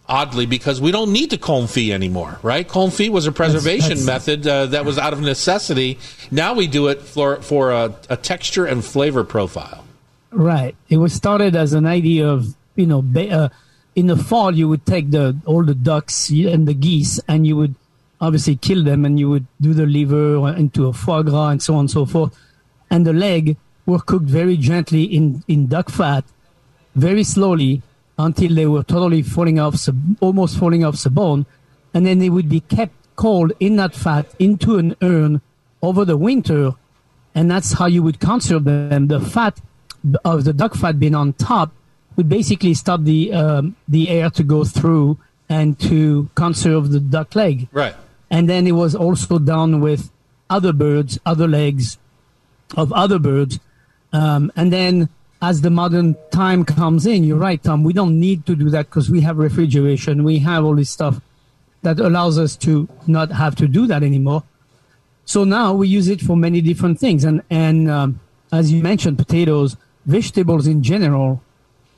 oddly 0.08 0.44
because 0.46 0.80
we 0.80 0.90
don't 0.90 1.12
need 1.12 1.30
to 1.30 1.38
confit 1.38 1.90
anymore, 1.90 2.38
right? 2.42 2.66
Confit 2.68 3.10
was 3.10 3.26
a 3.26 3.32
preservation 3.32 3.90
that's- 3.98 4.06
method 4.06 4.46
uh, 4.46 4.66
that 4.66 4.84
was 4.84 4.98
out 4.98 5.12
of 5.12 5.20
necessity. 5.20 5.98
Now 6.30 6.54
we 6.54 6.66
do 6.66 6.88
it 6.88 7.00
for 7.02 7.40
for 7.42 7.70
a, 7.70 7.94
a 8.08 8.16
texture 8.16 8.64
and 8.66 8.84
flavor 8.84 9.22
profile. 9.24 9.84
Right. 10.32 10.74
It 10.88 10.96
was 10.98 11.12
started 11.12 11.54
as 11.56 11.72
an 11.72 11.86
idea 11.86 12.28
of, 12.28 12.54
you 12.76 12.86
know, 12.86 13.02
ba- 13.02 13.30
uh, 13.30 13.48
in 13.94 14.06
the 14.06 14.16
fall, 14.16 14.54
you 14.54 14.68
would 14.68 14.86
take 14.86 15.10
the 15.10 15.36
all 15.44 15.64
the 15.64 15.74
ducks 15.74 16.30
and 16.30 16.66
the 16.66 16.74
geese 16.74 17.20
and 17.28 17.46
you 17.46 17.56
would 17.56 17.74
obviously 18.20 18.56
kill 18.56 18.84
them 18.84 19.04
and 19.04 19.18
you 19.18 19.28
would 19.30 19.46
do 19.60 19.74
the 19.74 19.86
liver 19.86 20.54
into 20.54 20.86
a 20.86 20.92
foie 20.92 21.22
gras 21.22 21.48
and 21.48 21.62
so 21.62 21.74
on 21.74 21.80
and 21.80 21.90
so 21.90 22.06
forth. 22.06 22.36
And 22.90 23.06
the 23.06 23.12
leg 23.12 23.56
were 23.86 24.00
cooked 24.00 24.26
very 24.26 24.56
gently 24.56 25.04
in, 25.04 25.42
in 25.48 25.66
duck 25.66 25.90
fat, 25.90 26.24
very 26.94 27.24
slowly 27.24 27.82
until 28.18 28.54
they 28.54 28.66
were 28.66 28.82
totally 28.82 29.22
falling 29.22 29.58
off, 29.58 29.88
almost 30.20 30.58
falling 30.58 30.84
off 30.84 31.02
the 31.02 31.10
bone. 31.10 31.46
And 31.94 32.04
then 32.04 32.18
they 32.18 32.30
would 32.30 32.48
be 32.48 32.60
kept 32.60 32.92
cold 33.16 33.52
in 33.58 33.76
that 33.76 33.94
fat 33.94 34.26
into 34.38 34.76
an 34.76 34.96
urn 35.02 35.40
over 35.82 36.04
the 36.04 36.16
winter 36.16 36.74
and 37.34 37.50
that's 37.50 37.72
how 37.74 37.86
you 37.86 38.02
would 38.02 38.20
conserve 38.20 38.64
them. 38.64 39.06
The 39.06 39.20
fat 39.20 39.60
of 40.24 40.44
the 40.44 40.52
duck 40.52 40.74
fat 40.74 40.98
being 40.98 41.14
on 41.14 41.32
top 41.34 41.72
would 42.16 42.28
basically 42.28 42.74
stop 42.74 43.02
the 43.02 43.32
um, 43.32 43.76
the 43.88 44.08
air 44.08 44.30
to 44.30 44.42
go 44.42 44.64
through 44.64 45.18
and 45.48 45.78
to 45.80 46.30
conserve 46.34 46.90
the 46.90 47.00
duck 47.00 47.34
leg. 47.34 47.68
Right. 47.72 47.94
And 48.30 48.48
then 48.48 48.66
it 48.66 48.72
was 48.72 48.94
also 48.94 49.38
done 49.38 49.80
with 49.80 50.10
other 50.48 50.72
birds, 50.72 51.18
other 51.26 51.48
legs 51.48 51.98
of 52.76 52.92
other 52.92 53.18
birds. 53.18 53.58
Um, 54.12 54.52
and 54.54 54.72
then 54.72 55.08
as 55.42 55.62
the 55.62 55.70
modern 55.70 56.16
time 56.30 56.64
comes 56.64 57.06
in, 57.06 57.24
you're 57.24 57.38
right, 57.38 57.62
Tom, 57.62 57.82
we 57.82 57.92
don't 57.92 58.20
need 58.20 58.46
to 58.46 58.54
do 58.54 58.70
that 58.70 58.86
because 58.86 59.10
we 59.10 59.22
have 59.22 59.38
refrigeration. 59.38 60.22
We 60.22 60.38
have 60.40 60.64
all 60.64 60.76
this 60.76 60.90
stuff 60.90 61.20
that 61.82 61.98
allows 61.98 62.38
us 62.38 62.56
to 62.56 62.88
not 63.06 63.32
have 63.32 63.56
to 63.56 63.66
do 63.66 63.86
that 63.86 64.02
anymore. 64.02 64.44
So 65.24 65.44
now 65.44 65.72
we 65.72 65.88
use 65.88 66.08
it 66.08 66.20
for 66.20 66.36
many 66.36 66.60
different 66.60 67.00
things. 67.00 67.24
And, 67.24 67.42
and 67.50 67.90
um, 67.90 68.20
as 68.52 68.72
you 68.72 68.82
mentioned, 68.82 69.16
potatoes, 69.16 69.76
vegetables 70.04 70.66
in 70.66 70.82
general 70.82 71.42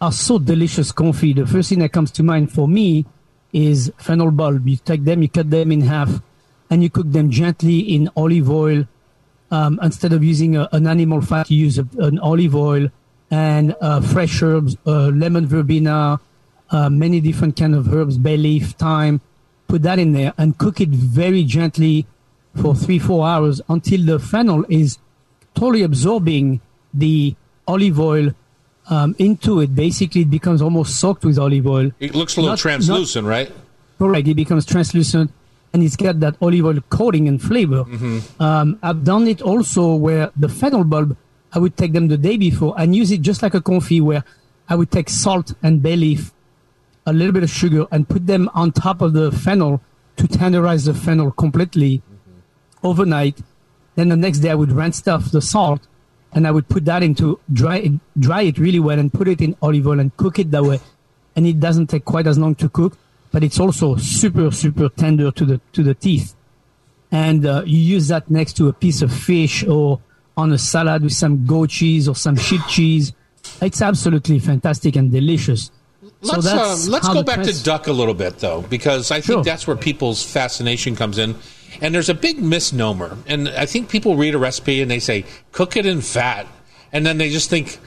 are 0.03 0.11
so 0.11 0.37
delicious 0.37 0.91
confit. 0.91 1.37
The 1.37 1.47
first 1.47 1.69
thing 1.69 1.79
that 1.79 1.93
comes 1.93 2.11
to 2.13 2.25
mind 2.25 2.51
for 2.51 2.67
me 2.67 3.07
is 3.53 3.93
fennel 3.99 4.33
bulb. 4.33 4.69
You 4.69 4.77
take 4.77 5.05
them, 5.05 5.23
you 5.23 5.29
cut 5.29 5.49
them 5.49 5.71
in 5.71 5.83
half, 5.83 6.21
and 6.69 6.83
you 6.83 6.91
cook 6.91 7.07
them 7.11 7.31
gently 7.31 7.79
in 7.79 8.11
olive 8.17 8.51
oil. 8.51 8.85
Um, 9.53 9.79
instead 9.81 10.13
of 10.13 10.25
using 10.25 10.57
a, 10.57 10.69
an 10.73 10.89
animal 10.89 11.21
fat, 11.21 11.49
you 11.51 11.59
use 11.67 11.79
a, 11.79 11.87
an 11.99 12.19
olive 12.19 12.57
oil 12.57 12.89
and 13.31 13.77
uh, 13.81 14.01
fresh 14.01 14.43
herbs, 14.43 14.77
uh, 14.87 15.09
lemon 15.09 15.47
verbena, 15.47 16.21
uh, 16.71 16.91
many 16.91 17.21
different 17.21 17.57
kind 17.57 17.75
of 17.75 17.95
herbs, 17.95 18.19
bay 18.19 18.37
leaf, 18.37 18.71
thyme. 18.73 19.21
Put 19.69 19.83
that 19.83 20.01
in 20.01 20.13
there 20.13 20.35
and 20.37 20.59
cook 20.59 20.81
it 20.81 20.89
very 20.89 21.45
gently 21.45 22.07
for 22.61 22.75
three, 22.75 22.99
four 22.99 23.25
hours 23.27 23.61
until 23.69 24.05
the 24.05 24.19
fennel 24.19 24.67
is 24.69 24.99
totally 25.55 25.83
absorbing 25.83 26.61
the 26.93 27.37
olive 27.69 28.01
oil 28.01 28.33
um, 28.93 29.15
into 29.19 29.61
it. 29.61 29.75
Basically, 29.75 30.23
it 30.23 30.31
becomes 30.31 30.61
almost 30.61 31.01
soaked 31.01 31.25
with 31.25 31.39
olive 31.39 31.67
oil. 31.67 31.91
It 31.99 32.15
looks 32.15 32.37
a 32.37 32.41
little 32.41 32.53
Not- 32.53 32.59
translucent, 32.59 33.27
right? 33.27 33.51
Correct. 33.99 34.27
It 34.29 34.35
becomes 34.35 34.67
translucent 34.67 35.31
and 35.73 35.83
it's 35.83 35.97
got 35.97 36.21
that 36.21 36.35
olive 36.43 36.65
oil 36.67 36.81
coating 36.91 37.29
and 37.29 37.41
flavor. 37.41 37.85
Um, 38.39 38.79
I've 38.83 39.05
done 39.05 39.27
it 39.27 39.41
also 39.41 39.95
where 39.95 40.31
the 40.37 40.49
fennel 40.49 40.85
bulb, 40.85 41.17
I 41.53 41.59
would 41.59 41.77
take 41.77 41.93
them 41.93 42.09
the 42.09 42.19
day 42.19 42.37
before 42.37 42.75
and 42.79 42.95
use 42.95 43.11
it 43.11 43.23
just 43.23 43.43
like 43.43 43.55
a 43.55 43.61
confit 43.61 44.03
where 44.03 44.25
I 44.69 44.75
would 44.75 44.91
take 44.91 45.09
salt 45.09 45.55
and 45.63 45.83
bay 45.83 45.97
leaf, 45.97 46.33
a 47.07 47.13
little 47.13 47.33
bit 47.33 47.43
of 47.45 47.51
sugar 47.51 47.87
and 47.91 48.09
put 48.09 48.27
them 48.27 48.51
on 48.55 48.73
top 48.73 49.01
of 49.01 49.13
the 49.13 49.31
fennel 49.33 49.81
to 50.17 50.25
tenderize 50.25 50.85
the 50.85 50.95
fennel 50.95 51.31
completely 51.31 52.03
overnight. 52.83 53.39
Then 53.95 54.09
the 54.09 54.17
next 54.17 54.39
day 54.41 54.51
I 54.51 54.55
would 54.55 54.73
rinse 54.73 55.07
off 55.09 55.31
the 55.31 55.41
salt 55.43 55.81
and 56.33 56.47
I 56.47 56.51
would 56.51 56.69
put 56.69 56.85
that 56.87 57.03
into 57.03 57.39
dry 57.53 57.77
it, 57.77 57.93
dry 58.19 58.43
it 58.43 58.59
really 58.59 58.81
well 58.81 58.99
and 58.99 59.13
put 59.13 59.29
it 59.29 59.41
in 59.41 59.57
olive 59.61 59.87
oil 59.87 60.01
and 60.01 60.17
cook 60.17 60.39
it 60.39 60.51
that 60.51 60.63
way. 60.63 60.81
And 61.37 61.47
it 61.47 61.61
doesn't 61.61 61.89
take 61.89 62.05
quite 62.05 62.27
as 62.27 62.39
long 62.39 62.55
to 62.57 62.69
cook, 62.69 62.97
but 63.31 63.43
it's 63.43 63.61
also 63.61 63.97
super 63.97 64.51
super 64.51 64.89
tender 64.89 65.31
to 65.31 65.45
the 65.45 65.61
to 65.73 65.83
the 65.83 65.95
teeth. 65.95 66.35
And 67.11 67.45
uh, 67.45 67.63
you 67.67 67.79
use 67.79 68.09
that 68.09 68.31
next 68.31 68.55
to 68.55 68.69
a 68.69 68.73
piece 68.73 69.03
of 69.03 69.13
fish 69.13 69.65
or 69.65 70.01
on 70.37 70.53
a 70.53 70.59
salad 70.59 71.03
with 71.03 71.13
some 71.13 71.45
goat 71.47 71.71
cheese 71.71 72.09
or 72.09 72.15
some 72.15 72.37
sheep 72.37 72.63
cheese. 72.69 73.13
It's 73.61 73.83
absolutely 73.83 74.39
fantastic 74.39 74.97
and 74.97 75.11
delicious. 75.11 75.71
So 76.23 76.35
Let's 76.35 76.47
uh, 76.47 76.91
let's 76.91 77.09
go 77.09 77.23
back 77.25 77.43
to 77.43 77.65
duck 77.65 77.89
a 77.89 77.93
little 77.93 78.15
bit 78.15 78.39
though, 78.39 78.63
because 78.63 79.11
I 79.11 79.17
think 79.17 79.25
Sure. 79.39 79.45
that's 79.45 79.67
where 79.67 79.77
people's 79.77 80.23
fascination 80.23 80.95
comes 80.95 81.19
in. 81.19 81.35
And 81.81 81.93
there's 81.95 82.09
a 82.11 82.15
big 82.15 82.41
misnomer, 82.41 83.17
and 83.27 83.49
I 83.49 83.67
think 83.67 83.89
people 83.89 84.15
read 84.17 84.35
a 84.35 84.39
recipe 84.39 84.83
and 84.83 84.91
they 84.91 84.99
say 85.01 85.25
cook 85.51 85.77
it 85.77 85.85
in 85.87 86.01
fat, 86.01 86.47
and 86.93 87.05
then 87.05 87.19
they 87.19 87.31
just 87.31 87.51
think, 87.51 87.79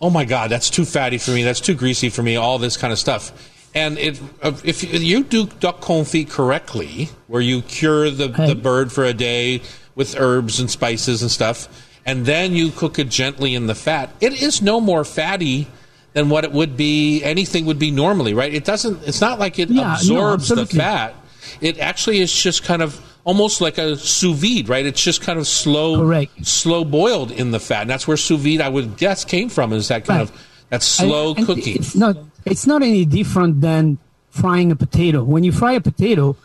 "Oh 0.00 0.10
my 0.10 0.24
God, 0.24 0.50
that's 0.50 0.68
too 0.70 0.84
fatty 0.84 1.18
for 1.18 1.30
me. 1.30 1.44
That's 1.44 1.60
too 1.60 1.74
greasy 1.74 2.08
for 2.08 2.22
me." 2.22 2.34
All 2.36 2.58
this 2.58 2.76
kind 2.76 2.92
of 2.92 2.98
stuff. 2.98 3.30
And 3.72 3.98
it, 3.98 4.20
uh, 4.42 4.52
if 4.64 4.82
you 4.82 5.22
do 5.22 5.46
duck 5.46 5.80
confit 5.80 6.28
correctly, 6.28 7.10
where 7.28 7.42
you 7.42 7.62
cure 7.62 8.10
the, 8.10 8.26
the 8.26 8.56
bird 8.56 8.90
for 8.90 9.04
a 9.04 9.14
day 9.14 9.62
with 9.94 10.18
herbs 10.18 10.58
and 10.58 10.68
spices 10.68 11.22
and 11.22 11.30
stuff, 11.30 11.68
and 12.04 12.26
then 12.26 12.52
you 12.52 12.70
cook 12.72 12.98
it 12.98 13.10
gently 13.10 13.54
in 13.54 13.68
the 13.68 13.76
fat, 13.76 14.10
it 14.20 14.42
is 14.42 14.60
no 14.60 14.80
more 14.80 15.04
fatty 15.04 15.68
than 16.12 16.28
what 16.28 16.44
it 16.44 16.52
would 16.52 16.76
be. 16.76 17.22
Anything 17.22 17.66
would 17.66 17.78
be 17.78 17.90
normally, 17.90 18.34
right? 18.34 18.52
It 18.52 18.64
doesn't. 18.64 19.06
It's 19.06 19.20
not 19.20 19.38
like 19.38 19.58
it 19.58 19.70
Yeah, 19.70 19.82
no, 19.82 19.92
absorbs 19.94 20.48
the 20.48 20.66
fat. 20.66 21.14
It 21.60 21.78
actually 21.78 22.20
is 22.20 22.32
just 22.32 22.64
kind 22.64 22.82
of 22.82 23.00
almost 23.24 23.60
like 23.60 23.78
a 23.78 23.96
sous 23.96 24.36
vide, 24.38 24.68
right? 24.68 24.84
It's 24.86 25.02
just 25.02 25.20
kind 25.22 25.38
of 25.38 25.46
slow, 25.46 25.96
Correct. 25.96 26.46
slow 26.46 26.84
boiled 26.84 27.30
in 27.30 27.50
the 27.50 27.60
fat. 27.60 27.82
And 27.82 27.90
that's 27.90 28.08
where 28.08 28.16
sous 28.16 28.40
vide, 28.40 28.60
I 28.60 28.68
would 28.68 28.96
guess, 28.96 29.24
came 29.24 29.48
from. 29.48 29.72
Is 29.72 29.88
that 29.88 30.04
kind 30.06 30.20
Right. 30.20 30.28
of 30.30 30.46
that 30.70 30.82
slow 30.82 31.34
cooking? 31.34 31.76
It's 31.76 31.94
not. 31.94 32.16
It's 32.46 32.66
not 32.66 32.82
any 32.82 33.04
different 33.04 33.60
than 33.60 33.98
frying 34.30 34.70
a 34.72 34.76
potato. 34.76 35.22
When 35.24 35.44
you 35.44 35.52
fry 35.52 35.72
a 35.72 35.80
potato, 35.80 36.36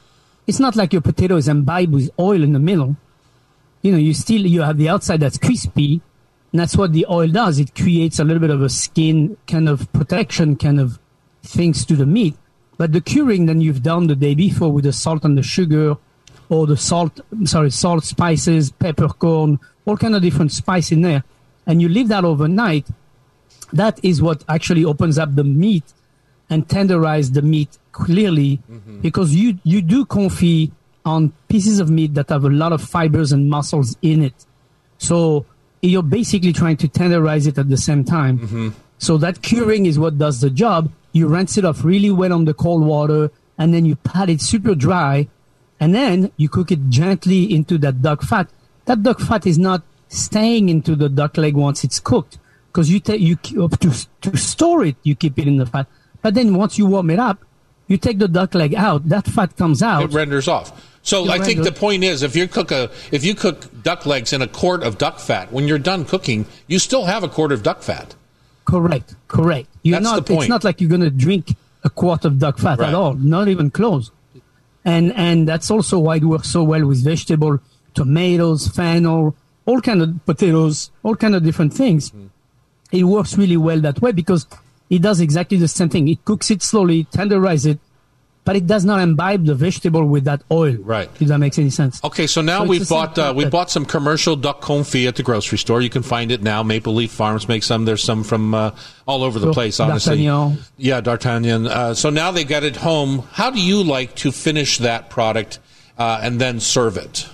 it's 0.48 0.60
not 0.60 0.76
like 0.76 0.92
your 0.92 1.02
potato 1.02 1.38
is 1.38 1.48
imbibed 1.48 1.94
with 1.94 2.10
oil 2.20 2.44
in 2.44 2.52
the 2.54 2.60
middle. 2.60 2.98
You 3.82 3.92
know, 3.94 3.98
you 3.98 4.14
still 4.14 4.46
you 4.46 4.62
have 4.64 4.78
the 4.78 4.90
outside 4.90 5.20
that's 5.22 5.38
crispy, 5.38 6.02
and 6.56 6.60
that's 6.62 6.78
what 6.78 6.94
the 6.94 7.06
oil 7.10 7.28
does. 7.28 7.60
It 7.60 7.76
creates 7.76 8.18
a 8.18 8.24
little 8.24 8.40
bit 8.40 8.50
of 8.50 8.62
a 8.62 8.70
skin 8.70 9.36
kind 9.46 9.68
of 9.68 9.92
protection 9.92 10.56
kind 10.56 10.80
of 10.80 11.00
things 11.44 11.86
to 11.86 11.98
the 11.98 12.06
meat. 12.06 12.34
But 12.78 12.94
the 12.94 13.02
curing 13.02 13.46
then 13.46 13.60
you've 13.60 13.84
done 13.84 14.08
the 14.08 14.16
day 14.16 14.36
before 14.36 14.72
with 14.72 14.86
the 14.86 14.94
salt 14.94 15.26
and 15.26 15.38
the 15.38 15.44
sugar, 15.44 15.98
or 16.48 16.66
the 16.66 16.78
salt, 16.78 17.20
sorry, 17.44 17.72
salt, 17.72 18.06
spices, 18.06 18.72
peppercorn, 18.72 19.60
all 19.84 19.98
kind 19.98 20.16
of 20.16 20.22
different 20.22 20.54
spice 20.54 20.94
in 20.94 21.02
there. 21.02 21.26
and 21.68 21.82
you 21.82 21.90
leave 21.90 22.08
that 22.08 22.24
overnight, 22.24 22.88
that 23.74 24.00
is 24.02 24.22
what 24.22 24.46
actually 24.48 24.86
opens 24.86 25.20
up 25.20 25.36
the 25.36 25.44
meat 25.44 25.84
and 26.50 26.70
tenderize 26.70 27.34
the 27.34 27.42
meat 27.42 27.78
clearly 27.92 28.62
mm-hmm. 28.72 29.02
because 29.02 29.36
you, 29.36 29.60
you 29.66 29.82
do 29.82 30.06
confit 30.06 30.72
on 31.04 31.34
pieces 31.50 31.82
of 31.82 31.90
meat 31.90 32.14
that 32.14 32.30
have 32.30 32.46
a 32.46 32.50
lot 32.50 32.72
of 32.72 32.82
fibers 32.82 33.34
and 33.34 33.50
muscles 33.50 33.98
in 34.02 34.24
it. 34.24 34.46
So 35.00 35.46
you're 35.90 36.04
basically 36.04 36.54
trying 36.54 36.78
to 36.78 36.88
tenderize 36.88 37.48
it 37.48 37.58
at 37.58 37.70
the 37.70 37.78
same 37.78 38.04
time. 38.04 38.40
Mm-hmm. 38.40 38.70
So 38.98 39.18
that 39.18 39.42
curing 39.42 39.86
is 39.86 40.00
what 40.00 40.18
does 40.18 40.42
the 40.42 40.50
job. 40.50 40.92
You 41.12 41.28
rinse 41.28 41.58
it 41.58 41.66
off 41.66 41.84
really 41.84 42.12
well 42.12 42.34
on 42.34 42.46
the 42.46 42.54
cold 42.54 42.84
water 42.84 43.32
and 43.58 43.74
then 43.74 43.86
you 43.86 43.96
pat 43.96 44.30
it 44.30 44.42
super 44.42 44.76
dry 44.76 45.28
and 45.80 45.94
then 45.94 46.32
you 46.38 46.50
cook 46.50 46.72
it 46.72 46.90
gently 46.90 47.54
into 47.54 47.78
that 47.80 48.02
duck 48.02 48.22
fat. 48.22 48.50
That 48.86 49.04
duck 49.04 49.20
fat 49.20 49.46
is 49.46 49.58
not 49.58 49.84
staying 50.08 50.70
into 50.70 50.96
the 50.96 51.10
duck 51.10 51.38
leg 51.38 51.56
once 51.56 51.84
it's 51.84 52.00
cooked 52.00 52.38
because 52.68 52.90
you 52.90 53.00
take 53.00 53.22
you 53.22 53.38
uh, 53.64 53.68
to 53.68 54.08
to 54.22 54.38
store 54.38 54.86
it 54.86 54.96
you 55.04 55.16
keep 55.16 55.38
it 55.40 55.48
in 55.48 55.58
the 55.58 55.66
fat. 55.66 55.88
But 56.22 56.34
then 56.34 56.56
once 56.56 56.78
you 56.78 56.86
warm 56.86 57.10
it 57.10 57.20
up, 57.20 57.44
you 57.88 57.98
take 57.98 58.20
the 58.20 58.28
duck 58.28 58.56
leg 58.56 58.74
out. 58.74 59.08
That 59.10 59.28
fat 59.28 59.56
comes 59.56 59.84
out. 59.84 60.04
It 60.04 60.14
renders 60.14 60.48
off. 60.48 60.95
So 61.06 61.30
I 61.30 61.38
think 61.38 61.64
the 61.64 61.72
point 61.72 62.04
is, 62.04 62.24
if 62.24 62.36
you 62.36 62.48
cook 62.48 62.72
a 62.72 62.90
if 63.12 63.24
you 63.24 63.36
cook 63.36 63.84
duck 63.84 64.06
legs 64.08 64.34
in 64.34 64.42
a 64.42 64.48
quart 64.48 64.82
of 64.82 64.98
duck 64.98 65.20
fat, 65.20 65.52
when 65.54 65.68
you're 65.68 65.80
done 65.80 66.04
cooking, 66.04 66.48
you 66.68 66.80
still 66.80 67.06
have 67.06 67.24
a 67.24 67.30
quart 67.30 67.52
of 67.52 67.62
duck 67.62 67.84
fat. 67.84 68.16
Correct, 68.66 69.16
correct. 69.28 69.70
You're 69.84 70.00
That's 70.00 70.16
the 70.16 70.22
point. 70.24 70.42
It's 70.42 70.50
not 70.50 70.64
like 70.64 70.82
you're 70.82 70.90
going 70.90 71.02
to 71.02 71.12
drink 71.12 71.56
a 71.84 71.92
quart 71.92 72.26
of 72.26 72.40
duck 72.40 72.58
fat 72.58 72.80
Right. 72.80 72.90
at 72.90 72.96
all. 72.96 73.14
Not 73.14 73.48
even 73.48 73.70
close. 73.70 74.10
And 74.84 75.14
and 75.14 75.48
that's 75.48 75.70
also 75.70 76.00
why 76.00 76.16
it 76.18 76.24
works 76.26 76.50
so 76.50 76.64
well 76.64 76.84
with 76.88 77.04
vegetable, 77.04 77.60
tomatoes, 77.94 78.68
fennel, 78.68 79.36
all 79.68 79.82
kind 79.82 80.02
of 80.02 80.26
potatoes, 80.26 80.90
all 81.04 81.16
kind 81.16 81.36
of 81.36 81.44
different 81.44 81.74
things. 81.74 82.10
Mm. 82.10 82.30
It 82.92 83.04
works 83.04 83.38
really 83.38 83.58
well 83.58 83.80
that 83.82 84.02
way 84.02 84.12
because 84.12 84.48
it 84.90 85.04
does 85.04 85.20
exactly 85.22 85.58
the 85.58 85.68
same 85.68 85.90
thing. 85.90 86.08
It 86.08 86.26
cooks 86.26 86.50
it 86.50 86.64
slowly, 86.64 87.06
tenderize 87.06 87.66
it, 87.68 87.80
but 88.46 88.56
it 88.56 88.68
does 88.68 88.86
not 88.86 89.02
imbibe 89.02 89.46
the 89.46 89.56
vegetable 89.56 90.06
with 90.06 90.24
that 90.26 90.44
oil. 90.52 90.76
Right. 90.80 91.10
If 91.20 91.28
that 91.28 91.40
makes 91.40 91.58
any 91.60 91.72
sense. 91.72 92.02
Okay, 92.04 92.28
so 92.28 92.42
now 92.42 92.60
So 92.60 92.70
we've 92.70 92.88
bought 92.88 93.18
uh, 93.18 93.34
we 93.36 93.46
bought 93.46 93.70
some 93.72 93.86
commercial 93.86 94.36
duck 94.36 94.62
confit 94.62 95.08
at 95.08 95.16
the 95.16 95.24
grocery 95.24 95.58
store. 95.58 95.82
You 95.82 95.90
can 95.90 96.04
find 96.04 96.32
it 96.32 96.42
now. 96.44 96.62
Maple 96.64 96.94
Leaf 96.94 97.12
Farms 97.12 97.48
makes 97.48 97.66
some. 97.66 97.86
There's 97.86 98.04
some 98.04 98.24
from 98.24 98.54
uh, 98.54 98.72
all 99.08 99.24
over 99.24 99.40
the 99.40 99.48
So, 99.48 99.54
place. 99.54 99.80
Honestly, 99.80 100.24
D'Artagnan. 100.24 100.64
yeah, 100.78 101.02
D'Artagnan. 101.02 101.68
Uh, 101.68 101.94
so 101.96 102.10
now 102.10 102.32
they 102.32 102.44
got 102.44 102.64
it 102.64 102.78
home. 102.78 103.24
How 103.34 103.50
do 103.50 103.60
you 103.60 103.84
like 103.84 104.16
to 104.18 104.32
finish 104.32 104.78
that 104.78 105.10
product 105.10 105.60
uh, 105.98 106.20
and 106.22 106.40
then 106.40 106.60
serve 106.60 106.98
it? 106.98 107.28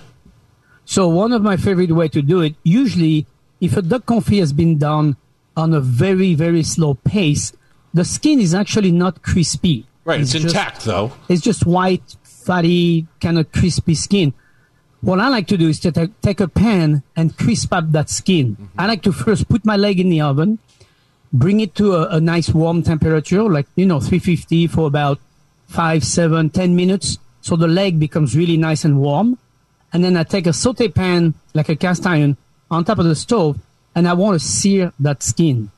So 0.84 1.08
one 1.08 1.32
of 1.32 1.42
my 1.42 1.56
favorite 1.56 1.92
way 1.92 2.08
to 2.08 2.22
do 2.22 2.40
it, 2.40 2.54
usually 2.64 3.26
if 3.60 3.76
a 3.76 3.82
duck 3.82 4.06
confit 4.06 4.40
has 4.40 4.52
been 4.52 4.78
done 4.78 5.16
on 5.56 5.72
a 5.74 5.80
very, 5.80 6.34
very 6.34 6.62
slow 6.62 6.94
pace, 6.94 7.52
the 7.94 8.04
skin 8.04 8.40
is 8.40 8.54
actually 8.54 8.90
not 8.90 9.22
crispy. 9.22 9.86
Right, 10.04 10.20
it's, 10.20 10.32
just- 10.32 10.46
intact 10.46 10.84
though. 10.84 11.12
It's 11.28 11.42
just 11.42 11.66
white, 11.66 12.16
fatty, 12.24 13.06
kind 13.20 13.38
of 13.38 13.52
crispy 13.52 13.94
skin. 13.94 14.34
What 15.00 15.18
I 15.18 15.28
like 15.28 15.48
to 15.48 15.56
do 15.56 15.68
is 15.68 15.80
to 15.80 15.90
ta- 15.92 16.06
take 16.22 16.40
a 16.40 16.46
pan 16.48 17.02
and 17.16 17.36
crisp 17.36 17.72
up 17.72 17.90
that 17.92 18.08
skin. 18.08 18.56
Mm-hmm. 18.56 18.80
I 18.80 18.86
like 18.86 19.02
to 19.02 19.12
first 19.12 19.48
put 19.48 19.64
my 19.64 19.76
leg 19.76 19.98
in 19.98 20.10
the 20.10 20.20
oven, 20.20 20.58
bring 21.32 21.60
it 21.60 21.74
to 21.76 21.94
a, 21.96 22.16
a 22.16 22.20
nice 22.20 22.50
warm 22.50 22.82
temperature, 22.82 23.42
like, 23.42 23.66
you 23.74 23.86
know, 23.86 23.98
350 23.98 24.68
for 24.68 24.86
about 24.86 25.18
five, 25.66 26.04
seven, 26.04 26.50
ten 26.50 26.76
minutes. 26.76 27.18
So 27.40 27.56
the 27.56 27.66
leg 27.66 27.98
becomes 27.98 28.36
really 28.36 28.56
nice 28.56 28.84
and 28.84 29.00
warm. 29.00 29.38
And 29.92 30.04
then 30.04 30.16
I 30.16 30.22
take 30.22 30.46
a 30.46 30.52
saute 30.52 30.88
pan, 30.88 31.34
like 31.52 31.68
a 31.68 31.76
cast 31.76 32.06
iron, 32.06 32.36
on 32.70 32.84
top 32.84 32.98
of 32.98 33.04
the 33.04 33.16
stove, 33.16 33.58
and 33.94 34.08
I 34.08 34.14
want 34.14 34.40
to 34.40 34.46
sear 34.46 34.92
that 35.00 35.22
skin. 35.22 35.70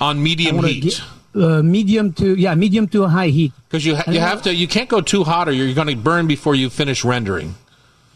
On 0.00 0.20
medium 0.22 0.58
heat, 0.62 0.82
get 0.82 1.02
uh, 1.36 1.62
medium 1.62 2.12
to, 2.14 2.34
yeah, 2.34 2.54
medium 2.54 2.88
to 2.88 3.06
high 3.06 3.28
heat. 3.28 3.52
because 3.68 3.84
you 3.84 3.96
ha- 3.96 4.10
you 4.10 4.20
have 4.20 4.42
to 4.42 4.54
you 4.54 4.66
can't 4.66 4.88
go 4.88 5.00
too 5.00 5.22
hot 5.24 5.48
or 5.48 5.52
you're 5.52 5.74
going 5.74 5.88
to 5.88 5.96
burn 5.96 6.26
before 6.26 6.54
you 6.54 6.70
finish 6.70 7.04
rendering. 7.04 7.54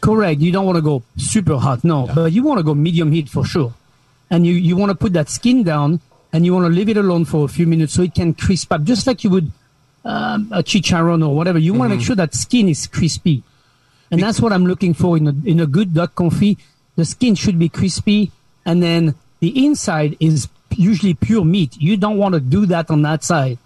Correct. 0.01 0.41
You 0.41 0.51
don't 0.51 0.65
want 0.65 0.77
to 0.77 0.81
go 0.81 1.03
super 1.17 1.57
hot, 1.57 1.83
no, 1.83 2.09
but 2.13 2.31
you 2.31 2.43
want 2.43 2.57
to 2.57 2.63
go 2.63 2.73
medium 2.73 3.11
heat 3.11 3.29
for 3.29 3.45
sure. 3.45 3.73
And 4.31 4.47
you, 4.47 4.53
you 4.53 4.75
want 4.75 4.89
to 4.89 4.95
put 4.95 5.13
that 5.13 5.29
skin 5.29 5.63
down 5.63 5.99
and 6.33 6.45
you 6.45 6.53
want 6.53 6.65
to 6.65 6.69
leave 6.69 6.89
it 6.89 6.97
alone 6.97 7.25
for 7.25 7.45
a 7.45 7.47
few 7.47 7.67
minutes 7.67 7.93
so 7.93 8.01
it 8.01 8.15
can 8.15 8.33
crisp 8.33 8.71
up, 8.71 8.83
just 8.83 9.05
like 9.05 9.23
you 9.23 9.29
would 9.29 9.51
um, 10.03 10.49
a 10.51 10.63
chicharron 10.63 11.25
or 11.27 11.35
whatever. 11.35 11.59
You 11.59 11.73
want 11.73 11.91
to 11.91 11.97
make 11.97 12.05
sure 12.05 12.15
that 12.15 12.33
skin 12.33 12.67
is 12.69 12.87
crispy. 12.87 13.43
And 14.09 14.21
that's 14.21 14.41
what 14.41 14.51
I'm 14.51 14.65
looking 14.65 14.93
for 14.93 15.15
in 15.15 15.27
a, 15.27 15.35
in 15.45 15.59
a 15.59 15.67
good 15.67 15.93
duck 15.93 16.15
confit. 16.15 16.57
The 16.95 17.05
skin 17.05 17.35
should 17.35 17.59
be 17.59 17.69
crispy 17.69 18.31
and 18.65 18.81
then 18.81 19.15
the 19.39 19.65
inside 19.65 20.17
is 20.19 20.47
usually 20.77 21.13
pure 21.13 21.43
meat. 21.45 21.75
You 21.77 21.97
don't 21.97 22.17
want 22.17 22.33
to 22.33 22.39
do 22.39 22.65
that 22.67 22.89
on 22.91 23.01
that 23.03 23.23
side 23.23 23.57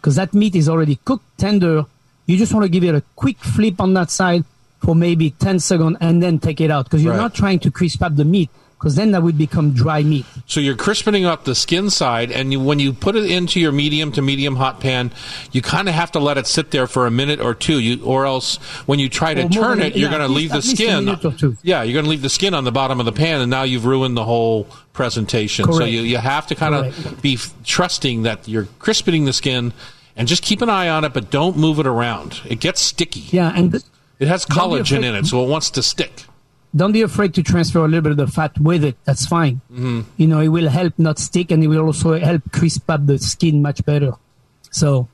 because 0.00 0.16
that 0.16 0.34
meat 0.34 0.54
is 0.54 0.68
already 0.68 0.96
cooked 1.04 1.24
tender. 1.38 1.84
You 2.26 2.36
just 2.36 2.52
want 2.54 2.64
to 2.64 2.68
give 2.68 2.84
it 2.84 2.94
a 2.94 3.02
quick 3.16 3.38
flip 3.38 3.80
on 3.80 3.94
that 3.94 4.10
side 4.10 4.44
for 4.80 4.94
maybe 4.94 5.30
10 5.30 5.58
seconds 5.58 5.96
and 6.00 6.22
then 6.22 6.38
take 6.38 6.60
it 6.60 6.70
out 6.70 6.84
because 6.86 7.02
you're 7.04 7.12
Right. 7.12 7.20
not 7.20 7.34
trying 7.34 7.58
to 7.60 7.70
crisp 7.70 8.02
up 8.02 8.16
the 8.16 8.24
meat 8.24 8.48
because 8.80 8.94
then 8.94 9.10
that 9.10 9.22
would 9.22 9.36
become 9.36 9.72
dry 9.74 10.02
meat. 10.02 10.24
So 10.46 10.58
you're 10.58 10.74
crispening 10.74 11.26
up 11.26 11.44
the 11.44 11.54
skin 11.54 11.90
side, 11.90 12.32
and 12.32 12.50
you, 12.50 12.60
when 12.60 12.78
you 12.78 12.94
put 12.94 13.14
it 13.14 13.30
into 13.30 13.60
your 13.60 13.72
medium 13.72 14.10
to 14.12 14.22
medium 14.22 14.56
hot 14.56 14.80
pan, 14.80 15.12
you 15.52 15.60
kind 15.60 15.86
of 15.86 15.94
have 15.94 16.10
to 16.12 16.18
let 16.18 16.38
it 16.38 16.46
sit 16.46 16.70
there 16.70 16.86
for 16.86 17.06
a 17.06 17.10
minute 17.10 17.40
or 17.40 17.52
two, 17.52 17.78
you, 17.78 18.02
or 18.02 18.24
else 18.24 18.56
when 18.86 18.98
you 18.98 19.10
try 19.10 19.34
to 19.34 19.42
more 19.42 19.50
turn 19.50 19.82
it, 19.82 19.96
you're 19.96 20.10
yeah, 20.10 20.16
going 20.16 20.26
to 20.26 20.34
leave 20.34 20.48
the 20.48 20.56
at 20.56 20.64
least 20.64 20.72
a 20.72 20.76
skin. 20.76 21.04
minute 21.04 21.24
or 21.26 21.32
two. 21.32 21.58
Yeah, 21.62 21.82
you're 21.82 21.92
going 21.92 22.06
to 22.06 22.10
leave 22.10 22.22
the 22.22 22.30
skin 22.30 22.54
on 22.54 22.64
the 22.64 22.72
bottom 22.72 23.00
of 23.00 23.04
the 23.04 23.12
pan, 23.12 23.42
and 23.42 23.50
now 23.50 23.64
you've 23.64 23.84
ruined 23.84 24.16
the 24.16 24.24
whole 24.24 24.64
presentation. 24.94 25.70
So 25.70 25.84
you, 25.84 26.00
you 26.00 26.16
have 26.16 26.46
to 26.46 26.54
kind 26.54 26.74
of 26.74 27.20
be 27.20 27.34
f- 27.34 27.52
trusting 27.64 28.22
that 28.22 28.48
you're 28.48 28.64
crispening 28.78 29.26
the 29.26 29.34
skin, 29.34 29.74
and 30.16 30.26
just 30.26 30.42
keep 30.42 30.62
an 30.62 30.70
eye 30.70 30.88
on 30.88 31.04
it, 31.04 31.12
but 31.12 31.30
don't 31.30 31.58
move 31.58 31.80
it 31.80 31.86
around. 31.86 32.40
It 32.46 32.60
gets 32.60 32.80
sticky. 32.80 33.26
Yeah, 33.36 33.52
and 33.54 33.72
th- 33.72 33.84
It 34.18 34.28
has 34.28 34.46
collagen 34.46 35.04
in 35.04 35.14
it, 35.14 35.26
so 35.26 35.44
it 35.44 35.50
wants 35.50 35.68
to 35.72 35.82
stick. 35.82 36.24
Don't 36.74 36.92
be 36.92 37.02
afraid 37.02 37.34
to 37.34 37.42
transfer 37.42 37.80
a 37.80 37.88
little 37.88 38.02
bit 38.02 38.12
of 38.12 38.18
the 38.18 38.26
fat 38.28 38.58
with 38.58 38.84
it. 38.84 38.96
That's 39.04 39.26
fine. 39.26 39.60
Mm-hmm. 39.72 40.00
You 40.16 40.26
know, 40.28 40.40
it 40.40 40.48
will 40.48 40.68
help 40.68 40.98
not 40.98 41.18
stick 41.18 41.50
and 41.50 41.62
it 41.64 41.68
will 41.68 41.84
also 41.84 42.18
help 42.18 42.42
crisp 42.52 42.88
up 42.88 43.06
the 43.06 43.18
skin 43.18 43.60
much 43.60 43.84
better. 43.84 44.12
So, 44.70 45.08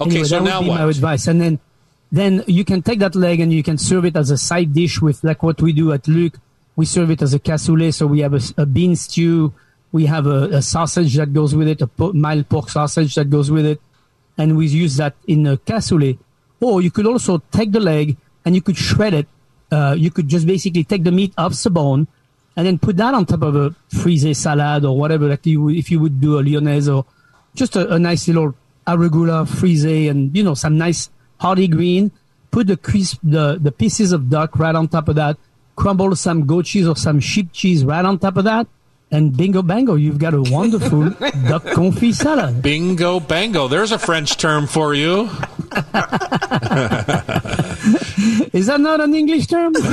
Okay, 0.00 0.10
anyway, 0.10 0.24
so 0.24 0.36
that 0.36 0.42
would 0.42 0.48
now 0.50 0.60
be 0.62 0.68
my 0.68 0.88
advice. 0.88 1.26
And 1.26 1.40
then, 1.40 1.58
then 2.12 2.44
you 2.46 2.64
can 2.64 2.80
take 2.80 3.00
that 3.00 3.14
leg 3.14 3.40
and 3.40 3.52
you 3.52 3.62
can 3.62 3.76
serve 3.76 4.04
it 4.04 4.16
as 4.16 4.30
a 4.30 4.38
side 4.38 4.72
dish 4.72 5.02
with 5.02 5.22
like 5.24 5.42
what 5.42 5.60
we 5.60 5.72
do 5.72 5.92
at 5.92 6.06
Luc. 6.06 6.38
We 6.76 6.86
serve 6.86 7.10
it 7.10 7.22
as 7.22 7.34
a 7.34 7.38
cassoulet. 7.38 7.94
So 7.94 8.06
we 8.06 8.20
have 8.20 8.34
a 8.56 8.66
bean 8.66 8.96
stew. 8.96 9.52
We 9.92 10.06
have 10.06 10.26
a, 10.26 10.56
a 10.56 10.62
sausage 10.62 11.14
that 11.14 11.32
goes 11.32 11.54
with 11.54 11.68
it, 11.68 11.82
a 11.82 11.86
po- 11.86 12.12
mild 12.12 12.48
pork 12.48 12.68
sausage 12.70 13.14
that 13.16 13.30
goes 13.30 13.50
with 13.50 13.66
it. 13.66 13.80
And 14.38 14.56
we 14.56 14.66
use 14.66 14.96
that 14.96 15.14
in 15.26 15.46
a 15.46 15.56
cassoulet. 15.56 16.18
Or 16.60 16.80
you 16.80 16.90
could 16.90 17.06
also 17.06 17.42
take 17.52 17.72
the 17.72 17.80
leg 17.80 18.16
and 18.44 18.54
you 18.54 18.62
could 18.62 18.76
shred 18.76 19.14
it. 19.14 19.26
Uh, 19.74 19.94
you 19.98 20.10
could 20.10 20.28
just 20.28 20.46
basically 20.46 20.84
take 20.84 21.02
the 21.02 21.10
meat 21.10 21.32
off 21.36 21.60
the 21.62 21.70
bone 21.70 22.06
and 22.56 22.66
then 22.66 22.78
put 22.78 22.96
that 22.96 23.12
on 23.12 23.26
top 23.26 23.42
of 23.42 23.56
a 23.56 23.74
frisee 23.88 24.34
salad 24.34 24.84
or 24.84 24.96
whatever, 24.96 25.26
like 25.26 25.44
you 25.46 25.62
would, 25.62 25.74
if 25.74 25.90
you 25.90 25.98
would 25.98 26.20
do 26.20 26.38
a 26.38 26.42
lyonnaise 26.42 26.88
or 26.88 27.04
just 27.56 27.74
a, 27.74 27.94
a 27.94 27.98
nice 27.98 28.28
little 28.28 28.54
arugula 28.86 29.48
frisee 29.48 30.06
and, 30.08 30.36
you 30.36 30.44
know, 30.44 30.54
some 30.54 30.78
nice 30.78 31.10
hearty 31.40 31.66
green. 31.66 32.12
Put 32.52 32.68
the 32.68 32.76
crisp, 32.76 33.18
the, 33.24 33.58
the 33.60 33.72
pieces 33.72 34.12
of 34.12 34.30
duck 34.30 34.56
right 34.60 34.74
on 34.74 34.86
top 34.86 35.08
of 35.08 35.16
that. 35.16 35.36
Crumble 35.74 36.14
some 36.14 36.46
goat 36.46 36.66
cheese 36.66 36.86
or 36.86 36.94
some 36.94 37.18
sheep 37.18 37.52
cheese 37.52 37.84
right 37.84 38.04
on 38.04 38.20
top 38.20 38.36
of 38.36 38.44
that. 38.44 38.68
And 39.10 39.36
bingo 39.36 39.62
bango, 39.62 39.96
you've 39.96 40.18
got 40.18 40.34
a 40.34 40.42
wonderful 40.42 41.10
duck 41.50 41.64
confit 41.74 42.14
salad. 42.14 42.62
Bingo 42.62 43.18
bango. 43.18 43.66
There's 43.66 43.90
a 43.92 43.98
French 43.98 44.36
term 44.36 44.68
for 44.68 44.94
you. 44.94 45.28
Is 48.52 48.66
that 48.66 48.80
not 48.80 49.00
an 49.00 49.14
English 49.14 49.46
term? 49.48 49.74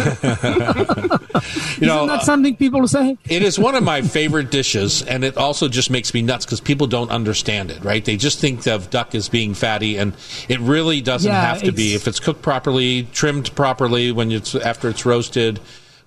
You 1.81 1.87
know, 1.87 1.97
Isn't 2.03 2.07
that 2.07 2.19
uh, 2.21 2.23
something 2.23 2.55
people 2.55 2.87
say? 2.87 3.17
it 3.27 3.41
is 3.41 3.57
one 3.57 3.73
of 3.75 3.83
my 3.83 4.01
favorite 4.03 4.51
dishes, 4.51 5.01
and 5.01 5.23
it 5.23 5.35
also 5.37 5.67
just 5.67 5.89
makes 5.89 6.13
me 6.13 6.21
nuts 6.21 6.45
because 6.45 6.61
people 6.61 6.85
don't 6.85 7.09
understand 7.09 7.71
it, 7.71 7.83
right? 7.83 8.03
They 8.05 8.17
just 8.17 8.39
think 8.39 8.67
of 8.67 8.89
duck 8.91 9.15
as 9.15 9.27
being 9.29 9.53
fatty, 9.55 9.97
and 9.97 10.13
it 10.47 10.59
really 10.59 11.01
doesn't 11.01 11.31
Yeah, 11.31 11.41
have 11.41 11.63
to 11.63 11.71
be. 11.71 11.95
If 11.95 12.07
it's 12.07 12.19
cooked 12.19 12.41
properly, 12.43 13.03
trimmed 13.13 13.55
properly, 13.55 14.11
when 14.11 14.31
it's 14.31 14.53
after 14.53 14.89
it's 14.89 15.05
roasted, 15.05 15.59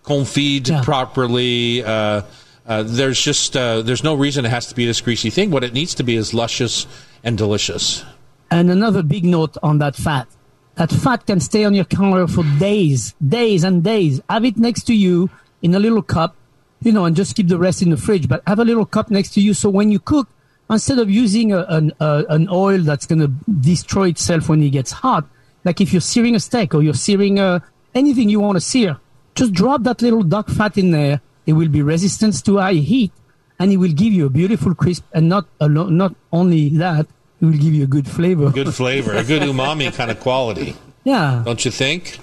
confit 0.05 0.69
Yeah. 0.69 0.83
properly. 0.85 1.83
Uh, 1.83 2.23
uh, 2.67 2.85
there's 2.87 3.21
just 3.21 3.57
uh, 3.57 3.83
there's 3.83 4.05
no 4.05 4.15
reason 4.15 4.45
it 4.45 4.51
has 4.51 4.67
to 4.69 4.75
be 4.77 4.87
this 4.87 5.01
greasy 5.01 5.31
thing. 5.31 5.51
What 5.51 5.65
it 5.65 5.73
needs 5.73 5.95
to 5.97 6.03
be 6.05 6.15
is 6.15 6.33
luscious 6.33 6.87
and 7.25 7.37
delicious. 7.37 8.05
And 8.51 8.71
another 8.71 9.03
big 9.03 9.25
note 9.25 9.57
on 9.63 9.79
that 9.79 9.97
fat. 9.97 10.29
That 10.77 10.91
fat 10.91 11.27
can 11.27 11.41
stay 11.41 11.65
on 11.65 11.75
your 11.75 11.85
counter 11.85 12.27
for 12.27 12.45
days, 12.59 13.15
days 13.27 13.63
and 13.63 13.83
days. 13.83 14.21
Have 14.29 14.45
it 14.45 14.57
next 14.57 14.85
to 14.85 14.95
you 14.95 15.31
in 15.63 15.75
a 15.75 15.79
little 15.79 16.03
cup, 16.03 16.35
you 16.81 16.93
know, 16.93 17.05
and 17.05 17.15
just 17.15 17.37
keep 17.37 17.49
the 17.49 17.59
rest 17.59 17.81
in 17.83 17.91
the 17.91 17.97
fridge. 17.97 18.29
But 18.29 18.43
have 18.47 18.59
a 18.59 18.65
little 18.65 18.85
cup 18.85 19.11
next 19.11 19.35
to 19.35 19.41
you 19.41 19.55
so 19.55 19.71
when 19.71 19.91
you 19.91 19.99
cook, 19.99 20.29
instead 20.69 20.99
of 20.99 21.09
using 21.11 21.53
a, 21.53 21.65
an, 21.69 21.93
a, 22.01 22.25
an 22.29 22.49
oil 22.51 22.79
that's 22.79 23.07
going 23.07 23.21
to 23.21 23.29
destroy 23.61 24.09
itself 24.09 24.49
when 24.49 24.63
it 24.63 24.71
gets 24.71 24.91
hot, 24.91 25.27
like 25.65 25.81
if 25.81 25.93
you're 25.93 26.01
searing 26.01 26.35
a 26.35 26.41
steak 26.41 26.75
or 26.75 26.83
you're 26.83 26.95
searing 26.95 27.39
uh, 27.39 27.61
anything 27.95 28.29
you 28.29 28.41
want 28.41 28.57
to 28.57 28.61
sear, 28.61 28.99
just 29.35 29.53
drop 29.53 29.83
that 29.85 30.03
little 30.03 30.23
duck 30.23 30.49
fat 30.49 30.77
in 30.77 30.91
there. 30.91 31.21
It 31.47 31.53
will 31.53 31.69
be 31.69 31.83
resistant 31.83 32.45
to 32.47 32.59
high 32.59 32.75
heat 32.75 33.13
and 33.59 33.71
it 33.71 33.77
will 33.77 33.93
give 33.93 34.13
you 34.13 34.27
a 34.27 34.31
beautiful 34.31 34.75
crisp, 34.75 35.05
and 35.13 35.29
not 35.29 35.47
alo- 35.61 35.89
not 35.89 36.15
only 36.33 36.71
that, 36.71 37.07
it 37.41 37.45
will 37.45 37.53
give 37.53 37.75
you 37.75 37.85
a 37.85 37.87
good 37.89 38.09
flavor. 38.09 38.51
Good 38.51 38.75
flavor, 38.75 39.13
a 39.13 39.25
good 39.25 39.43
umami 39.43 39.93
kind 39.95 40.11
of 40.11 40.21
quality, 40.21 40.77
Yeah, 41.05 41.43
don't 41.45 41.65
you 41.65 41.71
think? 41.71 42.19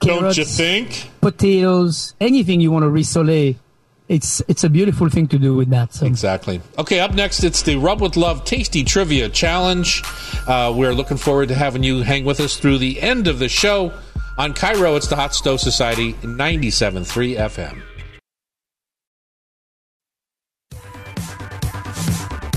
Don't 0.00 0.36
you 0.36 0.44
think? 0.44 1.08
potatoes, 1.20 2.14
anything 2.20 2.60
you 2.60 2.70
want 2.70 2.82
to 2.84 2.88
risole. 2.88 3.56
It's 4.08 4.42
it's 4.48 4.62
a 4.64 4.68
beautiful 4.68 5.08
thing 5.08 5.28
to 5.28 5.38
do 5.38 5.54
with 5.54 5.70
that. 5.70 5.94
So 5.94 6.06
Exactly. 6.06 6.60
Okay, 6.76 7.00
up 7.00 7.14
next, 7.14 7.44
it's 7.44 7.62
the 7.62 7.76
Rub 7.76 8.00
with 8.02 8.16
Love 8.16 8.44
Tasty 8.44 8.84
Trivia 8.84 9.28
Challenge. 9.28 10.02
Uh, 10.46 10.72
we're 10.76 10.92
looking 10.92 11.16
forward 11.16 11.48
to 11.48 11.54
having 11.54 11.82
you 11.82 12.02
hang 12.02 12.24
with 12.24 12.40
us 12.40 12.56
through 12.56 12.78
the 12.78 13.00
end 13.00 13.26
of 13.28 13.38
the 13.38 13.48
show. 13.48 13.92
On 14.38 14.52
KIRO, 14.54 14.96
it's 14.96 15.06
the 15.08 15.16
Hot 15.16 15.34
Stove 15.34 15.60
Society 15.60 16.14
97.3 16.14 17.36
FM. 17.38 17.82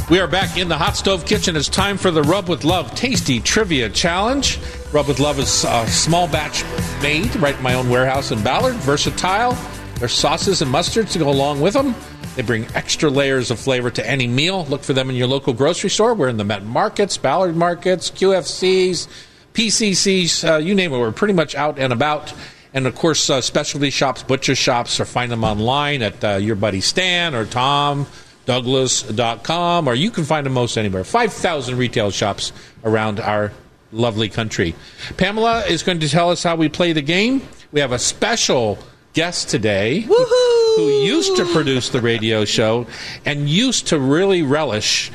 We 0.08 0.20
are 0.20 0.28
back 0.28 0.56
in 0.56 0.70
the 0.70 0.78
hot 0.78 0.96
stove 0.96 1.26
kitchen. 1.26 1.56
It's 1.56 1.68
time 1.68 1.98
for 1.98 2.12
the 2.12 2.22
Rub 2.22 2.48
with 2.48 2.64
Love 2.64 2.94
Tasty 2.94 3.40
Trivia 3.40 3.90
Challenge. 3.90 4.60
Rub 4.92 5.08
with 5.08 5.20
Love 5.20 5.40
is 5.40 5.64
a 5.64 5.88
small 5.88 6.28
batch 6.28 6.64
made 7.02 7.36
right 7.38 7.56
in 7.56 7.64
my 7.64 7.74
own 7.74 7.90
warehouse 7.90 8.30
in 8.30 8.44
Ballard. 8.44 8.76
Versatile. 8.76 9.58
There's 9.96 10.14
sauces 10.14 10.62
and 10.62 10.72
mustards 10.72 11.12
to 11.14 11.20
go 11.20 11.28
along 11.28 11.60
with 11.60 11.74
them. 11.74 11.96
They 12.36 12.44
bring 12.44 12.68
extra 12.76 13.10
layers 13.10 13.50
of 13.50 13.60
flavor 13.60 13.90
to 13.90 14.08
any 14.08 14.28
meal. 14.28 14.66
Look 14.66 14.84
for 14.84 14.94
them 14.94 15.10
in 15.10 15.16
your 15.16 15.26
local 15.26 15.54
grocery 15.54 15.90
store. 15.90 16.14
We're 16.14 16.30
in 16.30 16.38
the 16.38 16.44
Met 16.44 16.64
Markets, 16.64 17.18
Ballard 17.18 17.56
Markets, 17.56 18.12
QFCs, 18.12 19.08
PCCs, 19.56 20.48
uh, 20.48 20.58
you 20.58 20.76
name 20.76 20.94
it. 20.94 21.00
We're 21.00 21.14
pretty 21.14 21.34
much 21.34 21.56
out 21.56 21.80
and 21.80 21.92
about. 21.92 22.32
And 22.76 22.86
of 22.86 22.94
course, 22.94 23.28
uh, 23.28 23.42
specialty 23.42 23.90
shops, 23.90 24.22
butcher 24.22 24.54
shops, 24.54 25.00
or 25.00 25.06
find 25.06 25.32
them 25.32 25.44
online 25.44 26.04
at 26.04 26.24
uh, 26.24 26.36
your 26.36 26.58
buddy 26.58 26.82
Stan 26.82 27.34
or 27.34 27.46
Tom, 27.46 28.06
Douglas.com, 28.46 29.88
or 29.88 29.96
you 29.96 30.12
can 30.12 30.24
find 30.24 30.46
them 30.46 30.54
most 30.54 30.78
anywhere. 30.78 31.04
5,000 31.04 31.78
retail 31.78 32.12
shops 32.12 32.52
around 32.84 33.20
our 33.20 33.52
lovely 33.92 34.30
country. 34.30 34.76
Pamela 35.18 35.66
is 35.66 35.84
going 35.84 36.00
to 36.00 36.10
tell 36.10 36.30
us 36.30 36.44
how 36.44 36.56
we 36.56 36.70
play 36.70 36.94
the 36.94 37.02
game. 37.02 37.42
We 37.72 37.80
have 37.80 37.92
a 37.92 38.00
special 38.00 38.78
guest 39.14 39.50
today 39.50 40.02
who 40.02 41.04
used 41.04 41.38
to 41.38 41.46
produce 41.54 41.90
the 41.90 42.02
radio 42.02 42.46
show 42.46 42.86
and 43.26 43.50
used 43.50 43.88
to 43.88 44.00
really 44.00 44.44
relish 44.44 45.12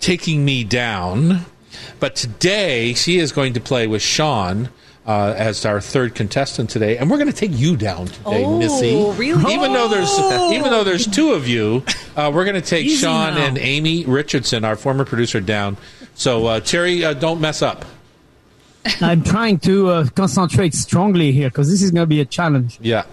taking 0.00 0.44
me 0.44 0.64
down. 0.64 1.44
But 2.00 2.16
today, 2.16 2.94
she 2.94 3.18
is 3.18 3.32
going 3.32 3.52
to 3.54 3.60
play 3.60 3.86
with 3.86 4.02
Sean. 4.02 4.70
Uh, 5.06 5.34
as 5.36 5.66
our 5.66 5.82
third 5.82 6.14
contestant 6.14 6.70
today, 6.70 6.96
and 6.96 7.10
we're 7.10 7.18
going 7.18 7.30
to 7.30 7.36
take 7.36 7.50
you 7.52 7.76
down 7.76 8.06
today, 8.06 8.42
Oh, 8.42 8.58
Missy. 8.58 8.94
really? 9.20 9.52
Even 9.52 9.74
though 9.74 9.86
there's 9.86 10.10
even 10.50 10.70
though 10.70 10.82
there's 10.82 11.06
two 11.06 11.32
of 11.32 11.46
you, 11.46 11.84
uh, 12.16 12.30
we're 12.34 12.46
going 12.46 12.54
to 12.54 12.62
take 12.66 12.86
Easy 12.86 13.02
Sean 13.02 13.34
now. 13.34 13.44
and 13.44 13.58
Amy 13.58 14.06
Richardson, 14.06 14.64
our 14.64 14.76
former 14.76 15.04
producer, 15.04 15.42
down. 15.42 15.76
So 16.14 16.46
uh, 16.46 16.60
Terry, 16.60 17.04
uh, 17.04 17.12
don't 17.12 17.38
mess 17.38 17.60
up. 17.60 17.84
I'm 19.02 19.22
trying 19.22 19.58
to 19.58 19.88
uh, 19.90 20.06
concentrate 20.14 20.72
strongly 20.72 21.32
here 21.32 21.50
because 21.50 21.70
this 21.70 21.82
is 21.82 21.90
going 21.90 22.04
to 22.04 22.06
be 22.06 22.20
a 22.20 22.24
challenge. 22.24 22.78
Yeah. 22.80 23.04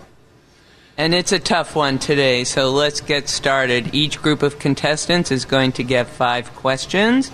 And 0.97 1.13
it's 1.13 1.33
a 1.33 1.39
tough 1.39 1.75
one 1.75 1.99
today, 1.99 2.45
so 2.45 2.71
let's 2.71 3.01
get 3.01 3.27
started. 3.27 3.93
Each 3.93 4.21
group 4.21 4.43
of 4.43 4.59
contestants 4.59 5.29
is 5.29 5.43
going 5.43 5.73
to 5.73 5.83
get 5.83 6.07
five 6.07 6.53
questions. 6.55 7.31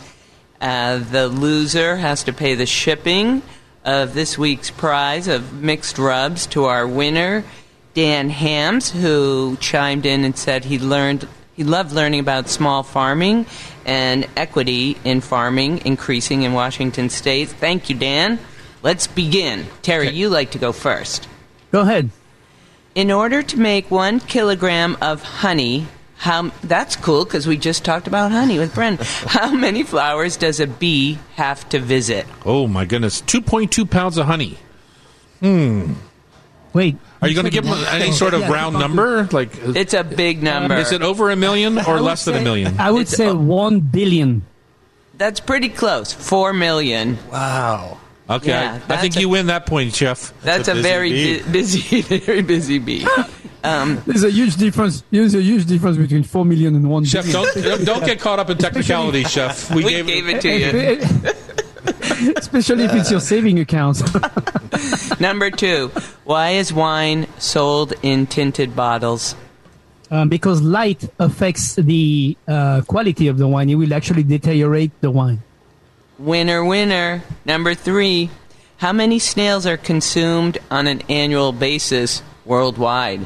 Uh, 0.59 0.97
the 0.97 1.27
loser 1.27 1.97
has 1.97 2.23
to 2.23 2.33
pay 2.33 2.55
the 2.55 2.65
shipping 2.65 3.43
of 3.87 4.13
this 4.13 4.37
week's 4.37 4.69
prize 4.69 5.29
of 5.29 5.53
mixed 5.53 5.97
rubs 5.97 6.45
to 6.47 6.65
our 6.65 6.85
winner, 6.85 7.45
Dan 7.93 8.29
Hams, 8.29 8.91
who 8.91 9.57
chimed 9.61 10.05
in 10.05 10.25
and 10.25 10.37
said 10.37 10.65
he 10.65 10.77
learned 10.77 11.27
he 11.55 11.63
loved 11.63 11.91
learning 11.91 12.19
about 12.19 12.49
small 12.49 12.83
farming 12.83 13.47
and 13.83 14.27
equity 14.35 14.95
in 15.03 15.21
farming 15.21 15.83
increasing 15.85 16.43
in 16.43 16.53
Washington 16.53 17.09
State. 17.09 17.49
Thank 17.49 17.89
you, 17.89 17.95
Dan. 17.95 18.37
Let's 18.83 19.07
begin. 19.07 19.65
Terry, 19.81 20.09
you 20.09 20.29
like 20.29 20.51
to 20.51 20.59
go 20.59 20.71
first. 20.71 21.27
Go 21.71 21.81
ahead. 21.81 22.11
In 22.93 23.09
order 23.09 23.41
to 23.41 23.57
make 23.57 23.89
one 23.89 24.19
kilogram 24.19 24.97
of 25.01 25.23
honey, 25.23 25.87
how 26.17 26.51
that's 26.63 26.95
cool 26.95 27.23
because 27.25 27.45
we 27.47 27.57
just 27.57 27.85
talked 27.85 28.07
about 28.07 28.31
honey 28.31 28.57
with 28.59 28.73
Bren. 28.73 28.97
How 29.27 29.51
many 29.53 29.83
flowers 29.83 30.35
does 30.35 30.59
a 30.59 30.65
bee 30.67 31.19
have 31.35 31.67
to 31.69 31.79
visit? 31.79 32.25
Oh 32.45 32.67
my 32.67 32.85
goodness, 32.85 33.21
two 33.21 33.41
point 33.41 33.71
two 33.71 33.85
pounds 33.85 34.17
of 34.17 34.25
honey. 34.25 34.57
Hmm. 35.41 35.93
Wait. 36.73 36.97
Are 37.21 37.27
you 37.27 37.33
going 37.33 37.45
to 37.45 37.51
give 37.51 37.63
them 37.65 37.83
any 37.89 38.11
sort 38.11 38.33
of 38.35 38.41
Yeah, 38.41 38.51
round 38.51 38.77
number? 38.77 39.23
Like, 39.31 39.49
It's 39.63 39.93
a 39.95 40.03
big 40.03 40.43
number. 40.43 40.75
is 40.75 40.91
it 40.91 41.01
over 41.01 41.31
a 41.31 41.35
million 41.35 41.79
or 41.79 41.93
would 41.95 42.01
less 42.03 42.25
than 42.25 42.35
a 42.35 42.37
say- 42.39 42.43
million? 42.43 42.79
I 42.79 42.91
would 42.91 43.01
It's- 43.03 43.17
say 43.17 43.31
one 43.31 43.79
billion. 43.79 44.43
That's 45.17 45.39
pretty 45.39 45.69
close. 45.69 46.13
Four 46.13 46.53
million. 46.53 47.17
Wow. 47.31 47.97
Okay, 48.29 48.49
Yeah, 48.49 48.79
I, 48.89 48.93
I 48.93 48.97
think 48.97 49.15
a- 49.15 49.21
you 49.21 49.29
win 49.29 49.47
that 49.47 49.65
point, 49.65 49.95
Chef. 49.95 50.33
That's, 50.41 50.67
a, 50.67 50.73
a 50.73 50.81
very 50.81 51.39
bu- 51.39 51.43
busy, 51.51 52.01
very 52.01 52.41
busy 52.41 52.77
bee. 52.77 53.07
Um, 53.63 54.01
There's 54.05 54.23
a 54.23 54.29
huge 54.29 54.55
difference. 54.55 55.03
There's 55.11 55.35
a 55.35 55.41
huge 55.41 55.65
difference 55.65 55.97
between 55.97 56.23
four 56.23 56.45
million 56.45 56.75
and 56.75 56.89
one 56.89 57.03
Chef, 57.05 57.25
billion. 57.25 57.63
don't 57.63 57.85
don't 57.85 58.05
get 58.05 58.19
caught 58.19 58.39
up 58.39 58.49
in 58.49 58.57
technicality, 58.57 59.23
Chef. 59.23 59.69
We, 59.73 59.83
we 59.83 59.91
gave, 59.91 60.07
gave 60.07 60.29
it 60.29 60.41
to 60.41 60.49
you. 60.57 62.33
Especially 62.37 62.83
if 62.85 62.93
it's 62.93 63.11
your 63.11 63.19
saving 63.19 63.59
account. 63.59 64.01
Number 65.19 65.49
two. 65.51 65.89
Why 66.23 66.51
is 66.51 66.71
wine 66.73 67.27
sold 67.39 67.93
in 68.01 68.27
tinted 68.27 68.75
bottles? 68.75 69.35
um, 70.11 70.29
because 70.29 70.61
light 70.61 71.09
affects 71.19 71.75
the 71.75 72.37
uh, 72.47 72.81
quality 72.87 73.27
of 73.27 73.37
the 73.37 73.47
wine. 73.47 73.69
It 73.69 73.75
will 73.75 73.93
actually 73.93 74.23
deteriorate 74.23 74.91
the 75.01 75.11
wine. 75.11 75.43
Winner, 76.17 76.63
winner. 76.63 77.23
Number 77.45 77.73
three. 77.73 78.29
How 78.77 78.93
many 78.93 79.19
snails 79.19 79.65
are 79.65 79.77
consumed 79.77 80.59
on 80.69 80.87
an 80.87 81.01
annual 81.09 81.51
basis 81.51 82.21
worldwide? 82.45 83.25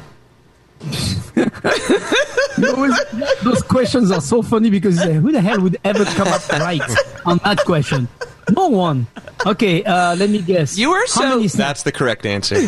Those, 2.57 2.99
those 3.43 3.61
questions 3.63 4.11
are 4.11 4.21
so 4.21 4.41
funny 4.41 4.69
because 4.69 4.99
uh, 4.99 5.07
who 5.09 5.31
the 5.31 5.41
hell 5.41 5.59
would 5.61 5.77
ever 5.83 6.05
come 6.05 6.27
up 6.27 6.47
right 6.49 6.81
on 7.25 7.37
that 7.43 7.59
question? 7.65 8.07
No 8.55 8.67
one. 8.67 9.07
Okay, 9.45 9.83
uh, 9.83 10.15
let 10.15 10.29
me 10.29 10.41
guess. 10.41 10.77
You 10.77 10.89
were 10.89 10.99
How 10.99 11.05
so- 11.05 11.29
many 11.37 11.45
sna- 11.45 11.57
That's 11.57 11.83
the 11.83 11.91
correct 11.91 12.25
answer. 12.25 12.55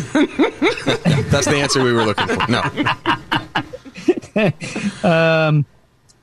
That's 1.30 1.46
the 1.46 1.56
answer 1.56 1.82
we 1.82 1.92
were 1.92 2.04
looking 2.04 2.26
for. 2.28 2.50
No. 2.50 2.62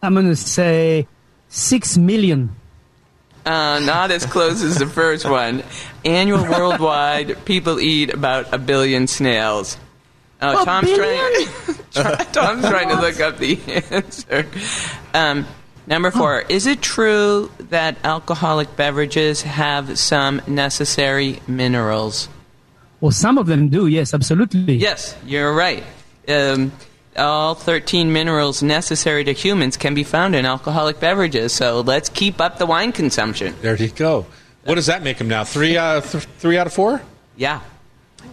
I'm 0.03 0.15
gonna 0.15 0.35
say 0.35 1.07
six 1.49 1.97
million. 1.97 2.55
Uh, 3.45 3.79
not 3.83 4.11
as 4.11 4.25
close 4.25 4.61
as 4.63 4.77
the 4.77 4.85
first 4.87 5.27
one. 5.29 5.63
Annual 6.05 6.43
worldwide, 6.43 7.43
people 7.45 7.79
eat 7.79 8.13
about 8.13 8.53
a 8.53 8.57
billion 8.57 9.07
snails. 9.07 9.77
Oh, 10.41 10.61
A 10.61 10.65
Tom's 10.65 10.87
billion? 10.89 11.47
trying. 11.91 12.17
Tom's 12.31 12.67
trying 12.67 12.89
to 12.89 12.95
look 12.99 13.19
up 13.19 13.37
the 13.37 13.59
answer. 13.91 14.45
Um, 15.13 15.45
number 15.87 16.09
four. 16.11 16.41
Is 16.41 16.65
it 16.67 16.81
true 16.81 17.51
that 17.69 17.97
alcoholic 18.03 18.75
beverages 18.75 19.41
have 19.43 19.99
some 19.99 20.41
necessary 20.47 21.39
minerals? 21.47 22.27
Well, 23.01 23.11
some 23.11 23.37
of 23.37 23.47
them 23.47 23.69
do. 23.69 23.87
Yes, 23.87 24.13
absolutely. 24.13 24.75
Yes, 24.75 25.15
you're 25.25 25.53
right. 25.53 25.83
Um, 26.27 26.71
all 27.17 27.55
13 27.55 28.13
minerals 28.13 28.63
necessary 28.63 29.23
to 29.25 29.33
humans 29.33 29.75
can 29.75 29.93
be 29.93 30.03
found 30.03 30.35
in 30.35 30.45
alcoholic 30.45 30.99
beverages. 30.99 31.51
So 31.51 31.81
let's 31.81 32.09
keep 32.09 32.39
up 32.39 32.57
the 32.57 32.65
wine 32.65 32.91
consumption. 32.93 33.53
there 33.61 33.75
you 33.75 33.89
go. 33.89 34.25
What 34.63 34.75
does 34.75 34.85
that 34.85 35.01
make 35.03 35.17
him 35.19 35.27
now? 35.27 35.43
Three 35.43 35.77
out 35.77 35.97
of 35.97 36.11
th- 36.11 36.23
three 36.37 36.57
out 36.57 36.67
of 36.67 36.73
four? 36.73 37.01
Yeah. 37.35 37.61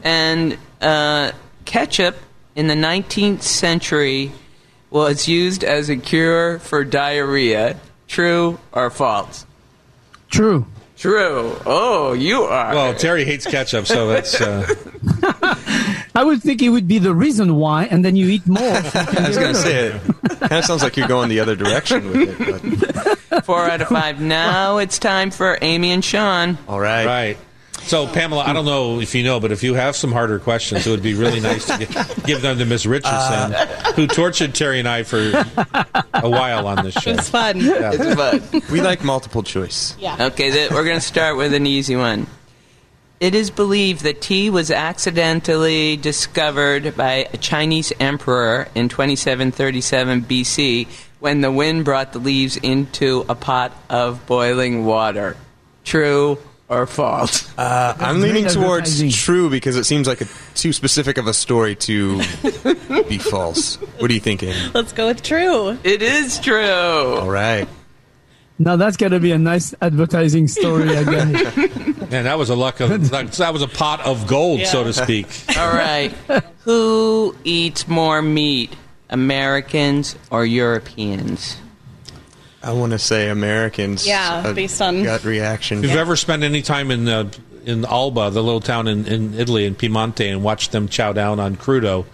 And 0.05 0.59
uh, 0.83 1.33
ketchup 1.69 2.17
in 2.57 2.67
the 2.67 2.75
19th 2.75 3.43
century 3.43 4.33
was 4.91 5.29
used 5.29 5.63
as 5.63 5.91
a 5.91 5.97
cure 5.97 6.59
for 6.59 6.83
diarrhea. 6.83 7.79
True 8.09 8.59
or 8.73 8.89
false? 8.89 9.45
True. 10.31 10.67
True. 10.97 11.55
Oh, 11.67 12.15
you 12.15 12.43
are. 12.43 12.75
Well, 12.75 12.95
Terry 12.95 13.25
hates 13.25 13.47
ketchup, 13.47 13.87
so 13.87 14.09
that's. 14.09 14.41
Uh, 14.41 14.67
I 16.15 16.25
would 16.25 16.43
think 16.43 16.61
it 16.63 16.71
would 16.71 16.89
be 16.89 16.99
the 16.99 17.15
reason 17.15 17.55
why, 17.55 17.85
and 17.85 18.05
then 18.05 18.17
you 18.17 18.29
eat 18.29 18.47
more. 18.49 18.61
I 18.65 19.25
was 19.29 19.37
going 19.37 19.55
to 19.55 19.61
say 19.61 19.89
it. 19.89 20.03
Kind 20.41 20.53
of 20.53 20.65
sounds 20.65 20.83
like 20.83 20.97
you're 20.97 21.07
going 21.07 21.29
the 21.29 21.39
other 21.39 21.55
direction 21.55 22.09
with 22.09 22.41
it. 22.41 23.19
But, 23.31 23.45
Four 23.45 23.71
out 23.71 23.83
of 23.83 23.89
five. 23.89 24.21
Now 24.21 24.79
it's 24.79 24.99
time 24.99 25.31
for 25.31 25.59
Amy 25.61 25.93
and 25.93 26.05
Sean. 26.05 26.59
all 26.67 26.81
right. 26.81 27.07
right. 27.07 27.39
So, 27.89 28.07
Pamela, 28.07 28.45
I 28.45 28.53
don't 28.53 28.67
know 28.67 29.01
if 29.01 29.15
you 29.15 29.23
know, 29.23 29.41
but 29.41 29.51
if 29.51 29.63
you 29.63 29.73
have 29.73 29.97
some 29.97 30.13
harder 30.13 30.39
questions, 30.39 30.87
it 30.87 30.91
would 30.91 31.03
be 31.03 31.15
really 31.15 31.41
nice 31.41 31.65
to 31.69 31.79
get, 31.79 32.23
give 32.27 32.43
them 32.43 32.59
to 32.59 32.67
Miss 32.67 32.85
Richardson, 32.85 33.55
uh, 33.55 33.93
who 33.95 34.07
tortured 34.07 34.55
Terry 34.55 34.79
and 34.79 34.87
I 34.87 35.05
for 35.05 35.17
a 36.13 36.29
while 36.29 36.67
on 36.67 36.85
this 36.85 36.93
show. 36.93 37.13
It's 37.13 37.31
fun. 37.31 37.55
It's 37.59 38.15
fun. 38.15 38.63
We 38.71 38.83
like 38.83 39.03
multiple 39.03 39.43
choice. 39.43 39.97
Yeah. 39.99 40.27
Okay, 40.27 40.51
th- 40.51 40.71
we're 40.71 40.85
going 40.85 40.99
to 40.99 41.05
start 41.05 41.39
with 41.39 41.55
an 41.55 41.67
easy 41.67 41.97
one. 41.97 42.27
It 43.21 43.35
is 43.35 43.51
believed 43.51 44.03
that 44.03 44.21
tea 44.21 44.51
was 44.51 44.71
accidentally 44.71 45.97
discovered 45.97 46.95
by 46.95 47.29
a 47.33 47.39
Chinese 47.39 47.91
emperor 47.99 48.69
in 48.75 48.91
2737 48.91 50.25
BC 50.25 50.89
when 51.21 51.41
the 51.41 51.51
wind 51.51 51.87
brought 51.87 52.13
the 52.13 52.19
leaves 52.19 52.59
into 52.59 53.25
a 53.31 53.35
pot 53.35 53.73
of 53.89 54.27
boiling 54.27 54.85
water. 54.85 55.39
True 55.85 56.39
or 56.69 56.87
false? 56.87 57.49
Uh, 57.59 57.97
I'm 57.99 58.21
leaning 58.21 58.47
towards 58.47 59.01
true 59.15 59.51
because 59.51 59.77
it 59.77 59.85
seems 59.85 60.07
like 60.07 60.21
a, 60.21 60.27
too 60.55 60.73
specific 60.73 61.19
of 61.19 61.27
a 61.27 61.35
story 61.35 61.75
to 61.77 62.19
be 63.09 63.19
false. 63.31 63.77
What 63.99 64.11
are 64.11 64.15
you 64.15 64.21
thinking? 64.21 64.55
Let's 64.75 64.93
go 64.93 65.07
with 65.07 65.23
true. 65.23 65.79
It 65.85 66.03
is 66.03 66.39
true. 66.41 66.63
All 66.65 67.31
right. 67.31 67.69
Now 68.61 68.75
that's 68.77 68.97
going 68.97 69.13
to 69.13 69.21
be 69.21 69.31
a 69.31 69.39
nice 69.39 69.73
advertising 69.81 70.49
story 70.49 70.89
again. 70.97 71.33
Man, 72.11 72.25
that 72.25 72.39
was 72.39 72.51
a 72.51 72.57
luck 72.57 72.81
of 72.81 73.11
that, 73.11 73.33
that 73.33 73.53
was 73.53 73.63
a 73.63 73.69
pot 73.69 74.01
of 74.05 74.27
gold, 74.27 74.67
so 74.67 74.83
to 74.85 74.93
speak. 74.93 75.27
All 75.57 75.69
right. 75.69 76.11
Who 76.65 77.37
eats 77.45 77.87
more 77.87 78.21
meat, 78.21 78.75
Americans 79.11 80.17
or 80.31 80.45
Europeans? 80.45 81.57
I 82.63 82.73
want 82.73 82.93
to 82.93 82.99
say 82.99 83.29
Americans. 83.29 84.07
Yeah, 84.07 84.43
uh, 84.47 84.53
based 84.53 84.81
on- 84.83 85.03
gut 85.05 85.25
reaction. 85.25 85.79
If 85.85 85.91
you've 85.91 85.99
ever 85.99 86.17
spent 86.17 86.43
any 86.43 86.63
time 86.63 86.91
in 86.91 87.09
uh, 87.09 87.31
in 87.65 87.85
Alba, 87.85 88.31
the 88.31 88.43
little 88.43 88.61
town 88.61 88.89
in, 88.89 89.07
in 89.07 89.35
Italy, 89.35 89.65
in 89.67 89.75
Piemonte, 89.75 90.31
and 90.31 90.43
watched 90.43 90.73
them 90.73 90.89
chow 90.89 91.13
down 91.13 91.39
on 91.39 91.57
crudo, 91.57 92.07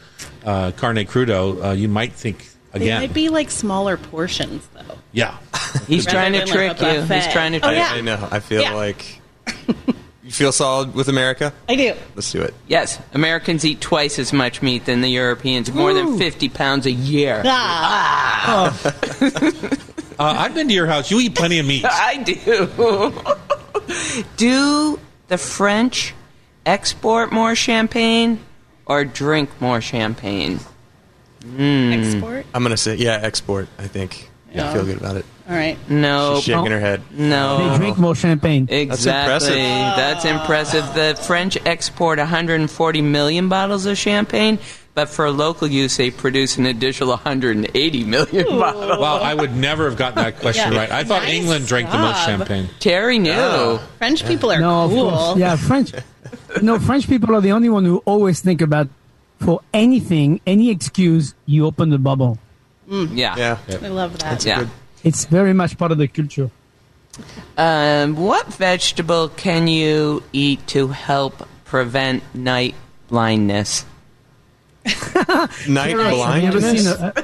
uh, 0.44 0.72
carne 0.72 0.96
crudo, 1.06 1.64
uh, 1.64 1.70
you 1.72 1.88
might 1.88 2.12
think 2.12 2.48
They 2.72 2.80
again. 2.82 3.00
might 3.02 3.14
be 3.14 3.28
like 3.28 3.50
smaller 3.50 3.96
portions, 3.96 4.66
though. 4.74 4.98
yeah, 5.12 5.38
He's 5.86 6.04
trying 6.06 6.32
to 6.32 6.40
than 6.40 6.48
like 6.48 6.76
trick 6.76 6.80
you. 6.80 7.02
He's 7.02 7.26
trying 7.32 7.52
to 7.52 7.58
Oh, 7.58 7.68
trick 7.68 7.76
yeah. 7.78 7.90
I 7.92 8.00
know. 8.00 8.28
I 8.30 8.40
feel 8.40 8.62
Yeah. 8.62 8.74
like 8.74 9.20
you 10.24 10.30
feel 10.32 10.50
solid 10.52 10.94
with 10.94 11.08
America. 11.08 11.52
I 11.68 11.76
do. 11.76 11.94
Let's 12.16 12.32
do 12.32 12.42
it. 12.42 12.52
Yes, 12.66 12.98
Americans 13.12 13.64
eat 13.64 13.80
twice 13.80 14.18
as 14.18 14.32
much 14.32 14.60
meat 14.60 14.84
than 14.86 15.00
the 15.02 15.08
Europeans, 15.10 15.72
more 15.72 15.94
than 15.94 16.18
50 16.18 16.48
pounds 16.48 16.84
a 16.86 16.92
year. 16.92 17.42
Ah, 17.46 18.76
uh, 20.18 20.34
I've 20.38 20.54
been 20.54 20.68
to 20.68 20.74
your 20.74 20.86
house. 20.86 21.10
You 21.10 21.20
eat 21.20 21.34
plenty 21.34 21.58
of 21.58 21.66
meat. 21.66 21.84
I 21.88 22.16
do. 22.22 23.12
do 24.36 25.00
the 25.28 25.38
French 25.38 26.14
export 26.66 27.32
more 27.32 27.54
champagne 27.54 28.40
or 28.86 29.04
drink 29.04 29.50
more 29.60 29.80
champagne? 29.80 30.60
export. 31.56 32.46
I'm 32.54 32.62
gonna 32.62 32.76
say 32.76 32.96
yeah, 32.96 33.18
export. 33.22 33.68
I 33.78 33.86
think. 33.86 34.30
Yeah. 34.52 34.70
I 34.70 34.72
feel 34.72 34.84
good 34.84 34.98
about 34.98 35.16
it. 35.16 35.26
All 35.48 35.54
right. 35.54 35.76
No. 35.90 36.36
She's 36.36 36.44
shaking 36.44 36.70
her 36.70 36.80
head. 36.80 37.02
No. 37.10 37.70
they 37.70 37.76
drink 37.76 37.98
more 37.98 38.14
champagne. 38.14 38.68
Exactly. 38.70 39.56
That's 39.56 40.24
impressive. 40.24 40.24
That's 40.24 40.24
impressive. 40.24 40.94
The 40.94 41.22
French 41.26 41.58
export 41.66 42.18
140 42.18 43.02
million 43.02 43.48
bottles 43.48 43.84
of 43.84 43.98
champagne, 43.98 44.58
but 44.94 45.08
for 45.08 45.30
local 45.30 45.66
use, 45.68 45.96
they 45.96 46.10
produce 46.10 46.56
an 46.56 46.66
additional 46.66 47.10
180 47.10 48.04
million 48.04 48.46
bottles. 48.58 48.98
Wow, 49.00 49.16
I 49.18 49.34
would 49.34 49.54
never 49.56 49.84
have 49.88 49.98
gotten 49.98 50.22
that 50.22 50.38
question 50.38 50.72
Yeah. 50.72 50.78
right. 50.78 50.90
I 50.90 51.04
thought 51.04 51.22
Nice 51.22 51.34
England 51.34 51.66
drank 51.66 51.90
the 51.90 51.98
most 51.98 52.24
champagne. 52.24 52.68
Terry 52.80 53.18
knew. 53.18 53.78
French 53.98 54.24
people 54.26 54.52
are 54.52 54.60
no, 54.60 54.84
of 54.84 54.90
cool. 54.90 55.10
course. 55.10 55.38
Yeah, 55.38 55.56
French. 55.56 55.92
no, 56.62 56.78
French 56.78 57.08
people 57.08 57.34
are 57.34 57.40
the 57.40 57.52
only 57.52 57.68
one 57.68 57.84
who 57.84 57.98
always 58.06 58.40
think 58.40 58.60
about 58.60 58.88
for 59.40 59.60
anything, 59.74 60.40
any 60.46 60.70
excuse, 60.70 61.34
you 61.46 61.66
open 61.66 61.90
the 61.90 61.98
bubble. 61.98 62.38
Yeah. 62.88 63.34
Yeah. 63.36 63.58
I 63.82 63.88
love 63.88 64.18
that. 64.20 64.44
Yeah. 64.44 64.66
It's 65.02 65.24
very 65.26 65.52
much 65.52 65.76
part 65.76 65.90
of 65.92 65.98
the 65.98 66.06
culture. 66.08 66.50
Um, 67.56 68.16
what 68.16 68.46
vegetable 68.54 69.28
can 69.28 69.68
you 69.68 70.22
eat 70.32 70.66
to 70.68 70.88
help 70.88 71.46
prevent 71.64 72.22
night 72.34 72.74
blindness? 73.08 73.84
Night 75.68 75.90
Have 75.90 75.90
you 75.90 76.00
ever 76.00 76.60
seen 76.60 76.72
blindness. 76.84 76.86
a, 77.00 77.18
uh, 77.18 77.22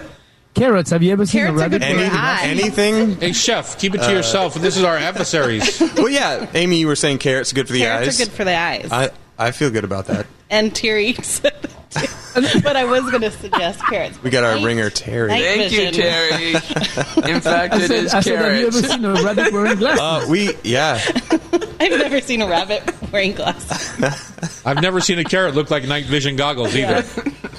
carrots? 0.54 0.90
Have 0.90 1.02
you 1.02 1.12
ever 1.12 1.26
seen 1.26 1.42
Carrots 1.42 1.60
a 1.60 1.64
are 1.64 1.68
good 1.68 1.82
rabbit? 1.82 1.94
for 1.96 2.00
your 2.00 2.10
with- 2.10 2.18
eyes. 2.18 2.44
Anything? 2.44 3.16
Hey, 3.20 3.32
chef, 3.32 3.78
keep 3.78 3.94
it 3.94 3.98
to 4.02 4.10
yourself. 4.12 4.54
This 4.54 4.76
is 4.76 4.84
our 4.84 4.96
adversaries. 4.96 5.80
well, 5.96 6.08
yeah. 6.08 6.46
Amy, 6.54 6.76
you 6.78 6.86
were 6.86 6.96
saying 6.96 7.18
carrots 7.18 7.52
are 7.52 7.54
good 7.56 7.66
for 7.66 7.72
the 7.74 7.80
Carrots 7.80 8.08
eyes. 8.08 8.20
are 8.20 8.24
good 8.24 8.32
for 8.32 8.44
the 8.44 8.56
eyes. 8.56 8.88
I 8.90 9.10
I 9.38 9.50
feel 9.52 9.70
good 9.70 9.84
about 9.84 10.06
that. 10.06 10.26
and 10.50 10.74
Terry 10.74 11.12
said 11.22 11.54
that 11.62 11.70
too. 11.90 12.60
But 12.62 12.76
I 12.76 12.84
was 12.84 13.02
going 13.10 13.22
to 13.22 13.30
suggest 13.30 13.80
carrots. 13.86 14.22
We 14.22 14.30
got 14.30 14.44
our 14.44 14.54
Night- 14.56 14.64
ringer 14.64 14.90
Terry. 14.90 15.28
night 15.28 15.42
Thank 15.42 15.72
you, 15.72 15.78
vision. 15.90 15.94
Terry. 16.02 16.52
In 17.34 17.40
fact, 17.40 17.74
I 17.74 17.78
it 17.78 17.88
said, 17.88 18.04
is 18.04 18.14
I 18.14 18.20
said, 18.20 18.36
have 18.38 18.56
you 18.60 18.66
ever 18.68 18.80
carrots. 18.80 18.88
seen 18.94 19.04
a 19.04 19.12
rabbit 19.14 19.52
wearing 19.52 19.76
glasses? 19.78 20.00
Uh, 20.00 20.26
we 20.30 20.50
yeah. 20.62 21.00
I've 21.80 21.98
never 21.98 22.20
seen 22.20 22.42
a 22.42 22.46
rabbit 22.48 22.82
wearing 23.10 23.32
glasses. 23.32 24.62
I've 24.64 24.80
never 24.82 25.00
seen 25.00 25.18
a 25.18 25.24
carrot 25.24 25.54
look 25.54 25.70
like 25.70 25.84
night 25.88 26.04
vision 26.06 26.36
goggles 26.36 26.74
either. 26.76 27.02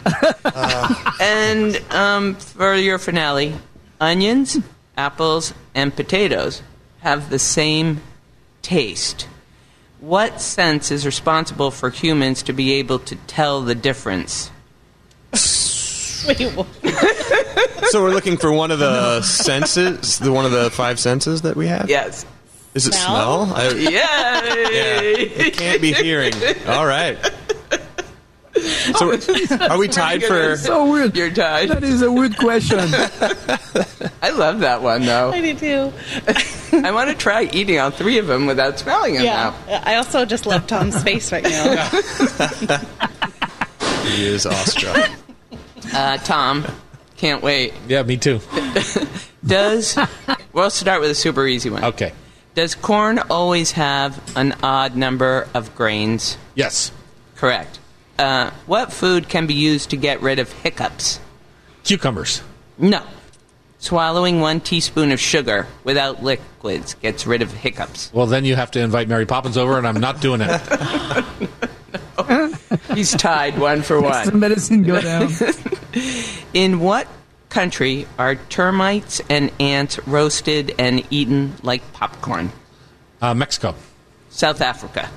And 1.22 1.80
um, 1.91 2.36
for 2.36 2.73
your 2.73 2.98
finale, 2.98 3.53
onions, 3.99 4.57
apples, 4.98 5.53
and 5.76 5.95
potatoes 5.95 6.64
have 7.02 7.30
the 7.30 7.38
same 7.40 8.02
taste. 8.61 9.28
What 9.99 10.41
sense 10.41 10.90
is 10.90 11.06
responsible 11.06 11.69
for 11.69 11.91
humans 11.91 12.41
to 12.44 12.53
be 12.53 12.73
able 12.73 12.99
to 12.99 13.15
tell 13.28 13.61
the 13.61 13.76
difference? 13.76 14.49
Wait. 16.28 16.52
So 17.90 18.02
we're 18.02 18.11
looking 18.11 18.38
for 18.38 18.52
one 18.52 18.72
of 18.72 18.80
the 18.80 19.22
senses, 19.22 20.18
the 20.19 20.32
one 20.32 20.45
of 20.45 20.52
the 20.52 20.72
five 20.72 20.99
senses 20.99 21.44
that 21.44 21.56
we 21.56 21.68
have. 21.68 21.90
Yes. 21.90 22.26
Is 22.73 22.88
it 22.88 22.94
Smell? 22.94 23.48
smell? 23.48 23.56
I, 23.56 23.69
Yay! 23.73 25.22
it 25.23 25.53
can't 25.57 25.82
be 25.82 25.94
hearing. 25.94 26.34
All 26.68 26.86
right. 26.86 27.18
So 28.98 29.18
are 29.61 29.78
we 29.78 29.88
tied 29.88 30.23
for? 30.23 30.57
so 30.57 30.91
weird. 30.91 31.15
You're 31.15 31.32
tied. 31.32 31.69
That 31.69 31.84
is 31.84 32.02
a 32.02 32.11
weird 32.11 32.38
question. 32.38 32.80
I 34.22 34.30
love 34.32 34.60
that 34.60 34.82
one, 34.82 35.06
though. 35.06 35.32
I 35.32 35.40
do 35.41 35.56
too. 35.56 35.94
I 36.86 36.91
want 36.91 37.10
to 37.10 37.15
try 37.15 37.44
eating 37.53 37.80
all 37.80 37.91
three 37.91 38.18
of 38.18 38.28
them 38.28 38.45
without 38.48 38.78
smelling 38.78 39.14
them 39.15 39.23
Yeah. 39.23 39.53
I 39.86 39.95
also 39.95 40.26
just 40.26 40.45
love 40.45 40.68
Tom's 40.68 41.02
face 41.02 41.32
right 41.32 41.44
now. 41.44 41.88
He 44.03 44.26
is 44.26 44.45
awestruck. 44.45 45.10
Uh, 45.94 46.18
Tom, 46.18 46.65
can't 47.18 47.41
wait. 47.41 47.73
Yeah, 47.88 48.03
me 48.03 48.18
too. 48.18 48.41
Does 49.45 49.98
we'll 50.53 50.69
start 50.69 51.02
with 51.02 51.11
a 51.11 51.15
super 51.15 51.48
easy 51.48 51.69
one. 51.69 51.84
Okay. 51.86 52.11
Does 52.56 52.76
corn 52.76 53.19
always 53.30 53.72
have 53.72 54.36
an 54.36 54.53
odd 54.61 54.95
number 54.95 55.48
of 55.53 55.73
grains? 55.76 56.38
Yes. 56.56 56.91
Correct. 57.36 57.80
Uh, 58.19 58.51
what 58.67 58.91
food 58.93 59.29
can 59.29 59.47
be 59.47 59.53
used 59.53 59.89
to 59.91 59.97
get 59.97 60.21
rid 60.21 60.38
of 60.39 60.51
hiccups? 60.51 61.19
Cucumbers. 61.83 62.41
No. 62.77 63.03
Swallowing 63.79 64.41
one 64.41 64.59
teaspoon 64.59 65.11
of 65.11 65.19
sugar 65.19 65.65
without 65.83 66.21
liquids 66.23 66.93
gets 66.95 67.25
rid 67.25 67.41
of 67.41 67.51
hiccups. 67.51 68.11
Well, 68.13 68.27
then 68.27 68.45
you 68.45 68.55
have 68.55 68.69
to 68.71 68.79
invite 68.79 69.07
Mary 69.07 69.25
Poppins 69.25 69.57
over, 69.57 69.77
and 69.79 69.88
I'm 69.88 69.99
not 69.99 70.21
doing 70.21 70.41
it. 70.43 70.61
He's 72.93 73.11
tied 73.15 73.57
one 73.57 73.81
for 73.81 73.99
Some 73.99 74.03
one. 74.33 74.39
medicine 74.39 74.83
go 74.83 75.01
down. 75.01 75.31
In 76.53 76.79
what 76.79 77.07
country 77.49 78.07
are 78.19 78.35
termites 78.35 79.19
and 79.29 79.51
ants 79.59 79.99
roasted 80.07 80.75
and 80.77 81.03
eaten 81.09 81.53
like 81.63 81.81
popcorn? 81.93 82.51
Uh, 83.21 83.33
Mexico. 83.33 83.75
South 84.29 84.61
Africa. 84.61 85.09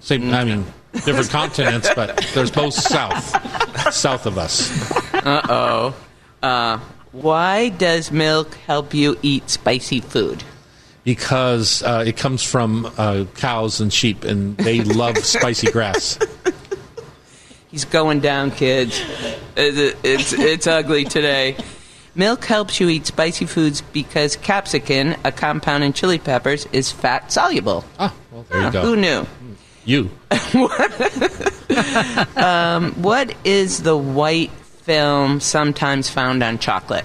Same. 0.00 0.32
I 0.32 0.44
mean, 0.44 0.66
different 1.04 1.30
continents, 1.30 1.88
but 1.94 2.16
there's 2.34 2.50
both 2.50 2.74
south, 2.74 3.94
south 3.94 4.26
of 4.26 4.38
us. 4.38 4.70
Uh-oh. 5.14 5.94
Uh, 6.42 6.78
why 7.12 7.68
does 7.70 8.10
milk 8.12 8.54
help 8.66 8.94
you 8.94 9.16
eat 9.22 9.48
spicy 9.50 10.00
food? 10.00 10.42
because 11.06 11.84
uh, 11.84 12.02
it 12.04 12.16
comes 12.16 12.42
from 12.42 12.92
uh, 12.98 13.24
cows 13.36 13.80
and 13.80 13.92
sheep, 13.92 14.24
and 14.24 14.56
they 14.58 14.80
love 14.82 15.16
spicy 15.18 15.70
grass. 15.70 16.18
He's 17.68 17.84
going 17.84 18.18
down, 18.18 18.50
kids. 18.50 19.00
It's, 19.56 19.96
it's, 20.02 20.32
it's 20.32 20.66
ugly 20.66 21.04
today. 21.04 21.56
Milk 22.16 22.44
helps 22.44 22.80
you 22.80 22.88
eat 22.88 23.06
spicy 23.06 23.46
foods 23.46 23.82
because 23.82 24.34
capsicum, 24.34 25.14
a 25.22 25.30
compound 25.30 25.84
in 25.84 25.92
chili 25.92 26.18
peppers, 26.18 26.66
is 26.72 26.90
fat 26.90 27.30
soluble. 27.30 27.84
Ah, 28.00 28.12
well, 28.32 28.44
there 28.48 28.62
you 28.62 28.72
go. 28.72 28.82
Who 28.82 28.96
knew? 28.96 29.26
You. 29.86 30.10
What 32.96 33.34
is 33.44 33.82
the 33.82 33.96
white 33.96 34.50
film 34.50 35.40
sometimes 35.40 36.08
found 36.10 36.42
on 36.42 36.58
chocolate? 36.58 37.04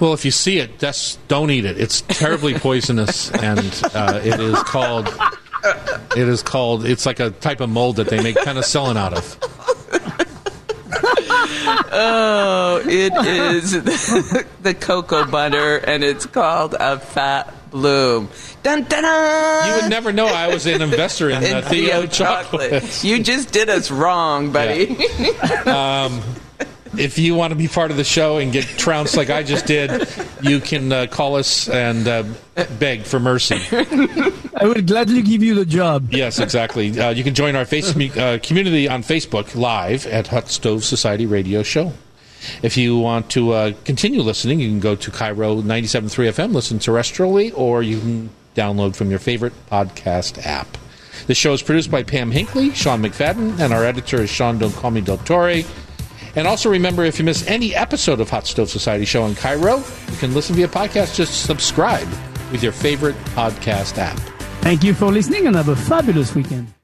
Well, 0.00 0.12
if 0.12 0.24
you 0.24 0.30
see 0.30 0.58
it, 0.58 0.78
just 0.78 1.26
don't 1.28 1.50
eat 1.50 1.64
it. 1.64 1.78
It's 1.78 2.02
terribly 2.02 2.54
poisonous, 2.58 3.30
and 3.32 3.80
uh, 3.94 4.20
it 4.22 4.40
is 4.40 4.58
called. 4.62 5.08
It 6.16 6.28
is 6.28 6.42
called. 6.42 6.84
It's 6.86 7.06
like 7.06 7.20
a 7.20 7.30
type 7.30 7.60
of 7.60 7.70
mold 7.70 7.96
that 7.96 8.08
they 8.08 8.22
make 8.22 8.36
penicillin 8.36 8.96
out 8.96 9.14
of. 9.14 9.38
Oh, 11.98 12.82
it 12.84 13.12
is 13.26 13.72
the 14.62 14.74
cocoa 14.74 15.24
butter, 15.26 15.78
and 15.78 16.04
it's 16.04 16.26
called 16.26 16.74
a 16.78 16.98
fat 16.98 17.52
bloom. 17.76 18.28
Dun, 18.62 18.84
dun, 18.84 19.02
dun! 19.02 19.68
You 19.68 19.82
would 19.82 19.90
never 19.90 20.12
know 20.12 20.26
I 20.26 20.48
was 20.48 20.66
an 20.66 20.80
investor 20.80 21.28
in 21.28 21.36
uh, 21.44 21.46
In 21.46 21.64
Theo 21.64 22.00
Theo 22.00 22.06
chocolate. 22.06 23.04
You 23.04 23.22
just 23.22 23.52
did 23.52 23.68
us 23.68 23.90
wrong, 23.90 24.50
buddy. 24.50 24.96
if 26.98 27.18
you 27.18 27.34
want 27.34 27.50
to 27.50 27.56
be 27.56 27.68
part 27.68 27.90
of 27.90 27.98
the 27.98 28.04
show 28.04 28.38
and 28.38 28.52
get 28.52 28.64
trounced 28.64 29.16
like 29.16 29.28
I 29.28 29.42
just 29.42 29.66
did, 29.66 30.08
you 30.40 30.60
can 30.60 30.90
uh, 30.90 31.06
call 31.06 31.36
us 31.36 31.68
and 31.68 32.08
uh, 32.08 32.24
beg 32.78 33.02
for 33.02 33.20
mercy. 33.20 33.60
I 33.70 34.62
would 34.66 34.86
gladly 34.86 35.20
give 35.20 35.42
you 35.42 35.54
the 35.54 35.66
job. 35.66 36.12
Yes, 36.12 36.38
exactly. 36.38 36.98
Uh, 36.98 37.10
you 37.10 37.24
can 37.24 37.34
join 37.34 37.56
our 37.56 37.66
face 37.66 37.94
uh, 37.94 38.38
community 38.42 38.88
on 38.88 39.02
Facebook 39.02 39.54
live 39.54 40.06
at 40.06 40.28
Hot 40.28 40.48
Stove 40.48 40.82
Society 40.82 41.26
Radio 41.26 41.62
Show. 41.62 41.92
If 42.62 42.76
you 42.76 42.98
want 42.98 43.30
to 43.30 43.52
uh, 43.52 43.72
continue 43.84 44.22
listening, 44.22 44.60
you 44.60 44.68
can 44.68 44.80
go 44.80 44.94
to 44.94 45.10
KIRO 45.10 45.62
97.3 45.62 46.28
FM, 46.28 46.52
listen 46.52 46.78
terrestrially, 46.78 47.52
or 47.56 47.82
you 47.82 48.00
can 48.00 48.30
download 48.54 48.96
from 48.96 49.10
your 49.10 49.18
favorite 49.18 49.52
podcast 49.70 50.44
app. 50.44 50.78
The 51.26 51.34
show 51.34 51.52
is 51.52 51.62
produced 51.62 51.90
by 51.90 52.02
Pam 52.02 52.30
Hinkley, 52.30 52.74
Sean 52.74 53.02
McFadden, 53.02 53.58
and 53.58 53.72
our 53.72 53.84
editor 53.84 54.22
is 54.22 54.30
Sean 54.30 54.58
Don't 54.58 54.74
Call 54.74 54.90
Me 54.90 55.00
Dottore. 55.00 55.66
And 56.36 56.46
also 56.46 56.70
remember, 56.70 57.04
if 57.04 57.18
you 57.18 57.24
miss 57.24 57.46
any 57.46 57.74
episode 57.74 58.20
of 58.20 58.28
Hot 58.30 58.46
Stove 58.46 58.68
Society 58.68 59.06
Show 59.06 59.24
in 59.24 59.34
KIRO, 59.34 60.10
you 60.10 60.16
can 60.18 60.34
listen 60.34 60.54
via 60.54 60.68
podcast. 60.68 61.16
Just 61.16 61.46
subscribe 61.46 62.08
with 62.52 62.62
your 62.62 62.72
favorite 62.72 63.16
podcast 63.34 63.98
app. 63.98 64.18
Thank 64.60 64.84
you 64.84 64.94
for 64.94 65.06
listening 65.06 65.46
and 65.46 65.56
have 65.56 65.68
a 65.68 65.76
fabulous 65.76 66.34
weekend. 66.34 66.75